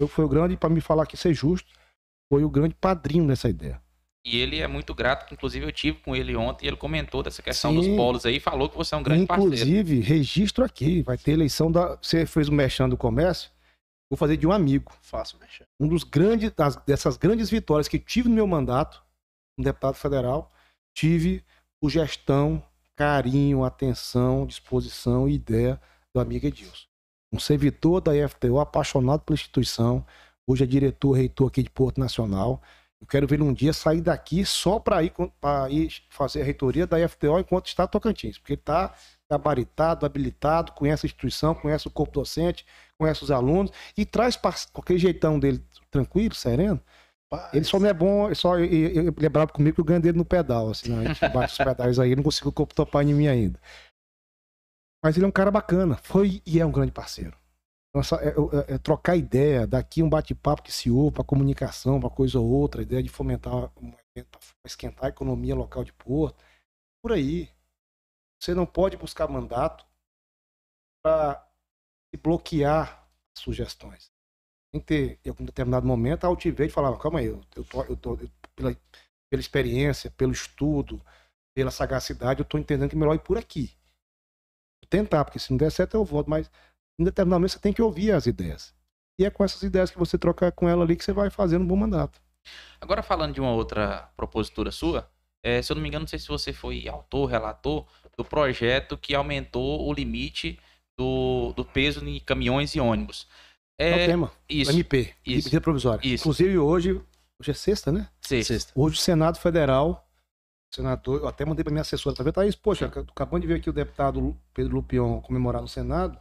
Eu 0.00 0.08
foi 0.08 0.24
o 0.24 0.28
grande, 0.28 0.56
pra 0.56 0.70
me 0.70 0.80
falar 0.80 1.06
que 1.06 1.16
ser 1.16 1.34
justo, 1.34 1.70
foi 2.32 2.44
o 2.44 2.48
grande 2.48 2.74
padrinho 2.74 3.26
dessa 3.26 3.48
ideia. 3.48 3.82
E 4.24 4.38
ele 4.38 4.58
é 4.60 4.66
muito 4.66 4.94
grato, 4.94 5.26
que 5.26 5.34
inclusive 5.34 5.66
eu 5.66 5.72
tive 5.72 5.98
com 6.00 6.14
ele 6.14 6.36
ontem 6.36 6.64
e 6.66 6.68
ele 6.68 6.76
comentou 6.76 7.22
dessa 7.22 7.42
questão 7.42 7.70
Sim. 7.72 7.76
dos 7.78 7.88
polos 7.96 8.24
aí 8.26 8.36
e 8.36 8.40
falou 8.40 8.68
que 8.68 8.76
você 8.76 8.94
é 8.94 8.98
um 8.98 9.02
grande 9.02 9.26
parceiro. 9.26 9.54
Inclusive, 9.54 10.00
registro 10.00 10.64
aqui, 10.64 11.02
vai 11.02 11.16
ter 11.18 11.32
eleição 11.32 11.70
da. 11.70 11.96
Você 11.96 12.24
fez 12.26 12.48
o 12.48 12.52
mexão 12.52 12.88
do 12.88 12.96
comércio, 12.96 13.50
vou 14.10 14.16
fazer 14.16 14.36
de 14.36 14.46
um 14.46 14.52
amigo. 14.52 14.92
Fácil, 15.02 15.38
mexer. 15.38 15.64
um 15.80 15.88
dos 15.88 16.04
grandes, 16.04 16.50
das- 16.52 16.76
dessas 16.84 17.16
grandes 17.16 17.50
vitórias 17.50 17.88
que 17.88 17.98
tive 17.98 18.28
no 18.28 18.34
meu 18.34 18.46
mandato, 18.46 19.02
como 19.58 19.64
deputado 19.64 19.94
federal, 19.94 20.52
tive 20.94 21.44
sugestão, 21.82 22.62
carinho, 22.94 23.64
atenção, 23.64 24.46
disposição 24.46 25.28
e 25.28 25.34
ideia 25.34 25.80
do 26.14 26.20
amigo 26.20 26.46
Edilson. 26.46 26.86
Um 27.32 27.40
servidor 27.40 28.00
da 28.00 28.16
IFTO, 28.16 28.60
apaixonado 28.60 29.20
pela 29.20 29.34
instituição, 29.34 30.06
hoje 30.46 30.64
é 30.64 30.66
diretor, 30.66 31.12
reitor 31.12 31.48
aqui 31.48 31.62
de 31.62 31.70
Porto 31.70 31.98
Nacional. 31.98 32.62
Eu 33.00 33.06
quero 33.06 33.26
ver 33.26 33.42
um 33.42 33.52
dia 33.52 33.72
sair 33.72 34.00
daqui 34.00 34.44
só 34.44 34.78
para 34.78 35.02
ir, 35.02 35.12
ir 35.70 35.92
fazer 36.08 36.40
a 36.40 36.44
reitoria 36.44 36.86
da 36.86 36.98
IFTO 37.00 37.38
enquanto 37.38 37.66
está 37.66 37.86
Tocantins, 37.86 38.38
porque 38.38 38.54
ele 38.54 38.60
está 38.60 38.94
gabaritado, 39.30 40.06
habilitado, 40.06 40.72
conhece 40.72 41.04
a 41.04 41.08
instituição, 41.08 41.54
conhece 41.54 41.86
o 41.86 41.90
corpo 41.90 42.12
docente, 42.14 42.64
conhece 42.96 43.22
os 43.22 43.30
alunos 43.30 43.70
e 43.96 44.06
traz 44.06 44.36
com 44.36 44.80
aquele 44.80 44.98
jeitão 44.98 45.38
dele 45.38 45.62
tranquilo, 45.90 46.34
sereno. 46.34 46.80
Paz. 47.30 47.52
Ele 47.52 47.64
só 47.64 47.78
não 47.78 47.88
é 47.88 47.92
bom, 47.92 48.34
só 48.34 48.58
ele, 48.58 48.98
ele 48.98 49.26
é 49.26 49.28
bravo 49.28 49.52
comigo 49.52 49.74
que 49.74 49.80
eu 49.80 49.84
ganho 49.84 50.00
dele 50.00 50.16
no 50.16 50.24
pedal, 50.24 50.70
assim, 50.70 50.90
né? 50.90 51.10
a 51.10 51.12
gente 51.12 51.20
bate 51.32 51.52
os 51.52 51.58
pedais 51.58 51.98
aí, 51.98 52.10
eu 52.10 52.16
não 52.16 52.22
consigo 52.22 52.50
topar 52.66 53.06
em 53.06 53.14
mim 53.14 53.28
ainda. 53.28 53.60
Mas 55.04 55.16
ele 55.16 55.26
é 55.26 55.28
um 55.28 55.32
cara 55.32 55.50
bacana, 55.50 55.96
foi 55.96 56.42
e 56.46 56.58
é 56.58 56.66
um 56.66 56.72
grande 56.72 56.92
parceiro. 56.92 57.36
Nossa, 57.94 58.16
é, 58.16 58.28
é- 58.28 58.74
é 58.74 58.78
trocar 58.78 59.16
ideia, 59.16 59.66
daqui 59.66 60.02
um 60.02 60.08
bate-papo 60.08 60.62
que 60.62 60.72
se 60.72 60.90
ouve 60.90 61.14
para 61.14 61.24
comunicação, 61.24 62.00
para 62.00 62.10
coisa 62.10 62.38
ou 62.38 62.48
outra, 62.48 62.82
ideia 62.82 63.02
de 63.02 63.08
fomentar 63.08 63.72
esquentar 64.64 65.06
a 65.06 65.08
economia 65.08 65.54
local 65.54 65.84
de 65.84 65.92
Porto, 65.92 66.42
por 67.02 67.12
aí. 67.12 67.48
Você 68.40 68.54
não 68.54 68.66
pode 68.66 68.96
buscar 68.96 69.28
mandato 69.28 69.86
para 71.02 71.46
bloquear 72.22 73.08
sugestões. 73.36 74.12
Tem 74.72 74.80
que 74.80 74.86
ter, 74.86 75.20
em 75.24 75.30
algum 75.30 75.44
determinado 75.44 75.86
momento, 75.86 76.24
a 76.24 76.28
altivez 76.28 76.68
de 76.68 76.74
falar, 76.74 76.96
calma 76.98 77.20
aí, 77.20 77.26
eu, 77.26 77.40
eu 77.56 77.64
tô, 77.64 77.82
eu 77.84 77.96
tô 77.96 78.18
pela, 78.54 78.76
pela 79.30 79.40
experiência, 79.40 80.10
pelo 80.10 80.32
estudo, 80.32 81.02
pela 81.56 81.70
sagacidade, 81.70 82.40
eu 82.40 82.44
tô 82.44 82.58
entendendo 82.58 82.90
que 82.90 82.96
melhor 82.96 83.14
ir 83.14 83.20
por 83.20 83.38
aqui. 83.38 83.76
Tentar, 84.90 85.24
porque 85.24 85.38
se 85.38 85.50
não 85.50 85.58
der 85.58 85.70
certo 85.70 85.94
eu 85.94 86.04
volto, 86.04 86.30
mas 86.30 86.50
em 86.98 87.04
determinado 87.04 87.40
momento 87.40 87.52
você 87.52 87.58
tem 87.58 87.72
que 87.72 87.82
ouvir 87.82 88.12
as 88.12 88.26
ideias. 88.26 88.74
E 89.18 89.24
é 89.24 89.30
com 89.30 89.44
essas 89.44 89.62
ideias 89.62 89.90
que 89.90 89.98
você 89.98 90.16
troca 90.16 90.50
com 90.52 90.68
ela 90.68 90.84
ali 90.84 90.96
que 90.96 91.04
você 91.04 91.12
vai 91.12 91.28
fazendo 91.28 91.62
um 91.62 91.66
bom 91.66 91.76
mandato. 91.76 92.20
Agora 92.80 93.02
falando 93.02 93.34
de 93.34 93.40
uma 93.40 93.52
outra 93.52 94.10
propositura 94.16 94.70
sua, 94.70 95.10
é, 95.42 95.60
se 95.60 95.70
eu 95.72 95.74
não 95.74 95.82
me 95.82 95.88
engano, 95.88 96.02
não 96.02 96.08
sei 96.08 96.18
se 96.18 96.28
você 96.28 96.52
foi 96.52 96.88
autor, 96.88 97.26
relator 97.26 97.86
do 98.16 98.24
projeto 98.24 98.96
que 98.96 99.14
aumentou 99.14 99.86
o 99.86 99.92
limite 99.92 100.58
do, 100.98 101.52
do 101.54 101.64
peso 101.64 102.06
em 102.06 102.20
caminhões 102.20 102.74
e 102.74 102.80
ônibus. 102.80 103.28
É, 103.78 103.90
o 103.90 103.94
É, 104.00 104.06
tema. 104.06 104.32
isso, 104.48 104.70
MP, 104.72 105.14
isso. 105.24 105.46
medida 105.46 105.60
provisória. 105.60 106.06
Isso. 106.06 106.22
Inclusive 106.24 106.58
hoje, 106.58 106.92
hoje 107.40 107.50
é 107.50 107.54
sexta, 107.54 107.92
né? 107.92 108.08
sexta. 108.20 108.54
Sexta. 108.54 108.72
Hoje 108.74 108.96
o 108.96 109.00
Senado 109.00 109.38
Federal, 109.38 110.08
o 110.72 110.74
senador, 110.74 111.20
eu 111.20 111.28
até 111.28 111.44
mandei 111.44 111.62
para 111.62 111.70
minha 111.72 111.82
assessora, 111.82 112.16
tá 112.16 112.22
vendo? 112.24 112.34
Thaís, 112.34 112.56
poxa, 112.56 112.86
acabando 112.86 113.42
de 113.42 113.46
ver 113.48 113.54
aqui 113.54 113.70
o 113.70 113.72
deputado 113.72 114.36
Pedro 114.52 114.74
Lupion 114.76 115.20
comemorar 115.20 115.62
no 115.62 115.68
Senado, 115.68 116.18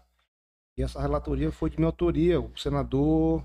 e 0.78 0.84
essa 0.84 1.02
relatoria 1.02 1.52
foi 1.52 1.70
de 1.72 1.78
minha 1.78 1.88
autoria, 1.88 2.40
o 2.40 2.56
senador, 2.56 3.44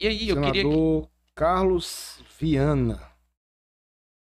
E 0.00 0.06
aí, 0.08 0.28
eu 0.28 0.36
queria 0.36 0.52
que... 0.52 0.60
senador 0.62 1.10
Carlos 1.34 2.22
Viana, 2.40 3.12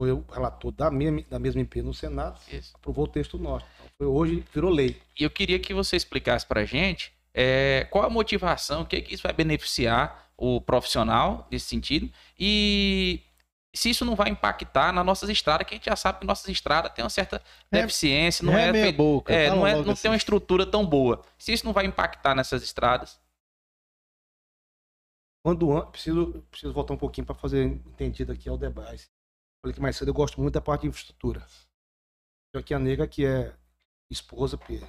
foi 0.00 0.12
o 0.12 0.20
relator 0.30 0.70
da 0.70 0.90
mesma, 0.90 1.22
da 1.22 1.38
mesma 1.38 1.60
MP 1.62 1.80
no 1.82 1.94
Senado, 1.94 2.38
Isso. 2.52 2.76
aprovou 2.76 3.06
o 3.06 3.08
texto 3.08 3.38
nosso. 3.38 3.64
Então, 3.76 3.88
foi 3.96 4.06
hoje, 4.06 4.44
virou 4.52 4.70
lei. 4.70 5.00
E 5.18 5.24
eu 5.24 5.30
queria 5.30 5.58
que 5.58 5.72
você 5.72 5.96
explicasse 5.96 6.46
pra 6.46 6.64
gente 6.66 7.12
é, 7.40 7.86
qual 7.90 8.04
a 8.04 8.10
motivação, 8.10 8.82
o 8.82 8.86
que, 8.86 9.00
que 9.00 9.14
isso 9.14 9.22
vai 9.22 9.32
beneficiar 9.32 10.28
o 10.36 10.60
profissional 10.60 11.46
nesse 11.50 11.66
sentido 11.66 12.10
e 12.38 13.22
se 13.74 13.90
isso 13.90 14.04
não 14.04 14.16
vai 14.16 14.28
impactar 14.30 14.92
nas 14.92 15.04
nossas 15.06 15.28
estradas, 15.30 15.66
que 15.66 15.74
a 15.74 15.76
gente 15.76 15.84
já 15.86 15.94
sabe 15.94 16.18
que 16.20 16.26
nossas 16.26 16.48
estradas 16.48 16.92
têm 16.94 17.04
uma 17.04 17.10
certa 17.10 17.40
É- 17.70 17.80
deficiência, 17.82 18.44
não 18.44 18.56
é 18.58 18.68
é, 18.68 18.72
meia 18.72 18.92
boca. 18.92 19.32
é, 19.32 19.50
não, 19.50 19.64
é, 19.66 19.74
não 19.84 19.92
assim. 19.92 20.02
tem 20.02 20.10
uma 20.10 20.16
estrutura 20.16 20.66
tão 20.66 20.84
boa. 20.84 21.22
Se 21.38 21.52
isso 21.52 21.64
não 21.64 21.72
vai 21.72 21.84
impactar 21.86 22.34
nessas 22.34 22.62
estradas, 22.62 23.20
Quando 25.44 25.70
an- 25.76 25.86
preciso, 25.90 26.42
preciso 26.50 26.72
voltar 26.74 26.94
um 26.94 26.98
pouquinho 26.98 27.26
para 27.26 27.34
fazer 27.34 27.64
entendido 27.64 28.32
aqui 28.32 28.48
ao 28.48 28.58
debate. 28.58 29.08
Falei 29.62 29.74
que 29.74 29.80
mais 29.80 29.96
cedo 29.96 30.08
eu 30.08 30.14
gosto 30.14 30.40
muito 30.40 30.54
da 30.54 30.60
parte 30.60 30.82
de 30.82 30.88
infraestrutura. 30.88 31.46
Eu 32.52 32.60
aqui 32.60 32.74
a 32.74 32.78
nega 32.78 33.06
que 33.06 33.24
é 33.24 33.54
esposa 34.10 34.58
pe- 34.58 34.82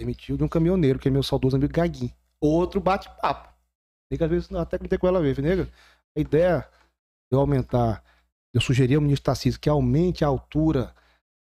permitiu 0.00 0.36
de 0.36 0.42
um 0.42 0.48
caminhoneiro, 0.48 0.98
que 0.98 1.08
é 1.08 1.10
meu 1.10 1.22
saudoso 1.22 1.56
amigo 1.56 1.72
Gaguinho. 1.72 2.12
Outro 2.40 2.80
bate-papo. 2.80 3.52
Nega, 4.10 4.24
às 4.24 4.30
vezes 4.30 4.52
até 4.52 4.78
comentei 4.78 4.98
com 4.98 5.06
ela 5.06 5.20
ver, 5.20 5.38
nega. 5.42 5.68
A 6.16 6.20
ideia 6.20 6.60
de 7.30 7.36
eu 7.36 7.40
aumentar, 7.40 8.02
eu 8.54 8.60
sugeri 8.60 8.94
ao 8.94 9.02
ministro 9.02 9.26
Tarcísio 9.26 9.60
que 9.60 9.68
aumente 9.68 10.24
a 10.24 10.28
altura 10.28 10.94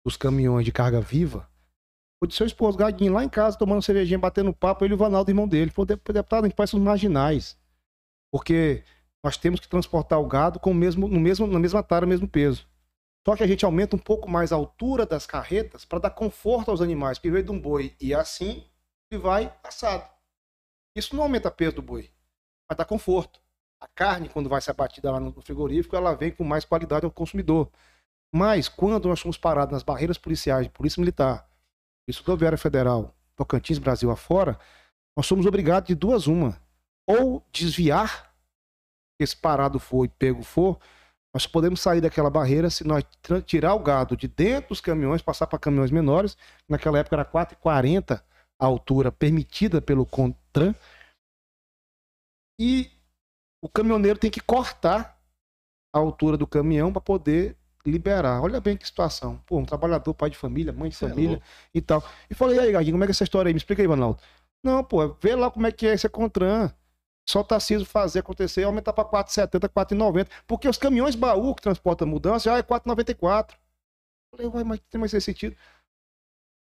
dos 0.04 0.16
caminhões 0.16 0.64
de 0.64 0.70
carga 0.70 1.00
viva. 1.00 1.48
O 2.22 2.26
de 2.26 2.34
seu 2.34 2.46
esposo, 2.46 2.78
Gaguinho, 2.78 3.14
lá 3.14 3.24
em 3.24 3.28
casa, 3.28 3.58
tomando 3.58 3.82
cervejinha, 3.82 4.18
batendo 4.18 4.52
papo, 4.52 4.84
ele 4.84 4.92
e 4.92 4.96
o 4.96 4.98
Vanaldo, 4.98 5.30
irmão 5.30 5.48
dele. 5.48 5.70
Falou, 5.70 5.86
deputado, 5.86 6.44
a 6.44 6.48
gente 6.48 6.54
parece 6.54 6.76
uns 6.76 6.82
marginais. 6.82 7.58
Porque 8.30 8.84
nós 9.24 9.36
temos 9.36 9.58
que 9.58 9.68
transportar 9.68 10.20
o 10.20 10.26
gado 10.26 10.60
com 10.60 10.70
o 10.70 10.74
mesmo, 10.74 11.08
no 11.08 11.18
mesmo, 11.18 11.46
na 11.46 11.58
mesma 11.58 11.82
tara, 11.82 12.06
mesmo 12.06 12.28
peso. 12.28 12.68
Só 13.26 13.36
que 13.36 13.42
a 13.42 13.46
gente 13.46 13.64
aumenta 13.64 13.94
um 13.94 13.98
pouco 13.98 14.28
mais 14.28 14.52
a 14.52 14.56
altura 14.56 15.06
das 15.06 15.26
carretas 15.26 15.84
para 15.84 16.00
dar 16.00 16.10
conforto 16.10 16.70
aos 16.70 16.80
animais. 16.80 17.18
Porque 17.18 17.30
veio 17.30 17.44
de 17.44 17.52
um 17.52 17.60
boi 17.60 17.94
e 18.00 18.12
é 18.12 18.16
assim, 18.16 18.66
ele 19.10 19.20
vai 19.20 19.54
assado. 19.62 20.08
Isso 20.96 21.14
não 21.14 21.22
aumenta 21.22 21.48
o 21.48 21.52
peso 21.52 21.76
do 21.76 21.82
boi, 21.82 22.10
mas 22.68 22.76
dá 22.76 22.84
conforto. 22.84 23.40
A 23.80 23.88
carne, 23.88 24.28
quando 24.28 24.48
vai 24.48 24.60
ser 24.60 24.70
abatida 24.70 25.10
lá 25.10 25.18
no 25.18 25.40
frigorífico, 25.40 25.96
ela 25.96 26.14
vem 26.14 26.30
com 26.30 26.44
mais 26.44 26.64
qualidade 26.64 27.04
ao 27.04 27.10
consumidor. 27.10 27.70
Mas 28.34 28.68
quando 28.68 29.08
nós 29.08 29.20
somos 29.20 29.36
parados 29.36 29.72
nas 29.72 29.82
barreiras 29.82 30.18
policiais, 30.18 30.68
Polícia 30.68 31.00
Militar, 31.00 31.48
Polícia 32.04 32.22
Rodoviária 32.24 32.58
Federal, 32.58 33.14
Tocantins, 33.36 33.78
Brasil 33.78 34.10
afora, 34.10 34.58
nós 35.16 35.26
somos 35.26 35.46
obrigados 35.46 35.88
de 35.88 35.94
duas 35.94 36.26
uma. 36.26 36.60
Ou 37.06 37.44
desviar, 37.52 38.32
se 39.16 39.24
esse 39.24 39.36
parado 39.36 39.78
for 39.78 40.04
e 40.04 40.08
pego 40.08 40.42
for, 40.42 40.78
nós 41.34 41.44
só 41.44 41.48
podemos 41.48 41.80
sair 41.80 42.00
daquela 42.00 42.28
barreira 42.28 42.68
se 42.68 42.86
nós 42.86 43.04
tirar 43.46 43.74
o 43.74 43.78
gado 43.78 44.16
de 44.16 44.28
dentro 44.28 44.68
dos 44.68 44.80
caminhões, 44.80 45.22
passar 45.22 45.46
para 45.46 45.58
caminhões 45.58 45.90
menores. 45.90 46.36
Naquela 46.68 46.98
época 46.98 47.16
era 47.16 47.24
4,40 47.24 48.22
a 48.58 48.66
altura 48.66 49.10
permitida 49.10 49.80
pelo 49.80 50.04
CONTRAN. 50.04 50.74
E 52.60 52.90
o 53.62 53.68
caminhoneiro 53.68 54.18
tem 54.18 54.30
que 54.30 54.40
cortar 54.40 55.18
a 55.94 55.98
altura 55.98 56.36
do 56.36 56.46
caminhão 56.46 56.92
para 56.92 57.00
poder 57.00 57.56
liberar. 57.84 58.42
Olha 58.42 58.60
bem 58.60 58.76
que 58.76 58.86
situação. 58.86 59.38
Pô, 59.46 59.58
um 59.58 59.64
trabalhador, 59.64 60.12
pai 60.14 60.30
de 60.30 60.36
família, 60.36 60.72
mãe 60.72 60.90
de 60.90 60.96
é 60.96 61.08
família 61.08 61.30
louco. 61.30 61.46
e 61.74 61.80
tal. 61.80 62.04
E 62.30 62.34
falei, 62.34 62.56
e 62.56 62.60
aí, 62.60 62.72
Gadinho, 62.72 62.94
como 62.94 63.04
é 63.04 63.06
que 63.06 63.10
é 63.10 63.14
essa 63.14 63.24
história 63.24 63.48
aí? 63.48 63.54
Me 63.54 63.58
explica 63.58 63.82
aí, 63.82 63.88
Ronaldo. 63.88 64.20
Não, 64.62 64.84
pô, 64.84 65.08
vê 65.20 65.34
lá 65.34 65.50
como 65.50 65.66
é 65.66 65.72
que 65.72 65.86
é 65.86 65.94
esse 65.94 66.08
CONTRAN. 66.08 66.72
Só 67.28 67.40
o 67.40 67.44
Tarcísio 67.44 67.86
fazer 67.86 68.20
acontecer 68.20 68.64
aumentar 68.64 68.92
para 68.92 69.08
4,70, 69.08 69.68
4,90. 69.68 70.28
Porque 70.46 70.68
os 70.68 70.78
caminhões 70.78 71.14
baú 71.14 71.54
que 71.54 71.62
transportam 71.62 72.06
mudança 72.06 72.50
já 72.50 72.58
é 72.58 72.62
4,94. 72.62 73.54
Falei, 74.34 74.46
uai, 74.48 74.64
mas 74.64 74.80
tem 74.90 74.98
mais 74.98 75.10
sentido. 75.10 75.56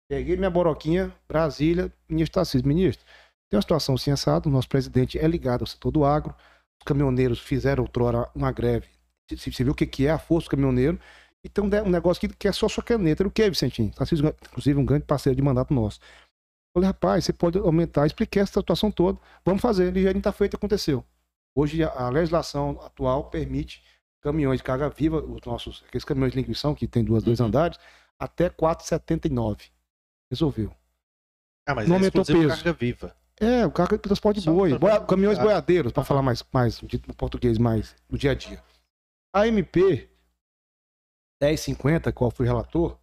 Peguei 0.09 0.37
minha 0.37 0.51
boroquinha, 0.51 1.15
Brasília, 1.29 1.93
ministro 2.09 2.35
Tarcísio. 2.35 2.67
Ministro, 2.67 3.05
tem 3.49 3.57
uma 3.57 3.63
situação 3.63 3.95
assado, 4.13 4.49
o 4.49 4.53
nosso 4.53 4.69
presidente 4.69 5.19
é 5.19 5.27
ligado 5.27 5.61
ao 5.61 5.67
setor 5.67 5.91
do 5.93 6.05
agro. 6.05 6.35
Os 6.81 6.85
caminhoneiros 6.85 7.39
fizeram 7.39 7.85
outrora 7.85 8.29
uma 8.35 8.51
greve. 8.51 8.89
Você 9.31 9.63
viu 9.63 9.73
o 9.73 9.75
que 9.75 10.07
é 10.07 10.11
a 10.11 10.19
força 10.19 10.47
do 10.47 10.51
caminhoneiro. 10.51 10.99
E 11.45 11.49
tem 11.49 11.65
um, 11.65 11.89
negócio 11.89 12.29
que, 12.29 12.49
é 12.49 12.53
só 12.53 12.69
sua 12.69 12.83
caneta. 12.83 13.27
O 13.27 13.31
que, 13.31 13.49
Vicentinho? 13.49 13.91
Tarcísio, 13.93 14.35
inclusive, 14.49 14.79
um 14.79 14.85
grande 14.85 15.05
parceiro 15.05 15.37
de 15.37 15.43
mandato 15.43 15.73
nosso. 15.73 16.01
Falei, 16.73 16.87
rapaz, 16.87 17.25
você 17.25 17.33
pode 17.33 17.59
aumentar. 17.59 18.07
Expliquei 18.07 18.43
essa 18.43 18.61
situação 18.61 18.91
toda. 18.91 19.19
Vamos 19.45 19.61
fazer. 19.61 19.97
E 19.97 20.03
já 20.05 20.11
está 20.13 20.33
feito, 20.33 20.57
aconteceu. 20.57 21.05
Hoje, 21.55 21.83
a, 21.83 22.09
legislação 22.09 22.81
atual 22.83 23.29
permite 23.29 23.83
caminhões 24.23 24.59
de 24.61 24.65
carga 24.65 24.89
viva, 24.89 25.19
os 25.19 25.41
nossos, 25.45 25.83
aqueles 25.89 26.05
caminhões 26.05 26.33
de 26.33 26.39
linguição, 26.39 26.75
que 26.75 26.87
tem 26.87 27.03
duas, 27.03 27.23
dois 27.25 27.41
Uhum. 27.41 27.47
andares, 27.47 27.79
até 28.19 28.49
4,79. 28.49 29.71
Resolveu. 30.31 30.73
Ah, 31.67 31.75
mas 31.75 31.89
Não 31.89 31.97
é 31.97 31.99
aumentou 31.99 32.25
peso. 32.25 32.49
carga 32.49 32.73
viva. 32.73 33.17
É, 33.41 33.67
o 33.67 33.73
carro 33.73 33.89
de 33.97 33.99
transporte 33.99 34.41
de 34.41 34.47
boi, 34.47 34.79
boia- 34.79 35.01
caminhões 35.01 35.39
Ah. 35.39 35.43
boiadeiros, 35.43 35.93
para 35.93 36.05
falar 36.05 36.23
mais, 36.23 36.45
mais 36.53 36.79
de 36.79 36.99
português 37.17 37.57
mais 37.59 37.97
do 38.09 38.19
dia 38.19 38.33
a 38.33 38.35
dia. 38.35 38.63
A 39.35 39.47
MP 39.49 40.09
1050, 41.43 42.13
qual 42.13 42.31
fui 42.31 42.47
relator, 42.47 42.99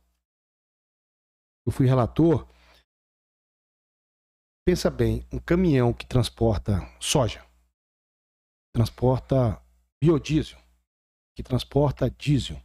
eu 1.65 1.71
fui 1.71 1.85
relator. 1.87 2.47
Pensa 4.67 4.89
bem, 4.89 5.25
um 5.31 5.39
caminhão 5.39 5.93
que 5.93 6.05
transporta 6.05 6.85
soja, 6.99 7.41
transporta 8.75 9.57
biodiesel, 10.03 10.59
que 11.33 11.41
transporta 11.41 12.09
diesel. 12.09 12.61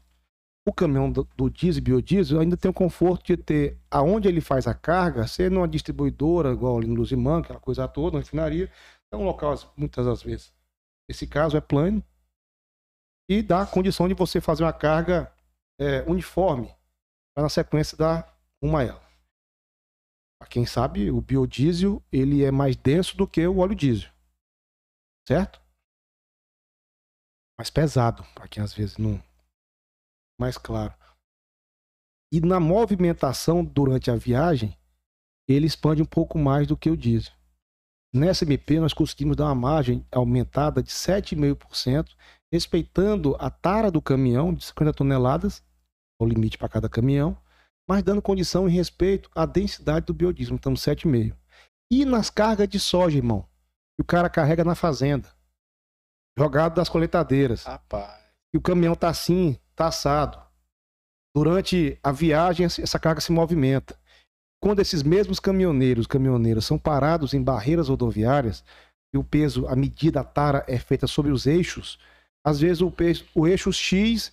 O 0.66 0.72
caminhão 0.72 1.12
do, 1.12 1.22
do 1.36 1.48
diesel 1.48 1.78
e 1.78 1.80
biodiesel 1.80 2.40
ainda 2.40 2.57
tem 2.57 2.68
o 2.68 2.74
conforto 2.74 3.26
de 3.26 3.36
ter 3.36 3.78
aonde 3.88 4.26
ele 4.26 4.40
faz 4.40 4.66
a 4.66 4.74
carga, 4.74 5.28
ser 5.28 5.48
numa 5.48 5.68
distribuidora, 5.68 6.50
igual 6.50 6.78
ali 6.78 6.88
no 6.88 6.96
Luzimã, 6.96 7.38
aquela 7.38 7.61
coisa 7.61 7.86
toda, 7.86 8.14
na 8.14 8.24
refinaria. 8.24 8.68
É 9.12 9.16
um 9.16 9.22
local, 9.22 9.55
muitas 9.76 10.05
das 10.05 10.24
vezes. 10.24 10.53
Esse 11.09 11.24
caso 11.24 11.57
é 11.57 11.61
plano 11.61 12.03
e 13.30 13.42
dá 13.42 13.62
a 13.62 13.66
condição 13.66 14.09
de 14.09 14.14
você 14.14 14.40
fazer 14.40 14.64
uma 14.64 14.72
carga 14.72 15.32
é, 15.78 16.03
uniforme 16.11 16.66
para 17.32 17.44
na 17.44 17.48
sequência 17.48 17.96
dar 17.96 18.36
rumo 18.61 18.76
a 18.76 18.82
ela. 18.82 19.11
Pra 20.43 20.49
quem 20.49 20.66
sabe, 20.66 21.09
o 21.09 21.20
biodiesel 21.20 22.03
ele 22.11 22.43
é 22.43 22.51
mais 22.51 22.74
denso 22.74 23.16
do 23.16 23.28
que 23.28 23.47
o 23.47 23.59
óleo 23.59 23.76
diesel. 23.76 24.11
Certo? 25.26 25.62
Mais 27.57 27.70
pesado, 27.70 28.24
para 28.34 28.49
quem 28.49 28.61
às 28.61 28.74
vezes 28.74 28.99
não. 28.99 29.22
Mais 30.40 30.59
claro. 30.59 30.93
E 32.32 32.40
na 32.40 32.59
movimentação 32.59 33.64
durante 33.64 34.11
a 34.11 34.16
viagem, 34.16 34.76
ele 35.47 35.64
expande 35.64 36.03
um 36.03 36.07
pouco 36.07 36.36
mais 36.36 36.66
do 36.66 36.76
que 36.76 36.90
o 36.90 36.97
diesel. 36.97 37.32
Nessa 38.12 38.45
MP, 38.45 38.80
nós 38.80 38.93
conseguimos 38.93 39.36
dar 39.36 39.45
uma 39.45 39.55
margem 39.55 40.05
aumentada 40.11 40.82
de 40.82 40.90
7,5%, 40.90 42.16
respeitando 42.53 43.36
a 43.38 43.49
tara 43.49 43.93
do 43.93 44.03
caminhão 44.03 44.53
de 44.53 44.64
50 44.64 44.93
toneladas, 44.93 45.62
o 46.20 46.26
limite 46.26 46.59
para 46.59 46.68
cada 46.68 46.88
caminhão, 46.88 47.40
mas 47.89 48.03
dando 48.03 48.22
condição 48.22 48.68
e 48.68 48.72
respeito 48.72 49.30
à 49.35 49.47
densidade 49.47 50.07
do 50.07 50.14
biodiesel. 50.14 50.55
Então, 50.55 50.74
7,5%. 50.74 51.37
E 51.91 52.05
nas 52.05 52.30
cargas 52.30 52.68
de 52.68 52.80
soja, 52.80 53.18
irmão, 53.18 53.43
que 53.97 54.03
o 54.03 54.05
cara 54.05 54.30
carrega 54.30 54.64
na 54.64 54.74
fazenda, 54.74 55.28
jogado 56.39 56.74
das 56.74 56.89
coletadeiras, 56.89 57.64
Rapaz. 57.64 58.18
e 58.55 58.57
o 58.57 58.62
caminhão 58.62 58.95
tá 58.95 59.09
assim, 59.09 59.59
tá 59.76 59.89
assado. 59.89 60.41
Durante 61.37 61.99
a 62.03 62.11
viagem, 62.11 62.64
essa 62.64 62.99
carga 62.99 63.20
se 63.20 63.30
movimenta. 63.30 63.99
Quando 64.62 64.80
esses 64.80 65.03
mesmos 65.03 65.41
caminhoneiros, 65.41 66.07
caminhoneiras 66.07 66.64
são 66.64 66.78
parados 66.78 67.35
em 67.35 67.43
barreiras 67.43 67.89
rodoviárias 67.89 68.64
e 69.12 69.18
o 69.18 69.24
peso, 69.24 69.66
a 69.66 69.76
medida, 69.76 70.20
a 70.20 70.24
tara 70.24 70.64
é 70.66 70.78
feita 70.78 71.07
sobre 71.07 71.30
os 71.30 71.47
eixos, 71.47 71.99
às 72.45 72.61
vezes 72.61 72.80
o, 72.80 72.91
peso, 72.91 73.26
o 73.35 73.47
eixo 73.47 73.72
X 73.72 74.33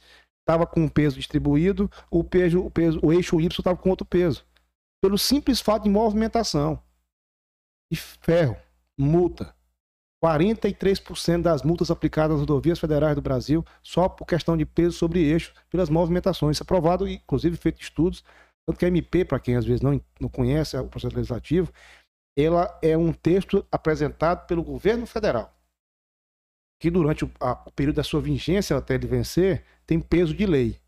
estava 0.50 0.66
com 0.66 0.82
um 0.82 0.90
peso 0.90 1.16
distribuído, 1.16 1.90
o, 2.10 2.24
peso, 2.24 2.66
o, 2.66 2.72
peso, 2.72 3.00
o 3.04 3.14
eixo 3.14 3.40
Y 3.40 3.48
estava 3.48 3.78
com 3.78 3.92
outro 3.92 4.06
peso. 4.06 4.44
Pelo 5.00 5.18
simples 5.18 5.62
fato 5.62 5.84
de 5.84 5.90
movimentação. 5.90 6.82
E 7.92 7.96
ferro, 7.96 8.58
multa. 8.98 9.56
43% 10.24 11.44
das 11.44 11.64
multas 11.64 11.90
aplicadas 11.90 12.32
nas 12.32 12.42
rodovias 12.42 12.80
federais 12.80 13.16
do 13.16 13.22
Brasil 13.22 13.64
só 13.82 14.10
por 14.10 14.26
questão 14.26 14.58
de 14.58 14.66
peso 14.66 14.98
sobre 14.98 15.22
eixo 15.22 15.54
pelas 15.70 15.90
movimentações. 15.90 16.58
Isso 16.58 16.64
é 16.64 16.66
provado, 16.66 17.08
inclusive 17.08 17.56
feito 17.56 17.82
estudos, 17.82 18.24
tanto 18.66 18.78
que 18.78 18.86
a 18.86 18.90
MP, 18.90 19.24
para 19.24 19.40
quem 19.40 19.56
às 19.56 19.64
vezes 19.64 19.82
não, 19.82 20.02
não 20.20 20.28
conhece 20.28 20.76
o 20.78 20.88
processo 20.90 21.16
legislativo, 21.16 21.72
ela 22.38 22.78
é 22.82 22.98
um 22.98 23.14
texto 23.14 23.66
apresentado 23.72 24.46
pelo 24.46 24.64
governo 24.64 25.06
federal, 25.06 25.54
que 26.80 26.90
durante 26.90 27.26
o, 27.26 27.32
a, 27.40 27.62
o 27.66 27.72
período 27.72 27.98
da 27.98 28.04
sua 28.04 28.22
vigência 28.22 28.78
até 28.78 28.96
ele 28.96 29.06
vencer, 29.06 29.66
tem 29.86 30.00
peso 30.00 30.34
de 30.34 30.46
lei. 30.46 30.80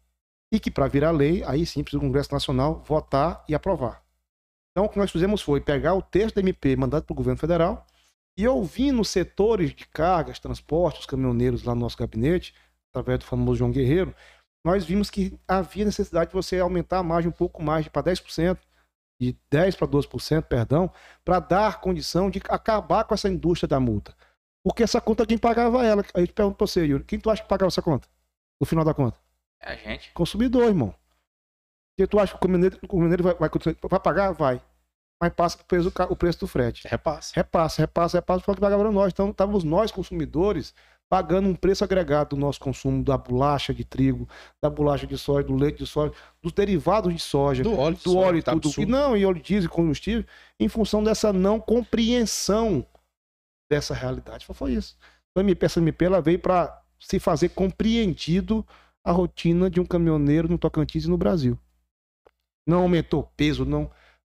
E 0.52 0.60
que 0.60 0.72
para 0.72 0.88
virar 0.88 1.12
lei, 1.12 1.44
aí 1.44 1.66
sim 1.66 1.84
precisa 1.84 2.00
do 2.00 2.06
Congresso 2.06 2.34
Nacional 2.34 2.82
votar 2.86 3.44
e 3.48 3.54
aprovar. 3.54 4.04
Então 4.72 4.86
o 4.86 4.90
que 4.90 4.98
nós 4.98 5.12
fizemos 5.12 5.42
foi 5.42 5.60
pegar 5.60 5.94
o 5.94 6.02
texto 6.02 6.36
da 6.36 6.42
MP 6.42 6.76
mandado 6.76 7.04
pelo 7.04 7.18
governo 7.18 7.40
federal, 7.40 7.86
e 8.38 8.48
ouvindo 8.48 9.04
setores 9.04 9.74
de 9.76 9.86
cargas, 9.86 10.40
transportes, 10.40 11.02
os 11.02 11.06
caminhoneiros 11.06 11.64
lá 11.64 11.76
no 11.76 11.82
nosso 11.82 11.98
gabinete, 11.98 12.56
através 12.90 13.20
do 13.20 13.26
famoso 13.26 13.58
João 13.58 13.72
Guerreiro, 13.72 14.16
nós 14.66 14.86
vimos 14.86 15.10
que 15.10 15.38
havia 15.48 15.86
necessidade 15.86 16.30
de 16.30 16.36
você 16.36 16.60
aumentar 16.60 17.00
a 17.00 17.04
margem 17.04 17.30
um 17.30 17.34
pouco 17.34 17.62
mais, 17.62 17.88
para 17.88 18.04
10%, 18.04 18.58
de 19.20 19.36
10% 19.52 19.78
para 19.78 19.88
12%, 19.88 20.44
perdão, 20.44 20.92
para 21.26 21.40
dar 21.40 21.82
condição 21.82 22.30
de 22.30 22.40
acabar 22.48 23.04
com 23.04 23.14
essa 23.14 23.30
indústria 23.30 23.68
da 23.68 23.80
multa. 23.80 24.16
Porque 24.64 24.84
essa 24.84 25.02
conta 25.02 25.26
quem 25.26 25.38
pagava 25.38 25.86
ela? 25.86 26.04
Aí 26.14 26.24
eu 26.24 26.28
te 26.28 26.34
pergunto 26.34 26.58
para 26.58 26.68
você, 26.68 26.86
Yuri, 26.86 27.04
quem 27.04 27.20
tu 27.20 27.30
acha 27.30 27.42
que 27.42 27.50
pagava 27.50 27.68
essa 27.68 27.82
conta? 27.82 28.08
No 28.60 28.66
final 28.66 28.86
da 28.86 28.94
conta? 28.94 29.18
É 29.62 29.74
a 29.74 29.76
gente. 29.76 30.12
Consumidor, 30.14 30.66
irmão. 30.68 30.94
Porque 31.96 32.08
tu 32.08 32.20
acha 32.20 32.34
que 32.34 32.38
o 32.38 32.42
caminhoneiro, 32.42 32.78
o 32.82 32.88
caminhoneiro 32.88 33.24
vai, 33.24 33.34
vai, 33.36 33.50
vai 33.90 34.00
pagar? 34.00 34.32
Vai. 34.34 34.62
Mas 35.22 35.34
passa 35.34 35.58
o 35.62 35.66
preço, 35.66 35.92
o 36.10 36.16
preço 36.16 36.40
do 36.40 36.48
frete. 36.48 36.88
Repasse. 36.88 37.34
Repassa, 37.36 37.82
repassa, 37.82 38.18
repassa, 38.18 38.44
foi 38.44 38.54
o 38.54 38.56
que 38.56 38.62
pagava 38.62 38.90
nós. 38.92 39.12
Então, 39.14 39.30
estávamos 39.30 39.64
nós, 39.64 39.92
consumidores, 39.92 40.74
pagando 41.08 41.48
um 41.48 41.54
preço 41.54 41.84
agregado 41.84 42.36
do 42.36 42.38
nosso 42.38 42.60
consumo 42.60 43.04
da 43.04 43.18
bolacha 43.18 43.72
de 43.74 43.84
trigo, 43.84 44.28
da 44.60 44.68
bolacha 44.70 45.06
de 45.06 45.18
soja, 45.18 45.46
do 45.46 45.56
leite 45.56 45.78
de 45.80 45.86
soja, 45.86 46.12
dos 46.42 46.52
derivados 46.54 47.14
de 47.14 47.20
soja, 47.20 47.62
Do 47.62 47.78
óleo. 47.78 47.98
do 48.04 48.18
óleo 48.18 48.38
e 48.40 48.42
tá 48.42 48.54
tudo. 48.54 48.66
E 48.66 48.70
absurdo. 48.70 48.92
não, 48.92 49.16
e 49.18 49.24
óleo 49.26 49.42
diesel 49.42 49.66
e 49.70 49.72
combustível, 49.72 50.26
em 50.60 50.68
função 50.68 51.04
dessa 51.04 51.32
não 51.32 51.60
compreensão 51.60 52.84
dessa 53.72 53.94
realidade. 53.94 54.46
Foi- 54.46 54.54
Foi 54.56 54.74
isso. 54.74 54.98
Então, 55.32 55.42
a 55.42 55.44
MP, 55.50 55.66
essa 55.66 55.80
MP 55.80 56.04
ela 56.06 56.22
veio 56.22 56.38
para 56.38 56.84
se 57.00 57.20
fazer 57.20 57.50
compreendido 57.50 58.68
a 59.04 59.12
rotina 59.14 59.70
de 59.70 59.80
um 59.80 59.86
caminhoneiro 59.86 60.50
no 60.50 60.58
Tocantins 60.58 61.06
e 61.06 61.10
no 61.10 61.18
Brasil. 61.18 61.58
Não 62.68 62.82
aumentou 62.82 63.24
peso, 63.38 63.64
não. 63.66 63.90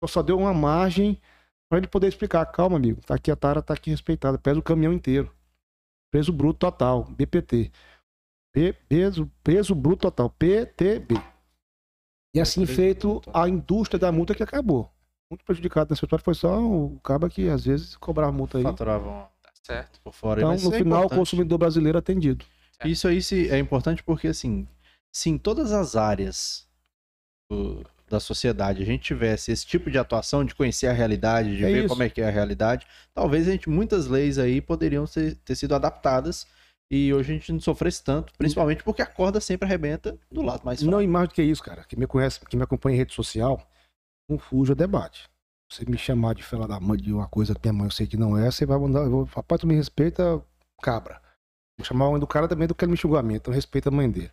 Só 0.07 0.23
deu 0.23 0.39
uma 0.39 0.53
margem 0.53 1.19
para 1.69 1.79
ele 1.79 1.89
poder 1.89 2.09
explicar. 2.09 2.45
Calma, 2.47 2.77
amigo. 2.77 3.01
Tá 3.01 3.15
aqui 3.15 3.31
a 3.31 3.37
tara, 3.37 3.63
tá 3.63 3.73
aqui 3.73 3.91
respeitada. 3.91 4.37
Pesa 4.39 4.61
o 4.61 4.63
caminhão 4.63 4.93
inteiro. 4.93 5.35
Peso 6.13 6.31
bruto 6.31 6.59
total, 6.59 7.05
BPT. 7.05 7.73
Pe- 8.55 8.75
peso, 8.87 9.31
peso 9.43 9.75
bruto 9.75 10.03
total, 10.03 10.29
PTB. 10.29 11.15
E 12.35 12.41
assim 12.41 12.67
feito, 12.67 13.23
a 13.33 13.49
indústria 13.49 13.99
da 13.99 14.13
multa 14.13 14.35
que 14.35 14.43
acabou. 14.43 14.91
Muito 15.31 15.45
prejudicado 15.45 15.91
nessa 15.91 16.05
história 16.05 16.23
foi 16.23 16.35
só 16.35 16.61
o 16.61 17.01
cabo 17.01 17.29
que 17.31 17.49
às 17.49 17.65
vezes 17.65 17.97
cobrava 17.97 18.31
multa 18.31 18.59
aí. 18.59 18.65
Faturavam 18.65 19.23
Tá 19.23 19.32
certo. 19.65 20.01
por 20.03 20.13
fora. 20.13 20.41
Então, 20.41 20.57
no 20.71 20.75
é 20.75 20.79
final, 20.79 21.07
o 21.07 21.11
consumidor 21.11 21.59
brasileiro 21.59 21.99
atendido. 21.99 22.45
Isso 22.85 23.07
aí 23.07 23.23
se- 23.23 23.49
é 23.49 23.59
importante 23.59 24.03
porque, 24.03 24.27
assim, 24.29 24.67
se 25.15 25.31
em 25.31 25.39
todas 25.39 25.71
as 25.73 25.95
áreas 25.95 26.67
do- 27.51 27.85
da 28.09 28.19
sociedade 28.21 28.83
a 28.83 28.85
gente 28.87 29.03
tivesse 29.05 29.53
esse 29.53 29.65
tipo 29.65 29.91
de 29.91 29.99
atuação, 29.99 30.45
de 30.45 30.55
conhecer 30.55 30.87
a 30.89 30.93
realidade, 30.93 31.57
de 31.57 31.65
É 31.65 31.71
ver 31.71 31.79
isso. 31.81 31.89
como 31.89 32.03
é 32.03 32.11
que 32.11 32.21
é 32.21 32.27
a 32.27 32.31
realidade, 32.31 32.87
talvez 33.15 33.47
a 33.49 33.53
gente, 33.53 33.71
muitas 33.71 34.07
leis 34.07 34.39
aí 34.39 34.61
poderiam 34.61 35.07
ser- 35.07 35.37
ter 35.37 35.55
sido 35.55 35.75
adaptadas 35.75 36.47
e 36.91 37.13
hoje 37.15 37.31
a 37.33 37.35
gente 37.37 37.53
não 37.53 37.61
sofresse 37.61 38.03
tanto, 38.05 38.33
principalmente 38.37 38.83
porque 38.83 39.01
a 39.01 39.07
corda 39.07 39.41
sempre 39.41 39.65
arrebenta 39.67 40.19
do 40.31 40.43
lado 40.43 40.63
mais 40.65 40.83
Não, 40.83 40.91
fraco. 40.91 41.03
e 41.05 41.07
mais 41.07 41.29
do 41.29 41.35
que 41.35 41.43
isso, 41.43 41.63
cara. 41.63 41.85
Quem 41.85 41.99
me 41.99 42.07
conhece, 42.07 42.41
quem 42.47 42.59
me 42.59 42.65
acompanha 42.65 42.97
em 42.97 42.99
rede 42.99 43.15
social, 43.15 43.67
não 44.29 44.39
fuja 44.39 44.75
debate. 44.75 45.31
Você 45.73 45.87
me 45.87 45.97
chamar 45.97 46.35
de 46.35 46.43
fela 46.43 46.69
da 46.69 46.79
mãe 46.79 46.99
de 46.99 47.11
uma 47.11 47.27
coisa 47.27 47.55
que 47.55 47.61
minha 47.63 47.73
mãe 47.73 47.87
eu 47.87 47.91
sei 47.91 48.07
que 48.07 48.15
não 48.15 48.37
é, 48.37 48.51
você 48.51 48.67
vai 48.67 48.79
mandar. 48.79 49.01
Eu 49.05 49.11
vou, 49.11 49.27
Papai, 49.27 49.57
tu 49.57 49.67
me 49.67 49.75
respeita, 49.75 50.45
cabra. 50.83 51.19
Vou 51.79 51.87
chamar 51.87 52.09
a 52.09 52.11
mãe 52.11 52.21
do 52.21 52.27
cara 52.27 52.47
também 52.47 52.69
do 52.69 52.75
que 52.75 52.85
ele 52.85 52.93
me 52.93 52.99
xingou 52.99 53.17
a 53.17 53.23
mim, 53.23 53.37
então 53.37 53.55
respeita 53.55 53.89
a 53.89 53.93
mãe 53.93 54.11
dele. 54.11 54.31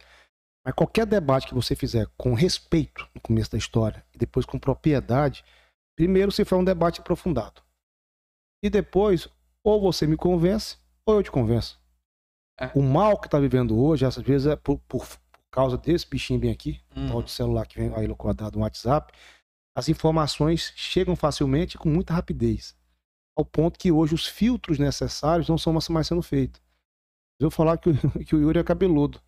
Mas 0.66 0.76
qualquer 0.76 1.06
debate 1.06 1.48
que 1.48 1.53
você 1.53 1.76
fizer 1.76 2.06
com 2.18 2.34
respeito 2.34 3.07
no 3.16 3.22
começo 3.22 3.49
da 3.52 3.57
história 3.57 4.03
e 4.14 4.18
depois 4.18 4.45
com 4.45 4.60
propriedade, 4.60 5.45
primeiro 5.95 6.30
se 6.30 6.44
for 6.44 6.57
um 6.57 6.64
debate 6.64 6.99
aprofundado. 6.99 7.61
E 8.61 8.70
depois, 8.70 9.30
ou 9.64 9.80
você 9.80 10.06
me 10.06 10.18
convence, 10.18 10.76
ou 11.06 11.16
eu 11.16 11.24
te 11.24 11.32
convenço. 11.32 11.80
É. 12.60 12.70
O 12.76 12.82
mal 12.82 13.18
que 13.18 13.30
tá 13.30 13.40
vivendo 13.40 13.82
hoje, 13.82 14.06
às 14.06 14.18
vezes, 14.18 14.45
é 14.45 14.57
por, 14.57 14.78
por, 14.80 15.07
por 15.07 15.20
causa 15.49 15.78
desse 15.78 16.06
bichinho 16.06 16.41
bem 16.41 16.52
aqui, 16.52 16.82
Uhum. 16.94 17.07
tal 17.07 17.24
de 17.24 17.32
celular 17.32 17.66
que 17.66 17.80
vem 17.80 17.95
aí 17.95 18.10
no 18.10 18.16
quadrado 18.18 18.57
no 18.57 18.64
WhatsApp, 18.66 19.14
as 19.76 19.90
informações 19.90 20.74
chegam 20.76 21.16
facilmente 21.16 21.76
e 21.76 21.80
com 21.80 21.90
muita 21.90 22.14
rapidez. 22.14 22.76
Ao 23.38 23.46
ponto 23.46 23.80
que 23.80 23.91
hoje 23.91 24.16
os 24.16 24.28
filtros 24.28 24.80
necessários 24.80 25.48
não 25.50 25.58
são 25.58 25.74
mais 25.90 26.08
sendo 26.08 26.22
feitos. 26.22 26.62
Eu 27.40 27.50
vou 27.50 27.52
falar 27.52 27.78
que, 27.78 27.90
o- 27.90 27.94
que 28.26 28.36
o 28.36 28.41
Yuri 28.41 28.60
é 28.60 28.64
cabeludo. 28.64 29.22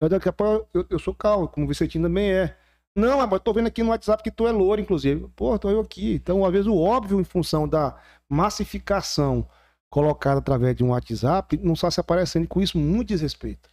Eu, 0.00 0.08
daqui 0.08 0.28
a 0.28 0.32
pouco 0.32 0.68
eu, 0.74 0.86
eu 0.90 0.98
sou 0.98 1.14
calmo, 1.14 1.48
como 1.48 1.66
o 1.66 1.68
Vicentinho 1.68 2.04
também 2.04 2.32
é. 2.32 2.56
Não, 2.96 3.18
mas 3.18 3.32
eu 3.32 3.40
tô 3.40 3.52
vendo 3.52 3.68
aqui 3.68 3.82
no 3.82 3.90
WhatsApp 3.90 4.22
que 4.22 4.30
tu 4.30 4.46
é 4.46 4.52
louro, 4.52 4.80
inclusive. 4.80 5.28
Pô, 5.36 5.58
tô 5.58 5.70
eu 5.70 5.80
aqui. 5.80 6.14
Então, 6.14 6.44
às 6.44 6.52
vezes, 6.52 6.66
o 6.66 6.76
óbvio, 6.76 7.20
em 7.20 7.24
função 7.24 7.68
da 7.68 7.96
massificação 8.28 9.48
colocada 9.88 10.38
através 10.40 10.76
de 10.76 10.84
um 10.84 10.90
WhatsApp, 10.90 11.56
não 11.58 11.74
está 11.74 11.90
se 11.90 12.00
aparecendo. 12.00 12.44
E 12.44 12.48
com 12.48 12.60
isso, 12.60 12.78
muito 12.78 13.08
desrespeito. 13.08 13.68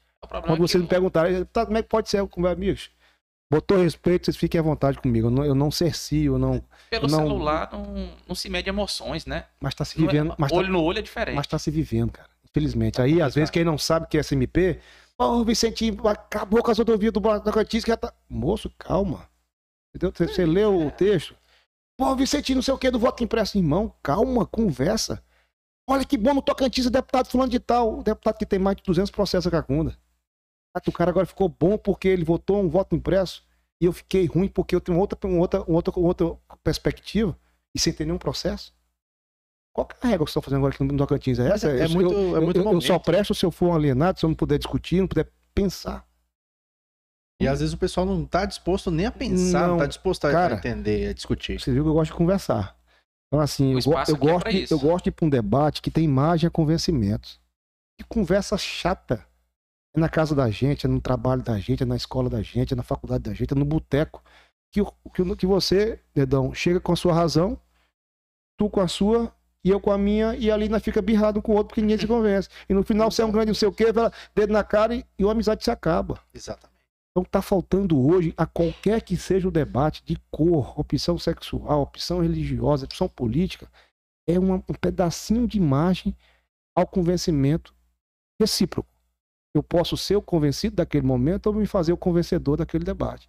Quando 0.46 0.60
vocês 0.60 0.82
me 0.82 0.90
perguntarem, 0.90 1.46
tá, 1.46 1.66
como 1.66 1.78
é 1.78 1.84
que 1.84 1.90
pode 1.90 2.10
ser 2.10 2.26
com 2.28 2.42
meus 2.42 2.54
amigos? 2.54 2.90
Botou 3.50 3.82
respeito, 3.82 4.26
vocês 4.26 4.36
fiquem 4.36 4.60
à 4.60 4.62
vontade 4.62 5.00
comigo. 5.00 5.28
Eu 5.28 5.32
não, 5.32 5.46
eu 5.46 5.56
não 5.56 5.72
cercio, 5.72 6.34
eu 6.34 6.40
não. 6.40 6.62
Pelo 6.90 7.08
não... 7.08 7.20
celular 7.20 7.70
não, 7.72 8.12
não 8.28 8.36
se 8.36 8.50
mede 8.50 8.68
emoções, 8.68 9.26
né? 9.26 9.46
Mas 9.60 9.74
tá 9.74 9.86
se 9.86 9.98
vivendo. 9.98 10.36
Mas 10.38 10.52
olho 10.52 10.66
tá, 10.66 10.72
no 10.74 10.84
olho 10.84 11.00
é 11.00 11.02
diferente. 11.02 11.36
Mas 11.36 11.48
tá 11.48 11.58
se 11.58 11.72
vivendo, 11.72 12.12
cara. 12.12 12.30
Infelizmente. 12.50 13.02
Aí, 13.02 13.22
às 13.22 13.36
vezes, 13.36 13.50
quem 13.50 13.64
não 13.64 13.78
sabe 13.78 14.08
que 14.08 14.18
é 14.18 14.22
SMP, 14.22 14.80
ô, 15.18 15.24
oh, 15.24 15.44
Vicentinho, 15.46 16.06
acabou 16.08 16.62
com 16.62 16.72
as 16.72 16.78
rodovias 16.78 17.14
do 17.14 17.22
Tocantins, 17.22 17.86
que 17.86 17.92
já 17.92 17.98
tá. 17.98 18.14
Moço, 18.30 18.70
calma. 18.78 19.30
Entendeu? 19.96 20.12
Você, 20.14 20.28
você 20.28 20.46
leu 20.46 20.86
o 20.86 20.92
texto? 20.92 21.34
Pô, 21.98 22.14
Vicentinho, 22.16 22.58
não 22.58 22.64
sei 22.64 22.74
o 22.74 22.78
que 22.78 22.92
do 22.92 23.00
voto 23.00 23.24
impresso. 23.24 23.58
Irmão, 23.58 23.94
calma, 24.04 24.46
conversa. 24.46 25.24
Olha 25.90 26.04
que 26.04 26.18
bom 26.18 26.34
no 26.34 26.42
Tocantins, 26.42 26.86
o 26.86 26.92
deputado 26.92 27.30
fulano 27.30 27.50
de 27.50 27.60
tal. 27.60 28.00
O 28.00 28.04
deputado 28.04 28.38
que 28.38 28.46
tem 28.46 28.60
mais 28.60 28.76
de 28.76 28.84
200 28.84 29.10
processos 29.10 29.48
a 29.48 29.52
Cacunda. 29.52 29.98
O 30.86 30.92
cara 30.92 31.12
agora 31.12 31.26
ficou 31.26 31.50
bom 31.50 31.78
porque 31.78 32.08
ele 32.08 32.24
votou 32.24 32.62
um 32.62 32.70
voto 32.70 32.96
impresso 32.96 33.44
e 33.82 33.86
eu 33.86 33.94
fiquei 33.94 34.26
ruim 34.26 34.48
porque 34.48 34.76
eu 34.76 34.82
tenho 34.82 34.98
outra, 34.98 35.20
outra, 35.28 35.64
outra, 35.66 36.00
outra 36.00 36.38
perspectiva 36.64 37.38
e 37.76 37.80
sem 37.80 37.94
ter 37.94 38.06
nenhum 38.06 38.18
processo. 38.18 38.74
Qual 39.74 39.88
é 40.02 40.08
a 40.08 40.10
regra 40.10 40.26
que 40.26 40.32
você 40.32 40.40
está 40.40 40.42
fazendo 40.42 40.60
agora 40.60 40.74
aqui 40.74 40.84
no 40.84 40.98
Tocantins? 40.98 41.38
É 41.38 41.50
essa? 41.50 41.72
É, 41.72 41.82
é 41.82 41.88
muito, 41.88 42.12
eu, 42.12 42.38
é 42.38 42.40
muito 42.40 42.60
eu, 42.60 42.74
eu, 42.74 42.82
só 42.82 42.98
presto 42.98 43.36
se 43.36 43.46
eu 43.46 43.52
for 43.52 43.70
um 43.70 43.76
alienado, 43.76 44.20
se 44.20 44.26
eu 44.26 44.30
não 44.30 44.36
puder 44.36 44.58
discutir, 44.58 45.00
não 45.00 45.08
puder 45.08 45.32
pensar. 45.54 46.08
E 47.40 47.48
às 47.48 47.60
vezes 47.60 47.74
o 47.74 47.78
pessoal 47.78 48.04
não 48.04 48.24
está 48.24 48.46
disposto 48.46 48.90
nem 48.90 49.06
a 49.06 49.12
pensar, 49.12 49.68
não, 49.68 49.76
está 49.76 49.86
disposto 49.86 50.26
a, 50.26 50.32
cara, 50.32 50.56
entender, 50.56 51.10
a 51.10 51.14
discutir. 51.14 51.60
Você 51.60 51.72
viu 51.72 51.84
que 51.84 51.90
eu 51.90 51.94
gosto 51.94 52.12
de 52.12 52.18
conversar. 52.18 52.76
Então, 53.28 53.40
assim, 53.40 53.74
eu, 53.74 53.80
eu, 53.80 54.18
gosto, 54.18 54.48
é 54.48 54.66
eu 54.72 54.80
gosto 54.80 55.04
de 55.04 55.10
ir 55.10 55.12
para 55.12 55.26
um 55.26 55.30
debate 55.30 55.82
que 55.82 55.92
tem 55.92 56.06
imagem 56.06 56.48
a 56.48 56.52
convencimentos. 56.52 57.40
Que 58.00 58.06
conversa 58.08 58.58
chata. 58.58 59.24
É 59.96 60.00
na 60.00 60.10
casa 60.10 60.36
da 60.36 60.50
gente, 60.50 60.86
é 60.86 60.90
no 60.90 61.02
trabalho 61.02 61.42
da 61.42 61.58
gente, 61.60 61.84
é 61.84 61.86
na 61.86 61.96
escola 61.96 62.30
da 62.30 62.42
gente, 62.42 62.74
é 62.74 62.76
na 62.76 62.84
faculdade 62.84 63.24
da 63.24 63.34
gente, 63.34 63.54
é 63.54 63.56
no 63.56 63.66
boteco. 63.66 64.24
Que, 64.72 64.84
que, 65.14 65.36
que 65.36 65.46
você, 65.46 66.00
dedão, 66.14 66.54
chega 66.54 66.80
com 66.80 66.92
a 66.92 66.96
sua 66.96 67.14
razão, 67.14 67.60
tu 68.58 68.70
com 68.70 68.82
a 68.82 68.88
sua, 68.88 69.34
e 69.64 69.70
eu 69.70 69.80
com 69.80 69.92
a 69.92 69.98
minha, 69.98 70.36
e 70.36 70.52
ali 70.52 70.70
nós 70.70 70.84
fica 70.84 71.02
birrado 71.02 71.42
com 71.42 71.54
o 71.54 71.56
outro 71.56 71.70
porque 71.70 71.82
ninguém 71.82 71.98
se 71.98 72.06
convence. 72.08 72.50
E 72.70 72.74
no 72.74 72.84
final 72.84 73.10
você 73.10 73.22
é 73.22 73.26
um 73.26 73.32
grande 73.32 73.48
não 73.48 73.56
sei 73.56 73.68
o 73.68 73.72
quê, 73.72 73.86
dedo 74.36 74.54
na 74.54 74.64
cara 74.64 74.96
e, 74.96 75.06
e 75.18 75.24
a 75.24 75.32
amizade 75.32 75.64
se 75.64 75.72
acaba. 75.72 76.20
Exatamente. 76.34 76.78
Então 77.12 77.24
está 77.24 77.42
faltando 77.42 78.00
hoje, 78.00 78.32
a 78.38 78.46
qualquer 78.46 79.02
que 79.02 79.18
seja 79.18 79.48
o 79.48 79.52
debate 79.52 80.06
de 80.06 80.16
cor, 80.30 80.80
opção 80.80 81.18
sexual, 81.18 81.82
opção 81.82 82.22
religiosa, 82.22 82.86
opção 82.86 83.10
política, 83.10 83.68
é 84.28 84.38
uma, 84.38 84.56
um 84.56 84.74
pedacinho 84.80 85.48
de 85.48 85.58
imagem 85.58 86.16
ao 86.76 86.86
convencimento 86.86 87.74
recíproco. 88.40 88.88
Eu 89.58 89.64
posso 89.64 89.98
ser 89.98 90.16
o 90.16 90.22
convencido 90.22 90.76
daquele 90.76 91.06
momento 91.06 91.48
ou 91.48 91.54
me 91.54 91.66
fazer 91.66 91.94
o 91.94 91.98
convencedor 91.98 92.58
daquele 92.58 92.84
debate. 92.84 93.28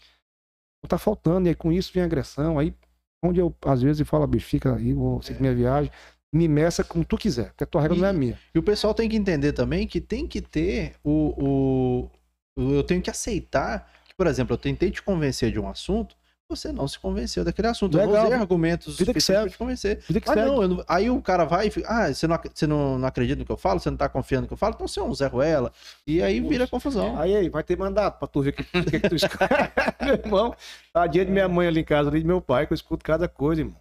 Está 0.84 0.96
então, 0.96 0.98
faltando, 0.98 1.48
e 1.48 1.50
aí 1.50 1.54
com 1.54 1.72
isso 1.72 1.92
vem 1.92 2.02
agressão, 2.02 2.58
aí 2.58 2.74
onde 3.22 3.40
eu 3.40 3.54
às 3.64 3.82
vezes 3.82 4.06
falo, 4.06 4.26
bicho, 4.26 4.46
fica 4.46 4.76
aí, 4.76 4.92
vou 4.92 5.20
seguir 5.22 5.40
minha 5.40 5.54
viagem, 5.54 5.90
me 6.32 6.46
meça 6.46 6.84
como 6.84 7.04
tu 7.04 7.16
quiser, 7.16 7.48
porque 7.48 7.64
a 7.64 7.66
tua 7.66 7.82
regra 7.82 7.96
e, 7.96 8.00
não 8.00 8.08
é 8.08 8.12
minha. 8.12 8.38
E 8.54 8.58
o 8.58 8.62
pessoal 8.62 8.94
tem 8.94 9.08
que 9.08 9.16
entender 9.16 9.52
também 9.52 9.86
que 9.86 10.00
tem 10.00 10.26
que 10.26 10.40
ter 10.40 10.94
o, 11.02 12.08
o. 12.56 12.70
Eu 12.74 12.82
tenho 12.84 13.00
que 13.02 13.10
aceitar 13.10 13.90
que, 14.06 14.14
por 14.14 14.26
exemplo, 14.26 14.54
eu 14.54 14.58
tentei 14.58 14.90
te 14.90 15.02
convencer 15.02 15.50
de 15.50 15.58
um 15.58 15.68
assunto, 15.68 16.16
você 16.48 16.72
não 16.72 16.88
se 16.88 16.98
convenceu 16.98 17.44
daquele 17.44 17.68
assunto. 17.68 17.96
Legal. 17.96 18.14
Eu 18.14 18.22
usei 18.24 18.32
argumentos 18.34 18.98
Vida 18.98 19.12
que 19.12 19.20
serve. 19.20 19.42
pra 19.42 19.50
te 19.50 19.58
convencer. 19.58 19.98
Vida 20.08 20.20
que 20.20 20.30
ah, 20.30 20.34
serve. 20.34 20.50
não, 20.50 20.68
não, 20.68 20.84
aí 20.88 21.10
o 21.10 21.20
cara 21.20 21.44
vai 21.44 21.66
e 21.66 21.70
fica, 21.70 21.86
ah, 21.88 22.12
você, 22.12 22.26
não, 22.26 22.38
você 22.54 22.66
não, 22.66 22.98
não 22.98 23.06
acredita 23.06 23.38
no 23.38 23.44
que 23.44 23.52
eu 23.52 23.56
falo, 23.56 23.78
você 23.78 23.90
não 23.90 23.98
tá 23.98 24.08
confiando 24.08 24.42
no 24.42 24.48
que 24.48 24.54
eu 24.54 24.58
falo, 24.58 24.74
então 24.74 24.88
você 24.88 24.98
é 24.98 25.02
um 25.02 25.14
Zé 25.14 25.26
Ruela. 25.26 25.70
E 26.06 26.22
aí 26.22 26.40
vira 26.40 26.66
confusão. 26.66 27.20
Aí, 27.20 27.36
aí, 27.36 27.48
vai 27.50 27.62
ter 27.62 27.76
mandato 27.76 28.18
pra 28.18 28.26
tu 28.26 28.40
ver 28.40 28.50
o 28.50 28.52
que, 28.54 28.64
que, 28.64 29.00
que 29.00 29.08
tu 29.08 29.14
escuta. 29.14 29.46
meu 30.02 30.14
irmão, 30.14 30.56
a 30.94 31.06
dia 31.06 31.24
de 31.24 31.30
minha 31.30 31.48
mãe 31.48 31.68
ali 31.68 31.80
em 31.80 31.84
casa, 31.84 32.08
ali 32.08 32.20
de 32.20 32.26
meu 32.26 32.40
pai, 32.40 32.66
que 32.66 32.72
eu 32.72 32.76
escuto 32.76 33.04
cada 33.04 33.28
coisa, 33.28 33.60
irmão. 33.60 33.78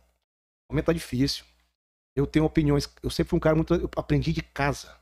O 0.69 0.73
momento 0.73 0.87
tá 0.87 0.93
difícil. 0.93 1.45
Eu 2.15 2.27
tenho 2.27 2.43
opiniões, 2.43 2.89
eu 3.01 3.09
sempre 3.09 3.29
fui 3.29 3.37
um 3.37 3.39
cara 3.39 3.55
muito, 3.55 3.73
eu 3.73 3.89
aprendi 3.95 4.33
de 4.33 4.41
casa. 4.41 4.93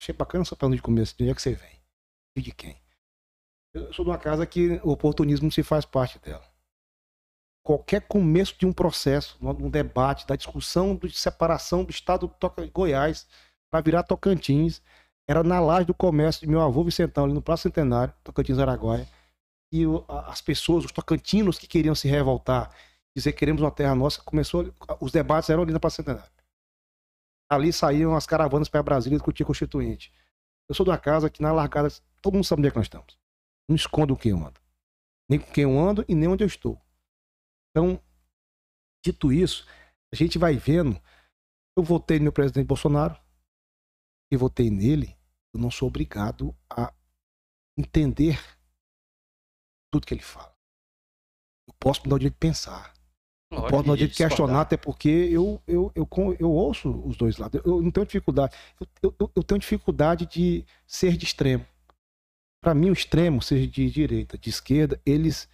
Achei 0.00 0.14
bacana 0.14 0.44
só 0.44 0.54
plano 0.56 0.76
de 0.76 0.82
começo, 0.82 1.16
de 1.16 1.22
onde 1.22 1.32
é 1.32 1.34
que 1.34 1.40
você 1.40 1.54
vem? 1.54 1.80
E 2.36 2.42
de 2.42 2.52
quem? 2.52 2.76
Eu 3.72 3.92
sou 3.94 4.04
de 4.04 4.10
uma 4.10 4.18
casa 4.18 4.44
que 4.44 4.80
o 4.82 4.90
oportunismo 4.90 5.50
se 5.50 5.62
faz 5.62 5.86
parte 5.86 6.18
dela 6.18 6.51
qualquer 7.62 8.02
começo 8.02 8.56
de 8.58 8.66
um 8.66 8.72
processo, 8.72 9.38
um 9.40 9.70
debate, 9.70 10.26
da 10.26 10.36
discussão 10.36 10.96
de 10.96 11.16
separação 11.16 11.84
do 11.84 11.90
estado 11.90 12.30
de 12.58 12.66
Goiás 12.68 13.26
para 13.70 13.80
virar 13.80 14.02
Tocantins, 14.02 14.82
era 15.28 15.42
na 15.42 15.60
laje 15.60 15.86
do 15.86 15.94
comércio 15.94 16.42
de 16.42 16.48
meu 16.48 16.60
avô 16.60 16.82
Vicentão, 16.82 17.24
ali 17.24 17.32
no 17.32 17.40
Praça 17.40 17.62
Centenário, 17.62 18.12
Tocantins 18.24 18.58
Araguaia. 18.58 19.08
E 19.72 19.84
as 20.26 20.42
pessoas, 20.42 20.84
os 20.84 20.92
tocantinos 20.92 21.58
que 21.58 21.66
queriam 21.66 21.94
se 21.94 22.06
revoltar, 22.08 22.74
dizer 23.16 23.32
que 23.32 23.38
queremos 23.38 23.62
uma 23.62 23.70
terra 23.70 23.94
nossa, 23.94 24.20
começou, 24.22 24.70
os 25.00 25.12
debates 25.12 25.48
eram 25.48 25.62
ali 25.62 25.72
na 25.72 25.80
Praça 25.80 25.96
Centenário. 25.96 26.30
Ali 27.48 27.72
saíam 27.72 28.14
as 28.16 28.26
caravanas 28.26 28.68
para 28.68 28.82
Brasília 28.82 29.16
discutir 29.16 29.44
constituinte. 29.44 30.12
Eu 30.68 30.74
sou 30.74 30.84
de 30.84 30.90
uma 30.90 30.98
casa 30.98 31.30
que 31.30 31.40
na 31.40 31.52
largada, 31.52 31.88
todo 32.20 32.34
mundo 32.34 32.44
sabe 32.44 32.60
onde 32.60 32.68
é 32.68 32.70
que 32.70 32.76
nós 32.76 32.86
estamos. 32.86 33.18
Não 33.68 33.76
escondo 33.76 34.14
o 34.14 34.16
que 34.16 34.30
eu 34.30 34.38
ando. 34.38 34.60
Nem 35.28 35.38
com 35.38 35.50
quem 35.52 35.64
eu 35.64 35.78
ando 35.78 36.04
e 36.08 36.14
nem 36.14 36.28
onde 36.28 36.44
eu 36.44 36.48
estou. 36.48 36.80
Então, 37.72 38.00
dito 39.04 39.32
isso, 39.32 39.66
a 40.12 40.16
gente 40.16 40.38
vai 40.38 40.56
vendo. 40.56 41.00
Eu 41.76 41.82
votei 41.82 42.20
no 42.20 42.30
presidente 42.30 42.66
Bolsonaro 42.66 43.18
e 44.30 44.36
votei 44.36 44.70
nele. 44.70 45.16
Eu 45.54 45.60
não 45.60 45.70
sou 45.70 45.88
obrigado 45.88 46.54
a 46.70 46.92
entender 47.76 48.38
tudo 49.90 50.06
que 50.06 50.12
ele 50.12 50.22
fala. 50.22 50.54
Eu 51.66 51.74
posso 51.80 52.02
me 52.02 52.10
dar 52.10 52.16
o 52.16 52.18
direito 52.18 52.34
de 52.34 52.40
pensar. 52.40 52.92
Eu 53.50 53.62
posso 53.62 53.82
me 53.82 53.86
dar 53.86 53.92
o 53.92 53.96
direito 53.96 54.12
de 54.12 54.16
questionar, 54.18 54.60
até 54.60 54.76
porque 54.76 55.08
eu, 55.08 55.62
eu, 55.66 55.90
eu, 55.94 56.08
eu, 56.10 56.36
eu 56.38 56.50
ouço 56.50 56.90
os 57.06 57.16
dois 57.16 57.38
lados. 57.38 57.60
Eu 57.64 57.80
não 57.80 57.90
tenho 57.90 58.06
dificuldade. 58.06 58.54
Eu, 59.02 59.14
eu, 59.18 59.32
eu 59.34 59.42
tenho 59.42 59.58
dificuldade 59.58 60.26
de 60.26 60.64
ser 60.86 61.16
de 61.16 61.24
extremo. 61.24 61.66
Para 62.62 62.74
mim, 62.74 62.90
o 62.90 62.92
extremo, 62.92 63.42
seja 63.42 63.66
de 63.66 63.90
direita, 63.90 64.36
de 64.36 64.50
esquerda, 64.50 65.00
eles 65.04 65.48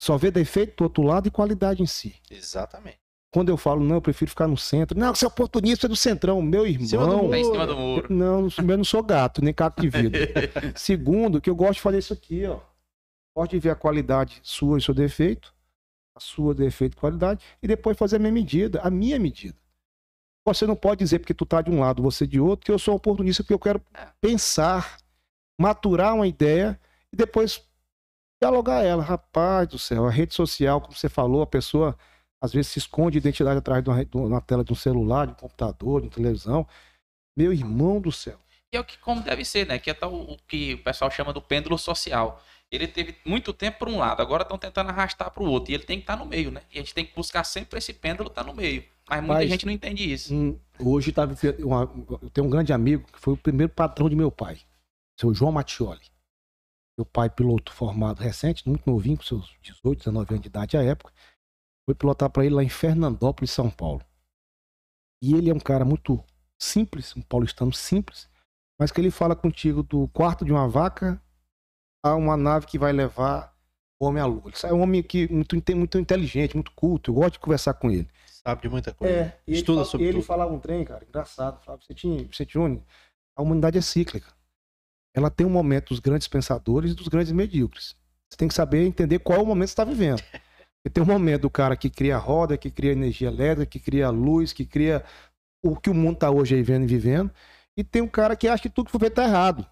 só 0.00 0.16
vê 0.16 0.30
defeito 0.30 0.76
do 0.78 0.84
outro 0.84 1.02
lado 1.02 1.28
e 1.28 1.30
qualidade 1.30 1.82
em 1.82 1.86
si. 1.86 2.16
Exatamente. 2.30 2.98
Quando 3.32 3.50
eu 3.50 3.56
falo, 3.56 3.84
não, 3.84 3.96
eu 3.96 4.02
prefiro 4.02 4.30
ficar 4.30 4.48
no 4.48 4.56
centro. 4.56 4.98
Não, 4.98 5.14
você 5.14 5.24
é 5.24 5.28
oportunista 5.28 5.86
é 5.86 5.88
do 5.88 5.94
centrão. 5.94 6.40
Meu 6.42 6.66
irmão. 6.66 6.88
Cima 6.88 7.06
do 7.06 7.16
muro. 7.18 7.36
Em 7.36 7.44
cima 7.44 7.66
do 7.66 7.76
muro. 7.76 8.12
Não, 8.12 8.48
eu 8.48 8.76
não 8.78 8.84
sou 8.84 9.02
gato, 9.02 9.44
nem 9.44 9.54
caco 9.54 9.80
de 9.80 9.88
vidro. 9.88 10.20
Segundo, 10.74 11.40
que 11.40 11.48
eu 11.48 11.54
gosto 11.54 11.74
de 11.74 11.80
fazer 11.82 11.98
isso 11.98 12.12
aqui, 12.12 12.44
ó. 12.46 12.58
Gosto 13.36 13.52
de 13.52 13.60
ver 13.60 13.70
a 13.70 13.76
qualidade 13.76 14.40
sua 14.42 14.78
e 14.78 14.82
seu 14.82 14.94
defeito. 14.94 15.54
A 16.16 16.18
sua 16.18 16.54
defeito 16.54 16.94
e 16.94 16.96
qualidade. 16.96 17.44
E 17.62 17.68
depois 17.68 17.96
fazer 17.96 18.16
a 18.16 18.18
minha 18.18 18.32
medida, 18.32 18.80
a 18.80 18.90
minha 18.90 19.18
medida. 19.18 19.56
Você 20.44 20.66
não 20.66 20.74
pode 20.74 20.98
dizer 20.98 21.20
porque 21.20 21.34
tu 21.34 21.46
tá 21.46 21.60
de 21.62 21.70
um 21.70 21.78
lado, 21.78 22.02
você 22.02 22.26
de 22.26 22.40
outro, 22.40 22.64
que 22.64 22.72
eu 22.72 22.78
sou 22.78 22.96
oportunista 22.96 23.44
porque 23.44 23.54
eu 23.54 23.58
quero 23.58 23.80
é. 23.94 24.08
pensar, 24.20 24.96
maturar 25.60 26.14
uma 26.14 26.26
ideia 26.26 26.80
e 27.12 27.16
depois 27.16 27.62
dialogar 28.40 28.82
ela. 28.82 29.02
Rapaz 29.02 29.68
do 29.68 29.78
céu, 29.78 30.06
a 30.06 30.10
rede 30.10 30.34
social, 30.34 30.80
como 30.80 30.94
você 30.94 31.08
falou, 31.08 31.42
a 31.42 31.46
pessoa 31.46 31.96
às 32.42 32.52
vezes 32.52 32.72
se 32.72 32.78
esconde 32.78 33.18
identidade 33.18 33.58
atrás 33.58 33.84
de 33.84 33.90
uma, 33.90 34.28
na 34.28 34.40
tela 34.40 34.64
de 34.64 34.72
um 34.72 34.76
celular, 34.76 35.26
de 35.26 35.32
um 35.32 35.36
computador, 35.36 36.00
de 36.00 36.06
uma 36.06 36.14
televisão. 36.14 36.66
Meu 37.36 37.52
irmão 37.52 38.00
do 38.00 38.10
céu. 38.10 38.38
E 38.72 38.76
é 38.76 38.80
o 38.80 38.84
que 38.84 38.96
como 38.98 39.20
deve 39.20 39.44
ser, 39.44 39.66
né? 39.66 39.78
Que 39.78 39.90
é 39.90 39.94
tal, 39.94 40.14
o 40.14 40.36
que 40.48 40.74
o 40.74 40.82
pessoal 40.82 41.10
chama 41.10 41.32
do 41.32 41.42
pêndulo 41.42 41.76
social. 41.76 42.42
Ele 42.70 42.86
teve 42.86 43.16
muito 43.24 43.52
tempo 43.52 43.80
para 43.80 43.90
um 43.90 43.98
lado, 43.98 44.22
agora 44.22 44.42
estão 44.42 44.56
tentando 44.56 44.90
arrastar 44.90 45.30
para 45.30 45.42
o 45.42 45.50
outro. 45.50 45.72
E 45.72 45.74
ele 45.74 45.82
tem 45.82 45.98
que 45.98 46.04
estar 46.04 46.16
tá 46.16 46.24
no 46.24 46.30
meio, 46.30 46.50
né? 46.50 46.62
E 46.72 46.78
a 46.78 46.80
gente 46.80 46.94
tem 46.94 47.04
que 47.04 47.14
buscar 47.14 47.44
sempre 47.44 47.78
esse 47.78 47.92
pêndulo 47.92 48.28
estar 48.28 48.44
tá 48.44 48.48
no 48.48 48.56
meio. 48.56 48.84
Mas 49.08 49.20
muita 49.20 49.34
Mas, 49.34 49.50
gente 49.50 49.66
não 49.66 49.72
entende 49.72 50.10
isso. 50.10 50.32
Hoje 50.78 51.10
tava, 51.10 51.34
eu 51.42 52.30
tenho 52.32 52.46
um 52.46 52.50
grande 52.50 52.72
amigo 52.72 53.08
que 53.12 53.18
foi 53.18 53.34
o 53.34 53.36
primeiro 53.36 53.72
patrão 53.72 54.08
de 54.08 54.14
meu 54.14 54.30
pai, 54.30 54.60
seu 55.18 55.34
João 55.34 55.50
Mattioli. 55.50 56.00
Meu 57.00 57.06
pai, 57.06 57.30
piloto 57.30 57.72
formado 57.72 58.20
recente, 58.20 58.68
muito 58.68 58.82
novinho, 58.88 59.16
com 59.16 59.22
seus 59.22 59.56
18, 59.62 60.00
19 60.00 60.34
anos 60.34 60.42
de 60.42 60.48
idade 60.48 60.76
à 60.76 60.82
época, 60.82 61.10
foi 61.86 61.94
pilotar 61.94 62.28
para 62.28 62.44
ele 62.44 62.54
lá 62.54 62.62
em 62.62 62.68
Fernandópolis, 62.68 63.50
São 63.50 63.70
Paulo. 63.70 64.02
E 65.22 65.32
ele 65.32 65.48
é 65.48 65.54
um 65.54 65.58
cara 65.58 65.82
muito 65.82 66.22
simples, 66.60 67.16
um 67.16 67.22
paulistano 67.22 67.72
simples, 67.72 68.28
mas 68.78 68.92
que 68.92 69.00
ele 69.00 69.10
fala 69.10 69.34
contigo 69.34 69.82
do 69.82 70.08
quarto 70.08 70.44
de 70.44 70.52
uma 70.52 70.68
vaca 70.68 71.18
a 72.04 72.14
uma 72.14 72.36
nave 72.36 72.66
que 72.66 72.78
vai 72.78 72.92
levar 72.92 73.56
o 73.98 74.04
homem 74.04 74.22
à 74.22 74.26
lua. 74.26 74.42
Ele 74.44 74.54
é 74.70 74.74
um 74.74 74.82
homem 74.82 75.02
que 75.02 75.26
muito, 75.32 75.56
muito 75.74 75.98
inteligente, 75.98 76.54
muito 76.54 76.72
culto. 76.72 77.12
Eu 77.12 77.14
gosto 77.14 77.32
de 77.32 77.38
conversar 77.38 77.72
com 77.72 77.90
ele. 77.90 78.10
Sabe 78.26 78.60
de 78.60 78.68
muita 78.68 78.92
coisa. 78.92 79.14
É, 79.14 79.40
Estuda 79.46 79.80
ele, 79.80 79.88
sobre 79.88 80.06
ele 80.06 80.18
tudo. 80.18 80.26
falava 80.26 80.52
um 80.52 80.60
trem, 80.60 80.84
cara, 80.84 81.02
engraçado. 81.02 81.64
Falava, 81.64 81.82
você 81.82 81.94
tinha, 81.94 82.28
você 82.30 82.44
tinha, 82.44 82.84
a 83.34 83.42
humanidade 83.42 83.78
é 83.78 83.80
cíclica. 83.80 84.38
Ela 85.14 85.30
tem 85.30 85.46
um 85.46 85.50
momento 85.50 85.88
dos 85.88 86.00
grandes 86.00 86.28
pensadores 86.28 86.92
e 86.92 86.94
dos 86.94 87.08
grandes 87.08 87.32
medíocres. 87.32 87.96
Você 88.28 88.36
tem 88.36 88.48
que 88.48 88.54
saber 88.54 88.86
entender 88.86 89.18
qual 89.18 89.40
é 89.40 89.42
o 89.42 89.46
momento 89.46 89.68
que 89.68 89.70
você 89.70 89.82
está 89.82 89.84
vivendo. 89.84 90.22
Porque 90.82 90.90
tem 90.92 91.02
um 91.02 91.06
momento 91.06 91.42
do 91.42 91.50
cara 91.50 91.76
que 91.76 91.90
cria 91.90 92.16
roda, 92.16 92.56
que 92.56 92.70
cria 92.70 92.92
energia 92.92 93.28
elétrica, 93.28 93.66
que 93.66 93.80
cria 93.80 94.08
luz, 94.08 94.52
que 94.52 94.64
cria 94.64 95.04
o 95.62 95.76
que 95.76 95.90
o 95.90 95.94
mundo 95.94 96.14
está 96.14 96.30
hoje 96.30 96.54
aí 96.54 96.62
vendo 96.62 96.84
e 96.84 96.86
vivendo. 96.86 97.30
E 97.76 97.84
tem 97.84 98.00
um 98.00 98.08
cara 98.08 98.36
que 98.36 98.48
acha 98.48 98.62
que 98.62 98.70
tudo 98.70 98.86
que 98.86 98.92
for 98.92 99.00
feito 99.00 99.12
está 99.12 99.24
errado. 99.24 99.66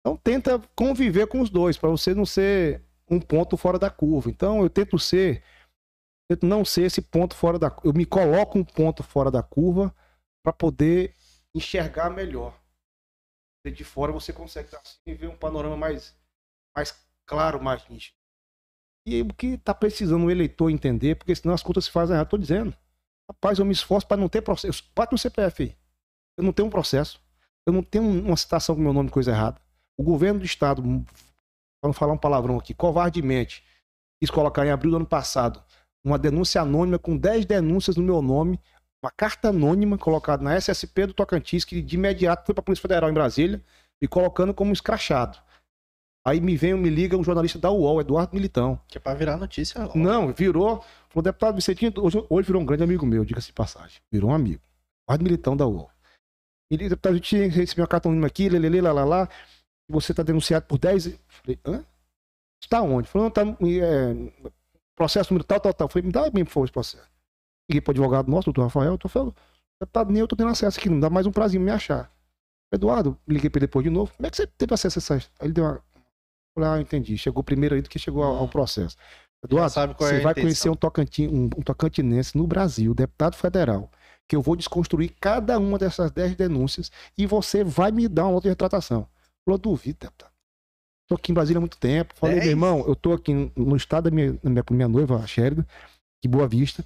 Então 0.00 0.16
tenta 0.16 0.60
conviver 0.74 1.26
com 1.26 1.40
os 1.40 1.50
dois, 1.50 1.76
para 1.76 1.88
você 1.88 2.14
não 2.14 2.26
ser 2.26 2.82
um 3.10 3.20
ponto 3.20 3.56
fora 3.56 3.78
da 3.78 3.90
curva. 3.90 4.28
Então 4.28 4.62
eu 4.62 4.68
tento 4.68 4.98
ser, 4.98 5.42
tento 6.28 6.46
não 6.46 6.64
ser 6.64 6.82
esse 6.82 7.00
ponto 7.00 7.34
fora 7.34 7.58
da 7.58 7.74
Eu 7.84 7.92
me 7.92 8.04
coloco 8.04 8.58
um 8.58 8.64
ponto 8.64 9.02
fora 9.02 9.30
da 9.30 9.42
curva 9.42 9.94
para 10.42 10.52
poder 10.52 11.14
enxergar 11.54 12.10
melhor. 12.10 12.58
De 13.70 13.84
fora 13.84 14.12
você 14.12 14.32
consegue 14.32 14.68
assim, 14.74 15.14
ver 15.14 15.28
um 15.28 15.36
panorama 15.36 15.76
mais, 15.76 16.16
mais 16.76 16.94
claro, 17.26 17.62
mais 17.62 17.86
nítido. 17.88 18.16
E 19.06 19.22
o 19.22 19.32
que 19.32 19.48
está 19.48 19.74
precisando 19.74 20.26
o 20.26 20.30
eleitor 20.30 20.70
entender, 20.70 21.14
porque 21.14 21.34
senão 21.34 21.54
as 21.54 21.62
contas 21.62 21.86
se 21.86 21.90
fazem 21.90 22.14
errado. 22.14 22.26
Estou 22.26 22.38
dizendo. 22.38 22.76
Rapaz, 23.30 23.58
eu 23.58 23.64
me 23.64 23.72
esforço 23.72 24.06
para 24.06 24.16
não 24.16 24.28
ter 24.28 24.42
processo. 24.42 24.84
Bate 24.94 25.12
no 25.12 25.18
CPF 25.18 25.62
aí. 25.62 25.76
Eu 26.36 26.44
não 26.44 26.52
tenho 26.52 26.68
um 26.68 26.70
processo. 26.70 27.20
Eu 27.66 27.72
não 27.72 27.82
tenho 27.82 28.04
uma 28.04 28.36
citação 28.36 28.74
com 28.74 28.80
meu 28.80 28.92
nome 28.92 29.10
coisa 29.10 29.30
errada. 29.30 29.60
O 29.96 30.02
governo 30.02 30.40
do 30.40 30.46
estado, 30.46 30.82
vamos 31.82 31.98
falar 31.98 32.12
um 32.12 32.18
palavrão 32.18 32.56
aqui, 32.56 32.72
covardemente, 32.72 33.64
quis 34.20 34.30
colocar 34.30 34.64
em 34.64 34.70
abril 34.70 34.92
do 34.92 34.96
ano 34.98 35.06
passado 35.06 35.62
uma 36.04 36.18
denúncia 36.18 36.62
anônima 36.62 36.98
com 36.98 37.16
10 37.16 37.44
denúncias 37.44 37.96
no 37.96 38.02
meu 38.02 38.22
nome, 38.22 38.58
uma 39.02 39.10
carta 39.10 39.48
anônima 39.48 39.96
colocada 39.96 40.42
na 40.42 40.56
SSP 40.56 41.06
do 41.06 41.14
Tocantins, 41.14 41.64
que 41.64 41.80
de 41.80 41.96
imediato 41.96 42.44
foi 42.44 42.54
para 42.54 42.62
a 42.62 42.64
Polícia 42.64 42.82
Federal 42.82 43.10
em 43.10 43.14
Brasília, 43.14 43.62
e 44.00 44.08
colocando 44.08 44.52
como 44.54 44.72
escrachado. 44.72 45.38
Aí 46.26 46.40
me 46.40 46.56
vem, 46.56 46.74
me 46.74 46.90
liga 46.90 47.16
um 47.16 47.24
jornalista 47.24 47.58
da 47.58 47.70
UOL, 47.70 48.00
Eduardo 48.00 48.34
Militão. 48.34 48.78
Que 48.86 48.98
é 48.98 49.00
pra 49.00 49.14
virar 49.14 49.36
notícia. 49.36 49.86
Ó. 49.86 49.96
Não, 49.96 50.32
virou. 50.32 50.84
Falou, 51.08 51.22
deputado 51.22 51.54
Vicentinho, 51.54 51.92
hoje, 51.96 52.24
hoje 52.28 52.46
virou 52.46 52.60
um 52.60 52.66
grande 52.66 52.82
amigo 52.82 53.06
meu, 53.06 53.24
diga-se 53.24 53.46
de 53.46 53.52
passagem. 53.54 54.00
Virou 54.12 54.30
um 54.30 54.34
amigo. 54.34 54.60
Eduardo 55.06 55.24
Militão 55.24 55.56
da 55.56 55.66
UOL. 55.66 55.90
Ele, 56.70 56.88
deputado, 56.88 57.12
a 57.12 57.16
gente 57.16 57.36
recebeu 57.48 57.82
uma 57.82 57.88
carta 57.88 58.08
aqui, 58.26 58.48
lelele, 58.48 58.80
lá, 58.80 58.92
lá, 58.92 59.04
lá. 59.04 59.28
Você 59.88 60.12
tá 60.12 60.22
denunciado 60.22 60.66
por 60.66 60.78
10. 60.78 61.18
Falei, 61.26 61.58
hã? 61.64 61.84
Está 62.62 62.82
onde? 62.82 63.08
Falou, 63.08 63.26
não, 63.26 63.30
tá. 63.30 63.42
É, 63.42 64.48
processo 64.94 65.32
número 65.32 65.44
tal, 65.44 65.60
tal, 65.60 65.72
tal. 65.72 65.88
Falei, 65.88 66.06
me 66.06 66.12
dá 66.12 66.28
bem, 66.28 66.44
por 66.44 66.50
favor, 66.50 66.64
esse 66.64 66.72
processo. 66.72 67.17
Liguei 67.68 67.80
pro 67.80 67.92
advogado 67.92 68.30
nosso, 68.30 68.46
doutor 68.46 68.62
Rafael, 68.62 68.96
tô 68.96 69.08
falando, 69.08 69.34
deputado, 69.80 70.10
nem 70.10 70.20
eu 70.20 70.28
tô 70.28 70.34
tendo 70.34 70.50
acesso 70.50 70.78
aqui, 70.78 70.88
não 70.88 71.00
dá 71.00 71.10
mais 71.10 71.26
um 71.26 71.32
prazinho 71.32 71.62
me 71.62 71.70
achar. 71.70 72.10
Eduardo, 72.72 73.18
liguei 73.26 73.48
pra 73.48 73.58
ele 73.58 73.66
depois 73.66 73.84
de 73.84 73.90
novo. 73.90 74.12
Como 74.16 74.26
é 74.26 74.30
que 74.30 74.36
você 74.36 74.46
teve 74.46 74.74
acesso 74.74 74.98
a 74.98 75.00
essa. 75.00 75.14
Aí 75.14 75.46
ele 75.46 75.52
deu 75.52 75.64
uma 75.64 75.82
Falei, 76.58 76.70
ah, 76.70 76.80
entendi. 76.80 77.16
Chegou 77.16 77.42
primeiro 77.44 77.76
aí 77.76 77.82
do 77.82 77.88
que 77.88 77.98
chegou 77.98 78.22
ao, 78.22 78.36
ao 78.36 78.48
processo. 78.48 78.96
Eduardo, 79.44 79.94
qual 79.94 80.10
é 80.10 80.16
você 80.16 80.20
vai 80.20 80.34
conhecer 80.34 80.68
um, 80.68 80.74
tocantin, 80.74 81.28
um, 81.28 81.44
um 81.44 81.62
tocantinense 81.62 82.36
no 82.36 82.46
Brasil, 82.46 82.92
deputado 82.92 83.36
federal, 83.36 83.88
que 84.28 84.34
eu 84.34 84.42
vou 84.42 84.56
desconstruir 84.56 85.14
cada 85.20 85.56
uma 85.58 85.78
dessas 85.78 86.10
10 86.10 86.34
denúncias 86.34 86.90
e 87.16 87.24
você 87.24 87.62
vai 87.62 87.92
me 87.92 88.08
dar 88.08 88.24
uma 88.24 88.34
outra 88.34 88.50
retratação. 88.50 89.06
Falou, 89.44 89.56
duvido, 89.56 89.98
deputado. 90.00 90.32
Tô 91.08 91.14
aqui 91.14 91.30
em 91.30 91.34
Brasília 91.34 91.58
há 91.58 91.60
muito 91.60 91.78
tempo. 91.78 92.12
Falei, 92.16 92.40
meu 92.40 92.48
irmão, 92.48 92.84
eu 92.86 92.96
tô 92.96 93.12
aqui 93.12 93.32
no 93.56 93.76
estado 93.76 94.10
da 94.10 94.10
minha, 94.10 94.36
minha, 94.42 94.64
minha 94.70 94.88
noiva, 94.88 95.16
a 95.16 95.26
Sherida, 95.26 95.66
de 96.20 96.28
Boa 96.28 96.48
Vista, 96.48 96.84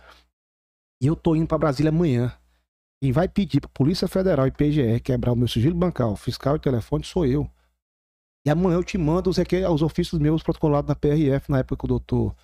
e 1.03 1.07
eu 1.09 1.17
tô 1.17 1.35
indo 1.35 1.49
para 1.49 1.59
Brasília 1.59 1.91
amanhã. 1.91 2.33
Quem 3.03 3.11
vai 3.11 3.29
pedir 3.29 3.61
pra 3.61 3.69
Polícia 3.71 4.07
Federal 4.07 4.47
e 4.47 4.53
PGR 4.53 5.01
quebrar 5.03 5.33
o 5.33 5.37
meu 5.37 5.49
sigilo 5.49 5.75
bancário, 5.75 6.15
fiscal 6.15 6.55
e 6.55 6.61
telefone 6.61 7.03
sou 7.03 7.27
eu. 7.27 7.51
E 8.47 8.51
amanhã 8.51 8.77
eu 8.77 8.85
te 8.85 8.97
mando 8.97 9.29
os, 9.29 9.37
os 9.37 9.83
ofícios 9.83 10.21
meus 10.21 10.45
protocolados 10.45 10.89
na 10.89 10.95
PRF, 10.95 11.51
na 11.51 11.59
época 11.59 11.77
com 11.77 11.87
o 11.87 11.89
doutor. 11.89 12.37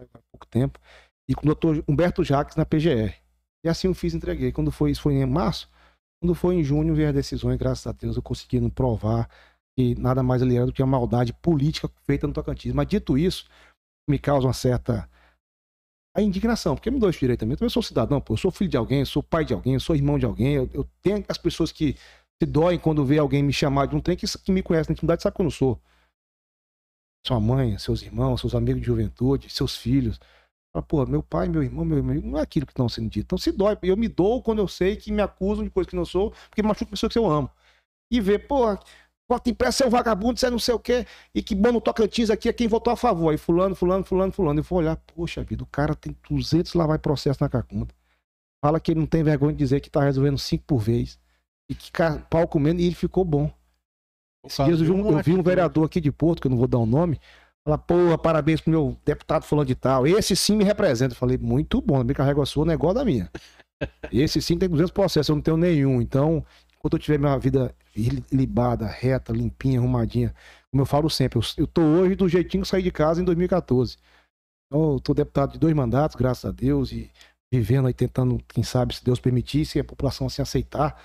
Há 0.00 0.20
pouco 0.30 0.46
tempo. 0.48 0.78
E 1.28 1.34
com 1.34 1.42
o 1.42 1.46
doutor 1.46 1.84
Humberto 1.88 2.22
Jacques 2.22 2.54
na 2.54 2.64
PGR. 2.64 3.12
E 3.64 3.68
assim 3.68 3.88
eu 3.88 3.94
fiz 3.94 4.14
entreguei. 4.14 4.52
Quando 4.52 4.70
foi 4.70 4.92
isso 4.92 5.02
foi 5.02 5.14
em 5.14 5.26
março. 5.26 5.68
Quando 6.22 6.34
foi 6.36 6.54
em 6.54 6.62
junho, 6.62 6.94
veio 6.94 7.08
as 7.08 7.14
decisões, 7.14 7.58
graças 7.58 7.86
a 7.86 7.92
Deus, 7.92 8.16
eu 8.16 8.22
consegui 8.22 8.60
provar 8.70 9.28
que 9.76 9.94
nada 9.96 10.22
mais 10.22 10.42
ali 10.42 10.56
era 10.56 10.66
do 10.66 10.72
que 10.72 10.82
a 10.82 10.86
maldade 10.86 11.32
política 11.32 11.90
feita 12.04 12.26
no 12.28 12.32
Tocantins. 12.32 12.72
Mas 12.72 12.86
dito 12.86 13.18
isso, 13.18 13.48
me 14.08 14.18
causa 14.18 14.46
uma 14.46 14.52
certa 14.52 15.08
a 16.14 16.22
indignação, 16.22 16.74
porque 16.74 16.90
me 16.90 16.98
dou 16.98 17.08
esse 17.08 17.18
direito 17.18 17.40
também. 17.40 17.52
Eu 17.52 17.58
também 17.58 17.70
sou 17.70 17.82
cidadão, 17.82 18.20
pô. 18.20 18.34
eu 18.34 18.36
sou 18.36 18.50
filho 18.50 18.70
de 18.70 18.76
alguém, 18.76 19.04
sou 19.04 19.22
pai 19.22 19.44
de 19.44 19.54
alguém, 19.54 19.78
sou 19.78 19.94
irmão 19.94 20.18
de 20.18 20.26
alguém. 20.26 20.54
Eu, 20.54 20.70
eu 20.72 20.88
tenho 21.02 21.24
as 21.28 21.38
pessoas 21.38 21.70
que 21.70 21.96
se 22.40 22.46
dói 22.46 22.78
quando 22.78 23.04
vê 23.04 23.18
alguém 23.18 23.42
me 23.42 23.52
chamar 23.52 23.86
de 23.86 23.96
um 23.96 24.00
trem 24.00 24.16
que, 24.16 24.26
que 24.26 24.52
me 24.52 24.62
conhece 24.62 24.88
na 24.88 24.92
intimidade 24.92 25.22
sabe 25.22 25.36
que 25.36 25.42
eu 25.42 25.50
sou. 25.50 25.80
Sua 27.26 27.40
mãe, 27.40 27.76
seus 27.78 28.02
irmãos, 28.02 28.40
seus 28.40 28.54
amigos 28.54 28.80
de 28.80 28.86
juventude, 28.86 29.50
seus 29.50 29.76
filhos. 29.76 30.18
Fala, 30.72 30.84
pô, 30.86 31.06
meu 31.06 31.22
pai, 31.22 31.48
meu 31.48 31.62
irmão, 31.62 31.84
meu 31.84 31.98
irmão, 31.98 32.14
não 32.14 32.38
é 32.38 32.42
aquilo 32.42 32.66
que 32.66 32.72
estão 32.72 32.88
sendo 32.88 33.10
dito. 33.10 33.26
Então 33.26 33.38
se 33.38 33.52
dói. 33.52 33.76
Eu 33.82 33.96
me 33.96 34.08
dou 34.08 34.42
quando 34.42 34.60
eu 34.60 34.68
sei 34.68 34.96
que 34.96 35.10
me 35.12 35.20
acusam 35.22 35.64
de 35.64 35.70
coisa 35.70 35.88
que 35.88 35.96
não 35.96 36.04
sou, 36.04 36.30
porque 36.48 36.62
machuca 36.62 36.90
pessoa 36.90 37.10
que 37.10 37.18
eu 37.18 37.26
amo. 37.26 37.50
E 38.10 38.20
ver, 38.20 38.46
pô, 38.46 38.78
Bota 39.28 39.50
impresso, 39.50 39.82
é 39.82 39.86
um 39.86 39.90
vagabundo, 39.90 40.40
você 40.40 40.46
é 40.46 40.50
não 40.50 40.58
sei 40.58 40.74
o 40.74 40.78
quê, 40.78 41.06
e 41.34 41.42
que 41.42 41.54
bom 41.54 41.70
no 41.70 41.82
Tocantins 41.82 42.30
aqui 42.30 42.48
é 42.48 42.52
quem 42.52 42.66
votou 42.66 42.92
a 42.92 42.96
favor. 42.96 43.30
Aí 43.30 43.36
fulano, 43.36 43.74
fulano, 43.74 44.02
fulano, 44.02 44.32
fulano. 44.32 44.60
Eu 44.60 44.64
vou 44.64 44.78
olhar, 44.78 44.96
poxa 44.96 45.42
vida, 45.42 45.62
o 45.62 45.66
cara 45.66 45.94
tem 45.94 46.16
200 46.30 46.72
lá 46.72 46.86
vai 46.86 46.98
processo 46.98 47.42
na 47.42 47.48
cacunda. 47.48 47.94
Fala 48.64 48.80
que 48.80 48.92
ele 48.92 49.00
não 49.00 49.06
tem 49.06 49.22
vergonha 49.22 49.52
de 49.52 49.58
dizer 49.58 49.80
que 49.80 49.90
tá 49.90 50.02
resolvendo 50.02 50.38
cinco 50.38 50.64
por 50.64 50.78
vez. 50.78 51.18
E 51.70 51.74
que 51.74 51.92
pau 52.30 52.48
comendo, 52.48 52.80
e 52.80 52.86
ele 52.86 52.94
ficou 52.94 53.22
bom. 53.22 53.52
Esses 54.46 54.64
dias 54.64 54.80
eu, 54.80 54.86
vi 54.86 54.92
um, 54.92 55.10
eu 55.10 55.22
vi 55.22 55.34
um 55.34 55.42
vereador 55.42 55.84
aqui 55.84 56.00
de 56.00 56.10
Porto, 56.10 56.40
que 56.40 56.46
eu 56.46 56.50
não 56.50 56.56
vou 56.56 56.66
dar 56.66 56.78
o 56.78 56.84
um 56.84 56.86
nome, 56.86 57.20
falar, 57.62 57.78
porra, 57.78 58.16
parabéns 58.16 58.62
pro 58.62 58.70
meu 58.70 58.96
deputado 59.04 59.42
falando 59.42 59.66
de 59.66 59.74
tal. 59.74 60.06
Esse 60.06 60.34
sim 60.34 60.56
me 60.56 60.64
representa. 60.64 61.12
Eu 61.12 61.18
falei, 61.18 61.36
muito 61.36 61.82
bom, 61.82 62.02
me 62.02 62.14
carrega 62.14 62.42
a 62.42 62.46
sua, 62.46 62.64
não 62.64 62.72
é 62.72 62.74
igual 62.74 62.94
da 62.94 63.04
minha. 63.04 63.30
Esse 64.10 64.40
sim 64.40 64.56
tem 64.56 64.68
200 64.68 64.90
processos, 64.90 65.28
eu 65.28 65.34
não 65.34 65.42
tenho 65.42 65.58
nenhum. 65.58 66.00
Então, 66.00 66.44
enquanto 66.78 66.94
eu 66.94 66.98
tiver 66.98 67.18
minha 67.18 67.36
vida 67.38 67.74
libada, 68.32 68.86
reta, 68.86 69.32
limpinha, 69.32 69.78
arrumadinha, 69.78 70.34
como 70.70 70.82
eu 70.82 70.86
falo 70.86 71.10
sempre, 71.10 71.38
eu, 71.38 71.42
eu 71.56 71.66
tô 71.66 71.82
hoje 71.82 72.14
do 72.14 72.28
jeitinho 72.28 72.62
que 72.62 72.68
saí 72.68 72.82
de 72.82 72.92
casa 72.92 73.20
em 73.20 73.24
2014. 73.24 73.96
Então, 74.66 74.92
eu 74.92 75.00
tô 75.00 75.14
deputado 75.14 75.52
de 75.52 75.58
dois 75.58 75.74
mandatos, 75.74 76.14
graças 76.14 76.44
a 76.44 76.52
Deus, 76.52 76.92
e 76.92 77.10
vivendo 77.52 77.86
aí, 77.86 77.94
tentando, 77.94 78.38
quem 78.48 78.62
sabe, 78.62 78.94
se 78.94 79.04
Deus 79.04 79.18
permitir, 79.18 79.64
se 79.64 79.80
a 79.80 79.84
população 79.84 80.26
assim 80.26 80.42
aceitar, 80.42 81.02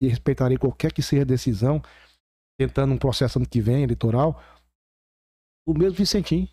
e 0.00 0.08
respeitarei 0.08 0.58
qualquer 0.58 0.92
que 0.92 1.02
seja 1.02 1.22
a 1.22 1.26
decisão, 1.26 1.82
tentando 2.58 2.92
um 2.92 2.98
processo 2.98 3.38
ano 3.38 3.48
que 3.48 3.60
vem, 3.60 3.82
eleitoral. 3.82 4.42
O 5.66 5.72
mesmo 5.72 5.96
Vicentim. 5.96 6.48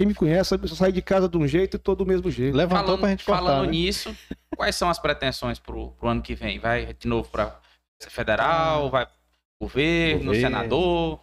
Quem 0.00 0.08
me 0.08 0.14
conhece, 0.14 0.54
eu 0.54 0.68
sair 0.68 0.92
de 0.92 1.02
casa 1.02 1.28
de 1.28 1.36
um 1.36 1.46
jeito 1.46 1.76
e 1.76 1.78
todo 1.78 1.98
do 1.98 2.06
mesmo 2.06 2.30
jeito. 2.30 2.56
Levantou 2.56 2.86
falando, 2.86 3.00
pra 3.00 3.10
gente 3.10 3.24
cortar, 3.24 3.42
Falando 3.42 3.66
né? 3.66 3.72
nisso, 3.72 4.16
quais 4.56 4.74
são 4.74 4.88
as 4.88 4.98
pretensões 4.98 5.58
pro, 5.58 5.90
pro 5.92 6.08
ano 6.08 6.22
que 6.22 6.34
vem? 6.34 6.58
Vai 6.58 6.94
de 6.94 7.06
novo 7.06 7.28
pra 7.28 7.60
federal, 8.08 8.90
vai 8.90 9.06
pro 9.06 9.14
governo, 9.60 10.26
governo. 10.26 10.46
senador? 10.46 11.20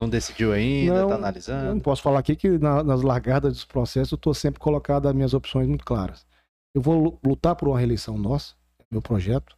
Não 0.00 0.08
decidiu 0.08 0.52
ainda, 0.52 1.02
não, 1.02 1.08
tá 1.08 1.14
analisando? 1.14 1.74
Não 1.74 1.80
posso 1.80 2.02
falar 2.02 2.20
aqui 2.20 2.36
que 2.36 2.58
na, 2.58 2.82
nas 2.82 3.02
largadas 3.02 3.52
dos 3.52 3.64
processos 3.64 4.12
eu 4.12 4.18
tô 4.18 4.32
sempre 4.34 4.60
colocado 4.60 5.08
as 5.08 5.14
minhas 5.14 5.34
opções 5.34 5.66
muito 5.66 5.84
claras. 5.84 6.26
Eu 6.74 6.82
vou 6.82 7.18
lutar 7.24 7.56
por 7.56 7.68
uma 7.68 7.78
reeleição 7.78 8.18
nossa, 8.18 8.54
meu 8.90 9.00
projeto 9.00 9.56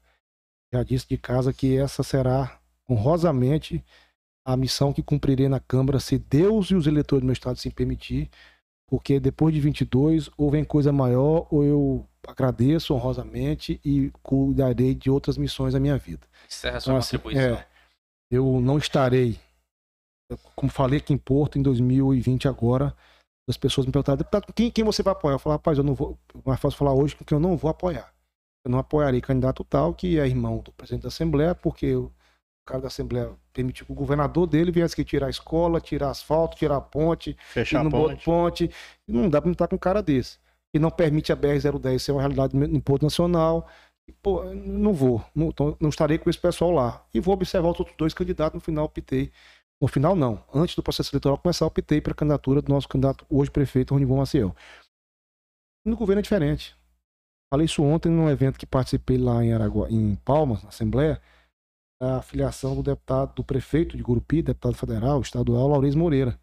já 0.72 0.82
disse 0.82 1.08
de 1.08 1.16
casa 1.16 1.52
que 1.52 1.76
essa 1.76 2.02
será 2.02 2.60
honrosamente 2.88 3.84
a 4.44 4.56
missão 4.56 4.92
que 4.92 5.02
cumprirei 5.02 5.48
na 5.48 5.60
Câmara, 5.60 6.00
se 6.00 6.18
Deus 6.18 6.70
e 6.70 6.74
os 6.74 6.86
eleitores 6.86 7.22
do 7.22 7.26
meu 7.26 7.32
estado 7.32 7.58
se 7.58 7.70
permitir, 7.70 8.30
porque 8.86 9.20
depois 9.20 9.54
de 9.54 9.60
22, 9.60 10.30
ou 10.38 10.50
vem 10.50 10.64
coisa 10.64 10.90
maior, 10.90 11.46
ou 11.50 11.64
eu 11.64 12.08
agradeço 12.28 12.94
honrosamente 12.94 13.80
e 13.84 14.10
cuidarei 14.22 14.94
de 14.94 15.10
outras 15.10 15.36
missões 15.36 15.72
da 15.72 15.80
minha 15.80 15.96
vida. 15.96 16.26
Encerra 16.46 16.76
a 16.76 16.80
sua 16.80 16.90
então, 16.92 16.98
assim, 16.98 17.16
contribuição. 17.16 17.56
É, 17.56 17.66
eu 18.30 18.60
não 18.60 18.78
estarei, 18.78 19.38
como 20.54 20.70
falei 20.70 20.98
aqui 20.98 21.12
em 21.12 21.18
Porto, 21.18 21.58
em 21.58 21.62
2020 21.62 22.46
agora, 22.46 22.94
as 23.48 23.56
pessoas 23.56 23.86
me 23.86 23.92
perguntaram, 23.92 24.24
quem, 24.54 24.70
quem 24.70 24.84
você 24.84 25.02
vai 25.02 25.12
apoiar? 25.12 25.34
Eu 25.34 25.38
falei, 25.38 25.56
rapaz, 25.56 25.78
eu 25.78 25.84
não 25.84 25.94
vou, 25.94 26.18
mais 26.44 26.60
fácil 26.60 26.78
falar 26.78 26.92
hoje 26.92 27.16
que 27.16 27.32
eu 27.32 27.40
não 27.40 27.56
vou 27.56 27.70
apoiar 27.70 28.12
eu 28.64 28.70
não 28.70 28.78
apoiarei 28.78 29.20
candidato 29.20 29.64
tal 29.64 29.94
que 29.94 30.18
é 30.18 30.26
irmão 30.26 30.58
do 30.58 30.72
presidente 30.72 31.02
da 31.02 31.08
Assembleia, 31.08 31.54
porque 31.54 31.94
o 31.94 32.12
cara 32.66 32.82
da 32.82 32.88
Assembleia 32.88 33.30
permitiu 33.52 33.86
que 33.86 33.92
o 33.92 33.94
governador 33.94 34.46
dele 34.46 34.70
viesse 34.70 34.94
aqui 34.94 35.04
tirar 35.04 35.26
a 35.26 35.30
escola, 35.30 35.80
tirar 35.80 36.10
asfalto, 36.10 36.56
tirar 36.56 36.76
a 36.76 36.80
ponte, 36.80 37.36
fechar 37.40 37.86
a 37.86 37.90
ponte. 37.90 38.24
ponte. 38.24 38.70
Não 39.06 39.28
dá 39.28 39.40
para 39.40 39.50
estar 39.50 39.68
com 39.68 39.76
um 39.76 39.78
cara 39.78 40.02
desse. 40.02 40.38
E 40.74 40.78
não 40.78 40.90
permite 40.90 41.32
a 41.32 41.36
BR-010 41.36 41.98
ser 41.98 42.12
uma 42.12 42.20
realidade 42.20 42.54
no 42.56 42.64
imposto 42.64 43.04
nacional. 43.04 43.68
Pô, 44.22 44.44
não 44.54 44.92
vou, 44.94 45.24
não, 45.34 45.48
então, 45.48 45.76
não 45.80 45.88
estarei 45.88 46.18
com 46.18 46.30
esse 46.30 46.38
pessoal 46.38 46.70
lá. 46.70 47.06
E 47.12 47.20
vou 47.20 47.34
observar 47.34 47.70
os 47.70 47.78
outros 47.78 47.96
dois 47.96 48.14
candidatos, 48.14 48.54
no 48.54 48.60
final 48.60 48.86
optei. 48.86 49.30
No 49.80 49.86
final, 49.88 50.16
não. 50.16 50.42
Antes 50.52 50.74
do 50.74 50.82
processo 50.82 51.10
eleitoral 51.14 51.38
começar, 51.38 51.66
optei 51.66 52.00
para 52.00 52.12
a 52.12 52.14
candidatura 52.14 52.60
do 52.60 52.72
nosso 52.72 52.88
candidato, 52.88 53.24
hoje 53.28 53.50
prefeito, 53.50 53.94
Ronivon 53.94 54.16
Maciel. 54.16 54.54
No 55.84 55.96
governo 55.96 56.20
é 56.20 56.22
diferente. 56.22 56.76
Falei 57.50 57.64
isso 57.64 57.82
ontem 57.82 58.10
num 58.10 58.28
evento 58.28 58.58
que 58.58 58.66
participei 58.66 59.16
lá 59.16 59.42
em 59.42 59.52
Aragua, 59.52 59.88
em 59.90 60.16
Palmas, 60.16 60.62
na 60.62 60.68
Assembleia. 60.68 61.20
a 62.00 62.22
filiação 62.22 62.76
do 62.76 62.82
deputado, 62.82 63.34
do 63.34 63.44
prefeito 63.44 63.96
de 63.96 64.02
Gurupi, 64.02 64.42
deputado 64.42 64.76
federal, 64.76 65.20
estadual, 65.20 65.68
Laurez 65.68 65.94
Moreira. 65.94 66.38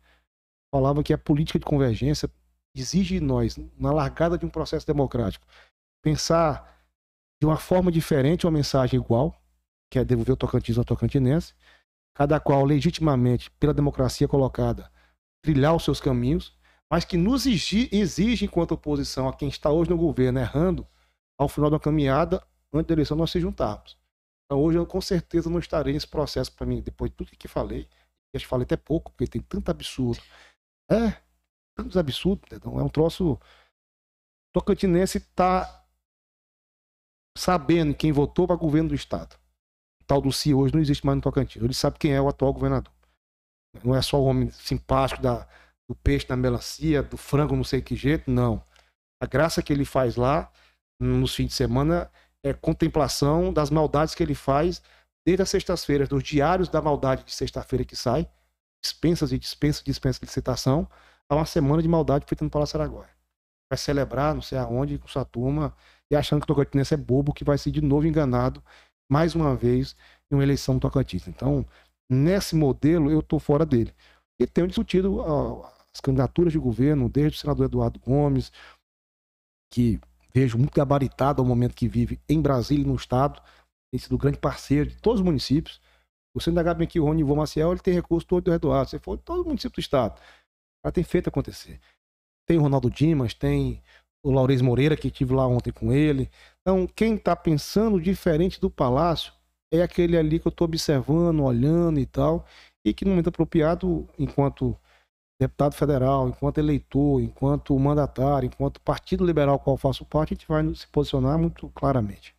Falava 0.73 1.03
que 1.03 1.13
a 1.13 1.17
política 1.17 1.59
de 1.59 1.65
convergência 1.65 2.29
exige 2.75 3.19
de 3.19 3.25
nós, 3.25 3.57
na 3.77 3.91
largada 3.91 4.37
de 4.37 4.45
um 4.45 4.49
processo 4.49 4.85
democrático, 4.85 5.47
pensar 6.03 6.75
de 7.41 7.47
uma 7.47 7.57
forma 7.57 7.91
diferente 7.91 8.45
uma 8.45 8.51
mensagem 8.51 8.99
igual, 8.99 9.35
que 9.89 9.99
é 9.99 10.05
devolver 10.05 10.33
o 10.33 10.37
Tocantins 10.37 10.77
ao 10.77 10.85
Tocantinense, 10.85 11.53
cada 12.13 12.39
qual 12.39 12.63
legitimamente, 12.65 13.51
pela 13.51 13.73
democracia 13.73 14.27
colocada, 14.27 14.91
trilhar 15.43 15.75
os 15.75 15.83
seus 15.83 15.99
caminhos, 15.99 16.57
mas 16.89 17.03
que 17.03 17.17
nos 17.17 17.45
exige, 17.45 18.45
enquanto 18.45 18.71
oposição 18.71 19.27
a 19.27 19.33
quem 19.33 19.49
está 19.49 19.69
hoje 19.69 19.89
no 19.89 19.97
governo 19.97 20.39
errando, 20.39 20.87
ao 21.37 21.49
final 21.49 21.69
da 21.69 21.79
caminhada, 21.79 22.45
antes 22.73 22.87
da 22.87 22.93
eleição, 22.93 23.17
nós 23.17 23.31
se 23.31 23.39
juntarmos. 23.39 23.97
Então 24.45 24.61
hoje 24.61 24.77
eu 24.77 24.85
com 24.85 25.01
certeza 25.01 25.49
não 25.49 25.59
estarei 25.59 25.93
nesse 25.93 26.07
processo 26.07 26.51
para 26.55 26.65
mim, 26.65 26.81
depois 26.81 27.11
de 27.11 27.17
tudo 27.17 27.31
que 27.31 27.47
falei, 27.47 27.87
acho 28.33 28.45
que 28.45 28.49
falei 28.49 28.63
até 28.63 28.77
pouco, 28.77 29.11
porque 29.11 29.27
tem 29.27 29.41
tanto 29.41 29.69
absurdo. 29.69 30.21
É, 30.89 31.17
tantos 31.75 31.97
absurdos, 31.97 32.49
então 32.51 32.79
é 32.79 32.83
um 32.83 32.89
troço. 32.89 33.39
Tocantinense 34.53 35.17
está 35.17 35.85
sabendo 37.37 37.93
quem 37.93 38.11
votou 38.11 38.47
para 38.47 38.55
governo 38.55 38.89
do 38.89 38.95
estado. 38.95 39.35
O 40.01 40.05
tal 40.05 40.21
do 40.21 40.31
CI 40.31 40.53
hoje 40.53 40.73
não 40.73 40.81
existe 40.81 41.05
mais 41.05 41.17
no 41.17 41.21
Tocantins. 41.21 41.61
Ele 41.61 41.73
sabe 41.73 41.99
quem 41.99 42.13
é 42.13 42.21
o 42.21 42.29
atual 42.29 42.53
governador. 42.53 42.93
Não 43.83 43.93
é 43.93 44.01
só 44.01 44.19
o 44.19 44.25
homem 44.25 44.49
simpático 44.51 45.21
da, 45.21 45.45
do 45.87 45.95
peixe 45.95 46.25
na 46.29 46.37
melancia, 46.37 47.03
do 47.03 47.17
frango 47.17 47.55
não 47.55 47.63
sei 47.63 47.81
que 47.81 47.95
jeito, 47.95 48.31
não. 48.31 48.63
A 49.21 49.25
graça 49.25 49.61
que 49.61 49.73
ele 49.73 49.83
faz 49.83 50.15
lá, 50.15 50.49
nos 50.99 51.35
fins 51.35 51.47
de 51.47 51.53
semana, 51.53 52.09
é 52.43 52.53
contemplação 52.53 53.51
das 53.51 53.69
maldades 53.69 54.15
que 54.15 54.23
ele 54.23 54.35
faz 54.35 54.81
desde 55.25 55.41
as 55.41 55.49
sextas-feiras, 55.49 56.07
dos 56.07 56.23
diários 56.23 56.69
da 56.69 56.81
maldade 56.81 57.23
de 57.23 57.33
sexta-feira 57.33 57.83
que 57.83 57.95
sai, 57.95 58.29
dispensas 58.83 59.31
e 59.31 59.39
dispensas, 59.39 59.83
dispensas 59.83 60.21
de 60.21 60.31
citação, 60.31 60.87
a 61.29 61.35
uma 61.35 61.45
semana 61.45 61.81
de 61.81 61.87
maldade 61.87 62.25
feita 62.27 62.43
no 62.43 62.49
Palácio 62.49 62.79
Araguaia. 62.79 63.09
Vai 63.69 63.77
celebrar, 63.77 64.33
não 64.33 64.41
sei 64.41 64.57
aonde, 64.57 64.97
com 64.97 65.07
sua 65.07 65.25
turma, 65.25 65.75
e 66.09 66.15
achando 66.15 66.39
que 66.39 66.51
o 66.51 66.55
Tocantins 66.55 66.91
é 66.91 66.97
bobo, 66.97 67.33
que 67.33 67.43
vai 67.43 67.57
ser 67.57 67.71
de 67.71 67.81
novo 67.81 68.05
enganado, 68.05 68.63
mais 69.09 69.35
uma 69.35 69.55
vez, 69.55 69.95
em 70.31 70.35
uma 70.35 70.43
eleição 70.43 70.75
do 70.75 70.81
Tocantins. 70.81 71.27
Então, 71.27 71.65
nesse 72.09 72.55
modelo, 72.55 73.09
eu 73.09 73.19
estou 73.19 73.39
fora 73.39 73.65
dele. 73.65 73.93
E 74.39 74.45
tenho 74.45 74.67
discutido 74.67 75.21
as 75.93 76.01
candidaturas 76.01 76.53
de 76.53 76.59
governo, 76.59 77.09
desde 77.09 77.37
o 77.37 77.41
senador 77.41 77.65
Eduardo 77.65 77.99
Gomes, 77.99 78.51
que 79.71 79.99
vejo 80.33 80.57
muito 80.57 80.73
gabaritado 80.73 81.41
ao 81.41 81.47
momento 81.47 81.73
que 81.73 81.87
vive 81.87 82.19
em 82.27 82.41
Brasília 82.41 82.83
e 82.83 82.87
no 82.87 82.95
Estado, 82.95 83.41
tem 83.91 83.99
sido 83.99 84.17
grande 84.17 84.37
parceiro 84.37 84.89
de 84.89 84.97
todos 84.97 85.21
os 85.21 85.25
municípios. 85.25 85.81
Você 86.33 86.49
ainda 86.49 86.73
bem 86.73 86.85
que 86.85 86.99
o 86.99 87.05
Rony 87.05 87.23
Maciel 87.23 87.71
ele 87.71 87.79
tem 87.79 87.93
recurso 87.93 88.27
todo 88.27 88.43
do 88.43 88.53
Eduardo. 88.53 88.89
Você 88.89 88.99
for 88.99 89.17
todo 89.17 89.45
município 89.45 89.75
do 89.75 89.79
Estado. 89.79 90.19
Ela 90.85 90.91
tem 90.91 91.03
feito 91.03 91.27
acontecer. 91.27 91.79
Tem 92.47 92.59
o 92.59 92.61
Ronaldo 92.61 92.91
Dimas, 92.91 93.33
tem 93.33 93.81
o 94.23 94.29
Laurez 94.29 94.61
Moreira, 94.61 94.95
que 94.95 95.07
estive 95.07 95.33
lá 95.33 95.47
ontem 95.47 95.71
com 95.71 95.91
ele. 95.91 96.29
Então, 96.61 96.85
quem 96.85 97.15
está 97.15 97.35
pensando 97.35 97.99
diferente 97.99 98.61
do 98.61 98.69
Palácio 98.69 99.33
é 99.73 99.81
aquele 99.81 100.15
ali 100.15 100.39
que 100.39 100.47
eu 100.47 100.51
estou 100.51 100.65
observando, 100.65 101.43
olhando 101.43 101.99
e 101.99 102.05
tal, 102.05 102.45
e 102.85 102.93
que 102.93 103.03
no 103.03 103.09
momento 103.09 103.29
apropriado, 103.29 104.07
enquanto 104.19 104.79
deputado 105.41 105.73
federal, 105.73 106.29
enquanto 106.29 106.59
eleitor, 106.59 107.19
enquanto 107.19 107.77
mandatário, 107.79 108.45
enquanto 108.45 108.79
partido 108.79 109.25
liberal 109.25 109.57
qual 109.57 109.77
faço 109.77 110.05
parte, 110.05 110.33
a 110.33 110.35
gente 110.35 110.47
vai 110.47 110.75
se 110.75 110.87
posicionar 110.87 111.39
muito 111.39 111.67
claramente. 111.69 112.35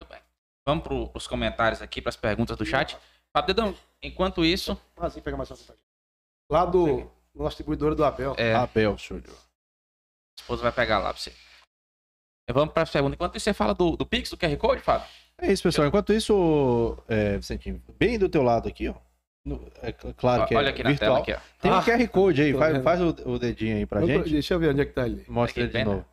Muito 0.00 0.12
bem. 0.12 0.22
Vamos 0.64 0.84
para 0.84 1.18
os 1.18 1.26
comentários 1.26 1.82
aqui, 1.82 2.00
para 2.00 2.10
as 2.10 2.16
perguntas 2.16 2.56
do 2.56 2.64
chat. 2.64 2.96
Fábio 3.36 3.54
Dedão, 3.54 3.74
enquanto 4.00 4.44
isso. 4.44 4.80
Ah, 4.96 5.10
sim, 5.10 5.20
pega 5.20 5.36
mais 5.36 5.50
Lá 6.50 6.64
do, 6.64 7.10
nosso 7.42 7.56
distribuidor 7.56 7.94
do 7.94 8.04
Abel. 8.04 8.34
É. 8.36 8.54
Abel, 8.54 8.96
senhor. 8.98 9.22
A 9.26 10.40
esposa 10.40 10.62
vai 10.62 10.72
pegar 10.72 10.98
lá 10.98 11.12
pra 11.12 11.20
você. 11.20 11.32
Vamos 12.50 12.72
para 12.72 12.82
a 12.82 12.86
pergunta. 12.86 13.14
Enquanto 13.14 13.36
isso, 13.36 13.44
você 13.44 13.54
fala 13.54 13.74
do, 13.74 13.96
do 13.96 14.06
Pix, 14.06 14.30
do 14.30 14.36
QR 14.36 14.56
Code, 14.56 14.80
Fábio? 14.80 15.06
É 15.40 15.52
isso, 15.52 15.62
pessoal. 15.62 15.86
Enquanto 15.86 16.12
isso, 16.12 16.96
é, 17.06 17.36
Vicentinho, 17.36 17.82
bem 17.98 18.18
do 18.18 18.28
teu 18.28 18.42
lado 18.42 18.68
aqui, 18.68 18.88
ó. 18.88 18.94
É 19.82 19.92
claro 19.92 20.46
que 20.46 20.54
é 20.54 20.58
Olha 20.58 20.70
aqui 20.70 20.82
virtual. 20.82 20.90
na 20.90 20.98
tela, 20.98 21.18
aqui, 21.20 21.32
ó. 21.32 21.60
Tem 21.60 21.70
ah, 21.70 21.78
um 21.78 21.82
QR 21.82 22.08
Code 22.08 22.42
aí, 22.42 22.52
faz, 22.54 22.82
faz 22.82 23.00
o, 23.00 23.08
o, 23.30 23.38
dedinho 23.38 23.76
aí 23.76 23.86
pra 23.86 24.00
eu, 24.00 24.06
gente. 24.06 24.30
Deixa 24.30 24.54
eu 24.54 24.58
ver 24.58 24.70
onde 24.70 24.82
é 24.82 24.84
que 24.84 24.92
tá 24.92 25.04
ali. 25.04 25.24
Mostra 25.28 25.62
ele 25.62 25.72
de 25.72 25.84
novo. 25.84 26.04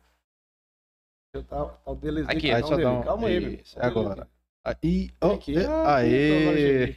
Tá, 1.34 1.42
tá 1.42 1.80
o 1.84 1.94
delezinho 1.96 2.36
aqui, 2.36 2.50
aí, 2.50 2.62
só 2.62 2.76
dá 2.76 2.92
um... 2.92 3.02
Calma 3.02 3.28
aí, 3.28 3.60
isso, 3.60 3.78
é 3.78 3.84
agora. 3.84 4.28
Aí, 4.64 5.10
oh, 5.20 5.32
aqui. 5.32 5.54
Aê! 5.86 6.96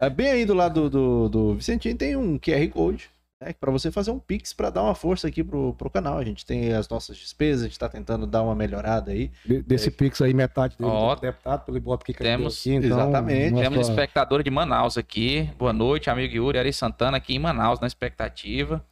É 0.00 0.10
bem 0.10 0.30
aí 0.30 0.44
do 0.44 0.54
lado 0.54 0.88
do, 0.88 0.90
do, 0.90 1.28
do 1.28 1.54
Vicentinho 1.54 1.96
tem 1.96 2.16
um 2.16 2.38
QR 2.38 2.68
Code 2.70 3.10
né, 3.40 3.52
para 3.52 3.70
você 3.70 3.90
fazer 3.90 4.10
um 4.10 4.18
Pix 4.18 4.52
para 4.52 4.70
dar 4.70 4.82
uma 4.82 4.94
força 4.94 5.28
aqui 5.28 5.42
pro, 5.44 5.74
pro 5.74 5.90
canal. 5.90 6.18
A 6.18 6.24
gente 6.24 6.44
tem 6.44 6.72
as 6.72 6.88
nossas 6.88 7.16
despesas, 7.16 7.62
a 7.62 7.64
gente 7.64 7.72
está 7.72 7.88
tentando 7.88 8.26
dar 8.26 8.42
uma 8.42 8.54
melhorada 8.54 9.12
aí. 9.12 9.30
De, 9.44 9.62
desse 9.62 9.88
é... 9.88 9.90
Pix 9.90 10.20
aí, 10.20 10.34
metade 10.34 10.76
dele 10.76 10.90
oh, 10.90 11.14
deputado, 11.14 11.64
pelo 11.64 11.76
Ibope 11.76 12.04
que 12.04 12.14
temos, 12.14 12.60
aqui, 12.60 12.74
então, 12.74 12.98
Exatamente. 12.98 13.60
Temos 13.60 13.88
espectador 13.88 14.42
de 14.42 14.50
Manaus 14.50 14.98
aqui. 14.98 15.50
Boa 15.58 15.72
noite, 15.72 16.10
amigo 16.10 16.34
Yuri 16.34 16.58
Ari 16.58 16.72
Santana 16.72 17.16
aqui 17.16 17.34
em 17.34 17.38
Manaus, 17.38 17.80
na 17.80 17.86
expectativa. 17.86 18.84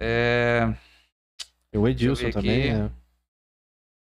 É... 0.00 0.72
O 1.74 1.88
Edilson 1.88 2.30
também. 2.30 2.70
É. 2.70 2.90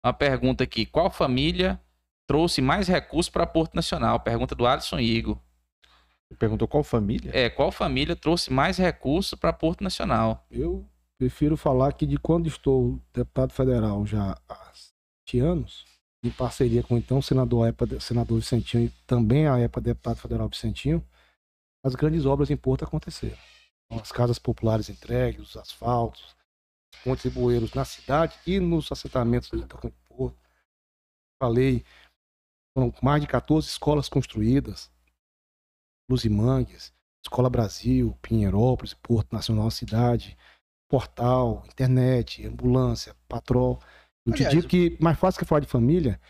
Uma 0.05 0.13
pergunta 0.13 0.65
aqui: 0.65 0.87
qual 0.87 1.11
família 1.11 1.79
trouxe 2.27 2.63
mais 2.63 2.89
recursos 2.89 3.29
para 3.29 3.47
Porto 3.47 3.75
Nacional? 3.75 4.21
Pergunta 4.21 4.55
do 4.55 4.67
Alisson 4.67 4.99
Igor. 4.99 5.39
Perguntou 6.37 6.69
qual 6.69 6.85
família? 6.85 7.31
É, 7.35 7.49
qual 7.49 7.73
família 7.73 8.15
trouxe 8.15 8.53
mais 8.53 8.77
recursos 8.77 9.39
para 9.39 9.53
Porto 9.53 9.83
Nacional? 9.83 10.47
Eu 10.51 10.85
prefiro 11.19 11.57
falar 11.57 11.93
que 11.93 12.07
de 12.07 12.19
quando 12.19 12.47
estou 12.47 13.01
deputado 13.13 13.53
federal 13.53 14.05
já 14.07 14.37
há 14.49 14.73
sete 14.75 15.41
anos, 15.41 15.85
em 16.23 16.31
parceria 16.31 16.83
com 16.83 16.97
então 16.97 17.19
o 17.19 17.23
senador, 17.23 17.69
EPA, 17.69 18.01
senador 18.01 18.39
Vicentinho 18.39 18.85
e 18.85 18.91
também 19.07 19.47
a 19.47 19.59
EPA 19.59 19.81
deputado 19.81 20.19
federal 20.19 20.49
Vicentinho, 20.49 21.05
as 21.85 21.95
grandes 21.95 22.27
obras 22.27 22.51
em 22.51 22.57
Porto 22.57 22.85
aconteceram. 22.85 23.39
Então, 23.87 24.03
as 24.03 24.13
casas 24.13 24.39
populares 24.39 24.89
entregues, 24.89 25.41
os 25.41 25.57
asfaltos, 25.57 26.37
pontes 27.03 27.25
e 27.25 27.31
bueiros 27.31 27.73
na 27.73 27.85
cidade 27.85 28.39
e 28.47 28.61
nos 28.61 28.91
assentamentos 28.93 29.49
do 29.51 29.67
Porto. 30.09 30.39
Falei, 31.43 31.85
foram 32.77 32.93
mais 33.03 33.21
de 33.21 33.27
14 33.27 33.67
escolas 33.67 34.09
construídas, 34.09 34.91
Luzimangues, 36.09 36.93
Escola 37.23 37.51
Brasil, 37.51 38.17
Pinheirópolis, 38.23 38.95
Porto 38.95 39.33
Nacional 39.33 39.71
Cidade, 39.71 40.37
portal, 40.89 41.63
internet, 41.67 42.47
ambulância, 42.47 43.15
patrol. 43.29 43.79
Eu 44.27 44.33
Aliás, 44.33 44.51
te 44.51 44.57
digo 44.57 44.69
que 44.69 44.97
mais 45.01 45.19
fácil 45.19 45.39
que 45.39 45.45
falar 45.45 45.61
de 45.61 45.67
família, 45.67 46.21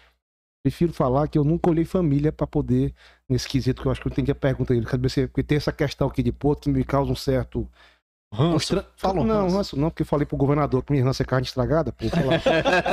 prefiro 0.62 0.92
falar 0.92 1.28
que 1.28 1.38
eu 1.38 1.44
nunca 1.44 1.70
olhei 1.70 1.84
família 1.84 2.32
para 2.32 2.46
poder, 2.46 2.94
nesse 3.28 3.48
quesito 3.48 3.80
que 3.80 3.88
eu 3.88 3.92
acho 3.92 4.00
que 4.00 4.08
eu 4.08 4.12
tenho 4.12 4.26
que 4.26 4.34
perguntar 4.34 4.74
ele, 4.74 4.86
porque 5.28 5.42
tem 5.42 5.56
essa 5.56 5.72
questão 5.72 6.08
aqui 6.08 6.22
de 6.22 6.32
Porto 6.32 6.64
que 6.64 6.70
me 6.70 6.84
causa 6.84 7.12
um 7.12 7.16
certo 7.16 7.70
Ranço? 8.32 8.74
Tra... 8.74 8.84
Fala, 8.96 9.24
não, 9.24 9.42
ranço. 9.42 9.56
ranço 9.56 9.76
não, 9.78 9.88
porque 9.88 10.02
eu 10.02 10.06
falei 10.06 10.26
pro 10.26 10.36
governador 10.36 10.82
que 10.82 10.92
minha 10.92 11.02
ranço 11.02 11.22
é 11.22 11.24
carne 11.24 11.46
estragada, 11.46 11.92
pô, 11.92 12.08
falar, 12.08 12.40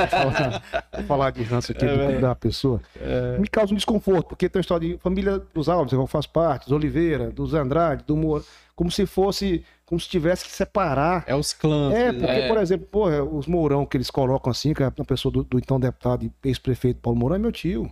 falar, 0.08 0.62
falar, 1.06 1.30
de 1.30 1.42
ranço 1.42 1.72
aqui 1.72 1.84
é, 1.84 2.18
da 2.18 2.34
pessoa. 2.34 2.80
É... 2.98 3.38
Me 3.38 3.46
causa 3.46 3.72
um 3.72 3.76
desconforto, 3.76 4.28
porque 4.28 4.48
tem 4.48 4.58
a 4.58 4.62
história 4.62 4.88
de 4.88 4.98
família 4.98 5.38
dos 5.52 5.68
Alves, 5.68 5.92
eu 5.92 6.06
faço 6.06 6.30
parte, 6.30 6.64
dos 6.64 6.72
Oliveira, 6.72 7.30
dos 7.30 7.52
Andrade, 7.52 8.02
do 8.04 8.16
Moura, 8.16 8.42
como 8.74 8.90
se 8.90 9.04
fosse, 9.04 9.62
como 9.84 10.00
se 10.00 10.08
tivesse 10.08 10.44
que 10.44 10.50
separar. 10.50 11.24
É 11.26 11.34
os 11.34 11.52
clãs. 11.52 11.94
É, 11.94 12.12
porque, 12.12 12.26
é. 12.26 12.48
por 12.48 12.56
exemplo, 12.56 12.86
porra, 12.86 13.22
os 13.22 13.46
Mourão 13.46 13.84
que 13.84 13.96
eles 13.96 14.10
colocam 14.10 14.50
assim, 14.50 14.72
que 14.72 14.82
é 14.82 14.86
uma 14.86 15.04
pessoa 15.04 15.30
do, 15.30 15.44
do 15.44 15.58
então 15.58 15.78
deputado 15.78 16.24
e 16.24 16.32
ex-prefeito 16.44 17.00
Paulo 17.00 17.18
Mourão, 17.18 17.36
é 17.36 17.38
meu 17.38 17.52
tio. 17.52 17.90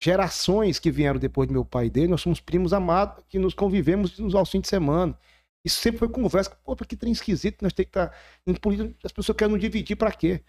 Gerações 0.00 0.78
que 0.78 0.90
vieram 0.90 1.18
depois 1.18 1.48
do 1.48 1.52
meu 1.52 1.64
pai 1.64 1.86
e 1.86 1.90
dele, 1.90 2.08
nós 2.08 2.20
somos 2.20 2.40
primos 2.40 2.72
amados, 2.72 3.24
que 3.28 3.38
nos 3.38 3.54
convivemos 3.54 4.18
nos 4.18 4.34
aos 4.34 4.50
fins 4.50 4.62
de 4.62 4.68
semana. 4.68 5.16
Isso 5.64 5.80
sempre 5.80 5.98
foi 5.98 6.08
conversa. 6.08 6.50
Pô, 6.64 6.74
que 6.76 6.96
trem 6.96 7.12
esquisito, 7.12 7.62
nós 7.62 7.72
temos 7.72 7.90
que 7.90 7.98
estar 7.98 8.08
tá 8.08 8.16
em 8.46 8.54
política. 8.54 8.94
As 9.04 9.12
pessoas 9.12 9.36
querem 9.36 9.52
nos 9.52 9.60
dividir 9.60 9.96
para 9.96 10.12
quê? 10.12 10.42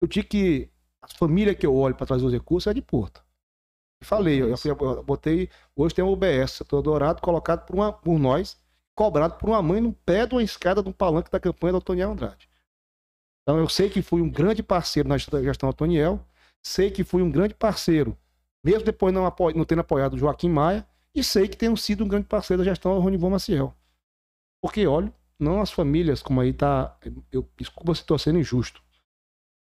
Eu 0.00 0.08
digo 0.08 0.28
que 0.28 0.70
as 1.00 1.12
famílias 1.12 1.56
que 1.56 1.66
eu 1.66 1.74
olho 1.74 1.94
para 1.94 2.06
trazer 2.06 2.24
os 2.24 2.32
recursos 2.32 2.70
é 2.70 2.74
de 2.74 2.82
Porto. 2.82 3.24
Eu 4.00 4.06
falei, 4.06 4.42
eu, 4.42 4.54
eu 4.64 5.02
botei. 5.02 5.48
Hoje 5.76 5.94
tem 5.94 6.04
um 6.04 6.08
OBS, 6.08 6.52
setor 6.52 6.82
dourado, 6.82 7.20
colocado 7.20 7.66
por, 7.66 7.74
uma, 7.74 7.92
por 7.92 8.18
nós, 8.18 8.56
cobrado 8.94 9.36
por 9.36 9.48
uma 9.48 9.62
mãe 9.62 9.80
no 9.80 9.92
pé 9.92 10.26
de 10.26 10.34
uma 10.34 10.42
escada 10.42 10.82
do 10.82 10.92
palanque 10.92 11.30
da 11.30 11.40
campanha 11.40 11.72
do 11.72 11.78
Antoniel 11.78 12.12
Andrade. 12.12 12.48
Então 13.42 13.58
eu 13.58 13.68
sei 13.68 13.90
que 13.90 14.02
fui 14.02 14.22
um 14.22 14.30
grande 14.30 14.62
parceiro 14.62 15.08
na 15.08 15.18
gestão 15.18 15.68
Antoniel, 15.68 16.24
sei 16.62 16.90
que 16.90 17.02
fui 17.04 17.22
um 17.22 17.30
grande 17.30 17.54
parceiro, 17.54 18.16
mesmo 18.62 18.84
depois 18.84 19.12
não, 19.12 19.26
apo... 19.26 19.50
não 19.52 19.64
tendo 19.64 19.80
apoiado 19.80 20.14
o 20.14 20.18
Joaquim 20.18 20.48
Maia, 20.48 20.86
e 21.14 21.22
sei 21.22 21.48
que 21.48 21.56
tenho 21.56 21.76
sido 21.76 22.04
um 22.04 22.08
grande 22.08 22.26
parceiro 22.26 22.62
da 22.62 22.70
gestão 22.70 22.98
Ronivon 22.98 23.30
Maciel. 23.30 23.74
Porque, 24.62 24.86
olha, 24.86 25.12
não 25.38 25.60
as 25.60 25.70
famílias, 25.70 26.22
como 26.22 26.40
aí 26.40 26.52
tá. 26.52 26.96
Eu, 27.30 27.50
desculpa 27.58 27.94
se 27.94 28.02
estou 28.02 28.18
sendo 28.18 28.38
injusto. 28.38 28.82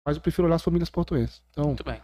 Mas 0.07 0.17
eu 0.17 0.23
prefiro 0.23 0.47
olhar 0.47 0.57
as 0.57 0.63
famílias 0.63 0.89
portuenses. 0.89 1.43
Então, 1.51 1.67
Muito 1.67 1.85
bem. 1.85 2.01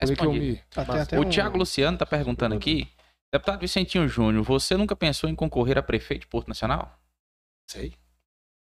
Respondido. 0.00 0.44
Me... 0.44 0.62
Ah, 0.76 1.18
o 1.18 1.22
um... 1.22 1.28
Tiago 1.28 1.56
Luciano 1.56 1.94
está 1.94 2.04
perguntando 2.04 2.54
aqui 2.54 2.88
Deputado 3.32 3.60
Vicentinho 3.60 4.08
Júnior, 4.08 4.42
você 4.44 4.76
nunca 4.76 4.94
pensou 4.94 5.28
em 5.28 5.34
concorrer 5.34 5.76
a 5.76 5.82
prefeito 5.82 6.22
de 6.22 6.26
Porto 6.26 6.48
Nacional? 6.48 6.98
Sei. 7.68 7.94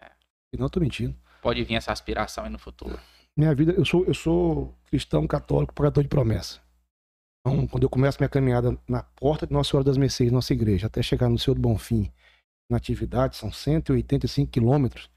É. 0.02 0.10
Não 0.58 0.70
tô 0.70 0.80
mentindo. 0.80 1.16
Pode 1.42 1.64
vir 1.64 1.76
essa 1.76 1.92
aspiração 1.92 2.46
aí 2.46 2.50
no 2.50 2.58
futuro. 2.58 3.00
Minha 3.38 3.54
vida, 3.54 3.74
eu 3.74 3.86
sou, 3.86 4.06
eu 4.06 4.14
sou 4.14 4.74
cristão 4.86 5.28
católico, 5.28 5.74
pagador 5.74 6.02
de 6.02 6.10
promessa. 6.10 6.62
Então, 7.42 7.68
quando 7.68 7.84
eu 7.84 7.90
começo 7.90 8.18
minha 8.20 8.30
caminhada 8.30 8.76
na 8.88 9.04
porta 9.04 9.46
de 9.46 9.54
Nossa 9.54 9.70
Senhora 9.70 9.84
das 9.84 9.98
Mercês, 9.98 10.32
nossa 10.32 10.54
igreja, 10.54 10.88
até 10.88 11.04
chegar 11.04 11.30
no 11.30 11.38
Senhor 11.38 11.54
do 11.54 11.62
Bonfim, 11.62 12.12
na 12.70 12.78
atividade, 12.78 13.36
são 13.36 13.52
185 13.52 14.52
quilômetros. 14.52 15.10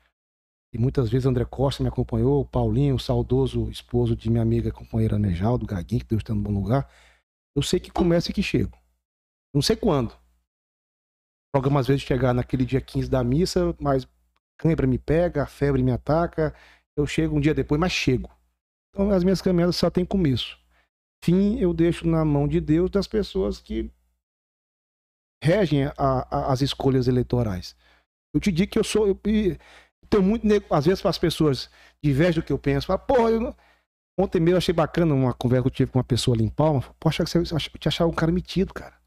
E 0.73 0.79
muitas 0.79 1.09
vezes 1.09 1.27
André 1.27 1.45
Costa 1.45 1.83
me 1.83 1.89
acompanhou, 1.89 2.45
Paulinho, 2.45 2.97
o 2.97 3.01
saudoso 3.01 3.71
esposo 3.71 4.15
de 4.15 4.29
minha 4.29 4.43
amiga 4.43 4.71
companheira 4.71 5.19
Nejaldo, 5.19 5.67
Gaguinho, 5.67 6.03
que 6.03 6.09
Deus 6.09 6.23
está 6.23 6.35
no 6.35 6.43
bom 6.43 6.53
lugar. 6.53 6.91
Eu 7.57 7.63
sei 7.63 7.81
que 7.81 7.91
começa 7.91 8.31
e 8.31 8.35
que 8.35 8.43
chego. 8.43 8.77
Não 9.55 9.63
sei 9.63 9.77
quando. 9.77 10.15
Programa 11.53 11.81
às 11.81 11.87
vezes 11.87 12.03
chegar 12.03 12.35
naquele 12.35 12.67
dia 12.67 12.81
15 12.81 13.09
da 13.09 13.25
missa, 13.25 13.75
mas 13.81 14.07
cãibra 14.59 14.87
me 14.87 14.99
pega, 14.99 15.45
a 15.45 15.47
febre 15.47 15.83
me 15.83 15.91
ataca, 15.91 16.55
eu 16.95 17.07
chego 17.07 17.37
um 17.37 17.41
dia 17.41 17.55
depois, 17.55 17.81
mas 17.81 17.93
chego. 17.93 18.31
Então 18.91 19.11
as 19.11 19.25
minhas 19.25 19.41
caminhadas 19.41 19.77
só 19.77 19.89
tem 19.89 20.05
começo. 20.05 20.59
Fim 21.25 21.59
eu 21.59 21.73
deixo 21.73 22.07
na 22.07 22.25
mão 22.25 22.47
de 22.47 22.61
Deus 22.61 22.91
das 22.91 23.07
pessoas 23.07 23.61
que 23.61 23.91
regem 25.43 25.85
a, 25.85 25.93
a, 25.97 26.53
as 26.53 26.61
escolhas 26.61 27.09
eleitorais. 27.09 27.77
Eu 28.35 28.41
te 28.41 28.53
digo 28.53 28.73
que 28.73 28.79
eu 28.79 28.85
sou. 28.85 29.07
Eu, 29.07 29.15
tenho 30.09 30.23
muito. 30.23 30.47
Às 30.71 30.87
vezes, 30.87 31.01
para 31.01 31.11
as 31.11 31.19
pessoas, 31.19 31.71
divergem 32.03 32.41
do 32.41 32.47
que 32.47 32.53
eu 32.53 32.59
penso, 32.59 32.87
falam, 32.87 33.05
porra, 33.07 33.31
eu 33.31 33.41
não... 33.41 33.57
Ontem 34.21 34.41
mesmo 34.41 34.55
eu 34.55 34.59
achei 34.59 34.75
bacana 34.75 35.15
uma 35.15 35.33
conversa 35.33 35.63
que 35.63 35.69
eu 35.69 35.73
tive 35.73 35.93
com 35.93 35.99
uma 35.99 36.05
pessoa 36.05 36.37
ali 36.37 36.45
em 36.45 36.49
Palma. 36.49 36.83
Poxa, 36.99 37.25
você, 37.25 37.39
eu 37.39 37.45
te 37.79 37.87
achava 37.87 38.11
um 38.11 38.15
cara 38.15 38.33
metido, 38.33 38.75
cara. 38.75 38.99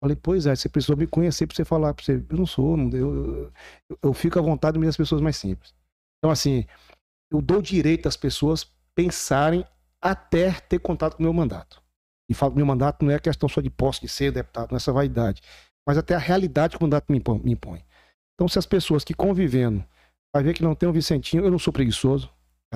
Falei, 0.00 0.16
pois 0.16 0.46
é, 0.46 0.54
você 0.54 0.68
precisou 0.68 0.96
me 0.96 1.06
conhecer 1.06 1.48
para 1.48 1.56
você 1.56 1.64
falar 1.64 1.92
para 1.92 2.04
você. 2.04 2.24
Eu 2.28 2.36
não 2.36 2.46
sou, 2.46 2.76
não, 2.76 2.96
eu, 2.96 3.52
eu, 3.90 3.98
eu, 4.02 4.14
fico 4.14 4.38
à 4.38 4.42
vontade 4.42 4.78
de 4.78 4.86
as 4.86 4.96
pessoas 4.96 5.20
mais 5.20 5.36
simples. 5.36 5.74
Então, 6.18 6.30
assim, 6.30 6.64
eu 7.30 7.42
dou 7.42 7.60
direito 7.60 8.06
às 8.06 8.16
pessoas 8.16 8.70
pensarem 8.94 9.64
até 10.00 10.52
ter 10.52 10.78
contato 10.78 11.16
com 11.16 11.22
o 11.22 11.24
meu 11.24 11.32
mandato. 11.32 11.82
E 12.28 12.34
falo 12.34 12.52
que 12.52 12.56
meu 12.56 12.66
mandato 12.66 13.04
não 13.04 13.12
é 13.12 13.18
questão 13.18 13.48
só 13.48 13.60
de 13.60 13.70
posse 13.70 14.00
de 14.00 14.08
ser 14.08 14.32
deputado, 14.32 14.72
nessa 14.72 14.90
é 14.90 14.94
vaidade, 14.94 15.40
mas 15.86 15.96
até 15.96 16.14
a 16.14 16.18
realidade 16.18 16.76
que 16.76 16.82
o 16.82 16.84
mandato 16.84 17.06
me 17.10 17.18
impõe. 17.52 17.84
Então, 18.34 18.48
se 18.48 18.58
as 18.58 18.66
pessoas 18.66 19.04
que 19.04 19.14
convivendo 19.14 19.84
vai 20.34 20.42
ver 20.42 20.54
que 20.54 20.62
não 20.62 20.74
tem 20.74 20.88
um 20.88 20.92
Vicentinho, 20.92 21.44
eu 21.44 21.50
não 21.50 21.58
sou 21.58 21.72
preguiçoso. 21.72 22.30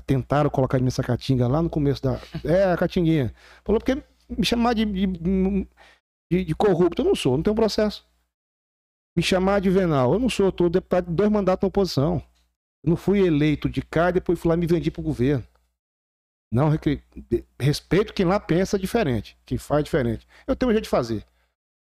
Tentaram 0.07 0.49
colocar 0.49 0.79
de 0.79 1.03
catinga 1.03 1.47
lá 1.47 1.61
no 1.61 1.69
começo 1.69 2.03
da. 2.03 2.19
É, 2.43 2.73
a 2.73 2.77
catinguinha. 2.77 3.35
Falou, 3.63 3.79
porque 3.79 4.03
me 4.31 4.47
chamar 4.47 4.73
de, 4.73 4.87
de, 4.87 5.07
de, 5.07 6.45
de 6.45 6.55
corrupto, 6.55 7.03
eu 7.03 7.07
não 7.07 7.15
sou, 7.15 7.37
não 7.37 7.43
tenho 7.43 7.55
processo. 7.55 8.07
Me 9.15 9.23
chamar 9.23 9.61
de 9.61 9.69
venal, 9.69 10.15
eu 10.15 10.19
não 10.19 10.31
sou, 10.31 10.47
eu 10.47 10.53
tô 10.53 10.71
deputado 10.71 11.07
de 11.07 11.13
dois 11.13 11.31
mandatos 11.31 11.63
na 11.63 11.69
oposição. 11.69 12.23
Eu 12.83 12.91
não 12.91 12.97
fui 12.97 13.21
eleito 13.21 13.69
de 13.69 13.83
cá 13.83 14.09
e 14.09 14.15
depois 14.15 14.39
fui 14.39 14.49
lá 14.49 14.55
e 14.55 14.59
me 14.59 14.67
vendi 14.67 14.91
pro 14.91 15.03
governo. 15.03 15.45
Não, 16.53 16.69
respeito 17.59 18.13
quem 18.13 18.27
lá 18.27 18.41
pensa 18.41 18.79
diferente, 18.79 19.39
quem 19.47 19.57
faz 19.57 19.85
diferente. 19.85 20.27
Eu 20.47 20.57
tenho 20.57 20.71
um 20.71 20.73
jeito 20.73 20.85
de 20.85 20.91
fazer. 20.91 21.25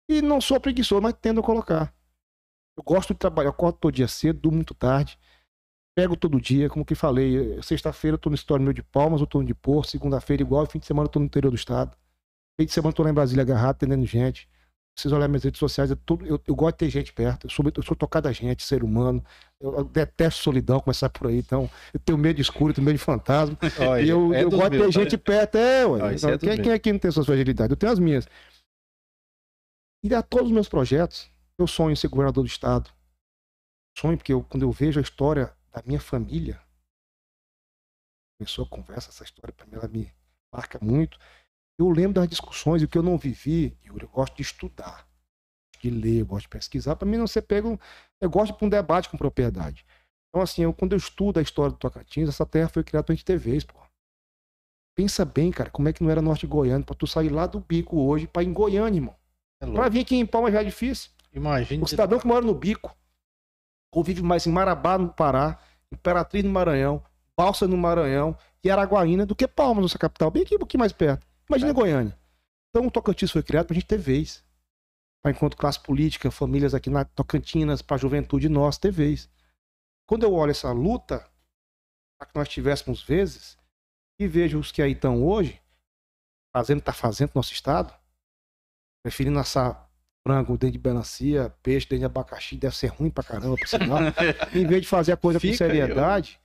E 0.09 0.21
não 0.21 0.41
sou 0.41 0.59
preguiçoso, 0.59 1.01
mas 1.01 1.13
tendo 1.21 1.39
a 1.39 1.43
colocar. 1.43 1.93
Eu 2.77 2.83
gosto 2.83 3.13
de 3.13 3.19
trabalhar, 3.19 3.49
eu 3.49 3.51
acordo 3.51 3.77
todo 3.77 3.93
dia 3.93 4.07
cedo, 4.07 4.39
durmo 4.39 4.57
muito 4.57 4.73
tarde. 4.73 5.19
Pego 5.95 6.17
todo 6.17 6.41
dia, 6.41 6.67
como 6.69 6.83
que 6.83 6.95
falei, 6.95 7.61
sexta-feira 7.61 8.15
eu 8.15 8.19
tô 8.19 8.29
no 8.29 8.35
história 8.35 8.63
meu 8.63 8.73
de 8.73 8.83
Palmas, 8.83 9.21
eu 9.21 9.27
tô 9.27 9.39
no 9.39 9.45
de 9.45 9.53
Porto, 9.53 9.91
segunda-feira 9.91 10.43
igual, 10.43 10.65
fim 10.65 10.79
de 10.79 10.85
semana 10.85 11.07
eu 11.07 11.11
tô 11.11 11.19
no 11.19 11.25
interior 11.25 11.51
do 11.51 11.55
estado. 11.55 11.95
Fim 12.59 12.65
de 12.65 12.73
semana 12.73 12.89
eu 12.91 12.95
tô 12.95 13.03
lá 13.03 13.09
em 13.09 13.13
Brasília 13.13 13.43
agarrado, 13.43 13.75
atendendo 13.75 14.05
gente. 14.05 14.49
Vocês 14.97 15.11
olharem 15.11 15.29
minhas 15.29 15.43
redes 15.43 15.59
sociais, 15.59 15.89
eu, 15.89 15.97
tô, 15.97 16.17
eu, 16.23 16.41
eu, 16.47 16.55
gosto 16.55 16.75
de 16.75 16.85
ter 16.85 16.89
gente 16.89 17.11
perto. 17.11 17.47
Eu 17.47 17.49
sou, 17.49 17.65
eu 17.75 17.83
sou 17.83 17.97
tocado 17.97 18.29
a 18.29 18.31
gente, 18.31 18.63
ser 18.63 18.81
humano. 18.81 19.21
Eu, 19.59 19.79
eu, 19.79 19.83
detesto 19.83 20.41
solidão, 20.41 20.79
começar 20.79 21.09
por 21.09 21.27
aí. 21.27 21.37
Então, 21.37 21.69
eu 21.93 21.99
tenho 21.99 22.17
medo 22.17 22.37
de 22.37 22.41
escuro, 22.41 22.73
tenho 22.73 22.85
medo 22.85 22.97
de 22.97 23.03
fantasma. 23.03 23.57
Olha, 23.79 24.01
e 24.01 24.07
eu, 24.07 24.33
é 24.33 24.43
eu 24.43 24.49
gosto 24.49 24.69
de 24.69 24.77
ter 24.79 24.91
gente 24.93 25.17
perto. 25.17 25.55
É, 25.57 25.85
ué. 25.85 26.01
Olha, 26.01 26.15
então, 26.15 26.29
é 26.29 26.37
quem, 26.37 26.61
quem 26.61 26.71
aqui 26.71 26.93
não 26.93 26.99
tem 26.99 27.11
suas 27.11 27.25
fragilidades? 27.25 27.71
Eu 27.71 27.77
tenho 27.77 27.91
as 27.91 27.99
minhas. 27.99 28.25
E 30.01 30.15
a 30.15 30.23
todos 30.23 30.47
os 30.47 30.53
meus 30.53 30.69
projetos, 30.69 31.29
eu 31.57 31.67
sonho 31.67 31.91
em 31.91 31.95
ser 31.95 32.07
governador 32.07 32.43
do 32.43 32.47
estado. 32.47 32.89
Sonho 33.97 34.17
porque 34.17 34.31
eu, 34.31 34.43
quando 34.43 34.63
eu 34.63 34.71
vejo 34.71 34.99
a 34.99 35.03
história 35.03 35.53
da 35.73 35.83
minha 35.85 35.99
família, 35.99 36.61
a 38.35 38.43
pessoa 38.45 38.67
conversa 38.67 39.09
essa 39.09 39.23
história 39.25 39.53
para 39.53 39.65
mim, 39.65 39.75
ela 39.75 39.87
me 39.89 40.13
marca 40.53 40.79
muito. 40.81 41.17
Eu 41.77 41.89
lembro 41.89 42.13
das 42.13 42.27
discussões 42.27 42.81
o 42.81 42.87
que 42.87 42.97
eu 42.97 43.03
não 43.03 43.17
vivi, 43.17 43.77
eu 43.83 43.95
gosto 44.07 44.35
de 44.35 44.41
estudar, 44.41 45.05
de 45.81 45.89
ler, 45.89 46.21
eu 46.21 46.25
gosto 46.25 46.43
de 46.43 46.49
pesquisar. 46.49 46.95
Para 46.95 47.07
mim 47.07 47.17
não 47.17 47.27
ser 47.27 47.41
pego, 47.41 47.79
eu 48.21 48.29
gosto 48.29 48.57
de 48.57 48.65
um 48.65 48.69
debate 48.69 49.09
com 49.09 49.17
propriedade. 49.17 49.85
Então, 50.29 50.41
assim, 50.41 50.63
eu, 50.63 50.73
quando 50.73 50.93
eu 50.93 50.97
estudo 50.97 51.39
a 51.39 51.41
história 51.41 51.71
do 51.71 51.77
Tocantins, 51.77 52.29
essa 52.29 52.45
terra 52.45 52.69
foi 52.69 52.83
criada 52.83 53.05
para 53.05 53.15
ter 53.15 53.37
vez, 53.37 53.63
pô. 53.63 53.79
Pensa 54.95 55.25
bem, 55.25 55.51
cara, 55.51 55.69
como 55.69 55.89
é 55.89 55.93
que 55.93 56.01
não 56.01 56.09
era 56.09 56.21
norte 56.21 56.47
goiano 56.47 56.83
para 56.83 56.95
tu 56.95 57.05
sair 57.05 57.29
lá 57.29 57.45
do 57.45 57.59
bico 57.59 57.99
hoje 57.99 58.27
para 58.27 58.43
ir 58.43 58.47
em 58.47 58.53
Goiânia, 58.53 58.97
irmão. 58.97 59.15
É 59.61 59.65
para 59.65 59.89
vir 59.89 60.01
aqui 60.01 60.15
em 60.15 60.25
Palma 60.25 60.51
já 60.51 60.61
é 60.61 60.63
difícil. 60.63 61.11
Imagina. 61.33 61.83
O 61.83 61.87
cidadão 61.87 62.17
que 62.17 62.27
mora 62.27 62.45
no 62.45 62.53
bico, 62.53 62.95
ou 63.93 64.03
vive 64.03 64.21
mais 64.21 64.47
em 64.47 64.51
Marabá, 64.51 64.97
no 64.97 65.09
Pará, 65.09 65.59
Imperatriz 65.91 66.43
no 66.43 66.49
Maranhão, 66.49 67.03
Balsa 67.37 67.67
no 67.67 67.77
Maranhão 67.77 68.37
e 68.63 68.71
Araguaína 68.71 69.25
do 69.25 69.35
que 69.35 69.47
Palmas, 69.47 69.81
nossa 69.81 69.99
capital, 69.99 70.31
bem 70.31 70.43
aqui 70.43 70.55
um 70.55 70.59
pouquinho 70.59 70.79
mais 70.79 70.93
perto. 70.93 71.27
Imagina 71.49 71.71
é. 71.71 71.73
Goiânia. 71.73 72.19
Então 72.69 72.87
o 72.87 72.91
Tocantins 72.91 73.31
foi 73.31 73.43
criado 73.43 73.67
para 73.67 73.73
a 73.73 73.75
gente 73.75 73.87
ter 73.87 73.97
vez. 73.97 74.43
Para 75.21 75.31
enquanto 75.31 75.57
classe 75.57 75.79
política, 75.79 76.29
famílias 76.29 76.73
aqui 76.73 76.89
na 76.89 77.03
Tocantinas, 77.03 77.81
para 77.81 77.95
a 77.95 77.99
juventude 77.99 78.47
nossa 78.47 78.79
ter 78.79 78.91
vez. 78.91 79.29
Quando 80.07 80.23
eu 80.23 80.33
olho 80.33 80.51
essa 80.51 80.71
luta, 80.71 81.27
para 82.17 82.27
que 82.29 82.37
nós 82.37 82.47
tivéssemos 82.47 83.01
vezes, 83.01 83.57
e 84.19 84.27
vejo 84.27 84.59
os 84.59 84.71
que 84.71 84.81
aí 84.81 84.91
estão 84.91 85.23
hoje, 85.23 85.59
fazendo, 86.55 86.81
tá 86.81 86.93
fazendo 86.93 87.29
no 87.29 87.39
nosso 87.39 87.53
estado, 87.53 87.93
preferindo 89.03 89.39
assar 89.39 89.89
frango 90.25 90.57
dentro 90.57 90.79
de 90.79 90.87
melancia, 90.87 91.49
peixe 91.61 91.85
dentro 91.85 91.99
de 91.99 92.05
abacaxi, 92.05 92.55
deve 92.55 92.75
ser 92.75 92.87
ruim 92.87 93.09
pra 93.09 93.23
caramba, 93.23 93.55
por 93.55 93.67
sinal. 93.67 93.99
em 94.53 94.65
vez 94.65 94.83
de 94.83 94.87
fazer 94.87 95.11
a 95.11 95.17
coisa 95.17 95.39
Fica 95.39 95.53
com 95.53 95.57
seriedade, 95.57 96.39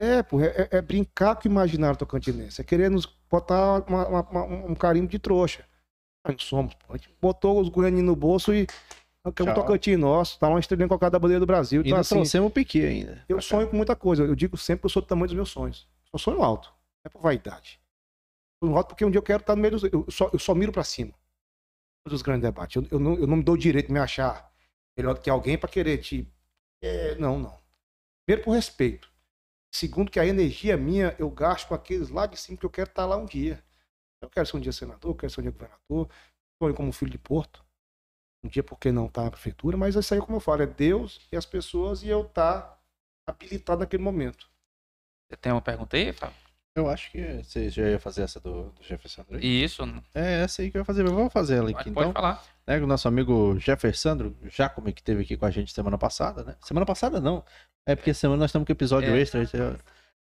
é, 0.00 0.22
pô, 0.22 0.40
é, 0.40 0.68
é, 0.70 0.80
brincar 0.80 1.34
com 1.34 1.48
o 1.48 1.50
imaginário 1.50 1.98
tocantinense. 1.98 2.60
É 2.60 2.64
querer 2.64 2.90
nos 2.90 3.06
botar 3.30 3.84
uma, 3.88 4.08
uma, 4.08 4.42
um 4.44 4.74
carimbo 4.74 5.08
de 5.08 5.18
trouxa. 5.18 5.64
Nós 6.26 6.42
somos, 6.42 6.74
pô. 6.74 6.94
A 6.94 6.96
gente 6.96 7.10
botou 7.20 7.60
os 7.60 7.68
guaninhos 7.68 8.06
no 8.06 8.16
bolso 8.16 8.52
e. 8.52 8.66
É 9.24 9.42
um 9.42 9.54
tocantinho 9.54 9.98
nosso, 9.98 10.38
tá 10.38 10.48
uma 10.48 10.60
estrelinha 10.60 10.88
colocada 10.88 11.10
da 11.10 11.18
bandeira 11.18 11.40
do 11.40 11.46
Brasil. 11.46 11.82
Então, 11.82 11.98
e 11.98 12.00
assim, 12.00 12.14
trouxemos 12.14 12.48
o 12.48 12.50
Piqui 12.50 12.82
ainda. 12.82 13.24
Eu 13.28 13.42
sonho 13.42 13.68
com 13.68 13.76
muita 13.76 13.94
coisa. 13.94 14.22
Eu 14.22 14.34
digo 14.34 14.56
sempre 14.56 14.80
que 14.80 14.86
eu 14.86 14.90
sou 14.90 15.02
do 15.02 15.08
tamanho 15.08 15.26
dos 15.26 15.34
meus 15.34 15.50
sonhos. 15.50 15.86
Eu 16.10 16.18
sonho 16.18 16.42
alto. 16.42 16.68
Não 16.68 17.08
é 17.08 17.08
por 17.10 17.20
vaidade. 17.20 17.78
Eu 18.62 18.68
sonho 18.68 18.76
alto 18.78 18.88
porque 18.88 19.04
um 19.04 19.10
dia 19.10 19.18
eu 19.18 19.22
quero 19.22 19.40
estar 19.40 19.54
no 19.54 19.60
meio 19.60 19.72
dos. 19.72 19.84
Eu 19.84 20.06
só, 20.08 20.30
eu 20.32 20.38
só 20.38 20.54
miro 20.54 20.72
pra 20.72 20.82
cima. 20.82 21.12
Dos 22.06 22.22
grandes 22.22 22.42
debates. 22.42 22.76
Eu, 22.76 22.86
eu, 22.90 22.98
não, 22.98 23.14
eu 23.16 23.26
não 23.26 23.36
me 23.36 23.42
dou 23.42 23.54
o 23.54 23.58
direito 23.58 23.88
de 23.88 23.92
me 23.92 23.98
achar 23.98 24.50
melhor 24.96 25.14
do 25.14 25.20
que 25.20 25.28
alguém 25.28 25.58
para 25.58 25.68
querer 25.68 25.98
te. 25.98 26.26
É, 26.82 27.14
não, 27.16 27.38
não. 27.38 27.58
Primeiro 28.24 28.44
por 28.44 28.52
respeito. 28.52 29.10
Segundo, 29.78 30.10
que 30.10 30.18
a 30.18 30.26
energia 30.26 30.76
minha 30.76 31.14
eu 31.20 31.30
gasto 31.30 31.68
com 31.68 31.74
aqueles 31.74 32.08
lá 32.08 32.26
de 32.26 32.36
cima 32.36 32.58
que 32.58 32.66
eu 32.66 32.70
quero 32.70 32.90
estar 32.90 33.06
lá 33.06 33.16
um 33.16 33.24
dia. 33.24 33.62
Eu 34.20 34.28
quero 34.28 34.44
ser 34.44 34.56
um 34.56 34.60
dia 34.60 34.72
senador, 34.72 35.12
eu 35.12 35.14
quero 35.14 35.32
ser 35.32 35.40
um 35.40 35.42
dia 35.44 35.52
governador, 35.52 36.10
sonho 36.60 36.74
como 36.74 36.90
filho 36.90 37.12
de 37.12 37.18
Porto. 37.18 37.64
Um 38.42 38.48
dia, 38.48 38.64
por 38.64 38.76
que 38.76 38.90
não 38.90 39.06
tá 39.06 39.22
na 39.22 39.30
prefeitura? 39.30 39.76
Mas 39.76 39.94
isso 39.94 40.12
aí, 40.12 40.18
como 40.20 40.38
eu 40.38 40.40
falo, 40.40 40.62
é 40.62 40.66
Deus 40.66 41.28
e 41.30 41.36
as 41.36 41.46
pessoas 41.46 42.02
e 42.02 42.08
eu 42.08 42.22
estar 42.22 42.62
tá 42.62 42.80
habilitado 43.28 43.78
naquele 43.78 44.02
momento. 44.02 44.50
Você 45.30 45.36
tem 45.36 45.52
uma 45.52 45.62
pergunta 45.62 45.96
aí, 45.96 46.12
Fábio? 46.12 46.47
Eu 46.76 46.88
acho 46.88 47.10
que 47.10 47.42
você 47.42 47.68
já 47.68 47.88
ia 47.88 47.98
fazer 47.98 48.22
essa 48.22 48.38
do, 48.38 48.70
do 48.70 48.82
Jefferson. 48.82 49.24
Isso. 49.40 49.82
É, 50.14 50.42
essa 50.42 50.62
aí 50.62 50.70
que 50.70 50.76
eu 50.76 50.80
ia 50.80 50.84
fazer. 50.84 51.02
Vamos 51.02 51.32
fazer 51.32 51.56
ela 51.56 51.70
aqui, 51.70 51.90
pode, 51.90 51.90
então. 51.90 52.12
Pode 52.12 52.14
falar. 52.14 52.44
Né, 52.66 52.78
o 52.78 52.86
nosso 52.86 53.08
amigo 53.08 53.58
Jefferson 53.58 54.32
Jacome, 54.44 54.92
que 54.92 55.00
esteve 55.00 55.22
aqui 55.22 55.36
com 55.36 55.46
a 55.46 55.50
gente 55.50 55.72
semana 55.72 55.98
passada, 55.98 56.44
né? 56.44 56.54
Semana 56.60 56.86
passada 56.86 57.20
não. 57.20 57.44
É 57.86 57.96
porque 57.96 58.14
semana 58.14 58.40
nós 58.40 58.50
estamos 58.50 58.66
com 58.66 58.72
episódio 58.72 59.10
é. 59.10 59.20
extra. 59.20 59.42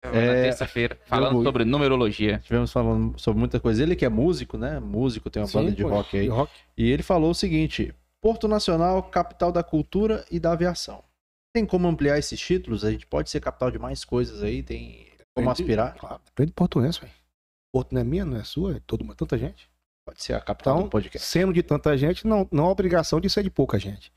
É, 0.02 0.08
é 0.08 0.42
terça-feira, 0.44 0.98
falando 1.04 1.40
eu, 1.40 1.44
sobre 1.44 1.64
numerologia. 1.64 2.38
Tivemos 2.38 2.72
falando 2.72 3.18
sobre 3.18 3.38
muita 3.38 3.60
coisa. 3.60 3.82
Ele 3.82 3.94
que 3.94 4.04
é 4.04 4.08
músico, 4.08 4.56
né? 4.56 4.80
Músico, 4.80 5.28
tem 5.28 5.42
uma 5.42 5.48
Sim, 5.48 5.58
banda 5.58 5.72
de 5.72 5.82
pô, 5.82 5.90
rock 5.90 6.18
aí. 6.18 6.28
Rock. 6.28 6.50
E 6.76 6.90
ele 6.90 7.02
falou 7.02 7.30
o 7.30 7.34
seguinte: 7.34 7.94
Porto 8.20 8.48
Nacional, 8.48 9.02
capital 9.02 9.52
da 9.52 9.62
cultura 9.62 10.24
e 10.30 10.40
da 10.40 10.52
aviação. 10.52 11.04
Tem 11.52 11.66
como 11.66 11.86
ampliar 11.86 12.18
esses 12.18 12.40
títulos? 12.40 12.84
A 12.84 12.90
gente 12.90 13.06
pode 13.06 13.28
ser 13.28 13.40
capital 13.40 13.70
de 13.70 13.78
mais 13.78 14.04
coisas 14.04 14.42
aí, 14.42 14.62
tem 14.62 15.09
como 15.34 15.50
aspirar? 15.50 15.96
Claro, 15.96 16.20
depende 16.24 16.48
de 16.48 16.54
portuense, 16.54 17.00
velho. 17.00 17.12
Porto 17.72 17.92
não 17.92 18.00
é 18.00 18.04
minha, 18.04 18.24
não 18.24 18.36
é 18.36 18.44
sua, 18.44 18.76
é 18.76 18.80
todo, 18.80 19.04
tanta 19.14 19.38
gente. 19.38 19.70
Pode 20.04 20.22
ser 20.22 20.34
a 20.34 20.40
capital 20.40 20.76
então, 20.76 20.84
do 20.86 20.90
podcast. 20.90 21.26
Sendo 21.26 21.52
de 21.52 21.62
tanta 21.62 21.96
gente, 21.96 22.26
não, 22.26 22.48
não 22.50 22.66
há 22.66 22.70
obrigação 22.70 23.20
de 23.20 23.30
ser 23.30 23.42
de 23.42 23.50
pouca 23.50 23.78
gente. 23.78 24.12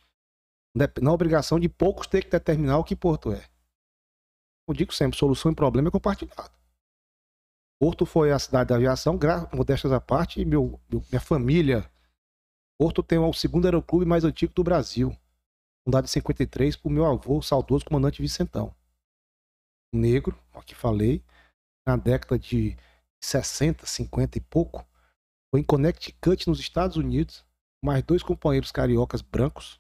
Não 0.76 1.11
é 1.11 1.14
obrigação 1.14 1.60
de 1.60 1.69
poucos 1.69 2.07
ter 2.07 2.23
que 2.23 2.31
determinar 2.31 2.80
o 2.80 2.84
que 2.84 2.95
Porto 2.95 3.31
é. 3.31 3.44
Eu 4.68 4.73
digo 4.73 4.94
sempre, 4.94 5.18
solução 5.18 5.52
e 5.52 5.56
problema 5.56 5.90
é 5.90 5.91
compartilhado. 5.91 6.52
Porto 7.80 8.06
foi 8.06 8.31
a 8.31 8.40
cidade 8.40 8.69
da 8.69 8.76
aviação, 8.76 9.19
modestas 9.53 9.91
à 9.91 9.99
parte, 9.99 10.44
meu, 10.44 10.80
meu, 10.90 11.03
minha 11.11 11.22
família 11.22 11.91
Porto 12.77 13.03
tem 13.03 13.18
o 13.18 13.31
segundo 13.34 13.65
aeroclube 13.65 14.06
mais 14.06 14.23
antigo 14.23 14.53
do 14.53 14.64
Brasil, 14.64 15.15
fundado 15.85 16.06
em 16.06 16.10
53 16.10 16.76
por 16.76 16.90
meu 16.90 17.06
avô, 17.06 17.41
saudoso 17.41 17.85
comandante 17.85 18.22
Vicentão. 18.22 18.76
Negro, 19.93 20.37
aqui 20.53 20.73
falei, 20.73 21.23
na 21.87 21.95
década 21.95 22.37
de 22.39 22.75
60, 23.23 23.85
50 23.85 24.37
e 24.37 24.41
pouco, 24.41 24.85
foi 25.51 25.59
em 25.59 25.63
Connecticut, 25.63 26.47
nos 26.47 26.59
Estados 26.59 26.97
Unidos, 26.97 27.45
mais 27.83 28.03
dois 28.03 28.23
companheiros 28.23 28.71
cariocas 28.71 29.21
brancos, 29.21 29.79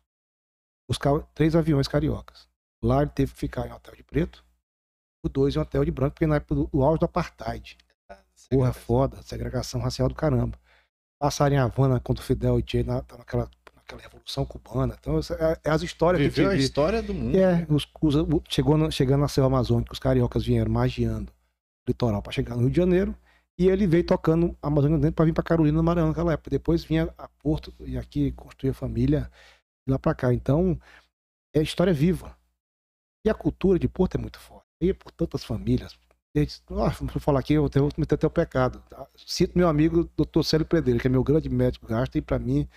buscar 0.87 1.19
três 1.33 1.55
aviões 1.55 1.87
cariocas. 1.87 2.47
Lá 2.83 3.01
ele 3.01 3.11
teve 3.11 3.33
que 3.33 3.39
ficar 3.39 3.67
em 3.67 3.71
hotel 3.71 3.95
de 3.95 4.03
preto, 4.03 4.45
o 5.25 5.29
dois 5.29 5.55
em 5.55 5.59
hotel 5.59 5.85
de 5.85 5.91
branco, 5.91 6.15
porque 6.15 6.27
na 6.27 6.35
época 6.35 6.55
do, 6.55 6.67
do 6.67 6.83
auge 6.83 6.99
do 6.99 7.05
apartheid. 7.05 7.77
Porra, 8.49 8.73
foda, 8.73 9.21
segregação 9.23 9.81
racial 9.81 10.09
do 10.09 10.15
caramba. 10.15 10.59
Passaram 11.19 11.55
em 11.55 11.59
Havana 11.59 11.99
quando 11.99 12.19
o 12.19 12.21
Fidel 12.21 12.59
e 12.59 12.63
Che 12.67 12.83
na, 12.83 13.01
tá 13.01 13.17
naquela, 13.17 13.49
naquela 13.93 14.01
revolução 14.01 14.45
cubana. 14.45 14.97
Então, 14.99 15.19
é, 15.19 15.59
é 15.63 15.69
as 15.69 15.81
histórias 15.81 16.21
Viveu 16.21 16.49
que 16.49 16.55
a 16.55 16.57
história 16.57 17.01
do 17.01 17.13
mundo. 17.13 17.37
É, 17.37 17.65
os, 17.69 17.87
os, 18.01 18.15
chegou 18.49 18.77
no- 18.77 18.91
chegando 18.91 19.21
na 19.21 19.27
selva 19.27 19.47
amazônica, 19.47 19.93
os 19.93 19.99
cariocas 19.99 20.43
vieram 20.45 20.71
magiando 20.71 21.31
o 21.31 21.89
litoral 21.89 22.21
para 22.21 22.31
chegar 22.31 22.55
no 22.55 22.61
Rio 22.61 22.71
de 22.71 22.77
Janeiro. 22.77 23.15
E 23.57 23.67
ele 23.67 23.85
veio 23.85 24.03
tocando 24.03 24.57
a 24.61 24.67
Amazônia 24.67 24.97
dentro 24.97 25.13
para 25.13 25.25
vir 25.25 25.33
para 25.33 25.43
Carolina 25.43 25.77
do 25.77 25.83
Maranhão 25.83 26.09
naquela 26.09 26.33
época. 26.33 26.49
Depois 26.49 26.83
vinha 26.83 27.13
a 27.17 27.27
Porto 27.27 27.71
e 27.81 27.97
aqui 27.97 28.31
construir 28.31 28.71
a 28.71 28.73
família 28.73 29.29
de 29.87 29.91
lá 29.91 29.99
para 29.99 30.15
cá. 30.15 30.33
Então, 30.33 30.79
é 31.53 31.61
história 31.61 31.93
viva. 31.93 32.35
E 33.25 33.29
a 33.29 33.33
cultura 33.33 33.77
de 33.77 33.87
Porto 33.87 34.15
é 34.15 34.17
muito 34.17 34.39
forte. 34.39 34.65
E 34.81 34.91
por 34.93 35.11
tantas 35.11 35.43
famílias. 35.43 35.95
Desde, 36.35 36.63
ah, 36.71 36.89
vou 36.99 37.21
falar 37.21 37.41
aqui, 37.41 37.53
eu 37.53 37.69
vou 37.69 37.91
cometer 37.91 38.15
até 38.15 38.25
o 38.25 38.29
pecado. 38.31 38.83
Cito 39.15 39.55
meu 39.55 39.67
amigo 39.67 40.09
Dr. 40.17 40.41
Célio 40.43 40.65
Pedreira, 40.65 40.99
que 40.99 41.05
é 41.07 41.09
meu 41.09 41.23
grande 41.23 41.47
médico 41.47 41.85
gasta, 41.85 42.17
e 42.17 42.21
para 42.23 42.39
mim, 42.39 42.67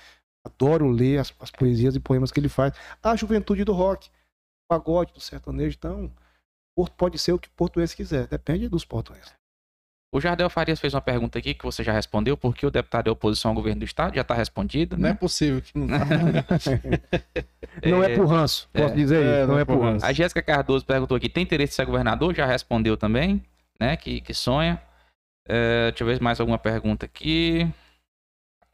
adoro 0.47 0.89
ler 0.90 1.18
as, 1.18 1.35
as 1.40 1.51
poesias 1.51 1.94
e 1.94 2.01
poemas 2.01 2.32
que 2.32 2.40
ele 2.40 2.48
faz. 2.48 2.73
A 3.02 3.14
juventude 3.16 3.64
do 3.64 3.73
rock, 3.73 4.09
o 4.09 4.68
pagode 4.68 5.12
do 5.12 5.20
sertanejo. 5.20 5.77
Então, 5.78 6.10
Porto 6.77 6.93
pode 6.94 7.18
ser 7.18 7.32
o 7.32 7.39
que 7.39 7.48
o 7.48 7.52
portuense 7.52 7.97
quiser, 7.97 8.27
depende 8.27 8.68
dos 8.68 8.85
portuenses. 8.85 9.32
O 10.12 10.20
Jardel 10.20 10.48
Farias 10.51 10.78
fez 10.78 10.94
uma 10.94 11.01
pergunta 11.01 11.39
aqui 11.39 11.55
que 11.55 11.64
você 11.64 11.82
já 11.82 11.93
respondeu, 11.93 12.36
porque 12.36 12.64
o 12.64 12.70
deputado 12.70 13.09
é 13.09 13.10
oposição 13.10 13.51
ao 13.51 13.55
governo 13.55 13.81
do 13.81 13.85
estado, 13.85 14.14
já 14.14 14.20
está 14.20 14.35
respondido, 14.35 14.97
Não 14.97 15.09
é 15.09 15.12
né? 15.12 15.18
possível 15.18 15.60
que 15.60 15.77
não 15.77 15.86
Não 17.85 18.05
é 18.05 18.14
por 18.14 18.27
ranço, 18.27 18.68
posso 18.73 18.94
dizer 18.94 19.23
é, 19.23 19.40
isso, 19.40 19.40
não 19.40 19.55
não 19.55 19.59
é 19.59 19.62
é 19.62 19.64
por 19.64 19.77
por 19.77 19.85
ranço. 19.85 20.05
A 20.05 20.12
Jéssica 20.12 20.43
Cardoso 20.43 20.85
perguntou 20.85 21.16
aqui, 21.16 21.28
tem 21.28 21.43
interesse 21.43 21.73
em 21.73 21.77
ser 21.77 21.86
governador? 21.86 22.35
Já 22.35 22.47
respondeu 22.47 22.97
também, 22.97 23.43
né? 23.81 23.97
Que, 23.97 24.20
que 24.20 24.32
sonha. 24.32 24.81
É, 25.48 25.90
deixa 25.90 26.05
eu 26.05 26.09
ver 26.09 26.20
mais 26.20 26.40
alguma 26.40 26.59
pergunta 26.59 27.06
aqui. 27.06 27.68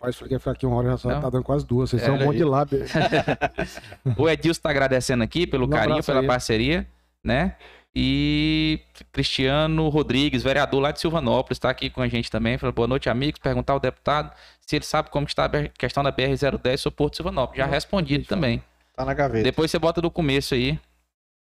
Rapaz, 0.02 0.16
falei 0.16 0.28
que 0.30 0.34
ia 0.34 0.38
ficar 0.40 0.50
aqui 0.50 0.66
uma 0.66 0.76
hora, 0.76 0.96
já 0.96 1.20
tá 1.20 1.30
dando 1.30 1.44
quase 1.44 1.64
duas. 1.64 1.88
Vocês 1.88 2.02
É, 2.02 2.06
são 2.06 2.16
um 2.16 2.24
monte 2.24 2.38
de 2.38 2.44
lábio. 2.44 2.80
O 4.18 4.28
Edilson 4.28 4.58
está 4.58 4.70
agradecendo 4.70 5.22
aqui 5.22 5.46
pelo 5.46 5.66
Um 5.66 5.70
carinho, 5.70 6.02
pela 6.02 6.24
parceria, 6.26 6.84
né? 7.22 7.56
E 7.94 8.80
Cristiano 9.12 9.88
Rodrigues, 9.90 10.42
vereador 10.42 10.80
lá 10.80 10.90
de 10.90 10.98
Silvanópolis, 10.98 11.56
está 11.56 11.70
aqui 11.70 11.88
com 11.88 12.02
a 12.02 12.08
gente 12.08 12.30
também. 12.30 12.58
Falou, 12.58 12.72
boa 12.72 12.88
noite, 12.88 13.08
amigos. 13.08 13.38
Perguntar 13.38 13.74
ao 13.74 13.80
deputado 13.80 14.34
se 14.60 14.74
ele 14.74 14.84
sabe 14.84 15.08
como 15.10 15.26
está 15.26 15.44
a 15.44 15.68
questão 15.68 16.02
da 16.02 16.10
BR-010 16.10 16.78
sobre 16.78 16.96
Porto 16.96 17.16
Silvanópolis. 17.16 17.58
Já 17.58 17.66
respondido 17.66 18.24
também. 18.24 18.60
tá 18.96 19.04
na 19.04 19.14
gaveta. 19.14 19.44
Depois 19.44 19.70
você 19.70 19.78
bota 19.78 20.00
do 20.00 20.10
começo 20.10 20.54
aí. 20.54 20.80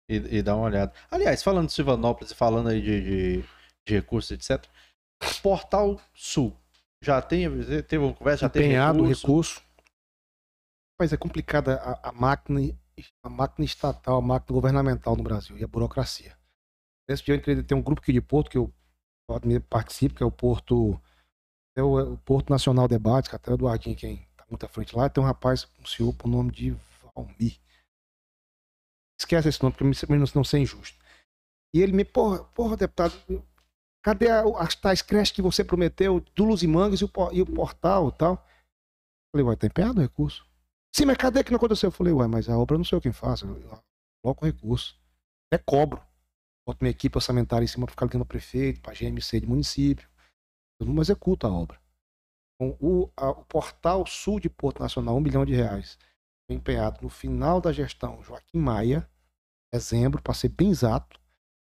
E, 0.08 0.38
e 0.38 0.42
dá 0.44 0.56
uma 0.56 0.66
olhada. 0.66 0.94
Aliás, 1.10 1.42
falando 1.42 1.68
de 1.68 1.74
Silvanópolis 1.74 2.32
e 2.32 2.36
falando 2.36 2.70
aí 2.70 2.82
de, 2.82 3.02
de, 3.02 3.44
de 3.88 3.94
recursos, 3.96 4.30
etc. 4.32 4.64
Portal 5.42 6.00
Sul. 6.14 6.56
Já 7.04 7.22
tem, 7.22 7.50
teve 7.84 7.98
uma 7.98 8.14
conversa, 8.14 8.42
já 8.46 8.50
teve 8.50 8.66
Empenhado, 8.66 9.00
recurso. 9.04 9.28
recurso. 9.28 9.64
Mas 10.98 11.12
é 11.12 11.18
complicada 11.18 11.76
a, 11.82 12.10
a 12.10 12.12
máquina, 12.14 12.60
a 13.24 13.30
máquina 13.30 13.66
estatal, 13.66 14.18
a 14.18 14.22
máquina 14.22 14.54
governamental 14.56 15.16
no 15.18 15.24
Brasil 15.24 15.58
e 15.58 15.64
a 15.64 15.68
burocracia. 15.68 16.38
Esse 17.10 17.24
dia 17.26 17.34
eu 17.34 17.38
entrei, 17.40 17.62
tem 17.62 17.78
um 17.78 17.82
grupo 17.82 18.02
aqui 18.02 18.14
de 18.14 18.22
Porto 18.22 18.50
que 18.50 18.58
eu 18.58 18.74
participo, 19.70 20.16
que 20.16 20.24
é 20.24 20.26
o 20.26 20.32
Porto, 20.32 20.98
é 21.76 21.84
o, 21.84 22.00
é 22.00 22.04
o 22.04 22.18
Porto 22.20 22.50
Nacional 22.50 22.88
Debates, 22.88 23.30
que 23.30 23.36
até 23.36 23.52
o 23.52 23.56
Eduardinho, 23.56 23.98
quem 23.98 24.26
tá 24.38 24.46
muito 24.50 24.66
à 24.66 24.70
frente 24.70 24.96
lá, 24.96 25.10
tem 25.10 25.22
um 25.22 25.28
rapaz, 25.28 25.68
um 25.82 25.86
senhor, 25.86 26.14
por 26.14 26.30
nome 26.30 26.52
de 26.52 26.72
Valmir. 27.16 27.60
Esquece 29.20 29.50
esse 29.50 29.62
nome, 29.62 29.76
porque 29.76 29.84
me- 29.84 30.18
me- 30.18 30.32
não 30.34 30.44
ser 30.44 30.60
injusto. 30.60 30.98
E 31.76 31.82
ele 31.82 31.92
me, 31.92 32.06
porra, 32.06 32.44
porra, 32.46 32.78
deputado, 32.78 33.14
cadê 34.04 34.28
as 34.30 34.76
tais 34.76 35.02
creches 35.02 35.34
que 35.36 35.42
você 35.42 35.64
prometeu 35.64 36.20
do 36.36 36.44
Luzimangues 36.44 37.00
e 37.02 37.06
o, 37.06 37.12
e 37.32 37.42
o 37.42 37.46
portal 37.46 38.10
e 38.10 38.12
tal? 38.18 38.48
Falei, 39.34 39.46
uai, 39.48 39.56
tá 39.56 39.68
empenhado 39.68 40.00
o 40.00 40.02
recurso. 40.02 40.46
Sim, 40.96 41.06
mas 41.06 41.18
cadê 41.18 41.44
que 41.44 41.50
não 41.52 41.58
aconteceu? 41.58 41.88
Eu 41.88 41.92
falei, 41.92 42.14
uai, 42.14 42.28
mas 42.28 42.48
a 42.50 42.58
obra 42.58 42.76
eu 42.76 42.80
não 42.80 42.86
sei 42.86 42.96
eu 42.98 43.02
quem 43.02 43.12
faz. 43.12 43.42
Eu 43.42 43.56
coloco 44.24 44.46
o 44.46 44.48
recurso. 44.48 44.96
Até 45.52 45.64
cobro. 45.66 46.02
Boto 46.68 46.80
minha 46.84 46.92
equipe 46.92 47.18
orçamentária 47.18 47.66
em 47.66 47.68
cima 47.68 47.86
para 47.86 47.94
ficar 47.94 48.06
ligando 48.06 48.22
ao 48.22 48.28
prefeito, 48.28 48.82
para 48.82 48.94
GMC 48.94 49.40
de 49.42 49.48
município. 49.48 50.08
Eu 50.80 50.86
não 50.88 51.02
executo 51.02 51.48
a 51.48 51.52
obra. 51.52 51.80
Então, 52.56 52.78
o, 52.80 53.10
a- 53.18 53.32
o 53.32 53.46
portal 53.46 54.06
sul 54.06 54.40
de 54.40 54.50
Porto 54.50 54.82
Nacional, 54.82 55.18
um 55.18 55.24
bilhão 55.24 55.46
de 55.46 55.54
reais, 55.54 55.98
empenhado 56.50 57.00
no 57.02 57.10
final 57.10 57.60
da 57.60 57.72
gestão 57.74 58.22
Joaquim 58.24 58.60
Maia, 58.60 59.10
dezembro, 59.74 60.22
para 60.22 60.34
ser 60.34 60.50
bem 60.50 60.70
exato, 60.70 61.20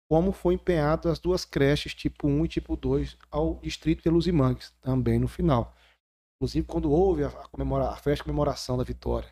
como 0.09 0.31
foi 0.31 0.53
empenhado 0.53 1.09
as 1.09 1.19
duas 1.19 1.45
creches 1.45 1.93
tipo 1.93 2.27
1 2.27 2.45
e 2.45 2.47
tipo 2.47 2.75
2 2.75 3.17
ao 3.31 3.55
distrito 3.55 4.03
de 4.03 4.09
Luzimangues, 4.09 4.71
também 4.81 5.19
no 5.19 5.27
final. 5.27 5.75
Inclusive, 6.37 6.67
quando 6.67 6.91
houve 6.91 7.23
a, 7.23 7.29
comemora- 7.47 7.89
a 7.89 7.95
festa 7.95 8.17
de 8.17 8.23
comemoração 8.23 8.77
da 8.77 8.83
vitória, 8.83 9.31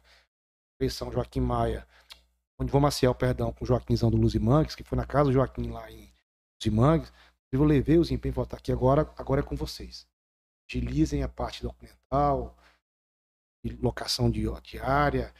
fez 0.79 0.93
São 0.93 1.11
Joaquim 1.11 1.41
Maia, 1.41 1.87
onde 2.59 2.71
João 2.71 2.81
Maciel, 2.81 3.13
perdão, 3.13 3.51
com 3.53 3.65
Joaquimzão 3.65 4.09
do 4.09 4.17
Luzimangues, 4.17 4.75
que 4.75 4.83
foi 4.83 4.97
na 4.97 5.05
casa 5.05 5.25
do 5.25 5.33
Joaquim 5.33 5.69
lá 5.69 5.91
em 5.91 6.11
Luzimangues, 6.59 7.11
eu 7.51 7.63
levei 7.63 7.99
os 7.99 8.09
empenhos 8.09 8.47
tá 8.47 8.57
aqui 8.57 8.71
agora, 8.71 9.01
agora 9.15 9.41
é 9.41 9.43
com 9.43 9.55
vocês. 9.55 10.07
Agilizem 10.67 11.21
a 11.21 11.29
parte 11.29 11.61
documental, 11.61 12.57
locação 13.79 14.29
de, 14.31 14.43
de 14.63 14.79
área, 14.79 15.33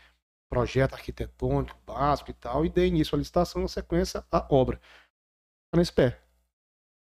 projeto 0.49 0.93
arquitetônico 0.93 1.75
básico 1.85 2.29
e 2.29 2.33
tal, 2.33 2.65
e 2.65 2.69
dei 2.69 2.87
início 2.87 3.15
à 3.15 3.17
licitação, 3.17 3.63
na 3.63 3.67
sequência, 3.67 4.23
a 4.31 4.47
obra. 4.53 4.79
Tá 5.73 5.77
nesse 5.79 5.91
pé. 5.91 6.19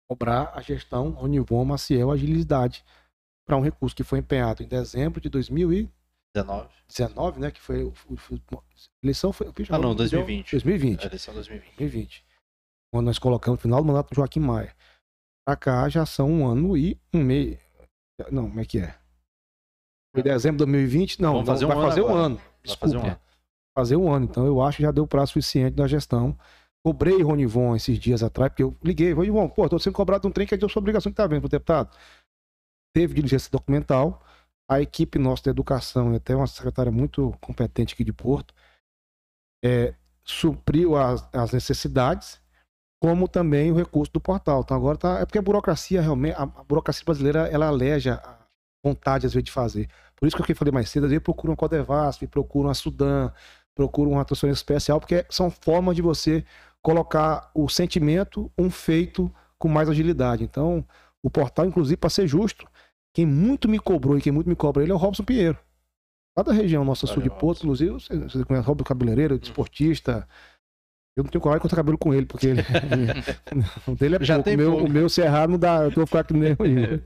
Cobrar 0.08 0.52
a 0.54 0.62
gestão 0.62 1.14
Onivon 1.22 1.62
Maciel 1.66 2.10
Agilidade 2.10 2.82
para 3.46 3.58
um 3.58 3.60
recurso 3.60 3.94
que 3.94 4.02
foi 4.02 4.20
empenhado 4.20 4.62
em 4.62 4.66
dezembro 4.66 5.20
de 5.20 5.28
2019, 5.28 6.70
19. 6.88 7.40
né? 7.40 7.50
Que 7.50 7.60
foi. 7.60 7.84
o- 7.84 7.92
o- 8.08 8.14
o- 8.14 8.58
a 8.58 8.62
eleição 9.02 9.34
foi. 9.34 9.48
Ah, 9.68 9.78
não, 9.78 9.94
2020. 9.94 10.52
2020. 10.52 11.04
Eleição 11.04 11.34
2020. 11.34 11.76
2020. 11.76 12.24
Quando 12.90 13.04
nós 13.06 13.18
colocamos 13.18 13.58
no 13.58 13.62
final 13.62 13.82
do 13.82 13.86
mandato 13.86 14.08
do 14.10 14.14
Joaquim 14.16 14.40
Maia. 14.40 14.74
Pra 15.46 15.56
cá 15.56 15.86
já 15.90 16.06
são 16.06 16.30
um 16.30 16.46
ano 16.46 16.74
e 16.74 16.98
um 17.12 17.22
mês. 17.22 17.58
Não, 18.32 18.48
como 18.48 18.60
é 18.60 18.64
que 18.64 18.78
é? 18.78 18.98
Foi 20.14 20.22
dezembro 20.22 20.56
de 20.64 20.64
2020? 20.72 21.20
Não, 21.20 21.32
Vamos 21.32 21.48
não, 21.48 21.54
fazer 21.54 21.64
um 21.66 21.68
vai 21.68 21.76
fazer 21.88 22.00
um. 22.02 22.06
Vai 22.06 22.38
Desculpa. 22.62 22.86
fazer 22.86 22.96
um 22.96 23.06
ano. 23.10 23.20
Fazer 23.76 23.96
um 23.96 24.10
ano. 24.10 24.24
Então 24.24 24.46
eu 24.46 24.62
acho 24.62 24.78
que 24.78 24.84
já 24.84 24.90
deu 24.90 25.06
prazo 25.06 25.32
suficiente 25.32 25.74
da 25.74 25.86
gestão. 25.86 26.38
Cobrei 26.84 27.22
Ronivon 27.22 27.74
esses 27.74 27.98
dias 27.98 28.22
atrás, 28.22 28.50
porque 28.50 28.62
eu 28.62 28.76
liguei, 28.82 29.12
Ronivon, 29.12 29.48
pô, 29.48 29.66
tô 29.68 29.78
sendo 29.78 29.94
cobrado 29.94 30.28
um 30.28 30.30
trem 30.30 30.46
que 30.46 30.54
é 30.54 30.58
de 30.58 30.68
sua 30.70 30.80
obrigação 30.80 31.10
que 31.10 31.16
tá 31.16 31.26
vendo 31.26 31.40
pro 31.40 31.48
deputado. 31.48 31.96
Teve 32.94 33.14
diligência 33.14 33.50
documental, 33.50 34.22
a 34.68 34.80
equipe 34.80 35.18
nossa 35.18 35.44
de 35.44 35.50
educação, 35.50 36.12
e 36.12 36.16
até 36.16 36.36
uma 36.36 36.46
secretária 36.46 36.92
muito 36.92 37.34
competente 37.40 37.94
aqui 37.94 38.04
de 38.04 38.12
Porto, 38.12 38.54
é, 39.64 39.94
supriu 40.22 40.94
as, 40.94 41.26
as 41.32 41.52
necessidades, 41.52 42.38
como 43.00 43.28
também 43.28 43.72
o 43.72 43.76
recurso 43.76 44.12
do 44.12 44.20
portal. 44.20 44.60
Então 44.60 44.76
agora 44.76 44.98
tá. 44.98 45.18
É 45.20 45.24
porque 45.24 45.38
a 45.38 45.42
burocracia 45.42 46.02
realmente, 46.02 46.36
a, 46.36 46.44
burocracia 46.44 47.04
brasileira, 47.04 47.48
ela 47.48 47.66
aleja 47.66 48.20
a 48.22 48.38
vontade, 48.84 49.26
às 49.26 49.32
vezes, 49.32 49.44
de 49.44 49.52
fazer. 49.52 49.88
Por 50.16 50.26
isso 50.26 50.36
que 50.36 50.52
eu 50.52 50.56
falei 50.56 50.72
mais 50.72 50.90
cedo, 50.90 51.04
às 51.04 51.10
vezes 51.10 51.22
procuram 51.22 51.54
a 51.54 51.56
Codevasf, 51.56 52.26
procuram 52.26 52.68
a 52.68 52.74
Sudan, 52.74 53.32
procuram 53.74 54.12
uma 54.12 54.24
transferência 54.24 54.60
especial, 54.60 55.00
porque 55.00 55.26
são 55.30 55.50
formas 55.50 55.96
de 55.96 56.02
você 56.02 56.44
colocar 56.84 57.50
o 57.54 57.66
sentimento, 57.66 58.52
um 58.58 58.70
feito 58.70 59.34
com 59.58 59.68
mais 59.68 59.88
agilidade. 59.88 60.44
Então, 60.44 60.86
o 61.22 61.30
portal, 61.30 61.64
inclusive, 61.64 61.96
para 61.96 62.10
ser 62.10 62.28
justo, 62.28 62.68
quem 63.14 63.24
muito 63.24 63.66
me 63.68 63.78
cobrou 63.78 64.18
e 64.18 64.20
quem 64.20 64.30
muito 64.30 64.48
me 64.48 64.54
cobra 64.54 64.82
ele 64.82 64.92
é 64.92 64.94
o 64.94 64.98
Robson 64.98 65.24
Pinheiro. 65.24 65.58
Lá 66.36 66.44
da 66.44 66.52
região 66.52 66.84
nossa 66.84 67.06
sul 67.06 67.22
de 67.22 67.30
Porto, 67.30 67.62
inclusive, 67.62 67.90
você, 67.92 68.18
você 68.18 68.44
conhece 68.44 68.66
o 68.66 68.68
Robson 68.68 68.84
Cabeleireiro, 68.84 69.38
desportista. 69.38 70.28
Eu 71.16 71.24
não 71.24 71.30
tenho 71.30 71.40
coragem 71.40 71.60
de 71.60 71.62
cortar 71.62 71.76
cabelo 71.76 71.96
com 71.96 72.12
ele, 72.12 72.26
porque 72.26 72.48
ele. 72.48 72.60
o 73.88 73.94
dele 73.94 74.16
é 74.16 74.24
Já 74.24 74.34
pouco. 74.34 74.44
tem 74.44 74.54
O 74.56 74.58
meu, 74.58 74.72
pouco. 74.72 74.86
o 74.86 74.90
meu 74.90 75.08
se 75.08 75.22
errar, 75.22 75.48
não 75.48 75.58
dá. 75.58 75.84
Eu 75.84 75.90
vou 75.90 76.06
ficar 76.06 76.20
aqui 76.20 76.34
aí. 76.34 77.02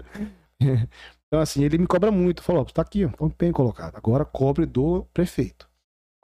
Então, 1.30 1.42
assim, 1.42 1.62
ele 1.62 1.76
me 1.76 1.86
cobra 1.86 2.10
muito. 2.10 2.42
Falou, 2.42 2.62
ó, 2.62 2.64
tá 2.64 2.80
aqui, 2.80 3.04
ó, 3.04 3.10
bem 3.38 3.52
colocado. 3.52 3.96
Agora 3.96 4.24
cobre 4.24 4.64
do 4.64 5.04
prefeito. 5.12 5.67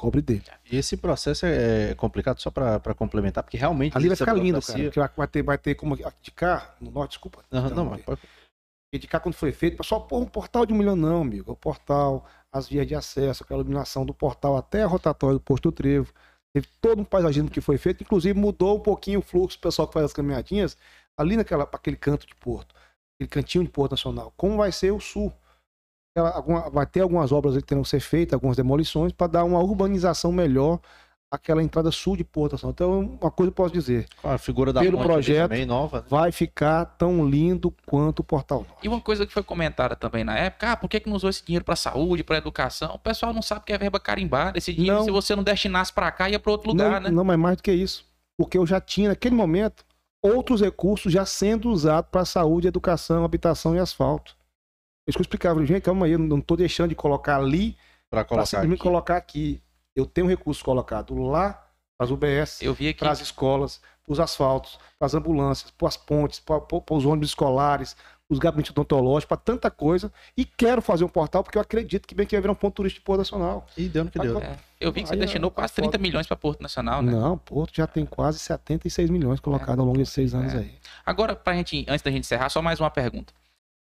Cobre 0.05 0.21
dele. 0.21 0.45
Esse 0.71 0.99
processo 0.99 1.47
é 1.47 1.95
complicado 1.95 2.39
só 2.39 2.51
pra 2.51 2.79
complementar, 2.95 3.43
porque 3.43 3.57
realmente. 3.57 3.97
Ali 3.97 4.09
vai 4.09 4.17
ficar 4.17 4.35
lindo, 4.35 4.61
cara. 4.61 4.83
Porque 4.83 5.01
vai- 5.17 5.27
ter, 5.29 5.43
vai 5.43 5.57
ter 5.57 5.75
como. 5.77 5.97
De 5.97 6.31
cá, 6.31 6.75
no 6.79 6.91
norte, 6.91 7.13
desculpa. 7.13 7.43
Não, 7.51 7.63
não, 7.63 7.71
Então, 7.71 7.85
mas 7.87 8.03
pode- 8.03 8.21
criticar 8.93 9.21
quando 9.23 9.35
foi 9.35 9.51
feito, 9.51 9.79
pessoal, 9.79 10.07
pô, 10.07 10.19
um 10.19 10.27
portal 10.27 10.67
de 10.67 10.75
um 10.75 10.77
milhão 10.77 10.95
não, 10.95 11.23
amigo. 11.23 11.53
O 11.53 11.57
portal, 11.57 12.27
as 12.53 12.69
vias 12.69 12.87
de 12.87 12.95
acesso, 12.95 13.43
aquela 13.43 13.61
iluminação 13.61 14.05
do 14.05 14.13
portal 14.13 14.57
até 14.59 14.83
a 14.83 14.87
rotatória 14.87 15.35
do 15.39 15.41
posto 15.41 15.71
do 15.71 15.73
Trevo. 15.73 16.13
Teve 16.55 16.69
todo 16.83 17.01
um 17.01 17.05
paisagismo 17.05 17.51
que 17.51 17.63
foi 17.63 17.79
feito, 17.79 18.03
inclusive 18.05 18.39
mudou 18.39 18.77
um 18.77 18.81
pouquinho 18.81 19.21
o 19.21 19.23
fluxo, 19.23 19.57
o 19.57 19.61
pessoal 19.61 19.89
que 19.89 19.95
faz 19.95 20.05
as 20.05 20.13
caminhadinhas, 20.13 20.77
ali 21.19 21.35
naquela, 21.37 21.65
aquele 21.65 21.97
canto 21.97 22.27
de 22.27 22.35
porto, 22.37 22.75
aquele 23.17 23.29
cantinho 23.31 23.65
de 23.65 23.71
Porto 23.71 23.93
Nacional. 23.93 24.33
Como 24.37 24.59
vai 24.59 24.71
ser 24.71 24.93
o 24.93 25.01
sul? 25.01 25.33
Ela, 26.17 26.31
alguma, 26.31 26.71
vai 26.71 26.87
ter 26.87 27.01
algumas 27.01 27.33
obras 27.33 27.57
que 27.57 27.63
terão 27.63 27.83
que 27.83 27.89
ser 27.89 27.99
feitas, 28.01 28.35
algumas 28.35 28.57
demolições, 28.57 29.13
para 29.13 29.27
dar 29.27 29.45
uma 29.45 29.59
urbanização 29.59 30.31
melhor 30.31 30.79
àquela 31.29 31.61
entrada 31.61 31.91
sul 31.91 32.17
de 32.17 32.23
Porto 32.23 32.53
Nacional. 32.53 32.73
Então, 32.73 33.01
uma 33.21 33.31
coisa 33.33 33.49
eu 33.49 33.53
posso 33.55 33.75
dizer, 33.75 34.07
A 34.23 34.39
figura 34.39 34.73
da 34.73 34.81
Pelo 34.81 34.99
projeto, 34.99 35.49
também 35.51 35.67
nova, 35.67 35.99
né? 36.03 36.05
vai 36.09 36.31
ficar 36.31 36.85
tão 36.85 37.29
lindo 37.29 37.75
quanto 37.85 38.21
o 38.21 38.25
Portal 38.25 38.59
Norte. 38.59 38.85
E 38.85 38.89
uma 38.89 39.01
coisa 39.01 39.27
que 39.27 39.33
foi 39.33 39.43
comentada 39.43 39.97
também 39.97 40.23
na 40.23 40.39
época, 40.39 40.71
ah, 40.71 40.77
por 40.77 40.89
que, 40.89 41.01
que 41.01 41.09
não 41.09 41.17
usou 41.17 41.29
esse 41.29 41.45
dinheiro 41.45 41.65
pra 41.65 41.75
saúde, 41.75 42.23
pra 42.23 42.37
educação? 42.37 42.95
O 42.95 42.99
pessoal 42.99 43.33
não 43.33 43.43
sabe 43.43 43.65
que 43.65 43.73
é 43.73 43.79
verba 43.79 43.99
carimbada. 43.99 44.57
Esse 44.57 44.73
dinheiro, 44.73 44.99
Não. 44.99 45.05
se 45.05 45.11
você 45.11 45.35
não 45.35 45.43
destinasse 45.43 45.93
pra 45.93 46.13
cá, 46.13 46.31
ia 46.31 46.39
pra 46.39 46.53
outro 46.53 46.71
lugar, 46.71 47.01
não, 47.01 47.11
né? 47.11 47.11
não, 47.11 47.25
mas 47.25 47.37
mais 47.37 47.57
do 47.57 47.63
que 47.65 47.73
isso. 47.73 48.05
Porque 48.39 48.57
eu 48.57 48.65
já 48.65 48.81
tinha, 48.81 49.09
naquele 49.09 49.35
momento, 49.35 49.85
outros 50.23 50.61
recursos 50.61 51.13
já 51.13 51.27
sendo 51.27 51.69
usados 51.71 52.09
para 52.13 52.25
saúde, 52.25 52.69
educação, 52.69 53.25
habitação 53.25 53.75
e 53.75 53.81
asfalto. 53.81 54.37
É 55.07 55.11
Isso 55.11 55.19
que 55.19 55.21
eu 55.21 55.25
explicava, 55.25 55.65
gente, 55.67 55.83
calma 55.83 56.07
aí, 56.07 56.13
eu 56.13 56.19
não 56.19 56.39
estou 56.39 56.57
deixando 56.57 56.89
de 56.89 56.95
colocar 56.95 57.37
ali 57.37 57.77
para 58.11 58.25
colocar 58.25 58.61
aqui. 58.61 58.77
colocar 58.77 59.17
aqui. 59.17 59.63
Eu 59.95 60.07
tenho 60.07 60.27
recurso 60.27 60.65
colocado 60.65 61.15
lá 61.23 61.53
para 61.97 62.07
as 62.07 62.11
UBS, 62.11 62.61
para 62.99 63.11
as 63.11 63.21
escolas, 63.21 63.81
para 64.05 64.13
os 64.13 64.19
asfaltos, 64.19 64.79
para 64.99 65.07
as 65.07 65.15
ambulâncias, 65.15 65.71
para 65.71 65.89
as 65.89 65.97
pontes, 65.97 66.41
para 66.41 66.61
os 66.91 67.05
ônibus 67.05 67.29
escolares, 67.31 67.95
os 68.29 68.39
gabinetes 68.39 68.71
odontológicos, 68.73 69.27
para 69.29 69.37
tanta 69.37 69.71
coisa. 69.71 70.11
E 70.37 70.45
quero 70.45 70.81
fazer 70.81 71.05
um 71.05 71.09
portal 71.09 71.45
porque 71.45 71.59
eu 71.59 71.63
acredito 71.63 72.09
que 72.09 72.15
bem 72.15 72.27
que 72.27 72.35
vai 72.35 72.41
virar 72.41 72.53
um 72.53 72.57
ponto 72.57 72.75
turístico 72.75 73.03
de 73.03 73.05
Porto 73.05 73.19
Nacional. 73.19 73.67
E 73.77 73.89
deu 73.89 74.05
no 74.05 74.11
que 74.11 74.19
deu. 74.19 74.39
É, 74.41 74.57
eu 74.81 74.91
vi 74.91 75.03
que 75.03 75.09
você 75.09 75.15
Aí, 75.15 75.21
destinou 75.21 75.51
quase 75.51 75.73
tá 75.75 75.83
30 75.83 75.93
foda. 75.93 76.03
milhões 76.03 76.27
pra 76.27 76.37
Porto 76.37 76.61
Nacional, 76.63 77.03
né? 77.03 77.13
Não, 77.13 77.37
Porto 77.39 77.77
já 77.77 77.87
tem 77.87 78.07
quase 78.07 78.39
76 78.39 79.11
milhões 79.11 79.39
colocados 79.39 79.79
ao 79.79 79.85
longo 79.85 79.99
desses 79.99 80.15
seis 80.15 80.35
anos 80.35 80.55
É. 80.55 80.59
aí. 80.59 80.75
Agora, 81.05 81.37
pra 81.37 81.55
gente, 81.55 81.85
antes 81.89 82.03
da 82.03 82.11
gente 82.11 82.25
encerrar, 82.25 82.49
só 82.49 82.63
mais 82.63 82.81
uma 82.81 82.91
pergunta. 82.91 83.33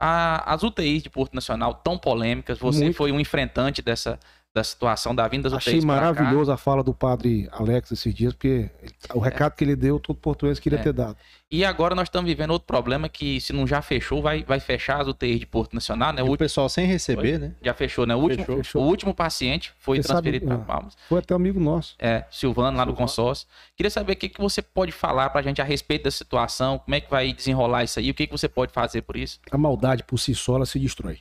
A- 0.05 0.53
as 0.53 0.65
UTIs 0.65 1.01
de 1.01 1.09
Porto 1.09 1.33
Nacional 1.33 1.75
tão 1.75 1.97
polêmicas, 1.97 2.59
você 2.59 2.83
Muito. 2.85 2.97
foi 2.97 3.13
um 3.13 3.21
enfrentante 3.21 3.81
dessa 3.81 4.19
da 4.55 4.63
situação 4.63 5.15
da 5.15 5.27
vinda 5.27 5.49
das 5.49 5.57
Achei 5.59 5.81
cá. 5.81 5.87
maravilhoso 5.87 6.53
a 6.53 6.59
fala 6.59 6.83
do 6.85 6.93
padre 6.93 7.49
Alex 7.53 7.91
esses 7.91 8.15
dias, 8.15 8.35
porque 8.35 8.69
o 9.15 9.19
recado 9.19 9.55
que 9.55 9.65
ele 9.65 9.75
deu, 9.75 9.99
todo 9.99 10.17
português 10.17 10.61
queria 10.61 10.79
É. 10.79 10.83
ter 10.83 10.93
dado. 10.93 11.17
E 11.51 11.65
agora 11.65 11.95
nós 11.95 12.09
estamos 12.09 12.29
vivendo 12.31 12.51
outro 12.51 12.67
problema 12.67 13.09
que, 13.09 13.41
se 13.41 13.51
não 13.53 13.67
já 13.67 13.81
fechou, 13.81 14.21
vai, 14.21 14.43
vai 14.45 14.61
fechar 14.61 15.01
as 15.01 15.09
UTIs 15.09 15.41
de 15.41 15.47
Porto 15.47 15.73
Nacional, 15.73 16.13
né? 16.13 16.21
O 16.23 16.27
o 16.27 16.29
último, 16.29 16.39
pessoal 16.39 16.69
sem 16.69 16.87
receber, 16.87 17.39
né? 17.39 17.55
já 17.63 17.73
fechou, 17.73 18.05
né? 18.07 18.15
O 18.15 18.19
último, 18.19 18.45
Fechou, 18.45 18.57
fechou. 18.59 18.83
o 18.83 18.87
último 18.87 19.15
paciente 19.15 19.73
foi 19.79 19.97
Você 19.97 20.09
sabe- 20.09 20.31
transferido 20.31 20.47
para 20.47 20.57
ah. 20.57 20.59
Palmas. 20.67 20.97
Foi 21.09 21.19
até 21.21 21.35
amigo 21.35 21.59
nosso. 21.59 21.95
É, 21.99 22.27
Silvano, 22.31 22.77
lá 22.77 22.85
do 22.85 22.89
Silvano. 22.91 22.97
consórcio. 23.07 23.49
Queria 23.75 23.91
saber 23.91 24.13
o 24.13 24.17
que, 24.17 24.29
que 24.29 24.41
você 24.41 24.61
pode 24.61 24.93
falar 24.93 25.31
pra 25.31 25.41
gente 25.41 25.63
a 25.63 25.65
respeito 25.65 26.05
da 26.05 26.11
situação, 26.11 26.79
como 26.79 26.95
é 26.95 27.01
que 27.01 27.11
vai 27.11 27.33
desenrolar 27.33 27.85
isso 27.85 27.99
aí, 27.99 28.11
o 28.11 28.15
que, 28.15 28.27
que 28.27 28.33
você 28.33 28.49
pode 28.51 28.71
fazer 28.73 29.01
por 29.03 29.17
isso? 29.17 29.41
A 29.51 29.57
maldade 29.57 30.05
por 30.05 30.19
si 30.19 30.35
só, 30.35 30.57
ela 30.57 30.67
se 30.67 30.79
destrói. 30.79 31.21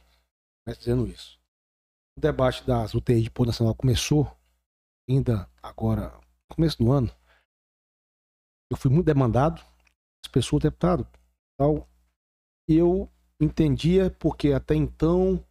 Mas 0.66 0.78
dizendo 0.78 1.08
isso. 1.08 1.40
O 2.17 2.21
debate 2.21 2.65
das 2.65 2.93
UTIs 2.93 3.23
de 3.23 3.31
Porto 3.31 3.47
Nacional 3.47 3.75
começou 3.75 4.29
ainda 5.09 5.49
agora, 5.61 6.19
começo 6.49 6.77
do 6.77 6.91
ano. 6.91 7.09
Eu 8.69 8.77
fui 8.77 8.91
muito 8.91 9.05
demandado, 9.05 9.61
as 10.23 10.31
pessoas, 10.31 10.63
deputado, 10.63 11.07
tal. 11.57 11.88
Eu 12.67 13.09
entendia 13.39 14.09
porque 14.09 14.53
até 14.53 14.75
então, 14.75 15.43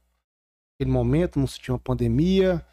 naquele 0.73 0.91
momento, 0.97 1.39
não 1.39 1.47
se 1.47 1.59
tinha 1.59 1.75
uma 1.75 1.81
pandemia, 1.81 2.65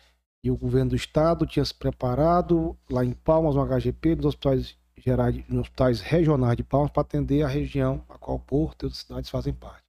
e 0.43 0.51
o 0.51 0.57
governo 0.57 0.91
do 0.91 0.95
estado 0.95 1.45
tinha 1.45 1.65
se 1.65 1.73
preparado 1.73 2.77
lá 2.89 3.03
em 3.03 3.14
Palmas, 3.14 3.55
no 3.55 3.65
HGP, 3.65 4.15
nos 4.15 4.26
hospitais 4.27 4.77
gerais, 4.97 5.47
nos 5.49 5.61
hospitais 5.61 5.99
regionais 5.99 6.55
de 6.55 6.64
Palmas, 6.64 6.91
para 6.91 7.01
atender 7.01 7.43
a 7.43 7.47
região 7.47 8.05
a 8.07 8.18
qual 8.18 8.39
Porto 8.39 8.84
e 8.84 8.85
outras 8.85 9.01
cidades 9.01 9.30
fazem 9.30 9.53
parte. 9.53 9.84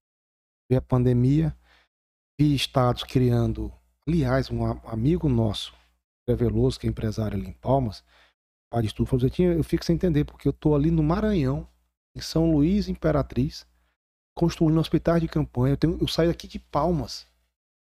Veio 0.68 0.78
a 0.78 0.82
pandemia, 0.82 1.56
vi 2.38 2.54
estados 2.54 3.04
criando. 3.04 3.72
Aliás, 4.08 4.50
um 4.50 4.64
a- 4.64 4.80
amigo 4.86 5.28
nosso, 5.28 5.74
André 6.26 6.46
Veloso, 6.46 6.80
que 6.80 6.86
é 6.86 6.90
empresário 6.90 7.36
ali 7.38 7.48
em 7.48 7.52
Palmas, 7.52 8.02
faz 8.72 8.86
de 8.86 8.94
tudo, 8.94 9.06
falou 9.06 9.26
assim, 9.26 9.34
"Tinha- 9.34 9.52
eu 9.52 9.62
fico 9.64 9.84
sem 9.84 9.96
entender, 9.96 10.24
porque 10.24 10.48
eu 10.48 10.52
tô 10.52 10.74
ali 10.74 10.90
no 10.90 11.02
Maranhão, 11.02 11.68
em 12.16 12.20
São 12.20 12.50
Luís 12.52 12.88
Imperatriz, 12.88 13.66
construindo 14.36 14.80
hospitais 14.80 15.20
de 15.20 15.28
campanha. 15.28 15.74
Eu, 15.74 15.76
tenho, 15.76 15.98
eu 16.00 16.08
saio 16.08 16.30
daqui 16.30 16.48
de 16.48 16.58
Palmas, 16.58 17.26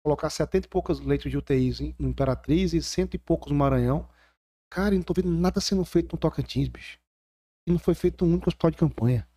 colocar 0.06 0.30
70 0.30 0.68
e 0.68 0.70
poucos 0.70 1.00
leitos 1.00 1.32
de 1.32 1.38
UTIs 1.38 1.82
em, 1.82 1.96
Imperatriz 2.00 2.74
e 2.74 2.82
cento 2.82 3.16
e 3.16 3.20
poucos 3.20 3.52
no 3.52 3.58
Maranhão. 3.58 4.08
Cara, 4.72 4.96
eu 4.96 5.00
não 5.00 5.04
tô 5.06 5.14
vendo 5.14 5.30
nada 5.32 5.62
sendo 5.62 5.86
feito 5.86 6.14
no 6.14 6.20
Tocantins, 6.20 6.68
bicho. 6.68 7.00
E 7.68 7.72
não 7.72 7.80
foi 7.80 7.96
feito 7.96 8.26
um 8.26 8.30
único 8.34 8.50
hospital 8.50 8.72
de 8.72 8.78
campanha. 8.78 9.28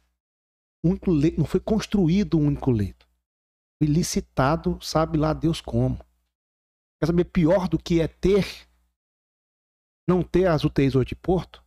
Um 0.84 0.90
único 0.90 1.10
leito, 1.10 1.38
não 1.38 1.46
foi 1.46 1.60
construído 1.60 2.38
um 2.38 2.46
único 2.46 2.70
leito. 2.70 3.06
Foi 3.82 3.88
licitado, 3.92 4.78
sabe 4.82 5.18
lá 5.18 5.32
Deus 5.32 5.60
como. 5.60 5.98
Quer 7.04 7.08
saber 7.08 7.24
pior 7.24 7.68
do 7.68 7.78
que 7.78 8.00
é 8.00 8.08
ter, 8.08 8.66
não 10.08 10.22
ter 10.22 10.46
as 10.46 10.64
UTIs 10.64 10.94
hoje 10.94 11.08
de 11.08 11.14
Porto? 11.14 11.62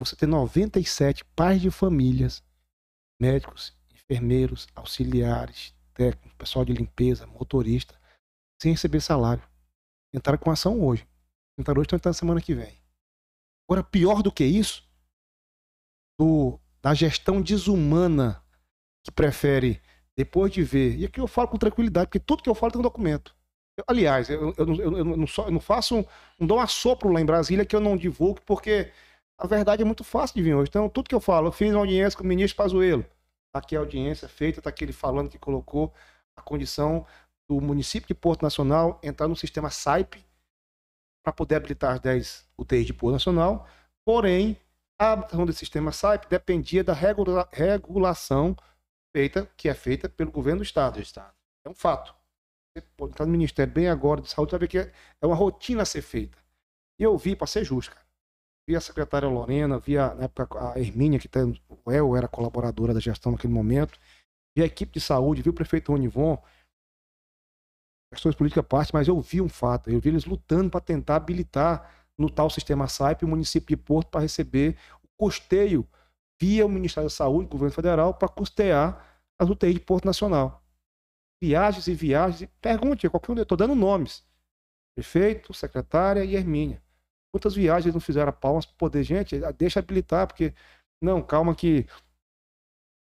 Você 0.00 0.16
ter 0.16 0.26
97 0.26 1.26
pais 1.36 1.60
de 1.60 1.70
famílias, 1.70 2.42
médicos, 3.20 3.76
enfermeiros, 3.92 4.66
auxiliares, 4.74 5.74
técnicos, 5.92 6.32
pessoal 6.38 6.64
de 6.64 6.72
limpeza, 6.72 7.26
motorista, 7.26 8.00
sem 8.62 8.72
receber 8.72 9.02
salário. 9.02 9.46
Entraram 10.10 10.38
com 10.38 10.50
ação 10.50 10.80
hoje. 10.80 11.06
Entraram 11.58 11.80
hoje, 11.80 11.88
estão 11.88 11.98
entrando 11.98 12.14
semana 12.14 12.40
que 12.40 12.54
vem. 12.54 12.74
Agora, 13.68 13.84
pior 13.84 14.22
do 14.22 14.32
que 14.32 14.42
isso, 14.42 14.88
do, 16.18 16.58
da 16.80 16.94
gestão 16.94 17.42
desumana 17.42 18.42
que 19.04 19.12
prefere, 19.12 19.82
depois 20.16 20.50
de 20.50 20.62
ver, 20.62 20.96
e 20.96 21.04
aqui 21.04 21.20
eu 21.20 21.26
falo 21.26 21.48
com 21.48 21.58
tranquilidade, 21.58 22.06
porque 22.06 22.18
tudo 22.18 22.42
que 22.42 22.48
eu 22.48 22.54
falo 22.54 22.72
tem 22.72 22.78
um 22.80 22.82
documento. 22.82 23.36
Eu- 23.76 23.84
aliás, 23.88 24.28
eu, 24.28 24.54
eu, 24.56 24.66
não- 24.66 24.74
eu, 24.98 25.04
não 25.04 25.26
só- 25.26 25.50
não 25.50 25.60
faço, 25.60 25.96
um, 25.98 26.04
não 26.38 26.46
dou 26.46 26.58
um 26.58 26.60
assopro 26.60 27.10
lá 27.12 27.20
em 27.20 27.24
Brasília 27.26 27.64
que 27.64 27.74
eu 27.74 27.80
não 27.80 27.96
divulgo, 27.96 28.40
porque 28.42 28.92
a 29.38 29.46
verdade 29.46 29.82
é 29.82 29.84
muito 29.84 30.04
fácil 30.04 30.34
de 30.36 30.42
vir 30.42 30.54
hoje. 30.54 30.68
Então, 30.68 30.88
tudo 30.88 31.08
que 31.08 31.14
eu 31.14 31.20
falo, 31.20 31.48
eu 31.48 31.52
fiz 31.52 31.70
uma 31.72 31.80
audiência 31.80 32.16
com 32.16 32.24
o 32.24 32.26
ministro 32.26 32.56
Pazuello. 32.56 33.04
Tá 33.52 33.58
aqui 33.60 33.76
a 33.76 33.80
audiência 33.80 34.28
feita, 34.28 34.62
tá 34.62 34.70
aqui 34.70 34.84
ele 34.84 34.92
falando 34.92 35.30
que 35.30 35.38
colocou 35.38 35.92
a 36.36 36.42
condição 36.42 37.06
do 37.48 37.60
município 37.60 38.08
de 38.08 38.14
Porto 38.14 38.42
Nacional 38.42 38.98
entrar 39.02 39.28
no 39.28 39.36
sistema 39.36 39.70
SAIP 39.70 40.24
para 41.24 41.32
poder 41.32 41.56
habilitar 41.56 41.94
as 41.94 42.00
10 42.00 42.46
UTIs 42.58 42.86
de 42.86 42.92
Porto 42.94 43.12
Nacional. 43.14 43.66
Porém, 44.04 44.56
a 45.00 45.12
habilitação 45.12 45.46
desse 45.46 45.58
sistema 45.60 45.92
SAIP 45.92 46.26
dependia 46.28 46.82
da 46.82 46.92
regula- 46.92 47.48
regulação 47.52 48.56
feita, 49.14 49.48
que 49.56 49.68
é 49.68 49.74
feita 49.74 50.08
pelo 50.08 50.30
governo 50.30 50.60
do 50.60 50.64
Estado. 50.64 50.94
Do 50.94 51.02
Estado. 51.02 51.32
É 51.64 51.68
um 51.70 51.74
fato. 51.74 52.14
Você 52.74 52.86
entrar 53.02 53.26
no 53.26 53.32
Ministério 53.32 53.72
bem 53.72 53.88
agora 53.88 54.22
de 54.22 54.30
Saúde, 54.30 54.52
sabe 54.52 54.66
que 54.66 54.78
é 54.78 54.90
uma 55.22 55.36
rotina 55.36 55.82
a 55.82 55.84
ser 55.84 56.00
feita. 56.00 56.38
E 56.98 57.02
eu 57.02 57.16
vi, 57.18 57.36
para 57.36 57.46
ser 57.46 57.64
justo. 57.64 57.94
Vi 58.66 58.74
a 58.74 58.80
secretária 58.80 59.28
Lorena, 59.28 59.78
vi 59.78 59.98
a, 59.98 60.14
na 60.14 60.24
época 60.24 60.72
a 60.72 60.80
Hermínia, 60.80 61.18
que 61.18 61.28
tá, 61.28 61.40
El 61.86 62.16
era 62.16 62.28
colaboradora 62.28 62.94
da 62.94 63.00
gestão 63.00 63.32
naquele 63.32 63.52
momento, 63.52 63.98
vi 64.56 64.62
a 64.62 64.66
equipe 64.66 64.92
de 64.92 65.00
saúde, 65.00 65.42
vi 65.42 65.50
o 65.50 65.52
prefeito 65.52 65.92
Onivon, 65.92 66.40
questões 68.10 68.34
políticas 68.34 68.64
parte, 68.64 68.94
mas 68.94 69.08
eu 69.08 69.20
vi 69.20 69.40
um 69.40 69.48
fato, 69.48 69.90
eu 69.90 70.00
vi 70.00 70.10
eles 70.10 70.24
lutando 70.24 70.70
para 70.70 70.80
tentar 70.80 71.16
habilitar 71.16 72.06
no 72.16 72.30
tal 72.30 72.48
sistema 72.48 72.86
SAIP 72.86 73.24
o 73.24 73.28
município 73.28 73.76
de 73.76 73.82
Porto 73.82 74.08
para 74.08 74.20
receber 74.20 74.78
o 75.02 75.08
custeio 75.16 75.86
via 76.40 76.64
o 76.64 76.68
Ministério 76.68 77.08
da 77.08 77.14
Saúde, 77.14 77.48
governo 77.48 77.74
federal, 77.74 78.14
para 78.14 78.28
custear 78.28 79.20
as 79.38 79.48
UTIs 79.50 79.74
de 79.74 79.80
Porto 79.80 80.04
Nacional 80.04 80.61
viagens 81.42 81.88
e 81.88 81.94
viagens. 81.94 82.48
Pergunte 82.60 83.04
a 83.04 83.10
qualquer 83.10 83.32
um, 83.32 83.36
eu 83.36 83.42
estou 83.42 83.58
dando 83.58 83.74
nomes. 83.74 84.24
Prefeito, 84.94 85.52
secretária 85.52 86.24
e 86.24 86.36
Hermínia. 86.36 86.80
Quantas 87.34 87.56
viagens 87.56 87.92
não 87.92 88.00
fizeram 88.00 88.32
palmas 88.32 88.64
para 88.64 88.76
poder, 88.76 89.02
gente, 89.02 89.40
deixa 89.58 89.80
habilitar, 89.80 90.28
porque. 90.28 90.54
Não, 91.02 91.20
calma 91.20 91.52
que 91.52 91.84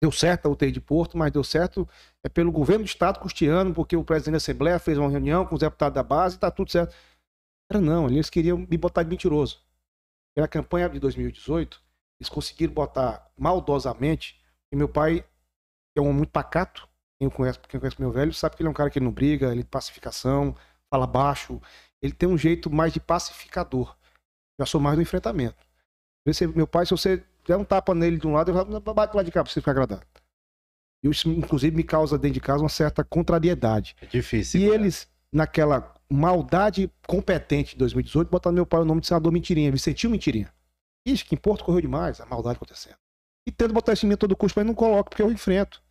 deu 0.02 0.12
certo 0.12 0.48
a 0.48 0.50
UTI 0.50 0.72
de 0.72 0.82
Porto, 0.82 1.16
mas 1.16 1.32
deu 1.32 1.44
certo 1.44 1.88
é 2.24 2.30
pelo 2.30 2.52
governo 2.52 2.84
do 2.84 2.88
estado 2.88 3.20
custeando, 3.20 3.72
porque 3.72 3.96
o 3.96 4.04
presidente 4.04 4.32
da 4.32 4.38
Assembleia 4.38 4.80
fez 4.80 4.98
uma 4.98 5.12
reunião 5.12 5.46
com 5.46 5.54
os 5.54 5.62
deputados 5.62 5.94
da 5.94 6.02
base 6.02 6.36
e 6.36 6.40
tá 6.40 6.50
tudo 6.50 6.72
certo. 6.72 6.96
Era 7.72 7.80
não, 7.80 8.08
eles 8.08 8.32
queriam 8.32 8.58
me 8.58 8.78
botar 8.78 9.04
de 9.04 9.10
mentiroso. 9.10 9.62
Pela 10.36 10.48
campanha 10.48 10.90
de 10.90 11.00
2018, 11.00 11.80
eles 12.20 12.30
conseguiram 12.30 12.74
botar 12.74 13.32
maldosamente, 13.38 14.42
e 14.72 14.76
meu 14.76 14.90
pai, 14.90 15.22
que 15.22 16.00
é 16.00 16.02
um 16.02 16.06
homem 16.06 16.18
muito 16.18 16.32
pacato, 16.32 16.90
quem 17.30 17.38
conhece, 17.38 17.60
quem 17.68 17.80
conhece 17.80 18.00
meu 18.00 18.12
velho 18.12 18.34
sabe 18.34 18.56
que 18.56 18.62
ele 18.62 18.68
é 18.68 18.72
um 18.72 18.74
cara 18.74 18.90
que 18.90 19.00
não 19.00 19.12
briga, 19.12 19.48
ele 19.52 19.62
é 19.62 19.64
de 19.64 19.70
pacificação, 19.70 20.56
fala 20.90 21.06
baixo, 21.08 21.62
ele 22.02 22.14
tem 22.14 22.28
um 22.30 22.38
jeito 22.38 22.70
mais 22.70 22.94
de 22.94 23.00
pacificador. 23.00 23.96
Já 24.60 24.66
sou 24.66 24.80
mais 24.80 24.96
do 24.96 25.02
enfrentamento. 25.02 25.58
Se- 26.32 26.48
Meu 26.48 26.68
pai, 26.68 26.86
se 26.86 26.92
você 26.92 27.24
der 27.48 27.58
um 27.58 27.64
tapa 27.66 27.94
nele 27.94 28.18
de 28.18 28.28
um 28.28 28.34
lado, 28.34 28.52
ele 28.52 28.80
vai 28.80 28.94
bate 28.94 29.16
lá 29.16 29.24
de 29.24 29.32
cá 29.32 29.44
pra 29.44 29.52
você 29.52 29.60
ficar 29.60 29.72
agradado. 29.72 30.06
Isso, 31.04 31.30
inclusive, 31.30 31.76
me 31.76 31.84
causa 31.84 32.18
dentro 32.18 32.36
de 32.36 32.40
casa 32.40 32.64
uma 32.64 32.70
certa 32.70 33.04
contrariedade. 33.04 33.96
É 34.02 34.06
difícil. 34.06 34.62
E 34.62 34.64
cara. 34.66 34.76
eles, 34.76 35.08
naquela 35.34 35.94
maldade 36.10 36.90
competente 37.06 37.72
de 37.72 37.80
2018, 37.80 38.30
botaram 38.30 38.54
meu 38.56 38.66
pai 38.66 38.82
o 38.82 38.86
nome 38.86 39.02
de 39.02 39.08
senador 39.08 39.32
Mentirinha, 39.32 39.72
Vicentinho 39.72 40.12
Mentirinha. 40.12 40.54
Ixi, 41.06 41.26
que 41.26 41.36
importa 41.36 41.64
correu 41.66 41.82
demais, 41.82 42.22
a 42.22 42.26
maldade 42.26 42.56
acontecendo. 42.56 42.96
E 43.46 43.52
tento 43.52 43.74
botar 43.74 43.92
isso 43.92 44.06
em 44.06 44.10
mim 44.10 44.16
todo 44.16 44.38
custo, 44.38 44.58
mas 44.58 44.66
não 44.66 44.74
coloco, 44.74 45.10
porque 45.10 45.22
eu 45.22 45.30
enfrento. 45.30 45.83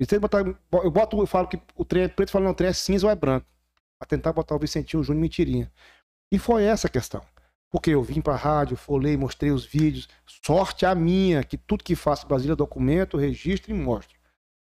E 0.00 0.06
tento 0.06 0.20
botar, 0.20 0.44
eu 0.46 0.90
boto, 0.90 1.18
eu 1.18 1.26
falo 1.26 1.48
que 1.48 1.60
o 1.74 1.84
trem 1.84 2.04
é 2.04 2.08
preto, 2.08 2.30
falo, 2.30 2.44
não, 2.44 2.52
o 2.52 2.54
trem 2.54 2.70
é 2.70 2.72
cinza 2.72 3.06
ou 3.06 3.12
é 3.12 3.16
branco. 3.16 3.46
Pra 3.98 4.06
tentar 4.06 4.32
botar 4.32 4.54
o 4.54 4.58
Vicentinho 4.58 5.02
Júnior 5.02 5.22
Mentirinha. 5.22 5.72
E 6.32 6.38
foi 6.38 6.64
essa 6.64 6.86
a 6.86 6.90
questão. 6.90 7.22
Porque 7.70 7.90
eu 7.90 8.02
vim 8.02 8.20
pra 8.20 8.36
rádio, 8.36 8.76
folhei, 8.76 9.16
mostrei 9.16 9.50
os 9.50 9.66
vídeos. 9.66 10.08
Sorte 10.24 10.86
a 10.86 10.94
minha, 10.94 11.42
que 11.42 11.58
tudo 11.58 11.84
que 11.84 11.96
faço 11.96 12.24
em 12.24 12.28
Brasília, 12.28 12.54
documento, 12.54 13.16
registro 13.16 13.72
e 13.72 13.74
mostro. 13.74 14.16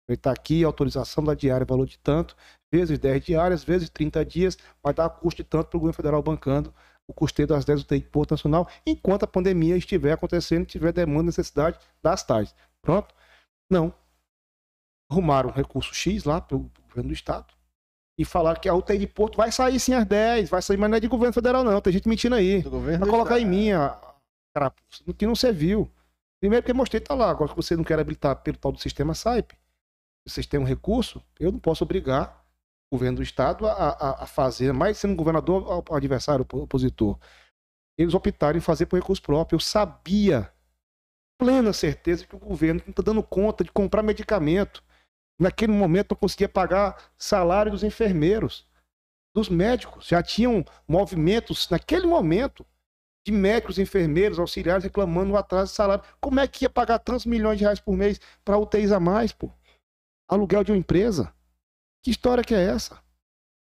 Ele 0.08 0.16
tá 0.16 0.32
aqui, 0.32 0.64
autorização 0.64 1.22
da 1.22 1.34
diária, 1.34 1.66
valor 1.66 1.86
de 1.86 1.98
tanto, 1.98 2.36
vezes 2.72 2.98
10 2.98 3.24
diárias, 3.24 3.64
vezes 3.64 3.90
30 3.90 4.24
dias, 4.24 4.56
vai 4.82 4.94
dar 4.94 5.08
custo 5.10 5.42
de 5.42 5.48
tanto 5.48 5.68
para 5.68 5.76
o 5.76 5.80
governo 5.80 5.96
federal 5.96 6.22
bancando 6.22 6.72
o 7.08 7.14
custeio 7.14 7.46
das 7.46 7.64
10 7.64 7.82
UTI 7.82 8.00
de 8.00 8.08
Porto 8.08 8.32
Nacional, 8.32 8.68
enquanto 8.84 9.22
a 9.22 9.28
pandemia 9.28 9.76
estiver 9.76 10.12
acontecendo 10.12 10.66
tiver 10.66 10.92
demanda 10.92 11.24
e 11.24 11.26
necessidade 11.26 11.78
das 12.02 12.24
tais. 12.24 12.54
Pronto? 12.82 13.14
Não. 13.70 13.94
Arrumaram 15.10 15.50
um 15.50 15.52
recurso 15.52 15.94
X 15.94 16.24
lá 16.24 16.40
para 16.40 16.56
o 16.56 16.70
governo 16.88 17.08
do 17.10 17.14
Estado 17.14 17.46
e 18.18 18.24
falaram 18.24 18.60
que 18.60 18.68
a 18.68 18.74
UTI 18.74 18.98
de 18.98 19.06
Porto 19.06 19.36
vai 19.36 19.52
sair 19.52 19.78
sim 19.78 19.92
às 19.92 20.04
10, 20.06 20.48
vai 20.48 20.62
sair, 20.62 20.76
mas 20.76 20.88
não 20.90 20.96
é 20.96 21.00
de 21.00 21.06
governo 21.08 21.32
federal, 21.32 21.62
não. 21.62 21.80
Tem 21.80 21.92
gente 21.92 22.08
mentindo 22.08 22.34
aí. 22.34 22.62
Do 22.98 23.06
colocar 23.10 23.38
em 23.38 23.44
mim 23.44 23.72
a 23.72 24.00
carapuça, 24.54 25.02
no 25.06 25.14
que 25.14 25.26
não 25.26 25.36
serviu. 25.36 25.90
Primeiro 26.40 26.62
porque 26.62 26.72
mostrei, 26.72 27.00
tá 27.00 27.14
lá. 27.14 27.30
Agora 27.30 27.50
que 27.50 27.56
você 27.56 27.76
não 27.76 27.84
quer 27.84 27.98
habilitar 27.98 28.36
pelo 28.42 28.56
tal 28.56 28.72
do 28.72 28.78
sistema 28.80 29.14
SAIP, 29.14 29.54
vocês 30.26 30.46
têm 30.46 30.58
um 30.58 30.64
recurso, 30.64 31.22
eu 31.38 31.52
não 31.52 31.58
posso 31.58 31.84
obrigar 31.84 32.44
o 32.90 32.96
governo 32.96 33.16
do 33.18 33.22
estado 33.22 33.66
a, 33.66 33.72
a, 33.72 34.24
a 34.24 34.26
fazer, 34.26 34.72
mais 34.72 34.98
sendo 34.98 35.14
governador 35.14 35.84
adversário, 35.92 36.42
opo- 36.42 36.62
opositor. 36.62 37.18
Eles 37.98 38.12
optaram 38.14 38.58
em 38.58 38.60
fazer 38.60 38.86
por 38.86 38.96
recurso 38.96 39.22
próprio. 39.22 39.56
Eu 39.56 39.60
sabia, 39.60 40.52
plena 41.38 41.72
certeza, 41.72 42.26
que 42.26 42.34
o 42.34 42.38
governo 42.38 42.80
não 42.86 42.90
está 42.90 43.02
dando 43.02 43.22
conta 43.22 43.62
de 43.62 43.70
comprar 43.72 44.02
medicamento. 44.02 44.82
Naquele 45.38 45.72
momento 45.72 46.12
não 46.12 46.16
conseguia 46.16 46.48
pagar 46.48 47.10
salário 47.18 47.72
dos 47.72 47.82
enfermeiros, 47.82 48.66
dos 49.34 49.48
médicos. 49.48 50.06
Já 50.06 50.22
tinham 50.22 50.64
movimentos, 50.88 51.68
naquele 51.68 52.06
momento, 52.06 52.64
de 53.26 53.32
médicos, 53.32 53.78
enfermeiros, 53.78 54.38
auxiliares 54.38 54.84
reclamando 54.84 55.32
o 55.32 55.36
atraso 55.36 55.72
de 55.72 55.76
salário. 55.76 56.04
Como 56.20 56.40
é 56.40 56.46
que 56.46 56.64
ia 56.64 56.70
pagar 56.70 56.98
tantos 57.00 57.26
milhões 57.26 57.58
de 57.58 57.64
reais 57.64 57.80
por 57.80 57.96
mês 57.96 58.20
para 58.44 58.56
UTIs 58.56 58.92
a 58.92 59.00
mais, 59.00 59.32
pô? 59.32 59.50
Aluguel 60.28 60.64
de 60.64 60.72
uma 60.72 60.78
empresa? 60.78 61.34
Que 62.02 62.10
história 62.10 62.44
que 62.44 62.54
é 62.54 62.64
essa? 62.64 62.94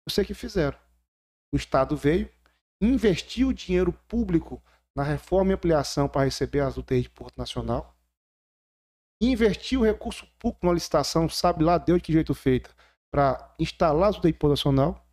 Eu 0.05 0.11
sei 0.11 0.25
que 0.25 0.33
fizeram. 0.33 0.77
O 1.53 1.57
Estado 1.57 1.95
veio, 1.95 2.29
investiu 2.81 3.53
dinheiro 3.53 3.93
público 4.07 4.61
na 4.95 5.03
reforma 5.03 5.51
e 5.51 5.55
ampliação 5.55 6.09
para 6.09 6.25
receber 6.25 6.61
as 6.61 6.75
UTIs 6.75 7.03
de 7.03 7.09
Porto 7.09 7.37
Nacional, 7.37 7.95
investiu 9.21 9.81
o 9.81 9.83
recurso 9.83 10.25
público 10.39 10.65
na 10.65 10.73
licitação, 10.73 11.29
sabe 11.29 11.63
lá 11.63 11.77
Deus 11.77 11.99
de 11.99 12.05
que 12.05 12.13
jeito 12.13 12.33
feita, 12.33 12.71
para 13.11 13.53
instalar 13.59 14.09
as 14.09 14.17
UTIs 14.17 14.35
Nacional. 14.41 15.05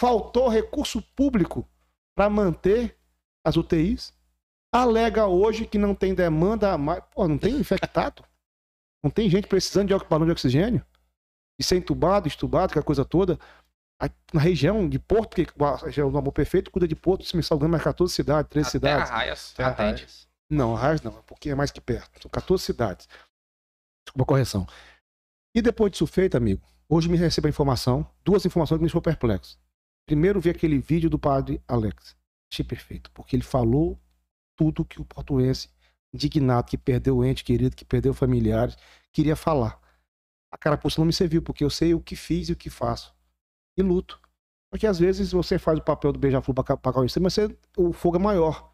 Faltou 0.00 0.48
recurso 0.48 1.02
público 1.14 1.68
para 2.16 2.28
manter 2.28 2.96
as 3.44 3.56
UTIs. 3.56 4.12
Alega 4.72 5.26
hoje 5.26 5.66
que 5.66 5.78
não 5.78 5.94
tem 5.94 6.14
demanda 6.14 6.72
a 6.72 6.78
mais. 6.78 7.02
Pô, 7.12 7.26
não 7.26 7.38
tem 7.38 7.54
infectado? 7.56 8.24
Não 9.02 9.10
tem 9.10 9.30
gente 9.30 9.46
precisando 9.46 9.88
de 9.88 10.04
balão 10.06 10.26
de 10.26 10.32
oxigênio? 10.32 10.84
E 11.58 11.62
ser 11.62 11.76
entubado, 11.76 12.28
estubado, 12.28 12.70
aquela 12.70 12.84
coisa 12.84 13.04
toda. 13.04 13.38
Na 14.32 14.40
região 14.40 14.88
de 14.88 14.98
Porto, 14.98 15.34
que 15.34 15.46
a 15.60 15.76
região 15.76 16.10
do 16.10 16.18
Amor 16.18 16.32
Perfeito 16.32 16.70
cuida 16.70 16.86
de 16.86 16.94
Porto, 16.94 17.24
se 17.24 17.36
me 17.36 17.42
salgando 17.42 17.72
mais 17.72 17.82
14 17.82 18.14
cidades, 18.14 18.50
13 18.50 18.68
Até 18.68 18.70
cidades. 18.70 19.10
Arraias 19.10 19.54
arraias. 19.58 20.28
Não, 20.50 20.76
Arraias 20.76 21.02
não, 21.02 21.18
é 21.18 21.22
porque 21.26 21.50
é 21.50 21.54
mais 21.54 21.70
que 21.70 21.80
perto. 21.80 22.22
São 22.22 22.30
14 22.30 22.62
cidades. 22.62 23.08
Desculpa 24.08 24.22
a 24.22 24.26
correção. 24.26 24.66
E 25.54 25.60
depois 25.60 25.92
disso 25.92 26.06
feito, 26.06 26.34
amigo, 26.34 26.66
hoje 26.88 27.10
me 27.10 27.16
recebo 27.18 27.46
a 27.46 27.50
informação, 27.50 28.08
duas 28.24 28.44
informações 28.46 28.78
que 28.78 28.82
me 28.82 28.86
deixou 28.86 29.02
perplexo. 29.02 29.58
Primeiro, 30.06 30.40
vi 30.40 30.48
aquele 30.48 30.78
vídeo 30.78 31.10
do 31.10 31.18
padre 31.18 31.62
Alex. 31.68 32.16
Achei 32.50 32.64
perfeito, 32.64 33.10
porque 33.10 33.36
ele 33.36 33.42
falou 33.42 34.00
tudo 34.56 34.84
que 34.84 34.98
o 34.98 35.04
portuense, 35.04 35.68
indignado, 36.12 36.68
que 36.68 36.78
perdeu 36.78 37.18
o 37.18 37.24
ente 37.24 37.44
querido, 37.44 37.76
que 37.76 37.84
perdeu 37.84 38.14
familiares, 38.14 38.78
queria 39.12 39.36
falar. 39.36 39.78
A 40.50 40.56
carapuça 40.56 40.98
não 40.98 41.06
me 41.06 41.12
serviu, 41.12 41.42
porque 41.42 41.62
eu 41.62 41.68
sei 41.68 41.92
o 41.92 42.00
que 42.00 42.16
fiz 42.16 42.48
e 42.48 42.52
o 42.52 42.56
que 42.56 42.70
faço. 42.70 43.14
E 43.76 43.82
luto. 43.82 44.18
Porque 44.70 44.86
às 44.86 44.98
vezes 44.98 45.32
você 45.32 45.58
faz 45.58 45.78
o 45.78 45.82
papel 45.82 46.12
do 46.12 46.18
beija-flor 46.18 46.54
para 46.54 46.76
pagar 46.78 47.04
isso, 47.04 47.20
mas 47.20 47.34
você, 47.34 47.54
o 47.76 47.92
fogo 47.92 48.16
é 48.16 48.20
maior. 48.20 48.72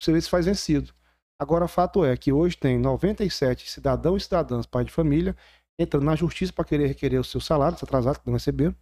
Você 0.00 0.12
vê 0.12 0.20
se 0.20 0.30
faz 0.30 0.46
vencido. 0.46 0.94
Agora, 1.38 1.68
fato 1.68 2.04
é 2.04 2.16
que 2.16 2.32
hoje 2.32 2.56
tem 2.56 2.78
97 2.78 3.70
cidadãos 3.70 4.22
e 4.22 4.24
cidadãs, 4.24 4.64
pais 4.64 4.86
de 4.86 4.92
família, 4.92 5.36
entrando 5.78 6.04
na 6.04 6.16
justiça 6.16 6.52
para 6.52 6.64
querer 6.64 6.86
requerer 6.86 7.20
os 7.20 7.30
seus 7.30 7.44
salários 7.44 7.82
atrasados, 7.82 8.18
que 8.18 8.26
não 8.26 8.34
receberam. 8.34 8.74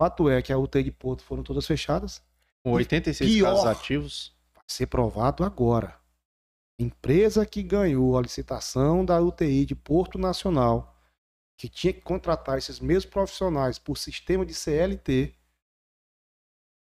Fato 0.00 0.28
é 0.28 0.40
que 0.40 0.52
a 0.52 0.58
UTI 0.58 0.84
de 0.84 0.92
Porto 0.92 1.24
foram 1.24 1.42
todas 1.42 1.66
fechadas. 1.66 2.22
Com 2.62 2.72
86 2.72 3.30
Pior. 3.30 3.50
casos 3.50 3.66
ativos. 3.66 4.36
Vai 4.54 4.64
ser 4.68 4.86
provado 4.86 5.44
agora. 5.44 5.98
Empresa 6.78 7.44
que 7.46 7.62
ganhou 7.62 8.16
a 8.16 8.22
licitação 8.22 9.04
da 9.04 9.20
UTI 9.20 9.64
de 9.66 9.74
Porto 9.74 10.18
Nacional, 10.18 10.96
que 11.56 11.68
tinha 11.68 11.92
que 11.92 12.00
contratar 12.00 12.58
esses 12.58 12.80
mesmos 12.80 13.06
profissionais 13.06 13.78
por 13.78 13.96
sistema 13.96 14.44
de 14.44 14.54
CLT, 14.54 15.36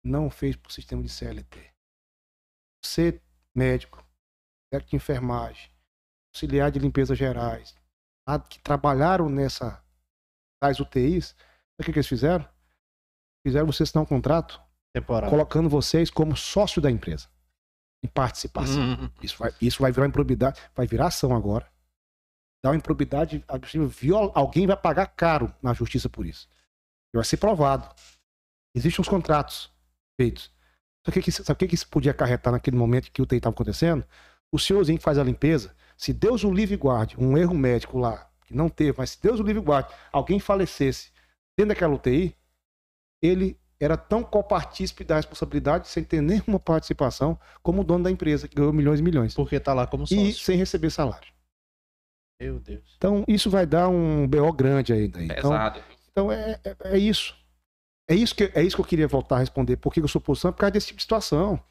não 0.04 0.30
fez 0.30 0.56
por 0.56 0.72
sistema 0.72 1.02
de 1.02 1.08
CLT. 1.08 1.72
Você, 2.82 3.20
médico, 3.54 4.04
técnico 4.70 4.90
de 4.90 4.96
enfermagem, 4.96 5.70
auxiliar 6.34 6.70
de 6.70 6.78
limpeza 6.78 7.14
gerais, 7.14 7.74
que 8.48 8.60
trabalharam 8.60 9.28
nessa 9.28 9.82
das 10.62 10.78
UTIs, 10.78 11.28
sabe 11.28 11.80
o 11.80 11.84
que, 11.84 11.92
que 11.92 11.98
eles 11.98 12.06
fizeram? 12.06 12.46
Fizeram 13.44 13.66
você 13.66 13.82
assinar 13.82 14.02
um 14.02 14.06
contrato 14.06 14.60
Temporário. 14.94 15.30
colocando 15.30 15.68
vocês 15.68 16.10
como 16.10 16.36
sócio 16.36 16.80
da 16.80 16.90
empresa 16.90 17.28
em 18.04 18.08
participação. 18.08 18.80
Hum, 18.82 19.10
Isso, 19.22 19.36
vai, 19.38 19.52
isso 19.60 19.82
vai 19.82 19.90
virar 19.90 20.06
improbidade, 20.06 20.60
vai 20.74 20.86
virar 20.86 21.06
ação 21.08 21.34
agora. 21.34 21.66
Dá 22.62 22.70
uma 22.70 22.76
improbidade 22.76 23.44
viola- 23.88 24.32
alguém 24.34 24.66
vai 24.66 24.76
pagar 24.76 25.06
caro 25.06 25.52
na 25.62 25.72
justiça 25.72 26.08
por 26.08 26.26
isso. 26.26 26.48
E 27.12 27.16
vai 27.16 27.24
ser 27.24 27.38
provado. 27.38 27.88
Existem 28.74 29.00
uns 29.02 29.08
contratos 29.08 29.72
feitos. 30.20 30.52
Sabe 31.04 31.08
o 31.08 31.12
que, 31.12 31.22
que, 31.22 31.32
sabe 31.32 31.52
o 31.52 31.56
que, 31.56 31.68
que 31.68 31.74
isso 31.74 31.88
podia 31.88 32.12
acarretar 32.12 32.52
naquele 32.52 32.76
momento 32.76 33.10
que 33.10 33.22
o 33.22 33.26
TI 33.26 33.36
estava 33.36 33.54
acontecendo? 33.54 34.04
O 34.52 34.58
senhorzinho 34.58 34.98
que 34.98 35.04
faz 35.04 35.18
a 35.18 35.24
limpeza, 35.24 35.74
se 35.96 36.12
Deus 36.12 36.44
o 36.44 36.52
livre 36.52 36.74
e 36.74 36.78
guarde, 36.78 37.16
um 37.18 37.36
erro 37.36 37.54
médico 37.54 37.98
lá, 37.98 38.28
que 38.46 38.54
não 38.54 38.68
teve, 38.68 38.94
mas 38.98 39.10
se 39.10 39.22
Deus 39.22 39.38
o 39.38 39.42
livre 39.42 39.62
e 39.62 39.64
guarde, 39.64 39.92
alguém 40.12 40.40
falecesse 40.40 41.10
dentro 41.56 41.68
daquela 41.74 41.94
UTI, 41.94 42.34
ele 43.22 43.58
era 43.78 43.96
tão 43.96 44.22
copartícipe 44.22 45.04
da 45.04 45.16
responsabilidade 45.16 45.88
sem 45.88 46.04
ter 46.04 46.20
nenhuma 46.20 46.58
participação 46.58 47.38
como 47.62 47.80
o 47.80 47.84
dono 47.84 48.04
da 48.04 48.10
empresa, 48.10 48.46
que 48.48 48.54
ganhou 48.54 48.72
milhões 48.72 49.00
e 49.00 49.02
milhões. 49.02 49.34
Porque 49.34 49.58
tá 49.58 49.72
lá 49.72 49.86
como 49.86 50.04
E 50.04 50.06
sócio. 50.32 50.44
sem 50.44 50.56
receber 50.56 50.90
salário. 50.90 51.32
Meu 52.40 52.58
Deus. 52.58 52.94
Então, 52.96 53.24
isso 53.28 53.50
vai 53.50 53.66
dar 53.66 53.88
um 53.88 54.26
BO 54.26 54.52
grande 54.52 54.92
ainda. 54.92 55.18
aí. 55.18 55.26
Então, 55.26 55.50
Pesado. 55.50 55.80
então 56.10 56.32
é, 56.32 56.58
é, 56.64 56.76
é 56.94 56.98
isso. 56.98 57.34
É 58.08 58.14
isso, 58.14 58.34
que, 58.34 58.50
é 58.54 58.62
isso 58.62 58.76
que 58.76 58.82
eu 58.82 58.86
queria 58.86 59.06
voltar 59.06 59.36
a 59.36 59.38
responder. 59.38 59.76
Por 59.76 59.92
que 59.92 60.00
eu 60.00 60.08
sou 60.08 60.18
oposição? 60.20 60.52
Por 60.52 60.58
causa 60.58 60.72
desse 60.72 60.88
tipo 60.88 60.96
de 60.96 61.02
situação. 61.04 61.62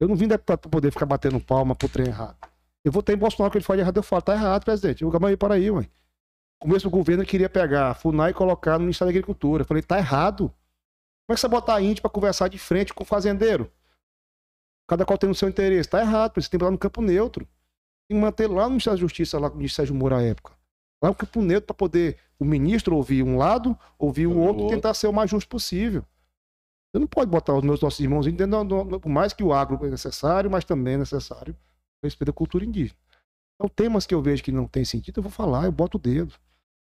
Eu 0.00 0.08
não 0.08 0.16
vim 0.16 0.28
deputado 0.28 0.60
para 0.60 0.70
poder 0.70 0.90
ficar 0.90 1.06
batendo 1.06 1.40
palma 1.40 1.74
pro 1.74 1.88
trem 1.88 2.06
errado. 2.06 2.36
Eu 2.84 2.92
vou 2.92 3.02
ter 3.02 3.14
em 3.14 3.16
Bolsonaro 3.16 3.50
que 3.50 3.58
ele 3.58 3.64
fala 3.64 3.80
errado, 3.80 3.96
eu 3.96 4.02
falo, 4.02 4.22
tá 4.22 4.34
errado, 4.34 4.64
presidente. 4.64 5.02
Eu 5.02 5.08
acabei 5.08 5.36
para 5.36 5.54
aí, 5.54 5.70
ué. 5.70 5.88
Começo 6.60 6.84
do 6.84 6.90
governo 6.90 7.22
ele 7.22 7.30
queria 7.30 7.48
pegar 7.48 7.90
a 7.90 7.94
FUNAI 7.94 8.30
e 8.30 8.34
colocar 8.34 8.74
no 8.74 8.80
Ministério 8.80 9.12
da 9.12 9.18
Agricultura. 9.18 9.62
Eu 9.62 9.66
falei, 9.66 9.82
tá 9.82 9.98
errado. 9.98 10.48
Como 10.48 11.32
é 11.32 11.34
que 11.34 11.40
você 11.40 11.48
botar 11.48 11.74
a 11.76 11.82
índio 11.82 12.00
para 12.00 12.10
conversar 12.10 12.48
de 12.48 12.58
frente 12.58 12.94
com 12.94 13.02
o 13.02 13.06
fazendeiro? 13.06 13.70
Cada 14.88 15.04
qual 15.04 15.18
tem 15.18 15.28
o 15.28 15.34
seu 15.34 15.48
interesse. 15.48 15.88
Tá 15.88 16.00
errado, 16.00 16.34
você 16.34 16.48
tem 16.48 16.58
que 16.58 16.64
ir 16.64 16.66
lá 16.66 16.70
no 16.70 16.78
campo 16.78 17.02
neutro. 17.02 17.46
Que 18.08 18.16
manter 18.16 18.48
lá 18.48 18.64
no 18.64 18.70
Ministério 18.70 18.96
da 18.96 19.00
Justiça, 19.00 19.38
lá 19.38 19.50
com 19.50 19.56
o 19.56 19.58
ministro 19.58 19.76
Sérgio 19.76 19.94
Moro 19.94 20.14
à 20.14 20.22
época. 20.22 20.54
Lá 21.02 21.10
no 21.10 21.14
campo 21.14 21.42
neutro 21.42 21.66
para 21.66 21.74
poder 21.74 22.16
o 22.38 22.44
ministro 22.44 22.96
ouvir 22.96 23.22
um 23.22 23.36
lado, 23.36 23.78
ouvir 23.98 24.26
o 24.26 24.36
outro 24.38 24.60
e 24.60 24.62
outro. 24.62 24.76
tentar 24.76 24.94
ser 24.94 25.06
o 25.06 25.12
mais 25.12 25.30
justo 25.30 25.48
possível. 25.48 26.04
Você 26.98 27.00
não 27.00 27.06
pode 27.06 27.30
botar 27.30 27.54
os 27.54 27.62
meus 27.62 27.80
nossos 27.80 28.00
irmãos 28.00 28.26
dentro, 28.26 28.64
do- 28.64 28.98
por 29.00 29.08
mais 29.08 29.32
que 29.32 29.44
o 29.44 29.52
agro 29.52 29.78
é 29.86 29.88
necessário, 29.88 30.50
mas 30.50 30.64
também 30.64 30.94
é 30.94 30.98
necessário 30.98 31.56
o 32.02 32.06
respeito 32.06 32.30
à 32.30 32.32
cultura 32.32 32.64
indígena. 32.64 32.98
Então, 33.54 33.68
temas 33.68 34.04
que 34.04 34.12
eu 34.12 34.20
vejo 34.20 34.42
que 34.42 34.50
não 34.50 34.66
tem 34.66 34.84
sentido, 34.84 35.18
eu 35.18 35.22
vou 35.22 35.30
falar, 35.30 35.66
eu 35.66 35.72
boto 35.72 35.96
o 35.96 36.00
dedo. 36.00 36.34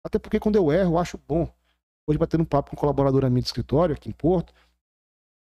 Até 0.05 0.17
porque 0.17 0.39
quando 0.39 0.55
eu 0.55 0.71
erro, 0.71 0.93
eu 0.93 0.97
acho 0.97 1.19
bom. 1.27 1.53
Hoje, 2.07 2.17
batendo 2.17 2.43
um 2.43 2.45
papo 2.45 2.69
com 2.69 2.77
um 2.77 2.79
colaborador 2.79 3.29
minha 3.29 3.41
de 3.41 3.47
escritório 3.47 3.93
aqui 3.95 4.07
em 4.07 4.13
Porto, 4.13 4.53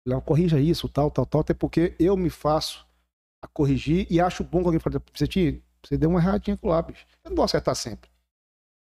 Léo, 0.07 0.23
corrija 0.23 0.61
isso, 0.61 0.89
tal, 0.89 1.11
tal, 1.11 1.27
tal, 1.27 1.41
até 1.41 1.53
porque 1.53 1.97
eu 1.99 2.17
me 2.17 2.31
faço 2.31 2.87
a 3.43 3.49
corrigir 3.49 4.07
e 4.09 4.21
acho 4.21 4.45
bom 4.45 4.61
que 4.61 4.67
alguém 4.67 4.79
fale, 4.79 5.01
você, 5.13 5.63
você 5.83 5.99
deu 5.99 6.11
uma 6.11 6.21
erradinha 6.21 6.57
com 6.57 6.69
lá, 6.69 6.81
bicho. 6.81 7.05
Eu 7.25 7.31
não 7.31 7.37
vou 7.37 7.45
acertar 7.45 7.75
sempre. 7.75 8.09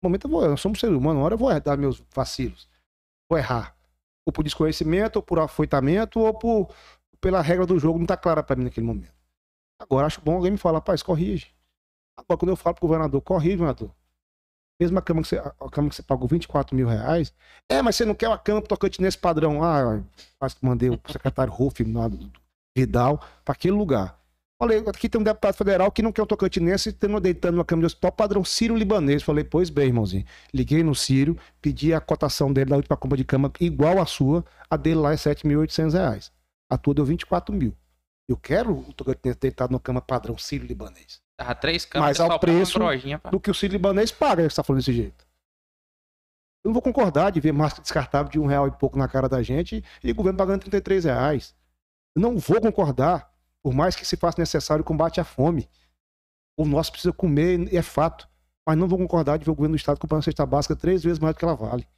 No 0.02 0.08
momento 0.08 0.26
eu 0.26 0.30
vou, 0.30 0.44
eu 0.44 0.56
sou 0.56 0.72
um 0.72 0.74
ser 0.74 0.88
humano, 0.88 1.20
uma 1.20 1.26
hora 1.26 1.34
eu 1.34 1.38
vou 1.38 1.60
dar 1.60 1.76
meus 1.76 2.02
vacilos. 2.12 2.68
Vou 3.30 3.38
errar. 3.38 3.76
Ou 4.26 4.32
por 4.32 4.44
desconhecimento, 4.44 5.16
ou 5.16 5.22
por 5.22 5.38
afoitamento, 5.38 6.20
ou 6.20 6.34
por, 6.34 6.74
pela 7.20 7.40
regra 7.40 7.66
do 7.66 7.78
jogo 7.78 7.98
não 7.98 8.06
tá 8.06 8.16
clara 8.16 8.42
para 8.42 8.56
mim 8.56 8.64
naquele 8.64 8.86
momento. 8.86 9.12
Agora 9.78 10.06
acho 10.06 10.20
bom 10.20 10.36
alguém 10.36 10.52
me 10.52 10.58
falar, 10.58 10.78
rapaz, 10.78 11.02
corrige. 11.02 11.48
Agora 12.16 12.38
quando 12.38 12.50
eu 12.50 12.56
falo 12.56 12.76
pro 12.76 12.86
governador, 12.86 13.20
corrige, 13.20 13.56
governador. 13.56 13.90
Mesmo 14.80 14.98
a 14.98 15.02
cama 15.02 15.22
que 15.22 15.28
você, 15.28 15.38
a 15.38 15.70
cama 15.70 15.88
que 15.88 15.94
você 15.94 16.02
pagou 16.02 16.26
24 16.28 16.74
mil 16.74 16.88
reais. 16.88 17.32
É, 17.68 17.82
mas 17.82 17.96
você 17.96 18.04
não 18.04 18.14
quer 18.14 18.28
uma 18.28 18.38
cama 18.38 18.62
tocante 18.62 19.00
nesse 19.00 19.18
padrão. 19.18 19.62
Ah, 19.62 20.02
quase 20.38 20.56
que 20.56 20.64
mandei 20.64 20.90
o 20.90 21.00
secretário 21.08 21.52
do 21.52 22.32
Vidal 22.76 23.20
para 23.44 23.52
aquele 23.52 23.74
lugar. 23.74 24.18
Falei, 24.62 24.78
aqui 24.86 25.08
tem 25.08 25.20
um 25.20 25.24
deputado 25.24 25.56
federal 25.56 25.90
que 25.90 26.02
não 26.02 26.12
quer 26.12 26.22
um 26.22 26.26
tocantinense 26.26 26.92
tendo 26.92 27.18
deitando 27.18 27.56
uma 27.56 27.64
cama 27.64 27.80
de 27.80 27.86
hospital 27.86 28.12
padrão 28.12 28.44
sírio-libanês. 28.44 29.20
Falei, 29.20 29.42
pois 29.42 29.68
bem, 29.68 29.88
irmãozinho. 29.88 30.24
Liguei 30.54 30.84
no 30.84 30.94
Sírio, 30.94 31.36
pedi 31.60 31.92
a 31.92 32.00
cotação 32.00 32.52
dele 32.52 32.70
da 32.70 32.76
última 32.76 32.96
compra 32.96 33.16
de 33.16 33.24
cama 33.24 33.50
igual 33.58 34.00
a 34.00 34.06
sua, 34.06 34.44
a 34.70 34.76
dele 34.76 35.00
lá 35.00 35.12
é 35.12 35.16
7.800 35.16 35.92
reais. 35.94 36.32
A 36.70 36.78
tua 36.78 36.94
deu 36.94 37.04
24 37.04 37.52
mil. 37.52 37.76
Eu 38.28 38.36
quero 38.36 38.72
o 38.72 38.92
tocantinense 38.92 39.40
deitado 39.40 39.72
numa 39.72 39.80
cama 39.80 40.00
padrão 40.00 40.38
sírio-libanês. 40.38 41.20
Tava 41.36 41.56
três 41.56 41.84
câmeras 41.84 42.20
Mas 42.20 42.30
ao 42.30 42.38
preço 42.38 42.78
do 43.32 43.40
que 43.40 43.50
o 43.50 43.54
sírio-libanês 43.54 44.12
paga, 44.12 44.48
você 44.48 44.54
tá 44.54 44.62
falando 44.62 44.78
desse 44.78 44.92
jeito. 44.92 45.26
Eu 46.64 46.68
não 46.68 46.72
vou 46.72 46.82
concordar 46.82 47.32
de 47.32 47.40
ver 47.40 47.50
máscara 47.50 47.82
descartável 47.82 48.30
de 48.30 48.38
um 48.38 48.46
real 48.46 48.68
e 48.68 48.70
pouco 48.70 48.96
na 48.96 49.08
cara 49.08 49.28
da 49.28 49.42
gente 49.42 49.84
e 50.04 50.12
o 50.12 50.14
governo 50.14 50.38
pagando 50.38 50.60
33 50.60 51.06
reais. 51.06 51.52
Eu 52.14 52.22
não 52.22 52.38
vou 52.38 52.60
concordar 52.60 53.31
por 53.62 53.72
mais 53.72 53.94
que 53.94 54.04
se 54.04 54.16
faça 54.16 54.40
necessário 54.40 54.82
o 54.82 54.84
combate 54.84 55.20
à 55.20 55.24
fome. 55.24 55.68
O 56.58 56.66
nosso 56.66 56.90
precisa 56.90 57.12
comer, 57.12 57.72
é 57.72 57.80
fato. 57.80 58.28
Mas 58.66 58.76
não 58.76 58.88
vou 58.88 58.98
concordar 58.98 59.38
de 59.38 59.44
ver 59.44 59.50
o 59.50 59.54
governo 59.54 59.76
do 59.76 59.78
Estado 59.78 59.98
comprando 59.98 60.20
a 60.20 60.24
cesta 60.24 60.44
básica 60.44 60.76
três 60.76 61.02
vezes 61.02 61.18
mais 61.18 61.34
do 61.34 61.38
que 61.38 61.44
ela 61.44 61.54
vale. 61.54 61.88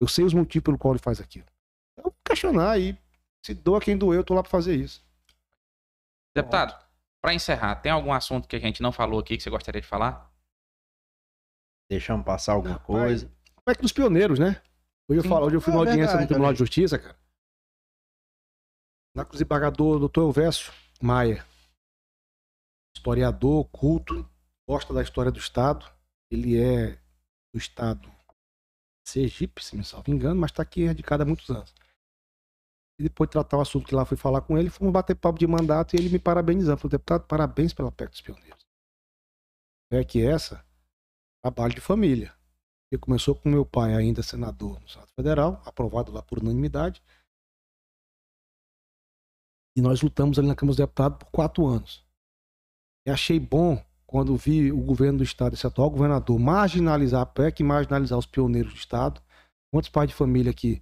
Eu 0.00 0.08
sei 0.08 0.24
os 0.24 0.34
motivos 0.34 0.64
pelo 0.64 0.78
qual 0.78 0.94
ele 0.94 1.02
faz 1.02 1.20
aquilo. 1.20 1.46
Eu 1.96 2.04
vou 2.04 2.14
questionar 2.24 2.70
aí. 2.70 2.96
Se 3.44 3.54
doa 3.54 3.80
quem 3.80 3.96
doeu, 3.96 4.20
eu 4.20 4.24
tô 4.24 4.34
lá 4.34 4.42
para 4.42 4.50
fazer 4.50 4.74
isso. 4.74 5.04
Deputado, 6.36 6.76
para 7.20 7.34
encerrar, 7.34 7.76
tem 7.76 7.90
algum 7.90 8.12
assunto 8.12 8.48
que 8.48 8.56
a 8.56 8.60
gente 8.60 8.82
não 8.82 8.92
falou 8.92 9.20
aqui 9.20 9.36
que 9.36 9.42
você 9.42 9.50
gostaria 9.50 9.80
de 9.80 9.86
falar? 9.86 10.32
Deixamos 11.90 12.24
passar 12.24 12.52
alguma 12.52 12.74
Rapaz, 12.74 12.86
coisa. 12.86 13.26
Como 13.54 13.72
é 13.72 13.74
que 13.74 13.82
dos 13.82 13.92
pioneiros, 13.92 14.38
né? 14.38 14.60
Hoje 15.08 15.20
eu, 15.20 15.22
Sim. 15.22 15.28
falo, 15.28 15.46
hoje 15.46 15.56
eu 15.56 15.60
fui 15.60 15.72
É 15.72 15.74
numa 15.76 15.82
audiência 15.82 16.06
verdade, 16.06 16.22
no 16.22 16.28
Tribunal 16.28 16.48
olha 16.48 16.54
de 16.54 16.58
Justiça, 16.58 16.98
cara. 16.98 17.16
Na 19.16 19.24
desembargador 19.24 19.98
doutor 19.98 20.22
Elvésio 20.22 20.72
Maia. 21.00 21.46
Historiador, 22.96 23.64
culto, 23.70 24.28
gosta 24.68 24.92
da 24.92 25.02
história 25.02 25.30
do 25.30 25.38
Estado. 25.38 25.86
Ele 26.30 26.60
é 26.60 26.98
do 27.52 27.58
Estado 27.58 28.10
Sergipe, 29.06 29.64
se 29.64 29.76
me 29.76 29.84
salvo 29.84 30.10
engano, 30.10 30.38
mas 30.38 30.50
está 30.50 30.62
aqui 30.62 30.84
radicado 30.84 31.22
há 31.22 31.26
muitos 31.26 31.48
anos. 31.48 31.72
E 32.98 33.02
depois 33.04 33.28
de 33.28 33.32
tratar 33.32 33.56
o 33.56 33.60
assunto 33.60 33.86
que 33.86 33.94
lá 33.94 34.04
fui 34.04 34.16
falar 34.16 34.42
com 34.42 34.58
ele, 34.58 34.68
fomos 34.68 34.92
bater 34.92 35.14
papo 35.14 35.38
de 35.38 35.46
mandato 35.46 35.94
e 35.94 35.98
ele 35.98 36.08
me 36.08 36.18
parabenizando. 36.18 36.78
Falou, 36.78 36.90
deputado, 36.90 37.26
parabéns 37.26 37.72
pela 37.72 37.92
PEC 37.92 38.10
dos 38.10 38.20
pioneiros. 38.20 38.66
É 39.90 40.04
que 40.04 40.20
essa, 40.20 40.64
trabalho 41.40 41.74
de 41.74 41.80
família. 41.80 42.34
Ele 42.90 43.00
começou 43.00 43.34
com 43.34 43.48
meu 43.48 43.64
pai, 43.64 43.94
ainda 43.94 44.22
senador 44.22 44.80
no 44.80 44.88
Senado 44.88 45.10
Federal, 45.14 45.62
aprovado 45.64 46.10
lá 46.10 46.22
por 46.22 46.38
unanimidade. 46.38 47.02
E 49.78 49.80
nós 49.80 50.02
lutamos 50.02 50.40
ali 50.40 50.48
na 50.48 50.56
Câmara 50.56 50.72
dos 50.72 50.76
Deputados 50.76 51.18
por 51.18 51.30
quatro 51.30 51.64
anos. 51.64 52.04
E 53.06 53.12
achei 53.12 53.38
bom 53.38 53.80
quando 54.08 54.36
vi 54.36 54.72
o 54.72 54.80
governo 54.80 55.18
do 55.18 55.22
Estado, 55.24 55.54
esse 55.54 55.64
atual 55.64 55.88
governador, 55.88 56.36
marginalizar 56.36 57.20
a 57.20 57.26
PEC 57.26 57.62
marginalizar 57.62 58.18
os 58.18 58.26
pioneiros 58.26 58.72
do 58.72 58.76
Estado. 58.76 59.22
Quantos 59.72 59.88
pais 59.88 60.08
de 60.08 60.16
família 60.16 60.50
aqui? 60.50 60.80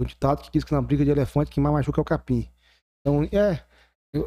O 0.00 0.04
ditado 0.06 0.42
que 0.42 0.50
diz 0.50 0.64
que 0.64 0.72
na 0.72 0.80
briga 0.80 1.04
de 1.04 1.10
elefante 1.10 1.50
quem 1.50 1.62
mais 1.62 1.74
machuca 1.74 2.00
é 2.00 2.02
o 2.02 2.04
capim. 2.06 2.48
Então, 3.00 3.22
é, 3.24 3.62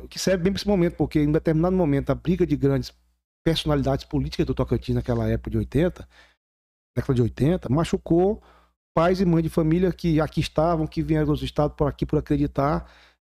que 0.08 0.20
serve 0.20 0.44
bem 0.44 0.54
para 0.54 0.60
esse 0.60 0.68
momento, 0.68 0.98
porque 0.98 1.20
em 1.20 1.32
determinado 1.32 1.76
momento 1.76 2.12
a 2.12 2.16
briga 2.16 2.46
de 2.46 2.56
grandes 2.56 2.94
personalidades 3.44 4.06
políticas 4.06 4.46
do 4.46 4.54
Tocantins 4.54 4.94
naquela 4.94 5.28
época 5.28 5.50
de 5.50 5.58
80, 5.58 6.08
década 6.96 7.16
de 7.16 7.22
80, 7.24 7.70
machucou 7.70 8.40
pais 8.94 9.20
e 9.20 9.26
mães 9.26 9.42
de 9.42 9.50
família 9.50 9.92
que 9.92 10.22
aqui 10.22 10.42
estavam, 10.42 10.86
que 10.86 11.02
vieram 11.02 11.26
dos 11.26 11.42
estados 11.42 11.76
por 11.76 11.88
aqui 11.88 12.06
por 12.06 12.20
acreditar, 12.20 12.88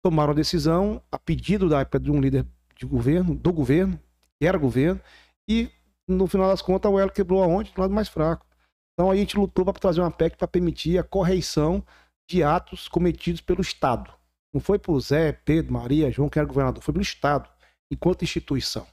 tomaram 0.02 0.32
a 0.32 0.36
decisão 0.36 1.02
a 1.12 1.18
pedido 1.18 1.70
da 1.70 1.82
época 1.82 2.00
de 2.00 2.12
um 2.12 2.20
líder 2.20 2.46
de 2.76 2.86
governo, 2.86 3.36
do 3.36 3.54
governo, 3.54 4.00
que 4.40 4.48
era 4.48 4.58
governo, 4.58 5.00
e 5.48 5.70
no 6.08 6.28
final 6.28 6.48
das 6.48 6.62
contas 6.62 6.92
o 6.92 7.00
elo 7.00 7.12
quebrou 7.12 7.44
aonde? 7.44 7.72
Do 7.72 7.82
lado 7.82 7.94
mais 7.94 8.10
fraco. 8.10 8.46
Então 8.94 9.12
a 9.12 9.16
gente 9.16 9.38
lutou 9.38 9.64
para 9.64 9.74
trazer 9.74 10.02
uma 10.02 10.12
PEC 10.12 10.38
para 10.38 10.48
permitir 10.48 10.98
a 10.98 11.04
correição 11.04 11.84
de 12.30 12.44
atos 12.44 12.88
cometidos 12.88 13.42
pelo 13.42 13.62
Estado. 13.62 14.12
Não 14.54 14.60
foi 14.60 14.78
por 14.78 15.00
Zé, 15.00 15.32
Pedro, 15.32 15.74
Maria, 15.74 16.12
João, 16.12 16.30
que 16.30 16.38
era 16.38 16.48
governador, 16.48 16.84
foi 16.84 16.94
pelo 16.94 17.04
Estado, 17.04 17.50
enquanto 17.90 18.24
instituição. 18.24 18.86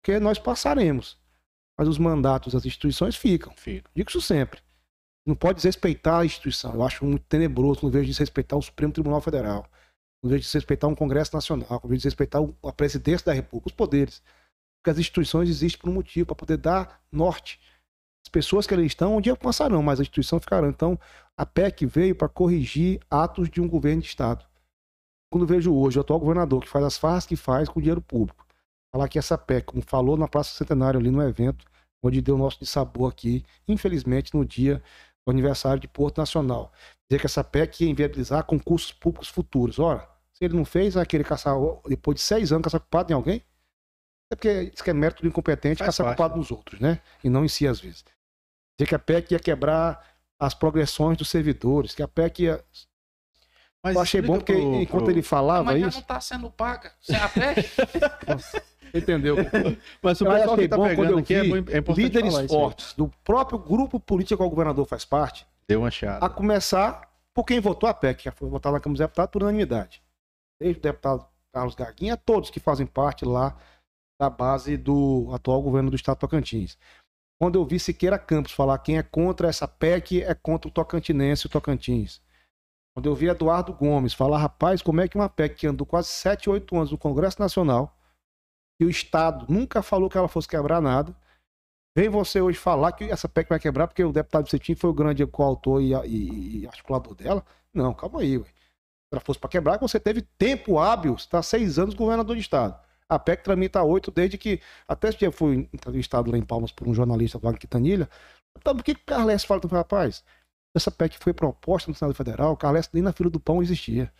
Porque 0.00 0.18
nós 0.18 0.38
passaremos, 0.38 1.16
mas 1.78 1.88
os 1.88 1.98
mandatos 1.98 2.52
das 2.54 2.64
instituições 2.64 3.14
ficam. 3.14 3.52
Fica. 3.56 3.90
Digo 3.94 4.08
isso 4.08 4.20
sempre. 4.20 4.60
Não 5.26 5.34
pode 5.34 5.56
desrespeitar 5.56 6.20
a 6.20 6.24
instituição. 6.24 6.74
Eu 6.74 6.82
acho 6.82 7.04
muito 7.04 7.24
tenebroso 7.26 7.80
no 7.82 7.90
vejo 7.90 8.06
de 8.06 8.12
desrespeitar 8.12 8.58
o 8.58 8.62
Supremo 8.62 8.92
Tribunal 8.92 9.20
Federal, 9.20 9.68
no 10.22 10.30
vejo 10.30 10.40
de 10.40 10.46
desrespeitar 10.46 10.90
um 10.90 10.94
Congresso 10.94 11.34
Nacional, 11.34 11.80
no 11.82 11.88
vejo 11.88 11.98
de 11.98 12.02
desrespeitar 12.02 12.42
o- 12.42 12.56
a 12.62 12.72
presidência 12.72 13.26
da 13.26 13.32
República, 13.32 13.68
os 13.68 13.74
poderes. 13.74 14.22
Porque 14.78 14.90
as 14.90 14.98
instituições 14.98 15.48
existem 15.48 15.80
por 15.80 15.90
um 15.90 15.94
motivo, 15.94 16.26
para 16.26 16.36
poder 16.36 16.56
dar 16.56 17.00
norte. 17.10 17.60
As 18.24 18.30
pessoas 18.30 18.66
que 18.66 18.74
ali 18.74 18.86
estão, 18.86 19.16
um 19.16 19.20
dia 19.20 19.34
passarão, 19.36 19.82
mas 19.82 19.98
a 19.98 20.02
instituição 20.02 20.38
ficará. 20.38 20.68
Então, 20.68 20.98
a 21.36 21.46
PEC 21.46 21.86
veio 21.86 22.14
para 22.14 22.28
corrigir 22.28 23.00
atos 23.10 23.48
de 23.48 23.60
um 23.60 23.68
governo 23.68 24.02
de 24.02 24.08
Estado. 24.08 24.44
Quando 25.30 25.46
vejo 25.46 25.74
hoje 25.74 25.98
o 25.98 26.00
atual 26.00 26.18
governador 26.20 26.62
que 26.62 26.68
faz 26.68 26.84
as 26.84 26.98
farras 26.98 27.26
que 27.26 27.36
faz 27.36 27.68
com 27.68 27.80
dinheiro 27.80 28.00
público, 28.00 28.46
falar 28.92 29.08
que 29.08 29.18
essa 29.18 29.36
PEC, 29.36 29.66
como 29.66 29.82
falou 29.82 30.16
na 30.16 30.26
Praça 30.26 30.54
Centenário 30.54 30.98
ali 30.98 31.10
no 31.10 31.22
evento, 31.22 31.64
onde 32.02 32.20
deu 32.20 32.34
o 32.34 32.38
nosso 32.38 32.58
de 32.58 32.66
sabor 32.66 33.10
aqui, 33.10 33.44
infelizmente 33.66 34.34
no 34.34 34.44
dia 34.44 34.82
do 35.28 35.30
aniversário 35.30 35.78
de 35.78 35.86
Porto 35.86 36.18
Nacional. 36.18 36.72
Dizer 37.08 37.20
que 37.20 37.26
essa 37.26 37.44
PEC 37.44 37.84
ia 37.84 37.90
inviabilizar 37.90 38.44
concursos 38.44 38.92
públicos 38.92 39.28
futuros. 39.28 39.78
Ora, 39.78 40.08
se 40.32 40.44
ele 40.44 40.56
não 40.56 40.64
fez, 40.64 40.94
vai 40.94 41.04
querer 41.04 41.24
caçar, 41.24 41.54
depois 41.86 42.16
de 42.16 42.22
seis 42.22 42.50
anos, 42.50 42.64
caçar 42.64 42.80
culpado 42.80 43.12
em 43.12 43.14
alguém? 43.14 43.44
É 44.32 44.36
porque 44.36 44.70
isso 44.74 44.82
que 44.82 44.90
é 44.90 44.94
mérito 44.94 45.22
do 45.22 45.28
incompetente 45.28 45.78
Faz 45.78 45.88
caçar 45.88 46.06
parte, 46.06 46.16
culpado 46.16 46.38
nos 46.38 46.50
outros, 46.50 46.80
né? 46.80 47.00
E 47.22 47.28
não 47.28 47.44
em 47.44 47.48
si, 47.48 47.66
às 47.66 47.80
vezes. 47.80 48.04
Dizer 48.78 48.88
que 48.88 48.94
a 48.94 48.98
PEC 48.98 49.32
ia 49.32 49.38
quebrar 49.38 50.02
as 50.38 50.54
progressões 50.54 51.18
dos 51.18 51.28
servidores, 51.28 51.94
que 51.94 52.02
a 52.02 52.08
PEC 52.08 52.44
ia. 52.44 52.64
Mas 53.88 53.96
Eu 53.96 54.02
achei 54.02 54.22
bom 54.22 54.36
porque 54.38 54.52
pro- 54.52 54.74
enquanto 54.74 55.02
pro- 55.04 55.10
ele 55.12 55.22
falava 55.22 55.64
Mas 55.64 55.80
já 55.80 55.88
isso, 55.88 55.98
não 55.98 56.04
tá 56.04 56.20
sendo 56.20 56.50
paga. 56.50 56.92
Você 57.00 57.12
é 57.14 57.22
a 57.22 57.28
PEC? 57.28 57.68
entendeu? 58.94 59.36
Mas 60.02 60.20
o 60.20 60.24
Eu 60.24 60.30
pessoal 60.32 60.54
achei 60.54 60.56
que 60.64 60.68
tá 60.68 60.76
bom 60.76 60.82
quando 60.84 60.96
pegando 60.96 61.10
eu 61.12 61.18
aqui 61.18 61.34
é, 61.34 61.42
vi 61.42 61.50
é 61.50 61.56
importante 61.78 61.96
líderes 62.00 62.34
fortes 62.50 62.92
do 62.94 63.08
próprio 63.24 63.58
grupo 63.58 64.00
político 64.00 64.42
que 64.42 64.46
o 64.46 64.50
governador 64.50 64.86
faz 64.86 65.04
parte, 65.04 65.46
Deu 65.68 65.80
uma 65.80 65.90
chiada. 65.90 66.24
a 66.24 66.28
começar 66.28 67.08
por 67.34 67.44
quem 67.44 67.60
votou 67.60 67.88
a 67.88 67.94
PEC, 67.94 68.22
que 68.22 68.30
foi 68.30 68.48
votada 68.48 68.74
na 68.74 68.80
Câmara 68.80 68.94
dos 68.98 69.06
Deputados 69.06 69.30
por 69.32 69.42
unanimidade. 69.42 70.02
Desde 70.60 70.78
o 70.80 70.82
deputado 70.82 71.26
Carlos 71.54 71.74
Gaguinha, 71.74 72.14
a 72.14 72.16
todos 72.16 72.50
que 72.50 72.58
fazem 72.60 72.86
parte 72.86 73.24
lá 73.24 73.56
da 74.20 74.28
base 74.28 74.76
do 74.76 75.28
atual 75.32 75.62
governo 75.62 75.90
do 75.90 75.96
Estado 75.96 76.16
de 76.16 76.20
Tocantins. 76.20 76.76
Quando 77.40 77.56
eu 77.56 77.64
vi 77.64 77.78
Siqueira 77.78 78.18
Campos 78.18 78.50
falar 78.52 78.78
quem 78.78 78.98
é 78.98 79.02
contra 79.02 79.46
essa 79.48 79.68
PEC 79.68 80.22
é 80.24 80.34
contra 80.34 80.68
o 80.68 80.72
Tocantinense 80.72 81.46
e 81.46 81.46
o 81.46 81.50
Tocantins. 81.50 82.20
Quando 82.98 83.06
eu 83.06 83.14
vi 83.14 83.28
Eduardo 83.28 83.72
Gomes 83.72 84.12
falar, 84.12 84.38
rapaz, 84.38 84.82
como 84.82 85.00
é 85.00 85.06
que 85.06 85.16
uma 85.16 85.28
PEC 85.28 85.54
que 85.54 85.66
andou 85.68 85.86
quase 85.86 86.08
7, 86.08 86.50
8 86.50 86.76
anos 86.76 86.90
no 86.90 86.98
Congresso 86.98 87.40
Nacional 87.40 87.96
e 88.80 88.84
o 88.84 88.90
Estado 88.90 89.46
nunca 89.48 89.82
falou 89.82 90.10
que 90.10 90.18
ela 90.18 90.26
fosse 90.26 90.48
quebrar 90.48 90.80
nada, 90.82 91.16
vem 91.96 92.08
você 92.08 92.40
hoje 92.40 92.58
falar 92.58 92.90
que 92.90 93.04
essa 93.04 93.28
PEC 93.28 93.50
vai 93.50 93.60
quebrar 93.60 93.86
porque 93.86 94.02
o 94.02 94.10
deputado 94.10 94.46
Vicentinho 94.46 94.76
foi 94.76 94.90
o 94.90 94.92
grande 94.92 95.24
coautor 95.28 95.80
e, 95.80 95.94
e- 96.08 96.62
e 96.62 96.66
articulador 96.66 97.14
dela? 97.14 97.46
Não, 97.72 97.94
calma 97.94 98.18
aí, 98.20 98.36
ué. 98.36 98.44
Se 98.44 98.52
ela 99.12 99.20
fosse 99.20 99.38
para 99.38 99.48
quebrar, 99.50 99.78
você 99.78 100.00
teve 100.00 100.22
tempo 100.36 100.80
hábil, 100.80 101.14
está 101.14 101.40
seis 101.40 101.78
anos 101.78 101.94
governador 101.94 102.34
de 102.34 102.42
Estado. 102.42 102.76
A 103.08 103.16
PEC 103.16 103.44
tramita 103.44 103.78
há 103.78 103.84
oito, 103.84 104.10
desde 104.10 104.36
que. 104.36 104.60
Até 104.88 105.10
esse 105.10 105.18
dia 105.18 105.30
fui 105.30 105.68
entrevistado 105.72 106.32
lá 106.32 106.36
em 106.36 106.44
Palmas 106.44 106.72
por 106.72 106.88
um 106.88 106.92
jornalista, 106.92 107.38
Wagner 107.38 107.60
Quintanilha. 107.60 108.10
Então, 108.58 108.74
por 108.74 108.82
que 108.82 108.90
o 108.90 108.98
Carles 109.06 109.44
fala? 109.44 109.60
Eu 109.62 109.68
Rapaz, 109.70 110.24
essa 110.78 110.90
PEC 110.90 111.18
foi 111.18 111.32
proposta 111.34 111.90
no 111.90 111.94
Senado 111.94 112.14
Federal, 112.14 112.52
o 112.52 112.56
Carles 112.56 112.88
nem 112.92 113.02
na 113.02 113.12
fila 113.12 113.28
do 113.28 113.38
pão 113.38 113.62
existia. 113.62 114.10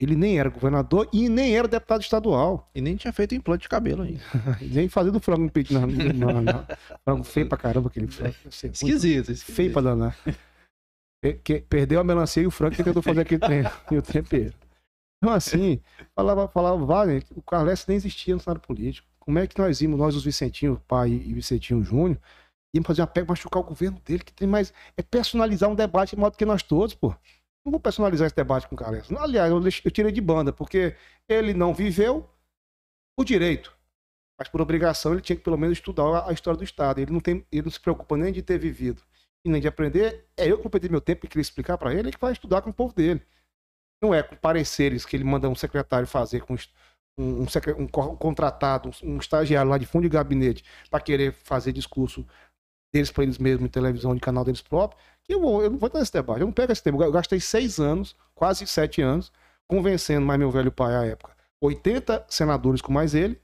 Ele 0.00 0.16
nem 0.16 0.40
era 0.40 0.50
governador 0.50 1.08
e 1.12 1.28
nem 1.28 1.56
era 1.56 1.68
deputado 1.68 2.02
estadual. 2.02 2.68
E 2.74 2.80
nem 2.80 2.96
tinha 2.96 3.12
feito 3.12 3.32
implante 3.34 3.62
de 3.62 3.68
cabelo 3.68 4.02
ainda. 4.02 4.20
Nem 4.60 4.88
fazendo 4.88 5.20
frango 5.20 5.50
não, 6.12 6.42
não. 6.42 6.66
Frango 7.04 7.22
feio 7.24 7.48
pra 7.48 7.56
caramba 7.56 7.88
aquele 7.88 8.08
frango. 8.08 8.34
Ser 8.50 8.66
ruim. 8.66 8.72
Esquisito, 8.72 9.30
esquisito. 9.30 9.54
Feio 9.54 9.72
pra 9.72 9.82
danar. 9.82 10.18
Que- 11.42 11.60
Perdeu 11.60 12.00
a 12.00 12.04
melancia 12.04 12.42
e 12.42 12.46
o 12.46 12.50
frango 12.50 12.74
que 12.74 12.82
tentou 12.82 13.02
fazer 13.02 13.20
aquele 13.20 13.40
trem. 13.40 13.62
E 13.90 13.96
o 13.96 14.02
tempero. 14.02 14.52
Então, 15.22 15.32
assim, 15.32 15.80
falava, 16.14 16.48
falava, 16.48 16.84
Wagner, 16.84 17.22
o 17.34 17.40
Carles 17.40 17.86
nem 17.86 17.96
existia 17.96 18.34
no 18.34 18.40
cenário 18.40 18.60
político. 18.60 19.08
Como 19.20 19.38
é 19.38 19.46
que 19.46 19.58
nós 19.58 19.78
vimos, 19.80 19.98
nós, 19.98 20.14
os 20.16 20.24
Vicentinho, 20.24 20.78
pai 20.88 21.10
e 21.12 21.32
Vicentinho 21.32 21.82
Júnior, 21.82 22.18
Ia 22.74 22.82
fazer 22.82 23.02
uma 23.02 23.06
PEC 23.06 23.28
machucar 23.28 23.62
o 23.62 23.64
governo 23.64 24.00
dele, 24.04 24.24
que 24.24 24.32
tem 24.32 24.48
mais. 24.48 24.72
É 24.96 25.02
personalizar 25.02 25.70
um 25.70 25.74
debate 25.76 26.10
de 26.10 26.20
modo 26.20 26.36
que 26.36 26.44
nós 26.44 26.62
todos, 26.62 26.94
pô. 26.94 27.14
Não 27.64 27.70
vou 27.70 27.80
personalizar 27.80 28.26
esse 28.26 28.36
debate 28.36 28.68
com 28.68 28.74
o 28.74 28.78
Carlos. 28.78 29.10
Aliás, 29.12 29.50
eu, 29.50 29.62
eu 29.84 29.90
tirei 29.90 30.12
de 30.12 30.20
banda, 30.20 30.52
porque 30.52 30.94
ele 31.28 31.54
não 31.54 31.72
viveu 31.72 32.28
o 33.18 33.24
direito. 33.24 33.74
Mas 34.38 34.48
por 34.48 34.60
obrigação 34.60 35.12
ele 35.12 35.20
tinha 35.20 35.36
que 35.36 35.42
pelo 35.42 35.56
menos 35.56 35.78
estudar 35.78 36.28
a 36.28 36.32
história 36.32 36.58
do 36.58 36.64
Estado. 36.64 37.00
Ele 37.00 37.12
não, 37.12 37.20
tem, 37.20 37.46
ele 37.50 37.62
não 37.62 37.70
se 37.70 37.80
preocupa 37.80 38.16
nem 38.16 38.32
de 38.32 38.42
ter 38.42 38.58
vivido 38.58 39.02
e 39.44 39.48
nem 39.48 39.60
de 39.60 39.68
aprender. 39.68 40.26
É 40.36 40.46
eu 40.46 40.56
que 40.56 40.62
vou 40.64 40.70
perder 40.70 40.90
meu 40.90 41.00
tempo 41.00 41.24
e 41.24 41.28
queria 41.28 41.42
explicar 41.42 41.78
para 41.78 41.94
ele, 41.94 42.10
que 42.10 42.20
vai 42.20 42.32
estudar 42.32 42.60
com 42.60 42.70
o 42.70 42.74
povo 42.74 42.92
dele. 42.92 43.22
Não 44.02 44.12
é 44.12 44.22
com 44.22 44.36
pareceres 44.36 45.06
que 45.06 45.16
ele 45.16 45.24
manda 45.24 45.48
um 45.48 45.54
secretário 45.54 46.06
fazer 46.06 46.40
com 46.42 46.54
um, 46.54 46.58
um, 47.18 47.42
um, 47.42 47.84
um 47.84 48.16
contratado, 48.16 48.90
um, 49.02 49.18
estagiário 49.18 49.70
lá 49.70 49.78
de 49.78 49.86
fundo 49.86 50.02
de 50.02 50.08
gabinete 50.08 50.64
para 50.90 51.00
querer 51.00 51.32
fazer 51.32 51.72
discurso 51.72 52.26
deles 52.94 53.10
para 53.10 53.24
eles 53.24 53.38
mesmos 53.38 53.66
em 53.66 53.68
televisão, 53.68 54.14
de 54.14 54.20
canal 54.20 54.44
deles 54.44 54.62
próprios, 54.62 55.02
que 55.24 55.34
eu, 55.34 55.40
vou, 55.40 55.62
eu 55.62 55.70
não 55.70 55.78
vou 55.78 55.90
dar 55.90 56.00
esse 56.00 56.12
debate, 56.12 56.40
eu 56.40 56.46
não 56.46 56.52
pego 56.52 56.72
esse 56.72 56.82
tempo. 56.82 57.02
Eu 57.02 57.10
gastei 57.10 57.40
seis 57.40 57.80
anos, 57.80 58.14
quase 58.34 58.64
sete 58.66 59.02
anos, 59.02 59.32
convencendo 59.66 60.24
mais 60.24 60.38
meu 60.38 60.50
velho 60.50 60.70
pai 60.70 60.94
à 60.94 61.04
época, 61.04 61.34
80 61.60 62.26
senadores 62.28 62.80
com 62.80 62.92
mais 62.92 63.14
ele, 63.14 63.40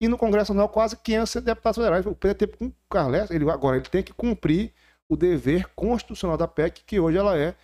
e 0.00 0.06
no 0.06 0.16
Congresso 0.16 0.52
Nacional 0.52 0.68
quase 0.68 0.96
500 0.96 1.42
deputados 1.42 1.76
federais. 1.76 2.06
O 2.06 2.14
PT 2.14 2.46
com 2.46 2.66
o 2.66 2.74
Carles, 2.88 3.30
ele, 3.30 3.48
agora 3.50 3.76
ele 3.76 3.86
tem 3.86 4.02
que 4.02 4.12
cumprir 4.12 4.72
o 5.08 5.16
dever 5.16 5.68
constitucional 5.74 6.36
da 6.36 6.46
PEC, 6.46 6.82
que 6.84 7.00
hoje 7.00 7.18
ela 7.18 7.36
é 7.36 7.54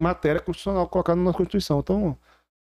matéria 0.00 0.40
constitucional 0.40 0.88
colocada 0.88 1.20
na 1.20 1.32
Constituição. 1.32 1.80
Então, 1.80 2.18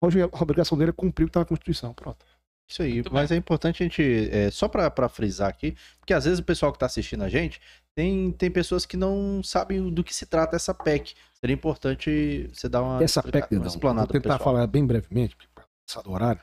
hoje 0.01 0.21
a 0.21 0.25
obrigação 0.41 0.77
dele 0.77 0.91
é 0.91 0.93
cumprir 0.93 1.25
o 1.25 1.27
que 1.27 1.31
está 1.31 1.39
na 1.39 1.45
Constituição. 1.45 1.93
Pronto. 1.93 2.25
Isso 2.67 2.81
aí, 2.81 2.95
Muito 2.95 3.13
mas 3.13 3.29
bem. 3.29 3.37
é 3.37 3.39
importante 3.39 3.83
a 3.83 3.85
gente, 3.85 4.29
é, 4.31 4.49
só 4.49 4.67
para 4.67 5.07
frisar 5.07 5.49
aqui, 5.49 5.77
porque 5.99 6.13
às 6.13 6.25
vezes 6.25 6.39
o 6.39 6.43
pessoal 6.43 6.71
que 6.71 6.77
está 6.77 6.87
assistindo 6.87 7.23
a 7.23 7.29
gente, 7.29 7.61
tem, 7.95 8.31
tem 8.31 8.51
pessoas 8.51 8.85
que 8.85 8.97
não 8.97 9.41
sabem 9.43 9.89
do 9.89 10.03
que 10.03 10.13
se 10.13 10.25
trata 10.25 10.55
essa 10.55 10.73
PEC. 10.73 11.15
Seria 11.39 11.53
importante 11.53 12.49
você 12.53 12.67
dar 12.67 12.81
uma, 12.81 13.03
essa 13.03 13.21
PEC, 13.21 13.53
uma 13.53 13.61
não, 13.61 13.67
explanada 13.67 14.07
Vou 14.07 14.21
tentar 14.21 14.39
falar 14.39 14.65
bem 14.67 14.85
brevemente, 14.85 15.37
para 15.53 15.65
passar 15.87 16.01
do 16.01 16.11
horário. 16.11 16.41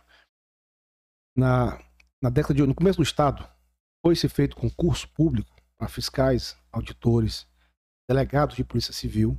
Na, 1.36 1.78
na 2.22 2.30
década 2.30 2.54
de... 2.54 2.66
No 2.66 2.74
começo 2.74 2.98
do 2.98 3.02
Estado, 3.02 3.46
foi-se 4.00 4.28
feito 4.28 4.56
concurso 4.56 5.08
público 5.08 5.54
para 5.76 5.88
fiscais, 5.88 6.56
auditores, 6.70 7.46
delegados 8.08 8.56
de 8.56 8.64
polícia 8.64 8.92
civil, 8.92 9.36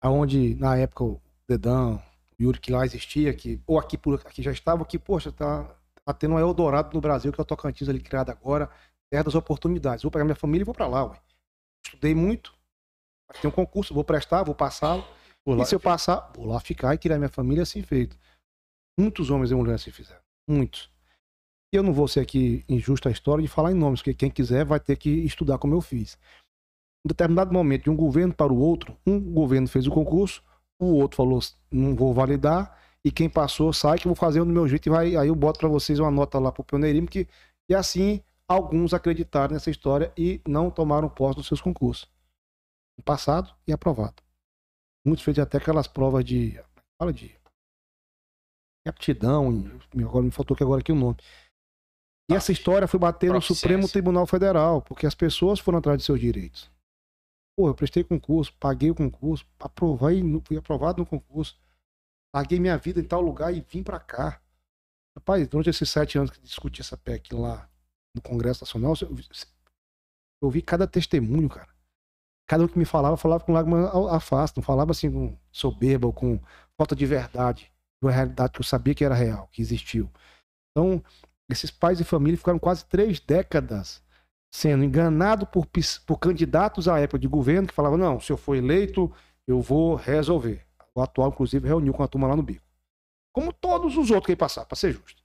aonde 0.00 0.54
na 0.54 0.76
época 0.76 1.04
o 1.04 1.20
Dedão, 1.48 2.02
o 2.38 2.42
Yuri 2.42 2.60
que 2.60 2.72
lá 2.72 2.84
existia, 2.84 3.34
que 3.34 3.60
ou 3.66 3.78
aqui 3.78 3.98
por 3.98 4.20
aqui 4.20 4.42
já 4.42 4.52
estava, 4.52 4.84
que 4.84 4.98
poxa, 4.98 5.32
tá, 5.32 5.76
tá 6.06 6.14
tendo 6.14 6.34
um 6.34 6.38
Eldorado 6.38 6.94
no 6.94 7.00
Brasil, 7.00 7.32
que 7.32 7.40
é 7.40 7.42
o 7.42 7.44
Tocantins 7.44 7.88
ali 7.88 8.00
criado 8.00 8.30
agora, 8.30 8.70
terra 9.10 9.24
das 9.24 9.34
oportunidades. 9.34 10.02
Vou 10.02 10.10
pegar 10.10 10.24
minha 10.24 10.36
família 10.36 10.62
e 10.62 10.64
vou 10.64 10.74
para 10.74 10.86
lá, 10.86 11.04
ué. 11.04 11.20
Estudei 11.84 12.14
muito, 12.14 12.54
tem 13.40 13.48
um 13.48 13.52
concurso, 13.52 13.92
vou 13.92 14.04
prestar, 14.04 14.42
vou 14.42 14.54
passá-lo. 14.54 15.04
E 15.46 15.64
se 15.64 15.74
eu 15.74 15.80
passar, 15.80 16.32
vou 16.34 16.46
lá 16.46 16.58
ficar 16.58 16.94
e 16.94 16.98
criar 16.98 17.18
minha 17.18 17.28
família 17.28 17.62
assim 17.62 17.82
feito. 17.82 18.16
Muitos 18.98 19.30
homens 19.30 19.50
e 19.50 19.54
mulheres 19.54 19.82
se 19.82 19.92
fizeram. 19.92 20.20
Muitos. 20.48 20.90
E 21.72 21.76
eu 21.76 21.82
não 21.82 21.92
vou 21.92 22.08
ser 22.08 22.20
aqui 22.20 22.64
injusto 22.68 23.08
a 23.08 23.12
história 23.12 23.42
de 23.42 23.48
falar 23.48 23.70
em 23.70 23.74
nomes, 23.74 24.00
porque 24.00 24.14
quem 24.14 24.30
quiser 24.30 24.64
vai 24.64 24.80
ter 24.80 24.96
que 24.96 25.10
estudar 25.10 25.58
como 25.58 25.74
eu 25.74 25.80
fiz 25.80 26.18
em 27.06 27.08
determinado 27.08 27.52
momento, 27.52 27.84
de 27.84 27.90
um 27.90 27.94
governo 27.94 28.34
para 28.34 28.52
o 28.52 28.58
outro, 28.58 28.96
um 29.06 29.20
governo 29.20 29.68
fez 29.68 29.86
o 29.86 29.92
concurso, 29.92 30.42
o 30.76 30.86
outro 30.86 31.16
falou, 31.16 31.38
não 31.70 31.94
vou 31.94 32.12
validar, 32.12 32.76
e 33.06 33.10
quem 33.12 33.30
passou 33.30 33.72
sai 33.72 34.00
que 34.00 34.08
eu 34.08 34.10
vou 34.10 34.16
fazer 34.16 34.40
do 34.40 34.46
meu 34.46 34.66
jeito 34.66 34.88
e 34.88 34.90
vai, 34.90 35.14
aí 35.14 35.28
eu 35.28 35.34
boto 35.36 35.60
para 35.60 35.68
vocês 35.68 36.00
uma 36.00 36.10
nota 36.10 36.40
lá 36.40 36.50
para 36.50 36.60
o 36.60 36.64
pioneirismo, 36.64 37.06
que, 37.06 37.28
e 37.70 37.74
assim 37.74 38.20
alguns 38.48 38.92
acreditaram 38.92 39.54
nessa 39.54 39.70
história 39.70 40.12
e 40.18 40.40
não 40.44 40.72
tomaram 40.72 41.08
posse 41.08 41.36
dos 41.36 41.46
seus 41.46 41.60
concursos. 41.60 42.10
Passado 43.04 43.54
e 43.64 43.72
aprovado. 43.72 44.20
Muitos 45.06 45.24
fez 45.24 45.38
até 45.38 45.58
aquelas 45.58 45.86
provas 45.86 46.24
de. 46.24 46.60
Fala 47.00 47.12
de. 47.12 47.32
aptidão, 48.84 49.70
agora 49.94 50.24
me 50.24 50.32
faltou 50.32 50.56
que 50.56 50.64
agora 50.64 50.80
aqui 50.80 50.90
o 50.90 50.96
nome. 50.96 51.16
E 52.28 52.34
essa 52.34 52.50
história 52.50 52.88
foi 52.88 52.98
bater 52.98 53.32
no 53.32 53.40
Supremo 53.40 53.88
Tribunal 53.88 54.26
Federal, 54.26 54.82
porque 54.82 55.06
as 55.06 55.14
pessoas 55.14 55.60
foram 55.60 55.78
atrás 55.78 55.98
de 55.98 56.04
seus 56.04 56.18
direitos. 56.18 56.68
Pô, 57.56 57.68
eu 57.68 57.74
prestei 57.74 58.02
concurso, 58.02 58.52
paguei 58.58 58.90
o 58.90 58.96
concurso, 58.96 59.46
aprovei, 59.60 60.24
fui 60.44 60.56
aprovado 60.56 60.98
no 60.98 61.06
concurso, 61.06 61.56
paguei 62.32 62.60
minha 62.60 62.76
vida 62.76 63.00
em 63.00 63.04
tal 63.04 63.20
lugar 63.20 63.54
e 63.54 63.60
vim 63.60 63.82
para 63.82 64.00
cá. 64.00 64.40
Rapaz, 65.16 65.46
durante 65.48 65.70
esses 65.70 65.88
sete 65.88 66.18
anos 66.18 66.30
que 66.30 66.40
discuti 66.40 66.80
essa 66.80 66.96
PEC 66.96 67.34
lá 67.34 67.68
no 68.14 68.22
Congresso 68.22 68.64
Nacional, 68.64 68.94
eu, 69.00 69.16
eu 70.42 70.50
vi 70.50 70.60
cada 70.62 70.86
testemunho, 70.86 71.48
cara. 71.48 71.74
Cada 72.48 72.64
um 72.64 72.68
que 72.68 72.78
me 72.78 72.84
falava, 72.84 73.16
falava 73.16 73.44
com 73.44 73.52
lágrimas 73.52 73.90
à 74.10 74.20
face, 74.20 74.54
não 74.56 74.62
falava 74.62 74.92
assim 74.92 75.10
com 75.10 75.36
soberba 75.50 76.06
ou 76.06 76.12
com 76.12 76.40
falta 76.76 76.94
de 76.94 77.04
verdade, 77.04 77.64
de 78.00 78.06
uma 78.06 78.12
realidade 78.12 78.52
que 78.52 78.60
eu 78.60 78.64
sabia 78.64 78.94
que 78.94 79.04
era 79.04 79.14
real, 79.14 79.48
que 79.48 79.60
existiu. 79.60 80.10
Então, 80.70 81.02
esses 81.50 81.70
pais 81.70 81.98
e 82.00 82.04
família 82.04 82.38
ficaram 82.38 82.58
quase 82.58 82.84
três 82.84 83.18
décadas 83.18 84.02
sendo 84.52 84.84
enganado 84.84 85.46
por, 85.46 85.66
por 86.06 86.18
candidatos 86.18 86.88
à 86.88 86.98
época 86.98 87.18
de 87.18 87.28
governo 87.28 87.68
que 87.68 87.74
falavam: 87.74 87.98
não, 87.98 88.20
se 88.20 88.32
eu 88.32 88.36
for 88.36 88.54
eleito, 88.54 89.12
eu 89.46 89.60
vou 89.60 89.94
resolver. 89.94 90.65
O 90.96 91.02
atual, 91.02 91.28
inclusive, 91.28 91.68
reuniu 91.68 91.92
com 91.92 92.02
a 92.02 92.08
turma 92.08 92.26
lá 92.26 92.34
no 92.34 92.42
bico. 92.42 92.64
Como 93.34 93.52
todos 93.52 93.98
os 93.98 94.10
outros 94.10 94.26
que 94.26 94.36
passaram, 94.36 94.66
para 94.66 94.76
ser 94.76 94.92
justo. 94.92 95.22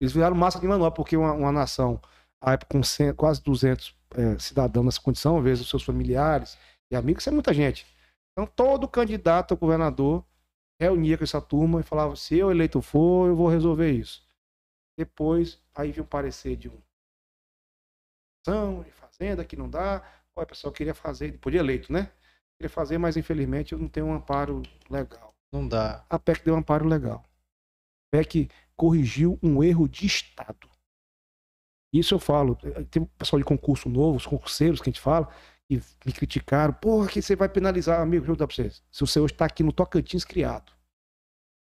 Eles 0.00 0.12
viraram 0.12 0.36
massa 0.36 0.60
de 0.60 0.66
manobra, 0.68 0.92
porque 0.92 1.16
uma, 1.16 1.32
uma 1.32 1.50
nação, 1.50 2.00
à 2.40 2.52
época 2.52 2.78
com 2.78 2.84
100, 2.84 3.14
quase 3.14 3.42
200 3.42 3.96
é, 4.14 4.38
cidadãos 4.38 4.84
nessa 4.84 5.00
condição, 5.00 5.42
vezes 5.42 5.64
os 5.64 5.70
seus 5.70 5.82
familiares 5.82 6.56
e 6.88 6.94
amigos, 6.94 7.22
isso 7.22 7.30
é 7.30 7.32
muita 7.32 7.52
gente. 7.52 7.84
Então, 8.30 8.46
todo 8.46 8.86
candidato 8.86 9.52
a 9.52 9.56
governador 9.56 10.24
reunia 10.80 11.18
com 11.18 11.24
essa 11.24 11.40
turma 11.40 11.80
e 11.80 11.82
falava: 11.82 12.14
se 12.14 12.38
eu 12.38 12.52
eleito 12.52 12.80
for, 12.80 13.26
eu 13.26 13.34
vou 13.34 13.48
resolver 13.48 13.90
isso. 13.90 14.22
Depois, 14.96 15.60
aí 15.74 15.90
viu 15.90 16.04
um 16.04 16.06
parecer 16.06 16.56
de 16.56 16.68
um 16.68 16.80
de 18.84 18.90
fazenda, 18.92 19.44
que 19.44 19.56
não 19.56 19.68
dá. 19.68 20.02
Olha, 20.36 20.46
pessoal, 20.46 20.72
queria 20.72 20.94
fazer, 20.94 21.36
podia 21.38 21.58
eleito, 21.58 21.92
né? 21.92 22.12
Queria 22.58 22.70
fazer, 22.70 22.98
mas 22.98 23.16
infelizmente 23.16 23.72
eu 23.72 23.78
não 23.78 23.88
tenho 23.88 24.06
um 24.06 24.14
amparo 24.14 24.62
legal. 24.90 25.32
Não 25.52 25.66
dá. 25.66 26.04
A 26.10 26.18
PEC 26.18 26.44
deu 26.44 26.54
um 26.54 26.58
amparo 26.58 26.86
legal. 26.86 27.24
A 28.06 28.16
PEC 28.16 28.50
corrigiu 28.76 29.38
um 29.42 29.62
erro 29.62 29.88
de 29.88 30.06
Estado. 30.06 30.68
Isso 31.92 32.14
eu 32.14 32.18
falo. 32.18 32.56
Tem 32.90 33.02
um 33.02 33.06
pessoal 33.06 33.38
de 33.38 33.44
concurso 33.44 33.88
novo, 33.88 34.16
os 34.16 34.26
concurseiros 34.26 34.80
que 34.80 34.90
a 34.90 34.92
gente 34.92 35.00
fala, 35.00 35.32
e 35.70 35.76
me 36.04 36.12
criticaram. 36.12 36.74
Porra, 36.74 37.08
que 37.08 37.22
você 37.22 37.36
vai 37.36 37.48
penalizar, 37.48 38.00
amigo. 38.00 38.24
Deixa 38.24 38.32
eu 38.32 38.36
dar 38.36 38.46
pra 38.46 38.56
vocês. 38.56 38.82
Se 38.90 39.00
você 39.00 39.20
hoje 39.20 39.34
está 39.34 39.46
aqui 39.46 39.62
no 39.62 39.72
Tocantins 39.72 40.24
criado, 40.24 40.72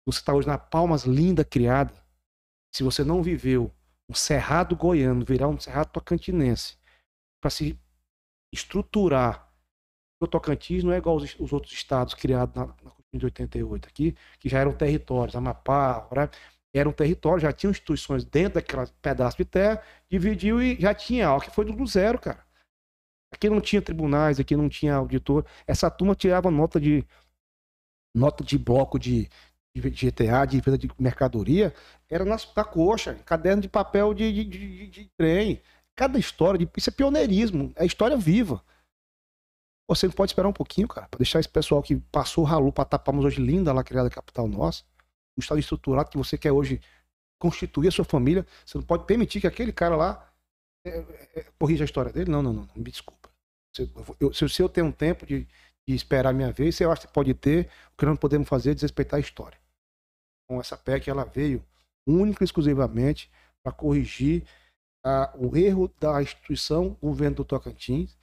você 0.07 0.19
está 0.19 0.33
hoje 0.33 0.47
na 0.47 0.57
Palmas 0.57 1.03
Linda 1.03 1.43
criada, 1.43 1.93
se 2.73 2.81
você 2.81 3.03
não 3.03 3.21
viveu 3.21 3.73
um 4.09 4.13
cerrado 4.13 4.75
goiano 4.75 5.25
virar 5.25 5.49
um 5.49 5.59
cerrado 5.59 5.91
tocantinense 5.91 6.77
para 7.41 7.49
se 7.49 7.77
estruturar. 8.53 9.46
O 10.19 10.27
Tocantins 10.27 10.83
não 10.83 10.91
é 10.91 10.97
igual 10.97 11.15
os, 11.15 11.35
os 11.39 11.53
outros 11.53 11.73
estados 11.73 12.13
criados 12.13 12.55
na, 12.55 12.67
Constituição 13.07 13.19
de 13.19 13.25
88 13.25 13.87
aqui, 13.87 14.15
que 14.39 14.49
já 14.49 14.59
eram 14.59 14.73
territórios, 14.73 15.35
Amapá, 15.35 16.07
né? 16.11 16.29
eram 16.73 16.91
territórios, 16.91 17.41
já 17.41 17.51
tinham 17.51 17.71
instituições 17.71 18.23
dentro 18.23 18.55
daquele 18.55 18.85
pedaço 19.01 19.37
de 19.37 19.45
terra, 19.45 19.81
dividiu 20.09 20.61
e 20.61 20.79
já 20.79 20.93
tinha 20.93 21.27
algo 21.27 21.43
que 21.43 21.51
foi 21.51 21.65
do 21.65 21.87
zero, 21.87 22.19
cara. 22.19 22.45
Aqui 23.31 23.49
não 23.49 23.59
tinha 23.59 23.81
tribunais, 23.81 24.39
aqui 24.39 24.55
não 24.55 24.69
tinha 24.69 24.95
auditor. 24.95 25.45
Essa 25.65 25.89
turma 25.89 26.15
tirava 26.15 26.49
nota 26.49 26.79
de 26.79 27.05
nota 28.15 28.43
de 28.43 28.57
bloco 28.57 28.97
de, 28.97 29.29
de 29.75 29.89
GTA, 29.89 30.45
de 30.45 30.59
venda 30.59 30.77
de 30.77 30.89
mercadoria, 30.97 31.73
era 32.09 32.25
na, 32.25 32.37
na 32.55 32.63
coxa, 32.63 33.15
caderno 33.25 33.61
de 33.61 33.69
papel 33.69 34.13
de, 34.13 34.31
de, 34.31 34.43
de, 34.43 34.87
de 34.87 35.11
trem. 35.17 35.61
Cada 35.95 36.17
história, 36.17 36.57
de, 36.57 36.69
isso 36.75 36.89
é 36.89 36.93
pioneirismo, 36.93 37.73
é 37.75 37.85
história 37.85 38.17
viva. 38.17 38.63
Você 39.87 40.05
não 40.05 40.13
pode 40.13 40.31
esperar 40.31 40.47
um 40.47 40.53
pouquinho, 40.53 40.87
cara, 40.87 41.07
para 41.07 41.17
deixar 41.17 41.39
esse 41.39 41.47
pessoal 41.47 41.81
que 41.81 41.95
passou 41.95 42.43
ralo 42.43 42.71
para 42.71 42.83
tapamos 42.83 43.23
hoje 43.23 43.41
linda 43.41 43.71
lá 43.71 43.83
criada 43.83 44.09
capital 44.09 44.47
nossa, 44.47 44.83
o 45.37 45.39
estado 45.39 45.59
estruturado 45.59 46.09
que 46.09 46.17
você 46.17 46.37
quer 46.37 46.51
hoje 46.51 46.81
constituir 47.39 47.87
a 47.87 47.91
sua 47.91 48.03
família, 48.03 48.45
você 48.65 48.77
não 48.77 48.85
pode 48.85 49.05
permitir 49.05 49.39
que 49.39 49.47
aquele 49.47 49.71
cara 49.71 49.95
lá 49.95 50.29
é, 50.85 51.05
é, 51.35 51.45
corrija 51.57 51.83
a 51.83 51.85
história 51.85 52.11
dele. 52.11 52.29
Não, 52.29 52.41
não, 52.41 52.53
não, 52.53 52.67
me 52.75 52.91
desculpa. 52.91 53.29
Se 53.75 53.89
eu, 54.19 54.33
se, 54.33 54.49
se 54.49 54.61
eu 54.61 54.67
tenho 54.67 54.87
um 54.87 54.91
tempo 54.91 55.25
de, 55.25 55.47
de 55.87 55.95
esperar 55.95 56.31
a 56.31 56.33
minha 56.33 56.51
vez, 56.51 56.79
eu 56.81 56.91
acho 56.91 57.07
que 57.07 57.13
pode 57.13 57.33
ter, 57.33 57.69
o 57.93 57.97
que 57.97 58.05
não 58.05 58.17
podemos 58.17 58.49
fazer 58.49 58.71
é 58.71 58.73
desrespeitar 58.73 59.17
a 59.17 59.21
história. 59.21 59.59
Então, 60.43 60.59
essa 60.59 60.77
PEC 60.77 61.09
ela 61.09 61.23
veio 61.23 61.63
única 62.05 62.43
e 62.43 62.45
exclusivamente 62.45 63.29
para 63.63 63.71
corrigir 63.71 64.43
a, 65.05 65.33
o 65.37 65.55
erro 65.55 65.93
da 65.99 66.21
instituição 66.21 66.97
governo 67.01 67.37
do 67.37 67.45
Tocantins 67.45 68.17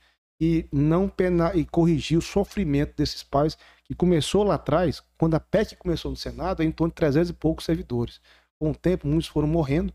e 0.44 0.68
não 0.70 1.08
pena, 1.08 1.56
e 1.56 1.64
corrigir 1.64 2.18
o 2.18 2.22
sofrimento 2.22 2.94
desses 2.98 3.22
pais 3.22 3.56
que 3.84 3.94
começou 3.94 4.44
lá 4.44 4.56
atrás, 4.56 5.02
quando 5.16 5.34
a 5.36 5.40
PEC 5.40 5.74
começou 5.76 6.10
no 6.10 6.16
Senado, 6.18 6.62
em 6.62 6.70
torno 6.70 6.90
de 6.90 6.96
300 6.96 7.30
e 7.30 7.32
poucos 7.32 7.64
servidores. 7.64 8.20
Com 8.60 8.70
o 8.70 8.74
tempo, 8.74 9.08
muitos 9.08 9.26
foram 9.26 9.48
morrendo. 9.48 9.90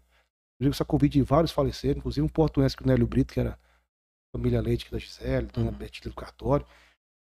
Inclusive, 0.56 0.76
essa 0.76 0.86
Covid, 0.86 1.22
vários 1.22 1.52
faleceram, 1.52 2.00
inclusive 2.00 2.26
um 2.26 2.30
portuense 2.30 2.76
que 2.76 2.82
o 2.82 2.88
Nélio 2.88 3.06
Brito, 3.06 3.32
que 3.32 3.40
era 3.40 3.60
família 4.36 4.60
Leite 4.60 4.86
aqui 4.86 4.92
da 4.92 4.98
Gisele, 4.98 5.48
Dona 5.54 5.70
Uhum. 5.70 5.78
Bertilha 5.78 6.10
do 6.10 6.16
Cartório, 6.16 6.66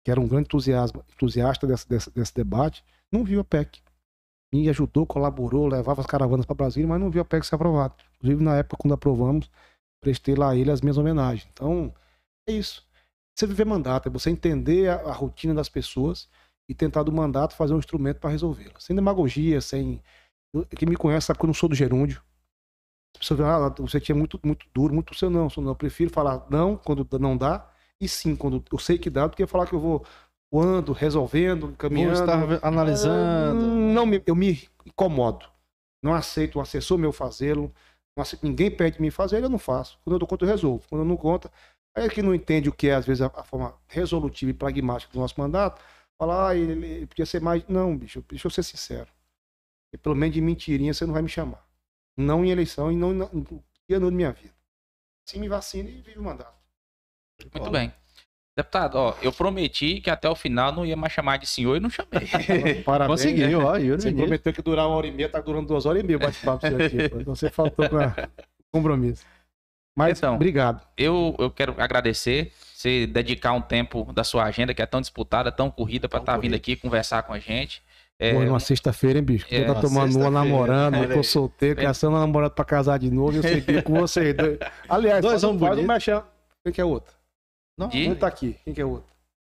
que 0.05 0.09
era 0.09 0.19
um 0.19 0.27
grande 0.27 0.45
entusiasmo, 0.45 1.03
entusiasta 1.13 1.67
desse 1.67 2.33
debate, 2.33 2.85
não 3.11 3.25
viu 3.25 3.41
a 3.41 3.43
PEC. 3.43 3.81
Me 4.53 4.69
ajudou, 4.69 5.05
colaborou, 5.05 5.67
levava 5.67 5.99
as 5.99 6.07
caravanas 6.07 6.45
para 6.45 6.55
Brasília, 6.55 6.87
mas 6.87 7.01
não 7.01 7.11
viu 7.11 7.21
a 7.21 7.25
PEC 7.25 7.45
ser 7.45 7.55
aprovada. 7.55 7.93
Inclusive, 8.15 8.43
na 8.43 8.55
época, 8.57 8.77
quando 8.77 8.93
aprovamos, 8.93 9.51
prestei 10.01 10.35
lá 10.35 10.51
a 10.51 10.55
ele 10.55 10.71
as 10.71 10.79
minhas 10.79 10.97
homenagens. 10.97 11.47
Então, 11.51 11.93
é 12.47 12.53
isso. 12.53 12.87
Você 13.39 13.47
viver 13.47 13.65
mandato, 13.65 14.09
é 14.09 14.11
você 14.11 14.29
entender 14.29 14.89
a, 14.89 14.95
a 14.95 15.13
rotina 15.13 15.53
das 15.53 15.69
pessoas 15.69 16.27
e 16.67 16.75
tentar 16.75 17.03
do 17.03 17.11
mandato 17.11 17.55
fazer 17.55 17.73
um 17.73 17.79
instrumento 17.79 18.19
para 18.19 18.29
resolvê-la. 18.29 18.77
Sem 18.79 18.93
demagogia, 18.93 19.61
sem. 19.61 20.01
Quem 20.75 20.89
me 20.89 20.97
conhece 20.97 21.27
sabe 21.27 21.39
que 21.39 21.45
eu 21.45 21.47
não 21.47 21.53
sou 21.53 21.69
do 21.69 21.75
gerúndio. 21.75 22.21
As 23.15 23.19
pessoas 23.19 23.39
falam, 23.39 23.67
ah, 23.67 23.75
você 23.79 23.97
tinha 23.97 24.13
muito, 24.13 24.37
muito 24.43 24.65
duro, 24.73 24.93
muito 24.93 25.15
seu 25.15 25.29
não, 25.29 25.49
seu 25.49 25.63
não. 25.63 25.71
Eu 25.71 25.75
prefiro 25.75 26.11
falar 26.11 26.45
não 26.49 26.75
quando 26.75 27.07
não 27.17 27.37
dá, 27.37 27.65
e 28.01 28.09
sim 28.09 28.35
quando 28.35 28.61
eu 28.69 28.77
sei 28.77 28.97
que 28.97 29.09
dá, 29.09 29.25
do 29.25 29.37
que 29.37 29.47
falar 29.47 29.67
que 29.67 29.73
eu 29.73 29.79
vou 29.79 30.05
voando, 30.51 30.91
resolvendo, 30.91 31.67
Vou 31.67 31.75
caminhando. 31.77 32.19
estar 32.19 32.45
ve- 32.45 32.59
analisando. 32.61 33.63
Ah, 33.65 33.93
Não, 33.93 34.05
me- 34.05 34.21
eu 34.27 34.35
me 34.35 34.67
incomodo. 34.85 35.45
Não 36.03 36.13
aceito 36.13 36.59
um 36.59 36.61
assessor 36.61 36.97
meu 36.97 37.13
fazê-lo. 37.13 37.73
Aceito, 38.17 38.45
ninguém 38.45 38.69
pede 38.69 38.97
de 38.97 39.01
mim 39.01 39.09
fazer, 39.09 39.41
eu 39.41 39.49
não 39.49 39.57
faço. 39.59 39.97
Quando 40.03 40.15
eu 40.15 40.19
dou 40.19 40.27
conta, 40.27 40.43
eu 40.43 40.49
resolvo. 40.49 40.83
Quando 40.89 41.03
eu 41.03 41.07
não 41.07 41.15
conta, 41.15 41.49
aí 41.95 42.09
que 42.09 42.21
não 42.21 42.33
entende 42.33 42.69
o 42.69 42.73
que 42.73 42.87
é, 42.87 42.95
às 42.95 43.05
vezes, 43.05 43.21
a, 43.21 43.27
a 43.27 43.43
forma 43.43 43.75
resolutiva 43.87 44.51
e 44.51 44.53
pragmática 44.53 45.11
do 45.11 45.19
nosso 45.19 45.39
mandato, 45.39 45.81
fala, 46.17 46.49
ah, 46.49 46.55
ele, 46.55 46.85
ele 46.85 47.07
podia 47.07 47.25
ser 47.25 47.41
mais. 47.41 47.63
Não, 47.67 47.95
bicho, 47.97 48.23
deixa 48.29 48.47
eu 48.47 48.51
ser 48.51 48.63
sincero. 48.63 49.09
E 49.93 49.97
pelo 49.97 50.15
menos 50.15 50.33
de 50.33 50.41
mentirinha 50.41 50.93
você 50.93 51.05
não 51.05 51.13
vai 51.13 51.21
me 51.21 51.29
chamar. 51.29 51.65
Não 52.17 52.43
em 52.43 52.51
eleição 52.51 52.91
e 52.91 52.95
não 52.95 53.13
no 53.13 53.63
dia 53.87 53.99
não 53.99 54.09
da 54.09 54.15
minha 54.15 54.31
vida. 54.31 54.53
Sim, 55.27 55.39
me 55.39 55.47
vacina 55.47 55.89
e 55.89 56.01
vive 56.01 56.19
o 56.19 56.23
mandato. 56.23 56.57
Muito 57.53 57.71
bem. 57.71 57.93
Deputado, 58.57 58.95
ó, 58.95 59.15
eu 59.21 59.31
prometi 59.31 60.01
que 60.01 60.09
até 60.09 60.29
o 60.29 60.35
final 60.35 60.73
não 60.73 60.85
ia 60.85 60.95
mais 60.95 61.13
chamar 61.13 61.37
de 61.37 61.47
senhor 61.47 61.77
e 61.77 61.79
não 61.79 61.89
chamei. 61.89 62.27
Parabéns. 62.83 63.21
Conseguiu, 63.21 63.61
ó, 63.61 63.77
Yuri 63.77 64.01
Você 64.01 64.11
prometeu 64.11 64.51
que 64.51 64.61
durar 64.61 64.85
uma 64.85 64.97
hora 64.97 65.07
e 65.07 65.11
meia, 65.11 65.29
tá 65.29 65.39
durando 65.39 65.67
duas 65.67 65.85
horas 65.85 66.03
e 66.03 66.05
meia 66.05 66.17
o 66.17 66.19
bate-papo. 66.19 66.65
Então 67.21 67.35
Você 67.35 67.49
faltou 67.49 67.87
com 67.89 67.97
a 67.97 68.13
compromisso. 68.69 69.25
Mas 69.99 70.17
Então. 70.17 70.35
obrigado. 70.35 70.81
Eu, 70.97 71.35
eu 71.37 71.51
quero 71.51 71.75
agradecer 71.77 72.51
você 72.73 73.05
dedicar 73.05 73.51
um 73.53 73.61
tempo 73.61 74.11
da 74.13 74.23
sua 74.23 74.45
agenda, 74.45 74.73
que 74.73 74.81
é 74.81 74.85
tão 74.85 75.01
disputada, 75.01 75.51
tão 75.51 75.69
corrida, 75.69 76.07
para 76.07 76.19
estar 76.19 76.33
vindo 76.33 76.41
corrida. 76.51 76.55
aqui 76.55 76.75
conversar 76.77 77.23
com 77.23 77.33
a 77.33 77.39
gente. 77.39 77.81
É, 78.17 78.33
Hoje 78.35 78.49
uma 78.49 78.59
sexta-feira, 78.59 79.19
hein, 79.19 79.23
bicho? 79.25 79.45
É, 79.49 79.63
tá 79.65 79.75
tomando 79.75 80.17
uma 80.17 80.29
namorando, 80.29 80.95
eu 80.95 81.13
tô 81.13 81.23
solteiro, 81.23 81.79
É. 81.79 81.83
caçando 81.83 82.13
uma 82.13 82.19
namorada 82.21 82.53
pra 82.53 82.63
casar 82.65 82.97
de 82.99 83.09
novo, 83.11 83.33
e 83.33 83.37
eu 83.37 83.43
sei 83.43 83.81
com 83.81 83.93
vocês 83.99 84.33
dois. 84.35 84.57
Aliás, 84.89 85.21
Dois 85.21 85.33
faz, 85.33 85.43
um- 85.43 85.49
homens 85.49 85.67
faz 85.67 85.79
um 85.79 85.87
mexão. 85.87 86.23
Quem 86.63 86.73
que 86.73 86.81
é 86.81 86.85
outro? 86.85 87.13
Não, 87.77 87.87
De- 87.87 88.09
Um 88.09 88.15
tá 88.15 88.27
aqui. 88.27 88.57
Quem 88.65 88.73
que 88.73 88.81
é 88.81 88.85
outro? 88.85 89.09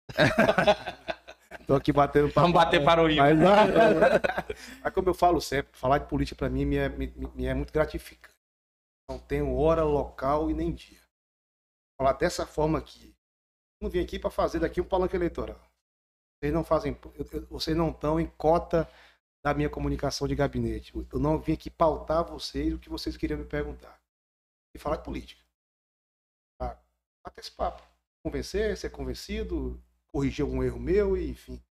tô 1.68 1.74
aqui 1.76 1.92
batendo 1.92 2.28
papo. 2.30 2.42
Vamos 2.42 2.54
bater 2.56 2.84
para 2.84 3.02
o 3.04 3.16
Mas, 3.16 3.38
mas 4.84 4.94
como 4.94 5.10
eu 5.10 5.14
falo 5.14 5.40
sempre, 5.42 5.70
falar 5.74 5.98
de 6.00 6.06
política 6.06 6.36
para 6.38 6.50
mim 6.50 6.66
me 6.66 6.76
é, 6.78 6.90
me- 6.90 7.12
me 7.36 7.46
é 7.46 7.54
muito 7.54 7.72
gratificante. 7.74 8.35
Não 9.10 9.19
tenho 9.19 9.56
hora, 9.56 9.84
local 9.84 10.49
e 10.49 10.53
nem 10.53 10.73
dia. 10.73 11.02
Falar 11.98 12.14
dessa 12.14 12.45
forma 12.45 12.80
aqui. 12.80 13.15
Não 13.82 13.90
vim 13.90 13.99
aqui 13.99 14.18
para 14.18 14.32
fazer 14.32 14.60
daqui 14.60 14.82
um 14.82 14.88
palanque 14.88 15.15
eleitoral. 15.15 15.60
Vocês 16.40 16.53
não 16.53 16.64
fazem, 16.64 16.98
vocês 17.49 17.76
não 17.76 17.91
estão 17.91 18.19
em 18.19 18.27
cota 18.27 18.90
da 19.44 19.53
minha 19.53 19.69
comunicação 19.69 20.27
de 20.27 20.36
gabinete. 20.36 20.94
Eu 20.95 21.19
não 21.19 21.40
vim 21.40 21.53
aqui 21.53 21.69
pautar 21.69 22.26
vocês 22.26 22.73
o 22.73 22.80
que 22.80 22.90
vocês 22.90 23.15
queriam 23.15 23.40
me 23.40 23.45
perguntar. 23.45 24.02
E 24.76 24.80
falar 24.80 24.98
de 24.98 25.03
política. 25.03 25.44
Tá? 26.60 26.82
Esse 27.38 27.52
papo. 27.52 27.84
Convencer, 28.23 28.76
ser 28.76 28.90
convencido, 28.90 29.82
corrigir 30.07 30.44
algum 30.44 30.64
erro 30.64 30.80
meu, 30.80 31.15
e, 31.15 31.30
enfim. 31.30 31.64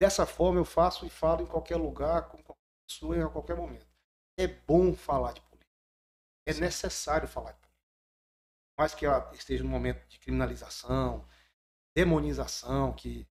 Dessa 0.00 0.26
forma 0.26 0.58
eu 0.58 0.64
faço 0.64 1.04
e 1.06 1.10
falo 1.10 1.42
em 1.42 1.46
qualquer 1.46 1.76
lugar, 1.76 2.28
com 2.28 2.42
qualquer 2.42 2.62
pessoa, 2.88 3.16
em 3.16 3.28
qualquer 3.30 3.56
momento. 3.56 3.86
É 4.38 4.46
bom 4.46 4.94
falar 4.94 5.32
de 5.32 5.40
política. 5.42 5.53
É 6.46 6.54
necessário 6.54 7.28
falar. 7.28 7.58
Mais 8.78 8.94
que 8.94 9.06
ela 9.06 9.30
esteja 9.34 9.62
num 9.62 9.70
momento 9.70 10.06
de 10.08 10.18
criminalização, 10.18 11.26
demonização, 11.96 12.92
que 12.92 13.26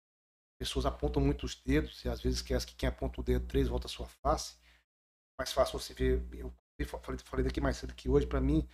pessoas 0.58 0.84
apontam 0.84 1.22
muito 1.22 1.44
os 1.46 1.54
dedos 1.54 2.04
e 2.04 2.08
às 2.08 2.20
vezes 2.20 2.40
esquece 2.40 2.66
que 2.66 2.74
quem 2.74 2.88
aponta 2.88 3.20
o 3.20 3.24
dedo 3.24 3.46
três 3.46 3.68
volta 3.68 3.86
a 3.86 3.90
sua 3.90 4.06
face. 4.06 4.56
Mais 5.38 5.52
fácil 5.52 5.78
você 5.78 5.94
ver. 5.94 6.22
Eu 6.38 6.54
falei, 6.86 7.18
falei 7.24 7.44
daqui 7.44 7.60
mais 7.60 7.76
cedo 7.76 7.94
que 7.94 8.08
hoje, 8.08 8.26
para 8.26 8.40
mim, 8.40 8.68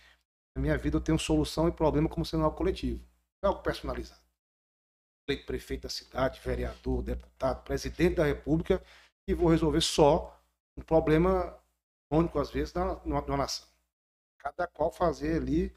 na 0.55 0.61
minha 0.61 0.77
vida 0.77 0.97
eu 0.97 1.01
tenho 1.01 1.17
solução 1.17 1.67
e 1.67 1.71
problema 1.71 2.09
como 2.09 2.25
sendo 2.25 2.43
algo 2.43 2.57
coletivo. 2.57 3.07
É 3.43 3.47
algo 3.47 3.61
personalizado 3.61 4.27
eleito 5.27 5.45
prefeito 5.45 5.83
da 5.83 5.89
cidade, 5.89 6.39
vereador, 6.39 7.03
deputado, 7.03 7.63
presidente 7.63 8.15
da 8.15 8.25
república, 8.25 8.81
e 9.27 9.33
vou 9.33 9.49
resolver 9.49 9.81
só 9.81 10.41
um 10.77 10.81
problema 10.81 11.57
crônico, 12.09 12.39
às 12.39 12.49
vezes, 12.49 12.71
da, 12.71 12.95
da 12.95 13.21
da 13.21 13.37
nação. 13.37 13.67
Cada 14.51 14.67
qual 14.67 14.91
fazer 14.91 15.37
ali 15.37 15.75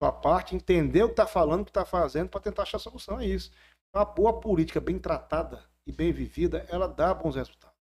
sua 0.00 0.12
parte, 0.12 0.54
entender 0.54 1.02
o 1.02 1.08
que 1.08 1.12
está 1.14 1.26
falando, 1.26 1.62
o 1.62 1.64
que 1.64 1.70
está 1.70 1.84
fazendo, 1.84 2.28
para 2.28 2.40
tentar 2.40 2.62
achar 2.62 2.78
solução. 2.78 3.18
É 3.18 3.26
isso. 3.26 3.50
Uma 3.94 4.04
boa 4.04 4.38
política 4.38 4.80
bem 4.80 4.98
tratada 4.98 5.64
e 5.86 5.92
bem 5.92 6.12
vivida, 6.12 6.66
ela 6.68 6.86
dá 6.86 7.14
bons 7.14 7.34
resultados. 7.34 7.76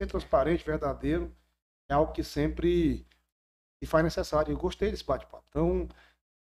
Ser 0.00 0.08
transparente, 0.08 0.64
verdadeiro, 0.64 1.34
é 1.88 1.94
algo 1.94 2.12
que 2.12 2.24
sempre 2.24 3.06
se 3.82 3.86
faz 3.86 4.02
necessário. 4.02 4.52
Eu 4.52 4.58
gostei 4.58 4.90
desse 4.90 5.04
bate-papo. 5.04 5.44
Então, 5.50 5.88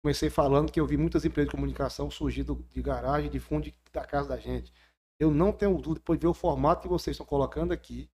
comecei 0.02 0.30
falando 0.30 0.72
que 0.72 0.80
eu 0.80 0.88
vi 0.88 0.98
muitas 0.98 1.26
empresas 1.26 1.50
de 1.50 1.56
comunicação 1.56 2.10
surgindo 2.10 2.56
de 2.70 2.82
garagem, 2.82 3.30
de 3.30 3.40
fundo 3.40 3.72
da 3.92 4.06
casa 4.06 4.30
da 4.30 4.38
gente. 4.38 4.74
Eu 5.20 5.30
não 5.32 5.52
tenho 5.52 5.74
dúvida, 5.76 5.96
depois 5.96 6.18
de 6.18 6.26
ver 6.26 6.30
o 6.30 6.34
formato 6.34 6.82
que 6.82 6.88
vocês 6.88 7.14
estão 7.14 7.26
colocando 7.26 7.72
aqui, 7.72 8.10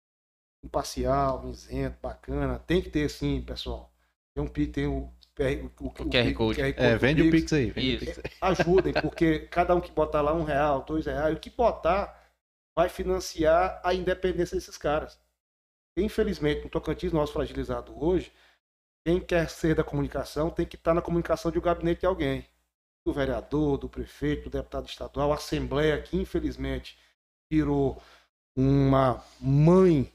imparcial, 0.64 1.48
isento, 1.48 1.98
bacana, 2.01 2.59
tem 2.60 2.81
que 2.81 2.90
ter 2.90 3.09
sim, 3.09 3.43
pessoal. 3.43 3.93
Tem 4.36 4.44
um 4.44 4.48
pi- 4.48 4.66
tem 4.66 4.86
o, 4.86 5.10
PR 5.34 5.64
o, 5.80 5.86
O 5.86 5.90
QR 6.10 6.34
Code. 6.34 6.60
É, 6.60 6.92
do 6.92 6.98
vende 7.00 7.22
o 7.22 7.30
Pix. 7.30 7.44
Pix 7.44 7.52
aí. 7.54 7.70
Vende 7.70 7.96
o. 7.96 7.98
Pix 8.00 8.18
aí. 8.18 8.24
Ajudem, 8.42 8.92
porque 8.92 9.38
cada 9.48 9.74
um 9.74 9.80
que 9.80 9.90
botar 9.90 10.20
lá 10.20 10.34
um 10.34 10.44
real, 10.44 10.84
dois 10.84 11.06
reais, 11.06 11.34
o 11.34 11.40
que 11.40 11.48
botar 11.48 12.22
vai 12.76 12.90
financiar 12.90 13.80
a 13.82 13.94
independência 13.94 14.54
desses 14.54 14.76
caras. 14.76 15.18
Infelizmente, 15.96 16.64
no 16.64 16.68
Tocantins, 16.68 17.14
nosso 17.14 17.32
fragilizado 17.32 17.98
hoje, 17.98 18.30
quem 19.06 19.18
quer 19.18 19.48
ser 19.48 19.74
da 19.74 19.82
comunicação 19.82 20.50
tem 20.50 20.66
que 20.66 20.76
estar 20.76 20.92
na 20.92 21.00
comunicação 21.00 21.50
de 21.50 21.58
um 21.58 21.62
gabinete 21.62 22.00
de 22.00 22.06
alguém. 22.06 22.46
Do 23.06 23.14
vereador, 23.14 23.78
do 23.78 23.88
prefeito, 23.88 24.50
do 24.50 24.50
deputado 24.50 24.86
estadual, 24.86 25.32
a 25.32 25.36
Assembleia, 25.36 26.02
que 26.02 26.18
infelizmente 26.18 26.98
virou 27.50 28.02
uma 28.54 29.24
mãe 29.40 30.12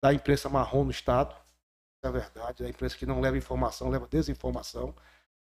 da 0.00 0.14
imprensa 0.14 0.48
marrom 0.48 0.84
no 0.84 0.92
Estado. 0.92 1.34
É 2.04 2.10
verdade, 2.10 2.64
a 2.64 2.68
imprensa 2.68 2.96
que 2.96 3.06
não 3.06 3.20
leva 3.20 3.36
informação, 3.36 3.88
leva 3.88 4.08
desinformação. 4.08 4.94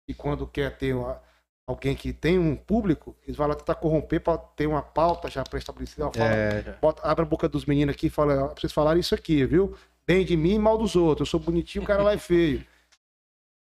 E 0.08 0.14
quando 0.14 0.48
quer 0.48 0.78
ter 0.78 0.94
uma- 0.94 1.22
alguém 1.68 1.94
que 1.94 2.14
tem 2.14 2.40
um 2.40 2.56
público, 2.56 3.16
eles 3.24 3.36
vão 3.36 3.48
lá 3.48 3.56
tentar 3.56 3.76
corromper 3.76 4.22
para 4.22 4.38
ter 4.38 4.66
uma 4.68 4.82
pauta 4.82 5.30
já 5.30 5.44
pré-estabelecida. 5.44 6.10
É, 6.24 6.78
abre 7.04 7.24
a 7.24 7.28
boca 7.28 7.50
dos 7.50 7.66
meninos 7.66 7.94
aqui 7.94 8.08
e 8.08 8.10
fala, 8.10 8.46
"Ó, 8.46 8.48
pra 8.48 8.62
vocês 8.62 8.72
falarem 8.72 9.02
isso 9.02 9.14
aqui, 9.14 9.46
viu? 9.46 9.78
Bem 10.06 10.24
de 10.26 10.38
mim 10.38 10.54
e 10.54 10.60
mal 10.60 10.78
dos 10.78 10.96
outros. 10.96 11.28
Eu 11.28 11.32
sou 11.32 11.40
bonitinho, 11.42 11.84
o 11.84 11.88
cara 11.88 12.02
lá 12.02 12.14
é 12.14 12.18
feio. 12.18 12.66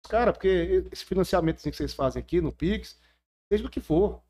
Cara, 0.10 0.32
porque 0.32 0.86
esse 0.91 1.04
financiamento 1.04 1.62
que 1.62 1.72
vocês 1.76 1.94
fazem 1.94 2.22
aqui 2.22 2.40
no 2.40 2.52
Pix, 2.52 2.98
seja 3.52 3.64
do 3.64 3.70
que 3.70 3.82
for. 3.82 4.22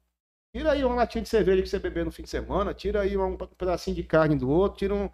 Tira 0.55 0.71
aí 0.71 0.83
uma 0.85 0.95
latinha 0.95 1.21
de 1.21 1.29
cerveja 1.29 1.61
que 1.61 1.67
você 1.67 1.77
beber 1.77 2.05
no 2.05 2.11
fim 2.11 2.23
de 2.23 2.29
semana, 2.29 2.73
tira 2.73 3.01
aí 3.01 3.15
um 3.17 3.35
pedacinho 3.35 3.95
de 3.95 4.03
carne 4.03 4.35
do 4.37 4.49
outro, 4.49 4.79
tira 4.79 4.95
um 4.95 5.09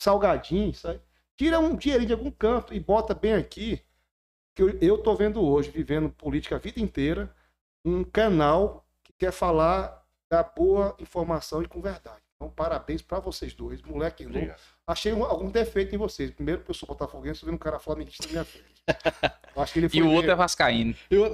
salgadinho, 0.00 0.72
sabe? 0.74 1.00
Tira 1.36 1.58
um 1.58 1.76
dinheirinho 1.76 2.08
de 2.08 2.12
algum 2.12 2.30
canto 2.30 2.72
e 2.72 2.80
bota 2.80 3.14
bem 3.14 3.34
aqui. 3.34 3.82
Que 4.54 4.62
eu, 4.62 4.78
eu 4.80 5.02
tô 5.02 5.14
vendo 5.14 5.42
hoje, 5.42 5.70
vivendo 5.70 6.08
política 6.10 6.56
a 6.56 6.58
vida 6.58 6.80
inteira, 6.80 7.34
um 7.84 8.04
canal 8.04 8.86
que 9.02 9.12
quer 9.12 9.32
falar 9.32 10.04
da 10.30 10.42
boa 10.42 10.96
informação 11.00 11.62
e 11.62 11.68
com 11.68 11.80
verdade. 11.80 12.23
Então, 12.36 12.50
parabéns 12.54 13.00
para 13.00 13.20
vocês 13.20 13.54
dois, 13.54 13.80
moleque 13.82 14.24
novo. 14.24 14.36
Obrigado. 14.36 14.58
Achei 14.86 15.12
um- 15.12 15.24
algum 15.24 15.50
defeito 15.50 15.94
em 15.94 15.98
vocês. 15.98 16.30
Primeiro, 16.30 16.60
porque 16.60 16.72
eu 16.72 16.74
sou 16.74 16.86
botafoguense, 16.88 17.40
tô 17.40 17.46
vendo 17.46 17.54
um 17.54 17.58
cara 17.58 17.78
flamenguista 17.78 18.26
na 18.26 18.32
minha 18.32 18.44
frente. 18.44 18.74
Eu 19.56 19.62
acho 19.62 19.72
que 19.72 19.78
ele 19.78 19.88
foi 19.88 19.98
E 19.98 20.02
o 20.02 20.10
outro 20.10 20.30
é 20.30 20.34
vascaíno. 20.34 20.94
Eu- 21.10 21.24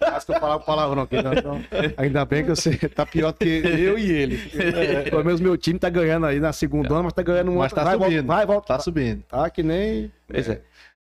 Acho 0.00 0.26
que 0.26 0.32
eu 0.32 0.40
falava 0.40 0.62
palavrão 0.62 1.02
aqui. 1.02 1.16
né? 1.20 1.30
Então, 1.36 1.60
ainda 1.98 2.24
bem 2.24 2.44
que 2.44 2.50
você 2.50 2.76
tá 2.88 3.04
pior 3.04 3.32
do 3.32 3.38
que 3.38 3.44
eu 3.48 3.98
e 3.98 4.10
ele. 4.10 4.38
Pelo 5.10 5.24
menos 5.24 5.40
meu 5.40 5.56
time 5.58 5.78
tá 5.78 5.90
ganhando 5.90 6.24
aí 6.26 6.38
na 6.40 6.52
segunda 6.52 7.02
mas 7.02 7.12
tá 7.12 7.22
ganhando 7.22 7.50
um 7.50 7.58
Mas 7.58 7.72
tá 7.72 7.82
vai, 7.84 7.96
volta, 7.96 8.10
subindo. 8.12 8.26
vai, 8.26 8.46
volta. 8.46 8.66
Tá 8.68 8.78
subindo. 8.78 9.22
Tá 9.24 9.50
que 9.50 9.62
nem 9.62 10.10
Pois 10.26 10.48
é. 10.48 10.62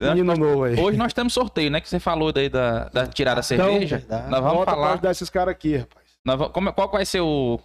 menino 0.00 0.34
novo 0.34 0.64
aí. 0.64 0.78
Hoje 0.80 0.96
nós 0.96 1.12
temos 1.12 1.32
sorteio, 1.34 1.70
né? 1.70 1.80
Que 1.80 1.88
você 1.90 2.00
falou 2.00 2.32
daí 2.32 2.48
da, 2.48 2.84
da 2.88 3.06
tirada 3.06 3.36
da 3.36 3.42
cerveja. 3.42 3.98
verdade. 3.98 4.30
Nós 4.30 4.40
vamos 4.40 4.54
Volta 4.56 4.70
pra 4.70 4.74
falar. 4.80 4.92
ajudar 4.94 5.10
esses 5.10 5.28
caras 5.28 5.52
aqui, 5.52 5.76
rapaz. 5.76 6.06
nós 6.24 6.38
vamos- 6.38 6.54
como- 6.54 6.72
qual 6.72 6.90
vai 6.90 7.04
ser 7.04 7.20
o. 7.20 7.60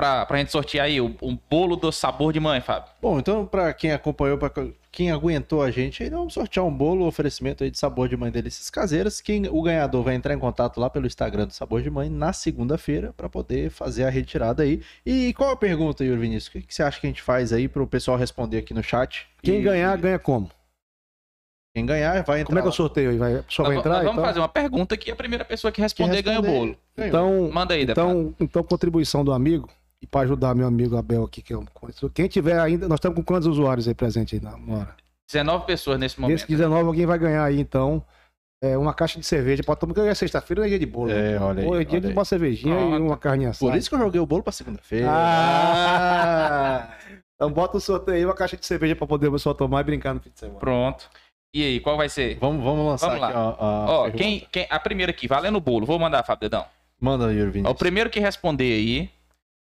Pra, 0.00 0.24
pra 0.24 0.38
gente 0.38 0.50
sortear 0.50 0.86
aí, 0.86 0.98
o, 0.98 1.14
o 1.20 1.38
bolo 1.50 1.76
do 1.76 1.92
sabor 1.92 2.32
de 2.32 2.40
mãe, 2.40 2.58
Fábio? 2.62 2.90
Bom, 3.02 3.18
então, 3.18 3.44
para 3.44 3.70
quem 3.74 3.92
acompanhou, 3.92 4.38
para 4.38 4.50
quem 4.90 5.10
aguentou 5.10 5.62
a 5.62 5.70
gente, 5.70 6.02
aí 6.02 6.08
vamos 6.08 6.32
sortear 6.32 6.64
um 6.64 6.74
bolo, 6.74 7.04
oferecimento 7.04 7.62
aí 7.62 7.70
de 7.70 7.78
sabor 7.78 8.08
de 8.08 8.16
mãe 8.16 8.30
delícias 8.30 8.70
caseiras. 8.70 9.20
Quem, 9.20 9.46
o 9.50 9.60
ganhador 9.60 10.02
vai 10.02 10.14
entrar 10.14 10.32
em 10.32 10.38
contato 10.38 10.80
lá 10.80 10.88
pelo 10.88 11.06
Instagram 11.06 11.48
do 11.48 11.52
Sabor 11.52 11.82
de 11.82 11.90
Mãe 11.90 12.08
na 12.08 12.32
segunda-feira 12.32 13.12
para 13.14 13.28
poder 13.28 13.68
fazer 13.68 14.04
a 14.04 14.08
retirada 14.08 14.62
aí. 14.62 14.82
E 15.04 15.34
qual 15.34 15.50
a 15.50 15.56
pergunta, 15.56 16.02
Yuri 16.02 16.18
Vinícius? 16.18 16.46
O 16.48 16.52
que, 16.52 16.62
que 16.62 16.74
você 16.74 16.82
acha 16.82 16.98
que 16.98 17.06
a 17.06 17.10
gente 17.10 17.20
faz 17.20 17.52
aí 17.52 17.68
pro 17.68 17.86
pessoal 17.86 18.16
responder 18.16 18.56
aqui 18.56 18.72
no 18.72 18.82
chat? 18.82 19.28
Quem 19.42 19.58
E- 19.60 19.62
ganhar, 19.62 19.94
ganha 19.98 20.18
como? 20.18 20.50
Quem 21.76 21.84
ganhar 21.84 22.24
vai 22.24 22.40
entrar. 22.40 22.46
Como 22.46 22.58
é 22.58 22.62
que 22.62 22.68
eu 22.68 22.72
sorteio 22.72 23.10
aí? 23.10 23.18
Vai, 23.18 23.44
só 23.48 23.64
vai 23.64 23.76
entrar? 23.76 23.90
nós 23.90 23.98
vamos 24.04 24.12
então? 24.14 24.24
fazer 24.24 24.40
uma 24.40 24.48
pergunta 24.48 24.96
que 24.96 25.10
a 25.10 25.14
primeira 25.14 25.44
pessoa 25.44 25.70
que 25.70 25.76
Quem 25.76 25.84
responder, 25.84 26.22
ganha 26.22 26.40
o 26.40 26.42
responder, 26.42 26.74
bolo. 26.96 27.06
Então, 27.06 27.50
Manda 27.52 27.74
aí, 27.74 27.84
deputado. 27.84 28.10
então, 28.10 28.34
então, 28.40 28.62
contribuição 28.64 29.22
do 29.24 29.32
amigo, 29.32 29.68
e 30.02 30.06
para 30.06 30.22
ajudar 30.22 30.54
meu 30.54 30.66
amigo 30.66 30.96
Abel 30.96 31.24
aqui, 31.24 31.42
que 31.42 31.52
é 31.52 31.58
um 31.58 31.64
conhecido. 31.66 32.08
Quem 32.10 32.26
tiver 32.26 32.58
ainda, 32.58 32.88
nós 32.88 32.96
estamos 32.98 33.16
com 33.16 33.22
quantos 33.24 33.46
usuários 33.46 33.86
aí 33.86 33.94
presentes 33.94 34.38
aí 34.38 34.44
na 34.44 34.52
hora? 34.74 34.96
19 35.30 35.66
pessoas 35.66 35.98
nesse 35.98 36.14
Esse 36.14 36.20
momento. 36.20 36.46
19, 36.46 36.86
alguém 36.86 37.06
vai 37.06 37.18
ganhar 37.18 37.44
aí, 37.44 37.60
então, 37.60 38.02
é, 38.62 38.76
uma 38.76 38.92
caixa 38.94 39.18
de 39.20 39.26
cerveja. 39.26 39.62
Pode 39.62 39.78
tomar, 39.78 39.94
porque 39.94 40.08
é 40.08 40.14
sexta-feira, 40.14 40.60
não 40.60 40.66
é 40.66 40.68
dia 40.70 40.78
de 40.78 40.86
bolo. 40.86 41.10
É, 41.10 41.38
olha 41.38 41.62
aí, 41.62 41.68
Hoje 41.68 41.82
é 41.82 41.84
dia 41.84 41.92
olha 41.92 42.00
de 42.00 42.06
aí. 42.08 42.12
uma 42.12 42.24
cervejinha 42.24 42.74
e 42.80 42.98
uma 43.00 43.16
carninha 43.16 43.50
assada. 43.50 43.70
Por 43.72 43.78
isso 43.78 43.88
que 43.88 43.94
eu 43.94 43.98
joguei 44.00 44.20
o 44.20 44.26
bolo 44.26 44.42
pra 44.42 44.52
segunda-feira. 44.52 45.06
Ah! 45.10 46.88
Então 47.34 47.50
bota 47.52 47.76
o 47.76 47.80
sorteio 47.80 48.16
aí, 48.18 48.24
uma 48.24 48.34
caixa 48.34 48.56
de 48.56 48.66
cerveja 48.66 48.94
para 48.96 49.06
poder 49.06 49.28
o 49.28 49.32
pessoal 49.32 49.54
tomar 49.54 49.80
e 49.80 49.84
brincar 49.84 50.14
no 50.14 50.20
fim 50.20 50.30
de 50.30 50.38
semana. 50.38 50.58
Pronto. 50.58 51.08
E 51.54 51.64
aí, 51.64 51.80
qual 51.80 51.96
vai 51.96 52.08
ser? 52.08 52.38
Vamos, 52.38 52.62
vamos 52.62 52.86
lançar 52.86 53.06
Vamos 53.08 53.20
lá. 53.22 53.28
aqui, 53.28 53.36
ó. 53.38 53.64
a 53.64 53.90
Ó, 53.90 54.10
quem, 54.10 54.46
quem, 54.52 54.66
a 54.70 54.78
primeira 54.78 55.10
aqui, 55.10 55.26
valendo 55.26 55.56
o 55.56 55.60
bolo. 55.60 55.84
Vou 55.86 55.98
mandar, 55.98 56.22
Fábio 56.22 56.42
Dedão. 56.48 56.64
Manda, 57.00 57.32
Yuri 57.32 57.48
Ó, 57.48 57.52
Vinícius. 57.52 57.74
O 57.74 57.78
primeiro 57.78 58.10
que 58.10 58.20
responder 58.20 58.72
aí, 58.72 59.10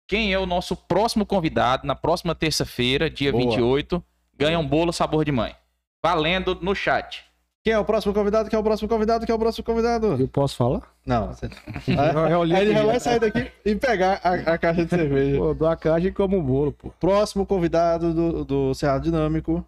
quem 0.08 0.34
é 0.34 0.40
o 0.40 0.46
nosso 0.46 0.76
próximo 0.76 1.26
convidado 1.26 1.88
na 1.88 1.96
próxima 1.96 2.36
terça-feira, 2.36 3.10
dia 3.10 3.32
Boa. 3.32 3.44
28, 3.46 4.04
ganha 4.38 4.60
um 4.60 4.68
bolo 4.68 4.92
sabor 4.92 5.24
de 5.26 5.32
mãe. 5.32 5.56
Valendo 6.04 6.56
no 6.62 6.76
chat. 6.76 7.24
Quem 7.64 7.74
é 7.74 7.78
o 7.78 7.86
próximo 7.86 8.12
convidado? 8.12 8.50
Quem 8.50 8.58
é 8.58 8.60
o 8.60 8.64
próximo 8.64 8.90
convidado? 8.90 9.24
Quem 9.24 9.32
é 9.32 9.36
o 9.36 9.40
próximo 9.40 9.64
convidado? 9.64 10.20
Eu 10.20 10.28
posso 10.28 10.56
falar? 10.56 10.82
Não, 11.06 11.28
você... 11.28 11.46
Eu, 11.88 12.28
eu 12.28 12.40
olhei 12.40 12.58
Aí 12.58 12.64
ele 12.66 12.74
já 12.74 12.84
vai 12.84 13.00
sair 13.00 13.20
daqui 13.20 13.52
e 13.64 13.76
pegar 13.76 14.20
a, 14.24 14.34
a 14.54 14.58
caixa 14.58 14.84
de 14.84 14.90
cerveja. 14.90 15.38
Pô, 15.38 15.54
dou 15.54 15.68
a 15.68 15.78
caixa 15.78 16.08
e 16.08 16.12
como 16.12 16.38
um 16.38 16.44
bolo, 16.44 16.72
pô. 16.72 16.90
Próximo 17.00 17.46
convidado 17.46 18.14
do, 18.16 18.44
do 18.44 18.74
Cerrado 18.74 19.04
Dinâmico. 19.04 19.64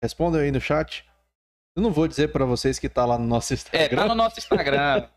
Respondam 0.00 0.40
aí 0.40 0.52
no 0.52 0.60
chat. 0.60 1.04
Eu 1.74 1.82
não 1.82 1.90
vou 1.90 2.06
dizer 2.06 2.28
pra 2.30 2.44
vocês 2.44 2.78
que 2.78 2.88
tá 2.88 3.04
lá 3.04 3.18
no 3.18 3.26
nosso 3.26 3.52
É, 3.52 3.56
Instagram. 3.56 3.96
tá 3.96 4.08
no 4.08 4.14
nosso 4.14 4.38
Instagram. 4.38 5.08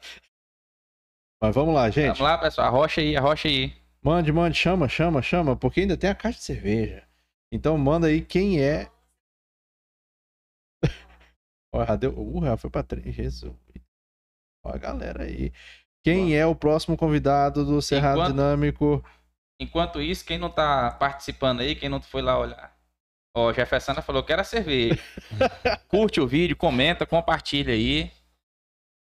Mas 1.40 1.56
vamos 1.56 1.74
lá, 1.76 1.88
gente. 1.92 2.18
Vamos 2.18 2.20
lá, 2.22 2.38
pessoal. 2.40 2.68
Arrocha 2.68 3.02
aí, 3.02 3.16
arrocha 3.16 3.48
aí. 3.48 3.74
Mande, 4.04 4.32
mande, 4.32 4.58
chama, 4.58 4.90
chama, 4.90 5.22
chama, 5.22 5.56
porque 5.56 5.82
ainda 5.82 5.96
tem 5.98 6.10
a 6.10 6.16
caixa 6.16 6.40
de 6.40 6.44
cerveja. 6.46 7.08
Então 7.52 7.78
manda 7.78 8.08
aí 8.08 8.22
quem 8.22 8.60
é. 8.62 8.90
Ó, 11.74 11.86
já 11.86 11.96
deu. 11.96 12.12
Uh, 12.18 12.58
foi 12.58 12.70
pra 12.70 12.84
três. 12.84 13.14
Jesus. 13.16 13.54
Ó, 14.64 14.70
a 14.74 14.78
galera 14.78 15.24
aí. 15.24 15.52
Quem 16.04 16.36
é 16.36 16.46
o 16.46 16.56
próximo 16.56 16.98
convidado 16.98 17.64
do 17.64 17.82
Cerrado 17.82 18.16
Enquanto- 18.18 18.32
Dinâmico? 18.32 19.06
Enquanto 19.62 20.02
isso, 20.02 20.26
quem 20.26 20.40
não 20.40 20.50
tá 20.50 20.90
participando 20.90 21.60
aí, 21.60 21.76
quem 21.76 21.88
não 21.88 22.02
foi 22.02 22.24
lá 22.24 22.40
olhar. 22.40 22.76
Ó, 23.38 23.54
Jeffersona 23.54 24.02
falou 24.02 24.24
que 24.24 24.34
era 24.34 24.44
cerveja. 24.44 24.98
Curte 25.88 26.20
o 26.20 26.28
vídeo, 26.28 26.56
comenta, 26.58 27.06
compartilha 27.06 27.72
aí. 27.74 28.12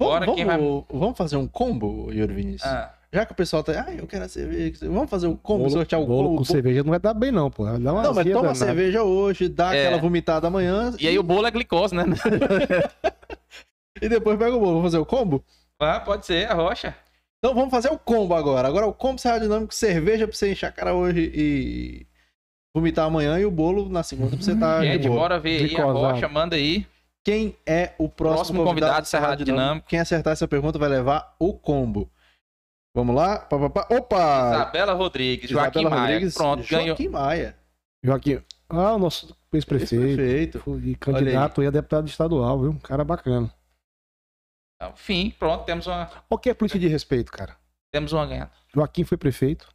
Bora, 0.00 0.24
vamos, 0.24 0.36
quem 0.36 0.46
vai- 0.46 0.58
vamos 0.90 1.16
fazer 1.18 1.36
um 1.36 1.46
combo, 1.46 2.10
Yuri 2.10 2.32
Vinícius? 2.34 2.70
Ah, 2.70 2.95
Já 3.12 3.24
que 3.24 3.32
o 3.32 3.34
pessoal 3.36 3.62
tá. 3.62 3.84
Ah, 3.86 3.94
eu 3.94 4.06
quero 4.06 4.24
a 4.24 4.28
cerveja. 4.28 4.78
Vamos 4.82 5.08
fazer 5.08 5.26
um 5.26 5.36
combo, 5.36 5.60
Bolo, 5.64 5.70
sortear 5.70 6.00
o 6.02 6.06
bolo 6.06 6.28
combo. 6.30 6.38
com 6.38 6.44
cerveja 6.44 6.82
não 6.82 6.90
vai 6.90 6.98
dar 6.98 7.14
bem, 7.14 7.30
não, 7.30 7.50
pô. 7.50 7.64
Vai 7.64 7.78
dar 7.78 7.92
uma 7.92 8.02
Não, 8.02 8.12
mas 8.14 8.24
toma 8.26 8.38
a 8.38 8.42
danada. 8.42 8.54
cerveja 8.54 9.02
hoje, 9.04 9.48
dá 9.48 9.74
É. 9.74 9.86
aquela 9.86 10.00
vomitada 10.02 10.46
amanhã 10.48 10.92
e 10.98 11.06
aí 11.08 11.18
o 11.18 11.22
bolo 11.22 11.46
é 11.46 11.50
glicose, 11.50 11.94
né? 11.94 12.04
e 14.00 14.08
depois 14.08 14.38
pega 14.38 14.54
o 14.54 14.58
bolo. 14.60 14.72
Vamos 14.76 14.84
fazer 14.92 14.98
o 14.98 15.06
combo? 15.06 15.44
Ah, 15.80 16.00
pode 16.00 16.26
ser, 16.26 16.50
arrocha. 16.50 16.94
Então 17.38 17.54
vamos 17.54 17.70
fazer 17.70 17.90
o 17.90 17.98
combo 17.98 18.34
agora. 18.34 18.66
Agora 18.66 18.86
o 18.86 18.92
combo 18.92 19.18
será 19.20 19.38
dinâmico, 19.38 19.74
cerveja 19.74 20.26
pra 20.26 20.36
você 20.36 20.52
encher 20.52 20.66
a 20.66 20.72
cara 20.72 20.94
hoje 20.94 21.30
e 21.34 22.06
vomitar 22.74 23.06
amanhã 23.06 23.38
e 23.38 23.46
o 23.46 23.50
bolo 23.50 23.88
na 23.88 24.02
segunda 24.02 24.30
pra 24.36 24.42
você 24.44 24.54
tá 24.56 24.80
de 24.80 24.86
Gente, 24.86 25.08
bora 25.08 25.38
ver 25.38 25.50
aí, 25.60 25.68
Glicosado. 25.68 26.04
arrocha, 26.04 26.28
manda 26.28 26.56
aí. 26.56 26.86
Quem 27.24 27.56
é 27.66 27.92
o 27.98 28.08
próximo, 28.08 28.36
Próximo 28.36 28.64
convidado 28.64 29.02
do 29.02 29.08
Cerrado 29.08 29.44
Dinâmico. 29.44 29.88
Quem 29.88 29.98
acertar 29.98 30.32
essa 30.32 30.46
pergunta 30.46 30.78
vai 30.78 30.88
levar 30.88 31.34
o 31.40 31.52
combo. 31.52 32.08
Vamos 32.96 33.14
lá? 33.14 33.38
Pá, 33.40 33.58
pá, 33.58 33.68
pá. 33.68 33.86
Opa! 33.94 34.50
Isabela 34.54 34.94
Rodrigues, 34.94 35.50
Joaquim 35.50 35.80
Isabela 35.80 35.90
Maia. 36.00 36.12
Rodrigues, 36.14 36.34
Pronto, 36.34 36.66
ganhou. 36.66 36.86
Joaquim 36.86 37.08
Maia. 37.10 37.56
Joaquim. 38.02 38.42
Ah, 38.70 38.94
o 38.94 38.98
nosso 38.98 39.36
ex-prefeito. 39.52 40.62
E 40.82 40.94
candidato 40.94 41.60
aí 41.60 41.66
a 41.66 41.70
deputado 41.70 42.08
estadual, 42.08 42.58
viu? 42.58 42.70
Um 42.70 42.78
cara 42.78 43.04
bacana. 43.04 43.52
Enfim, 44.92 45.30
pronto, 45.38 45.64
temos 45.66 45.86
uma, 45.86 46.06
Qual 46.26 46.38
que 46.38 46.48
é 46.48 46.52
a 46.52 46.54
política 46.54 46.78
de 46.78 46.88
respeito, 46.88 47.30
cara? 47.30 47.56
temos 47.92 48.12
uma 48.12 48.26
ganhada. 48.26 48.50
Joaquim 48.74 49.04
foi 49.04 49.16
prefeito. 49.18 49.68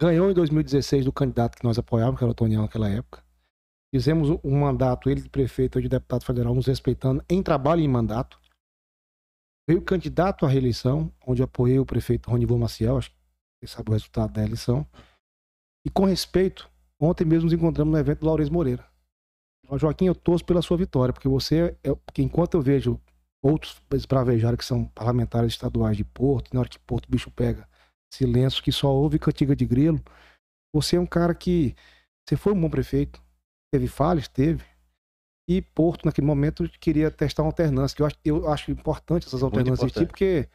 Ganhou 0.00 0.30
em 0.30 0.34
2016 0.34 1.04
do 1.04 1.12
candidato 1.12 1.56
que 1.58 1.64
nós 1.64 1.78
apoiávamos, 1.78 2.18
que 2.18 2.24
era 2.24 2.30
o 2.30 2.34
Toniel 2.34 2.62
naquela 2.62 2.88
época. 2.88 3.22
Fizemos 3.94 4.30
um- 4.30 4.38
um 4.44 4.60
mandato, 4.60 5.10
ele 5.10 5.20
de 5.20 5.28
prefeito, 5.28 5.78
eu 5.78 5.82
de 5.82 5.88
deputado 5.88 6.24
federal, 6.24 6.54
nos 6.54 6.66
respeitando 6.66 7.22
em 7.28 7.42
trabalho 7.42 7.80
e 7.80 7.84
em 7.84 7.88
mandato. 7.88 8.39
Veio 9.70 9.80
candidato 9.80 10.44
à 10.44 10.48
reeleição, 10.48 11.12
onde 11.24 11.44
apoiei 11.44 11.78
o 11.78 11.86
prefeito 11.86 12.28
Ronivô 12.28 12.58
Maciel, 12.58 12.98
acho 12.98 13.08
que 13.10 13.16
você 13.60 13.68
sabe 13.68 13.90
o 13.90 13.92
resultado 13.92 14.32
da 14.32 14.42
eleição. 14.42 14.84
E 15.86 15.90
com 15.90 16.06
respeito, 16.06 16.68
ontem 16.98 17.24
mesmo 17.24 17.44
nos 17.44 17.52
encontramos 17.52 17.92
no 17.92 17.96
evento 17.96 18.18
do 18.18 18.26
Laurez 18.26 18.48
Moreira. 18.48 18.84
Joaquim, 19.78 20.06
eu 20.06 20.14
torço 20.16 20.44
pela 20.44 20.60
sua 20.60 20.76
vitória, 20.76 21.12
porque 21.12 21.28
você, 21.28 21.78
é, 21.84 21.94
porque 21.94 22.20
enquanto 22.20 22.54
eu 22.54 22.60
vejo 22.60 23.00
outros 23.40 23.80
esbravejados 23.94 24.58
que 24.58 24.64
são 24.64 24.86
parlamentares 24.86 25.52
estaduais 25.52 25.96
de 25.96 26.02
Porto, 26.02 26.52
na 26.52 26.58
hora 26.58 26.68
que 26.68 26.80
Porto 26.80 27.06
o 27.06 27.10
bicho 27.12 27.30
pega, 27.30 27.64
silêncio, 28.12 28.64
que 28.64 28.72
só 28.72 28.92
ouve 28.92 29.20
cantiga 29.20 29.54
de 29.54 29.64
grilo, 29.64 30.02
você 30.74 30.96
é 30.96 31.00
um 31.00 31.06
cara 31.06 31.32
que, 31.32 31.76
você 32.28 32.36
foi 32.36 32.54
um 32.54 32.60
bom 32.60 32.68
prefeito, 32.68 33.22
teve 33.72 33.86
falhas, 33.86 34.26
teve, 34.26 34.64
e 35.48 35.60
Porto, 35.60 36.04
naquele 36.04 36.26
momento, 36.26 36.68
queria 36.80 37.10
testar 37.10 37.42
uma 37.42 37.48
alternância, 37.48 37.96
que 37.96 38.02
eu 38.02 38.06
acho, 38.06 38.16
eu 38.24 38.48
acho 38.52 38.70
importante 38.70 39.26
essas 39.26 39.42
alternâncias 39.42 39.92
porque 40.06 40.48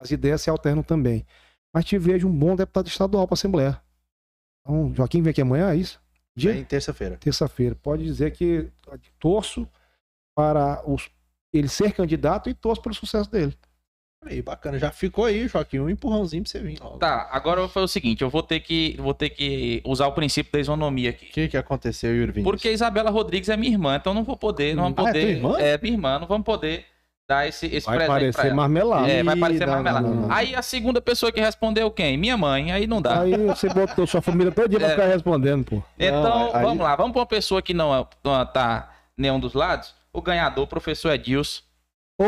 as 0.00 0.10
ideias 0.10 0.40
se 0.40 0.48
alternam 0.48 0.82
também. 0.82 1.26
Mas 1.74 1.84
te 1.84 1.98
vejo 1.98 2.26
um 2.26 2.32
bom 2.36 2.56
deputado 2.56 2.88
estadual 2.88 3.26
para 3.26 3.34
a 3.34 3.38
Assembleia. 3.38 3.82
Então, 4.60 4.94
Joaquim 4.94 5.22
vem 5.22 5.30
aqui 5.30 5.42
amanhã, 5.42 5.70
é 5.70 5.76
isso? 5.76 6.00
Dia? 6.34 6.52
Vem 6.52 6.64
terça-feira. 6.64 7.16
terça-feira. 7.18 7.74
Pode 7.74 8.04
dizer 8.04 8.32
que 8.32 8.70
torço 9.18 9.68
para 10.34 10.82
os- 10.88 11.10
ele 11.52 11.68
ser 11.68 11.92
candidato 11.92 12.48
e 12.48 12.54
torço 12.54 12.80
pelo 12.80 12.94
sucesso 12.94 13.30
dele. 13.30 13.56
Aí, 14.26 14.42
bacana. 14.42 14.78
Já 14.78 14.90
ficou 14.90 15.24
aí, 15.24 15.48
Joaquim. 15.48 15.78
Um 15.78 15.88
empurrãozinho 15.88 16.42
pra 16.42 16.50
você 16.52 16.58
vir 16.60 16.78
logo. 16.78 16.98
Tá, 16.98 17.28
agora 17.32 17.58
eu 17.60 17.64
vou 17.64 17.72
fazer 17.72 17.84
o 17.84 17.88
seguinte, 17.88 18.22
eu 18.22 18.28
vou 18.28 18.42
ter 18.42 18.60
que, 18.60 18.94
vou 18.98 19.14
ter 19.14 19.30
que 19.30 19.80
usar 19.84 20.06
o 20.08 20.12
princípio 20.12 20.52
da 20.52 20.58
isonomia 20.60 21.08
aqui. 21.10 21.26
O 21.26 21.32
que 21.32 21.48
que 21.48 21.56
aconteceu, 21.56 22.14
Yuri? 22.14 22.42
Porque 22.42 22.70
Isabela 22.70 23.10
Rodrigues 23.10 23.48
é 23.48 23.56
minha 23.56 23.72
irmã, 23.72 23.96
então 23.96 24.12
não 24.12 24.22
vou 24.22 24.36
poder, 24.36 24.76
não 24.76 24.82
vamos 24.84 24.98
Ah, 24.98 25.02
é 25.02 25.06
poder. 25.06 25.20
tua 25.20 25.30
irmã? 25.30 25.58
É, 25.58 25.78
minha 25.80 25.94
irmã, 25.94 26.18
não 26.18 26.26
vamos 26.26 26.44
poder 26.44 26.84
dar 27.26 27.48
esse, 27.48 27.64
esse 27.66 27.86
Vai 27.86 27.96
presente 27.96 28.06
pra 28.12 28.14
parecer 28.20 28.46
ela. 28.48 28.54
marmelada. 28.56 29.08
É, 29.08 29.22
vai 29.22 29.36
parecer 29.36 29.66
Não, 29.66 29.72
marmelada. 29.74 30.06
não, 30.08 30.14
não. 30.14 30.32
Aí 30.32 30.54
a 30.54 30.60
segunda 30.60 31.00
pessoa 31.00 31.32
que 31.32 31.40
respondeu 31.40 31.90
quem? 31.90 32.18
Minha 32.18 32.36
mãe, 32.36 32.72
aí 32.72 32.86
não 32.86 33.00
dá. 33.00 33.22
Aí 33.22 33.34
você 33.46 33.70
botou 33.70 34.06
sua 34.06 34.20
família 34.20 34.52
todo 34.52 34.68
dia 34.68 34.78
pra 34.80 34.88
É. 34.88 34.90
ficar 34.90 35.06
respondendo, 35.06 35.64
pô. 35.64 35.82
Então, 35.98 36.54
aí- 36.54 36.62
vamos 36.62 36.82
lá, 36.84 36.94
vamos 36.94 37.12
pra 37.12 37.20
uma 37.20 37.26
pessoa 37.26 37.62
que 37.62 37.72
não, 37.72 37.94
é- 37.94 38.06
não 38.22 38.44
tá 38.44 38.92
nenhum 39.16 39.40
dos 39.40 39.54
lados. 39.54 39.94
O 40.12 40.20
ganhador, 40.20 40.66
professor 40.66 41.10
Edilson, 41.12 41.62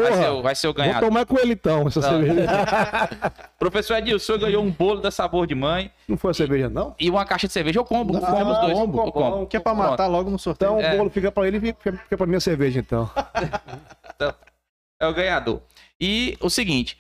vai 0.01 0.13
ser, 0.15 0.19
o- 0.19 0.31
Porra, 0.31 0.43
vai 0.43 0.55
ser 0.55 0.67
o 0.69 0.73
vou 0.73 0.83
ganhador. 0.85 1.09
tomar 1.09 1.27
com 1.27 1.39
ele 1.39 1.53
então, 1.53 1.87
essa 1.87 2.01
Não. 2.01 2.09
cerveja. 2.09 2.49
Professor 3.59 3.97
Edilson, 3.99 4.17
o 4.17 4.21
senhor 4.27 4.39
ganhou 4.39 4.65
um 4.65 4.71
bolo 4.71 5.01
da 5.01 5.11
sabor 5.11 5.47
de 5.47 5.55
mãe 5.55 5.91
Não 6.09 6.17
foi 6.17 6.31
a 6.31 6.35
cerveja, 6.35 6.69
não? 6.69 6.95
e 6.99 7.11
uma 7.11 7.25
caixa 7.25 7.47
de 7.47 7.53
cerveja. 7.53 7.79
Eu 7.79 7.85
combo, 7.85 8.13
Não, 8.15 8.21
combo 8.21 8.51
os 8.53 8.61
dois. 8.61 8.73
combo, 8.73 9.07
eu 9.07 9.13
combo. 9.13 9.47
Que 9.47 9.57
é 9.57 9.61
pra 9.61 9.75
matar 9.75 10.07
logo 10.07 10.31
no 10.31 10.39
sorteio. 10.39 10.79
Então 10.79 10.81
É. 10.91 10.95
o 10.95 10.99
bolo 10.99 11.11
fica 11.11 11.31
pra 11.31 11.47
ele 11.47 11.59
e 11.59 11.61
fica, 11.61 11.93
fica 11.93 12.17
pra 12.17 12.27
minha 12.27 12.41
cerveja, 12.41 12.81
então. 12.81 13.11
É 15.01 15.07
o 15.07 15.13
ganhador. 15.15 15.61
E 16.01 16.37
o 16.41 16.49
seguinte, 16.49 16.97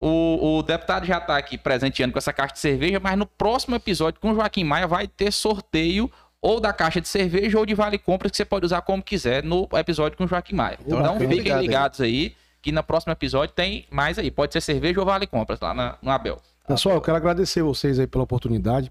o, 0.00 0.58
o 0.58 0.62
deputado 0.62 1.06
já 1.06 1.20
tá 1.20 1.36
aqui 1.36 1.56
presenteando 1.56 2.12
com 2.12 2.18
essa 2.18 2.32
caixa 2.32 2.54
de 2.54 2.60
cerveja, 2.60 3.00
mas 3.00 3.16
no 3.16 3.26
próximo 3.26 3.74
episódio 3.76 4.20
com 4.20 4.32
o 4.32 4.34
Joaquim 4.34 4.64
Maia 4.64 4.86
vai 4.86 5.06
ter 5.08 5.32
sorteio 5.32 6.10
ou 6.42 6.60
da 6.60 6.72
caixa 6.72 7.00
de 7.00 7.08
cerveja 7.08 7.58
ou 7.58 7.66
de 7.66 7.74
vale 7.74 7.98
compras 7.98 8.30
que 8.30 8.36
você 8.36 8.44
pode 8.44 8.66
usar 8.66 8.80
como 8.82 9.02
quiser 9.02 9.42
no 9.42 9.68
episódio 9.74 10.16
com 10.16 10.24
o 10.24 10.28
Joaquim 10.28 10.54
Maia. 10.54 10.78
Então, 10.84 11.00
Então, 11.00 11.12
fiquem 11.14 11.26
Obrigado 11.38 11.58
aí. 11.58 11.66
ligados 11.66 12.00
aí 12.00 12.36
que 12.62 12.72
no 12.72 12.82
próximo 12.82 13.12
episódio 13.12 13.54
tem 13.54 13.86
mais 13.90 14.18
aí. 14.18 14.30
Pode 14.30 14.52
ser 14.52 14.60
cerveja 14.60 15.00
ou 15.00 15.06
vale 15.06 15.26
compras 15.26 15.60
lá 15.60 15.72
na- 15.74 15.96
no 16.02 16.10
Abel. 16.10 16.40
Pessoal, 16.66 16.96
eu 16.96 17.00
quero 17.00 17.16
agradecer 17.16 17.62
vocês 17.62 17.98
aí 17.98 18.06
pela 18.06 18.24
oportunidade, 18.24 18.90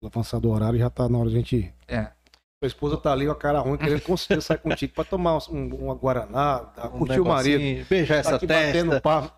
pelo 0.00 0.10
avançar 0.12 0.38
do 0.38 0.50
horário, 0.50 0.78
já 0.78 0.90
tá 0.90 1.08
na 1.08 1.18
hora 1.18 1.30
de 1.30 1.34
a 1.36 1.38
gente. 1.38 1.72
É. 1.88 2.08
Sua 2.62 2.66
esposa 2.68 2.96
tá 2.96 3.12
ali 3.12 3.26
com 3.26 3.32
a 3.32 3.36
cara 3.36 3.58
ruim, 3.60 3.76
querendo 3.76 4.00
conseguir 4.02 4.40
sair 4.42 4.58
contigo 4.58 4.92
pra 4.94 5.04
tomar 5.04 5.36
um, 5.50 5.74
uma 5.74 5.94
Guaraná, 5.94 6.58
tá? 6.60 6.86
Um 6.88 6.98
curtir 6.98 7.20
o 7.20 7.24
marido. 7.26 7.86
Beijar 7.88 8.22
Tá 8.22 8.30
essa 8.36 8.38
testa. 8.46 9.00
papo. 9.00 9.32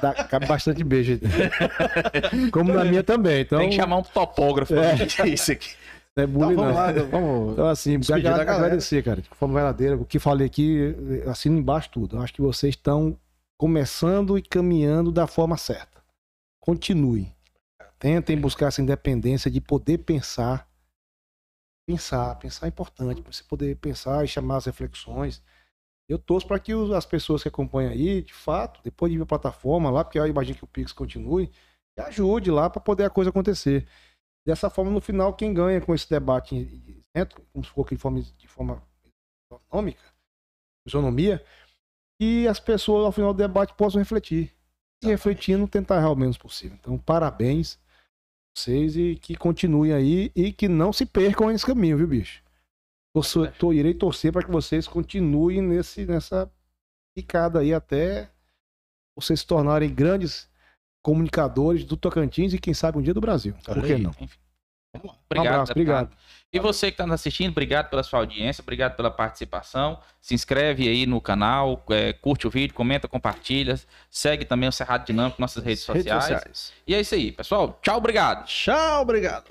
Dá, 0.00 0.14
cabe 0.24 0.46
bastante 0.46 0.82
beijo. 0.82 1.20
Como 2.50 2.72
na 2.72 2.84
minha 2.84 3.02
também. 3.04 3.42
Então, 3.42 3.58
Tem 3.58 3.70
que 3.70 3.76
chamar 3.76 3.98
um 3.98 4.02
topógrafo 4.02 4.74
É. 4.74 5.06
pra 5.06 5.26
isso 5.26 5.52
aqui. 5.52 5.70
Não 6.16 6.24
é 6.24 6.26
bullying, 6.26 6.52
Então, 6.52 6.64
vamos 6.64 6.74
não. 6.74 6.82
lá, 6.82 6.92
vamos. 6.92 7.52
Então, 7.52 7.66
assim, 7.66 7.96
agradecer, 8.12 9.02
cara, 9.02 9.22
de 9.22 9.28
forma 9.28 9.54
verdadeira. 9.54 9.96
O 9.96 10.04
que 10.04 10.18
falei 10.18 10.46
aqui, 10.46 10.94
assino 11.26 11.58
embaixo 11.58 11.90
tudo. 11.90 12.16
Eu 12.16 12.22
acho 12.22 12.32
que 12.32 12.42
vocês 12.42 12.74
estão 12.74 13.18
começando 13.58 14.36
e 14.38 14.42
caminhando 14.42 15.12
da 15.12 15.26
forma 15.26 15.56
certa. 15.56 16.02
Continue. 16.60 17.32
Tentem 17.98 18.38
buscar 18.38 18.66
essa 18.68 18.80
independência 18.80 19.50
de 19.50 19.60
poder 19.60 19.98
pensar. 19.98 20.68
Pensar, 21.86 22.34
pensar 22.36 22.66
é 22.66 22.68
importante, 22.68 23.20
pra 23.20 23.32
você 23.32 23.44
poder 23.44 23.76
pensar 23.76 24.24
e 24.24 24.28
chamar 24.28 24.56
as 24.56 24.66
reflexões. 24.66 25.42
Eu 26.08 26.18
torço 26.18 26.46
para 26.46 26.58
que 26.58 26.72
as 26.94 27.06
pessoas 27.06 27.42
que 27.42 27.48
acompanham 27.48 27.92
aí, 27.92 28.22
de 28.22 28.32
fato, 28.32 28.80
depois 28.82 29.12
de 29.12 29.18
vir 29.18 29.22
a 29.22 29.26
plataforma 29.26 29.90
lá, 29.90 30.02
porque 30.02 30.18
eu 30.18 30.26
imagino 30.26 30.56
que 30.56 30.64
o 30.64 30.68
Pix 30.68 30.92
continue, 30.92 31.50
ajude 31.98 32.50
lá 32.50 32.70
para 32.70 32.80
poder 32.80 33.04
a 33.04 33.10
coisa 33.10 33.30
acontecer. 33.30 33.86
Dessa 34.50 34.68
forma, 34.68 34.90
no 34.90 35.00
final, 35.00 35.32
quem 35.32 35.54
ganha 35.54 35.80
com 35.80 35.94
esse 35.94 36.10
debate 36.10 37.00
como 37.52 37.64
se 37.64 37.70
for 37.70 37.88
de 37.88 37.96
forma, 37.96 38.20
de 38.20 38.48
forma 38.48 38.82
econômica, 39.48 40.02
isonomia, 40.84 41.40
e 42.20 42.48
as 42.48 42.58
pessoas, 42.58 43.04
ao 43.04 43.12
final 43.12 43.32
do 43.32 43.36
debate, 43.36 43.74
possam 43.74 44.00
refletir. 44.00 44.52
E 45.04 45.06
refletindo, 45.06 45.68
tentar 45.68 45.98
errar 45.98 46.10
o 46.10 46.16
menos 46.16 46.36
possível. 46.36 46.76
Então, 46.80 46.98
parabéns 46.98 47.76
a 47.76 48.58
vocês 48.58 48.96
e 48.96 49.14
que 49.22 49.36
continuem 49.36 49.92
aí 49.92 50.32
e 50.34 50.52
que 50.52 50.66
não 50.66 50.92
se 50.92 51.06
percam 51.06 51.46
nesse 51.46 51.64
caminho, 51.64 51.96
viu, 51.96 52.08
bicho? 52.08 52.42
Torço, 53.14 53.46
tô, 53.52 53.72
irei 53.72 53.94
torcer 53.94 54.32
para 54.32 54.42
que 54.42 54.50
vocês 54.50 54.88
continuem 54.88 55.62
nesse, 55.62 56.06
nessa 56.06 56.52
picada 57.16 57.60
aí 57.60 57.72
até 57.72 58.28
vocês 59.16 59.38
se 59.38 59.46
tornarem 59.46 59.94
grandes 59.94 60.49
comunicadores 61.02 61.84
do 61.84 61.96
Tocantins 61.96 62.52
e 62.52 62.58
quem 62.58 62.74
sabe 62.74 62.98
um 62.98 63.02
dia 63.02 63.14
do 63.14 63.20
Brasil. 63.20 63.54
Por 63.64 63.82
que 63.82 63.94
aí. 63.94 64.02
não? 64.02 64.12
Vamos 64.92 65.06
lá. 65.06 65.14
Obrigado, 65.26 65.52
um 65.52 65.54
abraço, 65.54 65.72
obrigado. 65.72 66.10
E 66.52 66.58
você 66.58 66.86
que 66.88 66.94
está 66.94 67.06
nos 67.06 67.14
assistindo, 67.14 67.52
obrigado 67.52 67.88
pela 67.88 68.02
sua 68.02 68.18
audiência, 68.18 68.60
obrigado 68.60 68.96
pela 68.96 69.10
participação. 69.10 70.00
Se 70.20 70.34
inscreve 70.34 70.88
aí 70.88 71.06
no 71.06 71.20
canal, 71.20 71.84
é, 71.90 72.12
curte 72.12 72.46
o 72.46 72.50
vídeo, 72.50 72.74
comenta, 72.74 73.06
compartilha. 73.06 73.78
Segue 74.10 74.44
também 74.44 74.68
o 74.68 74.72
Cerrado 74.72 75.06
Dinâmico 75.06 75.40
nas 75.40 75.50
nossas 75.50 75.64
redes 75.64 75.84
sociais. 75.84 76.24
sociais. 76.24 76.72
E 76.86 76.94
é 76.94 77.00
isso 77.00 77.14
aí, 77.14 77.30
pessoal. 77.30 77.78
Tchau, 77.80 77.98
obrigado. 77.98 78.46
Tchau, 78.46 79.02
obrigado. 79.02 79.50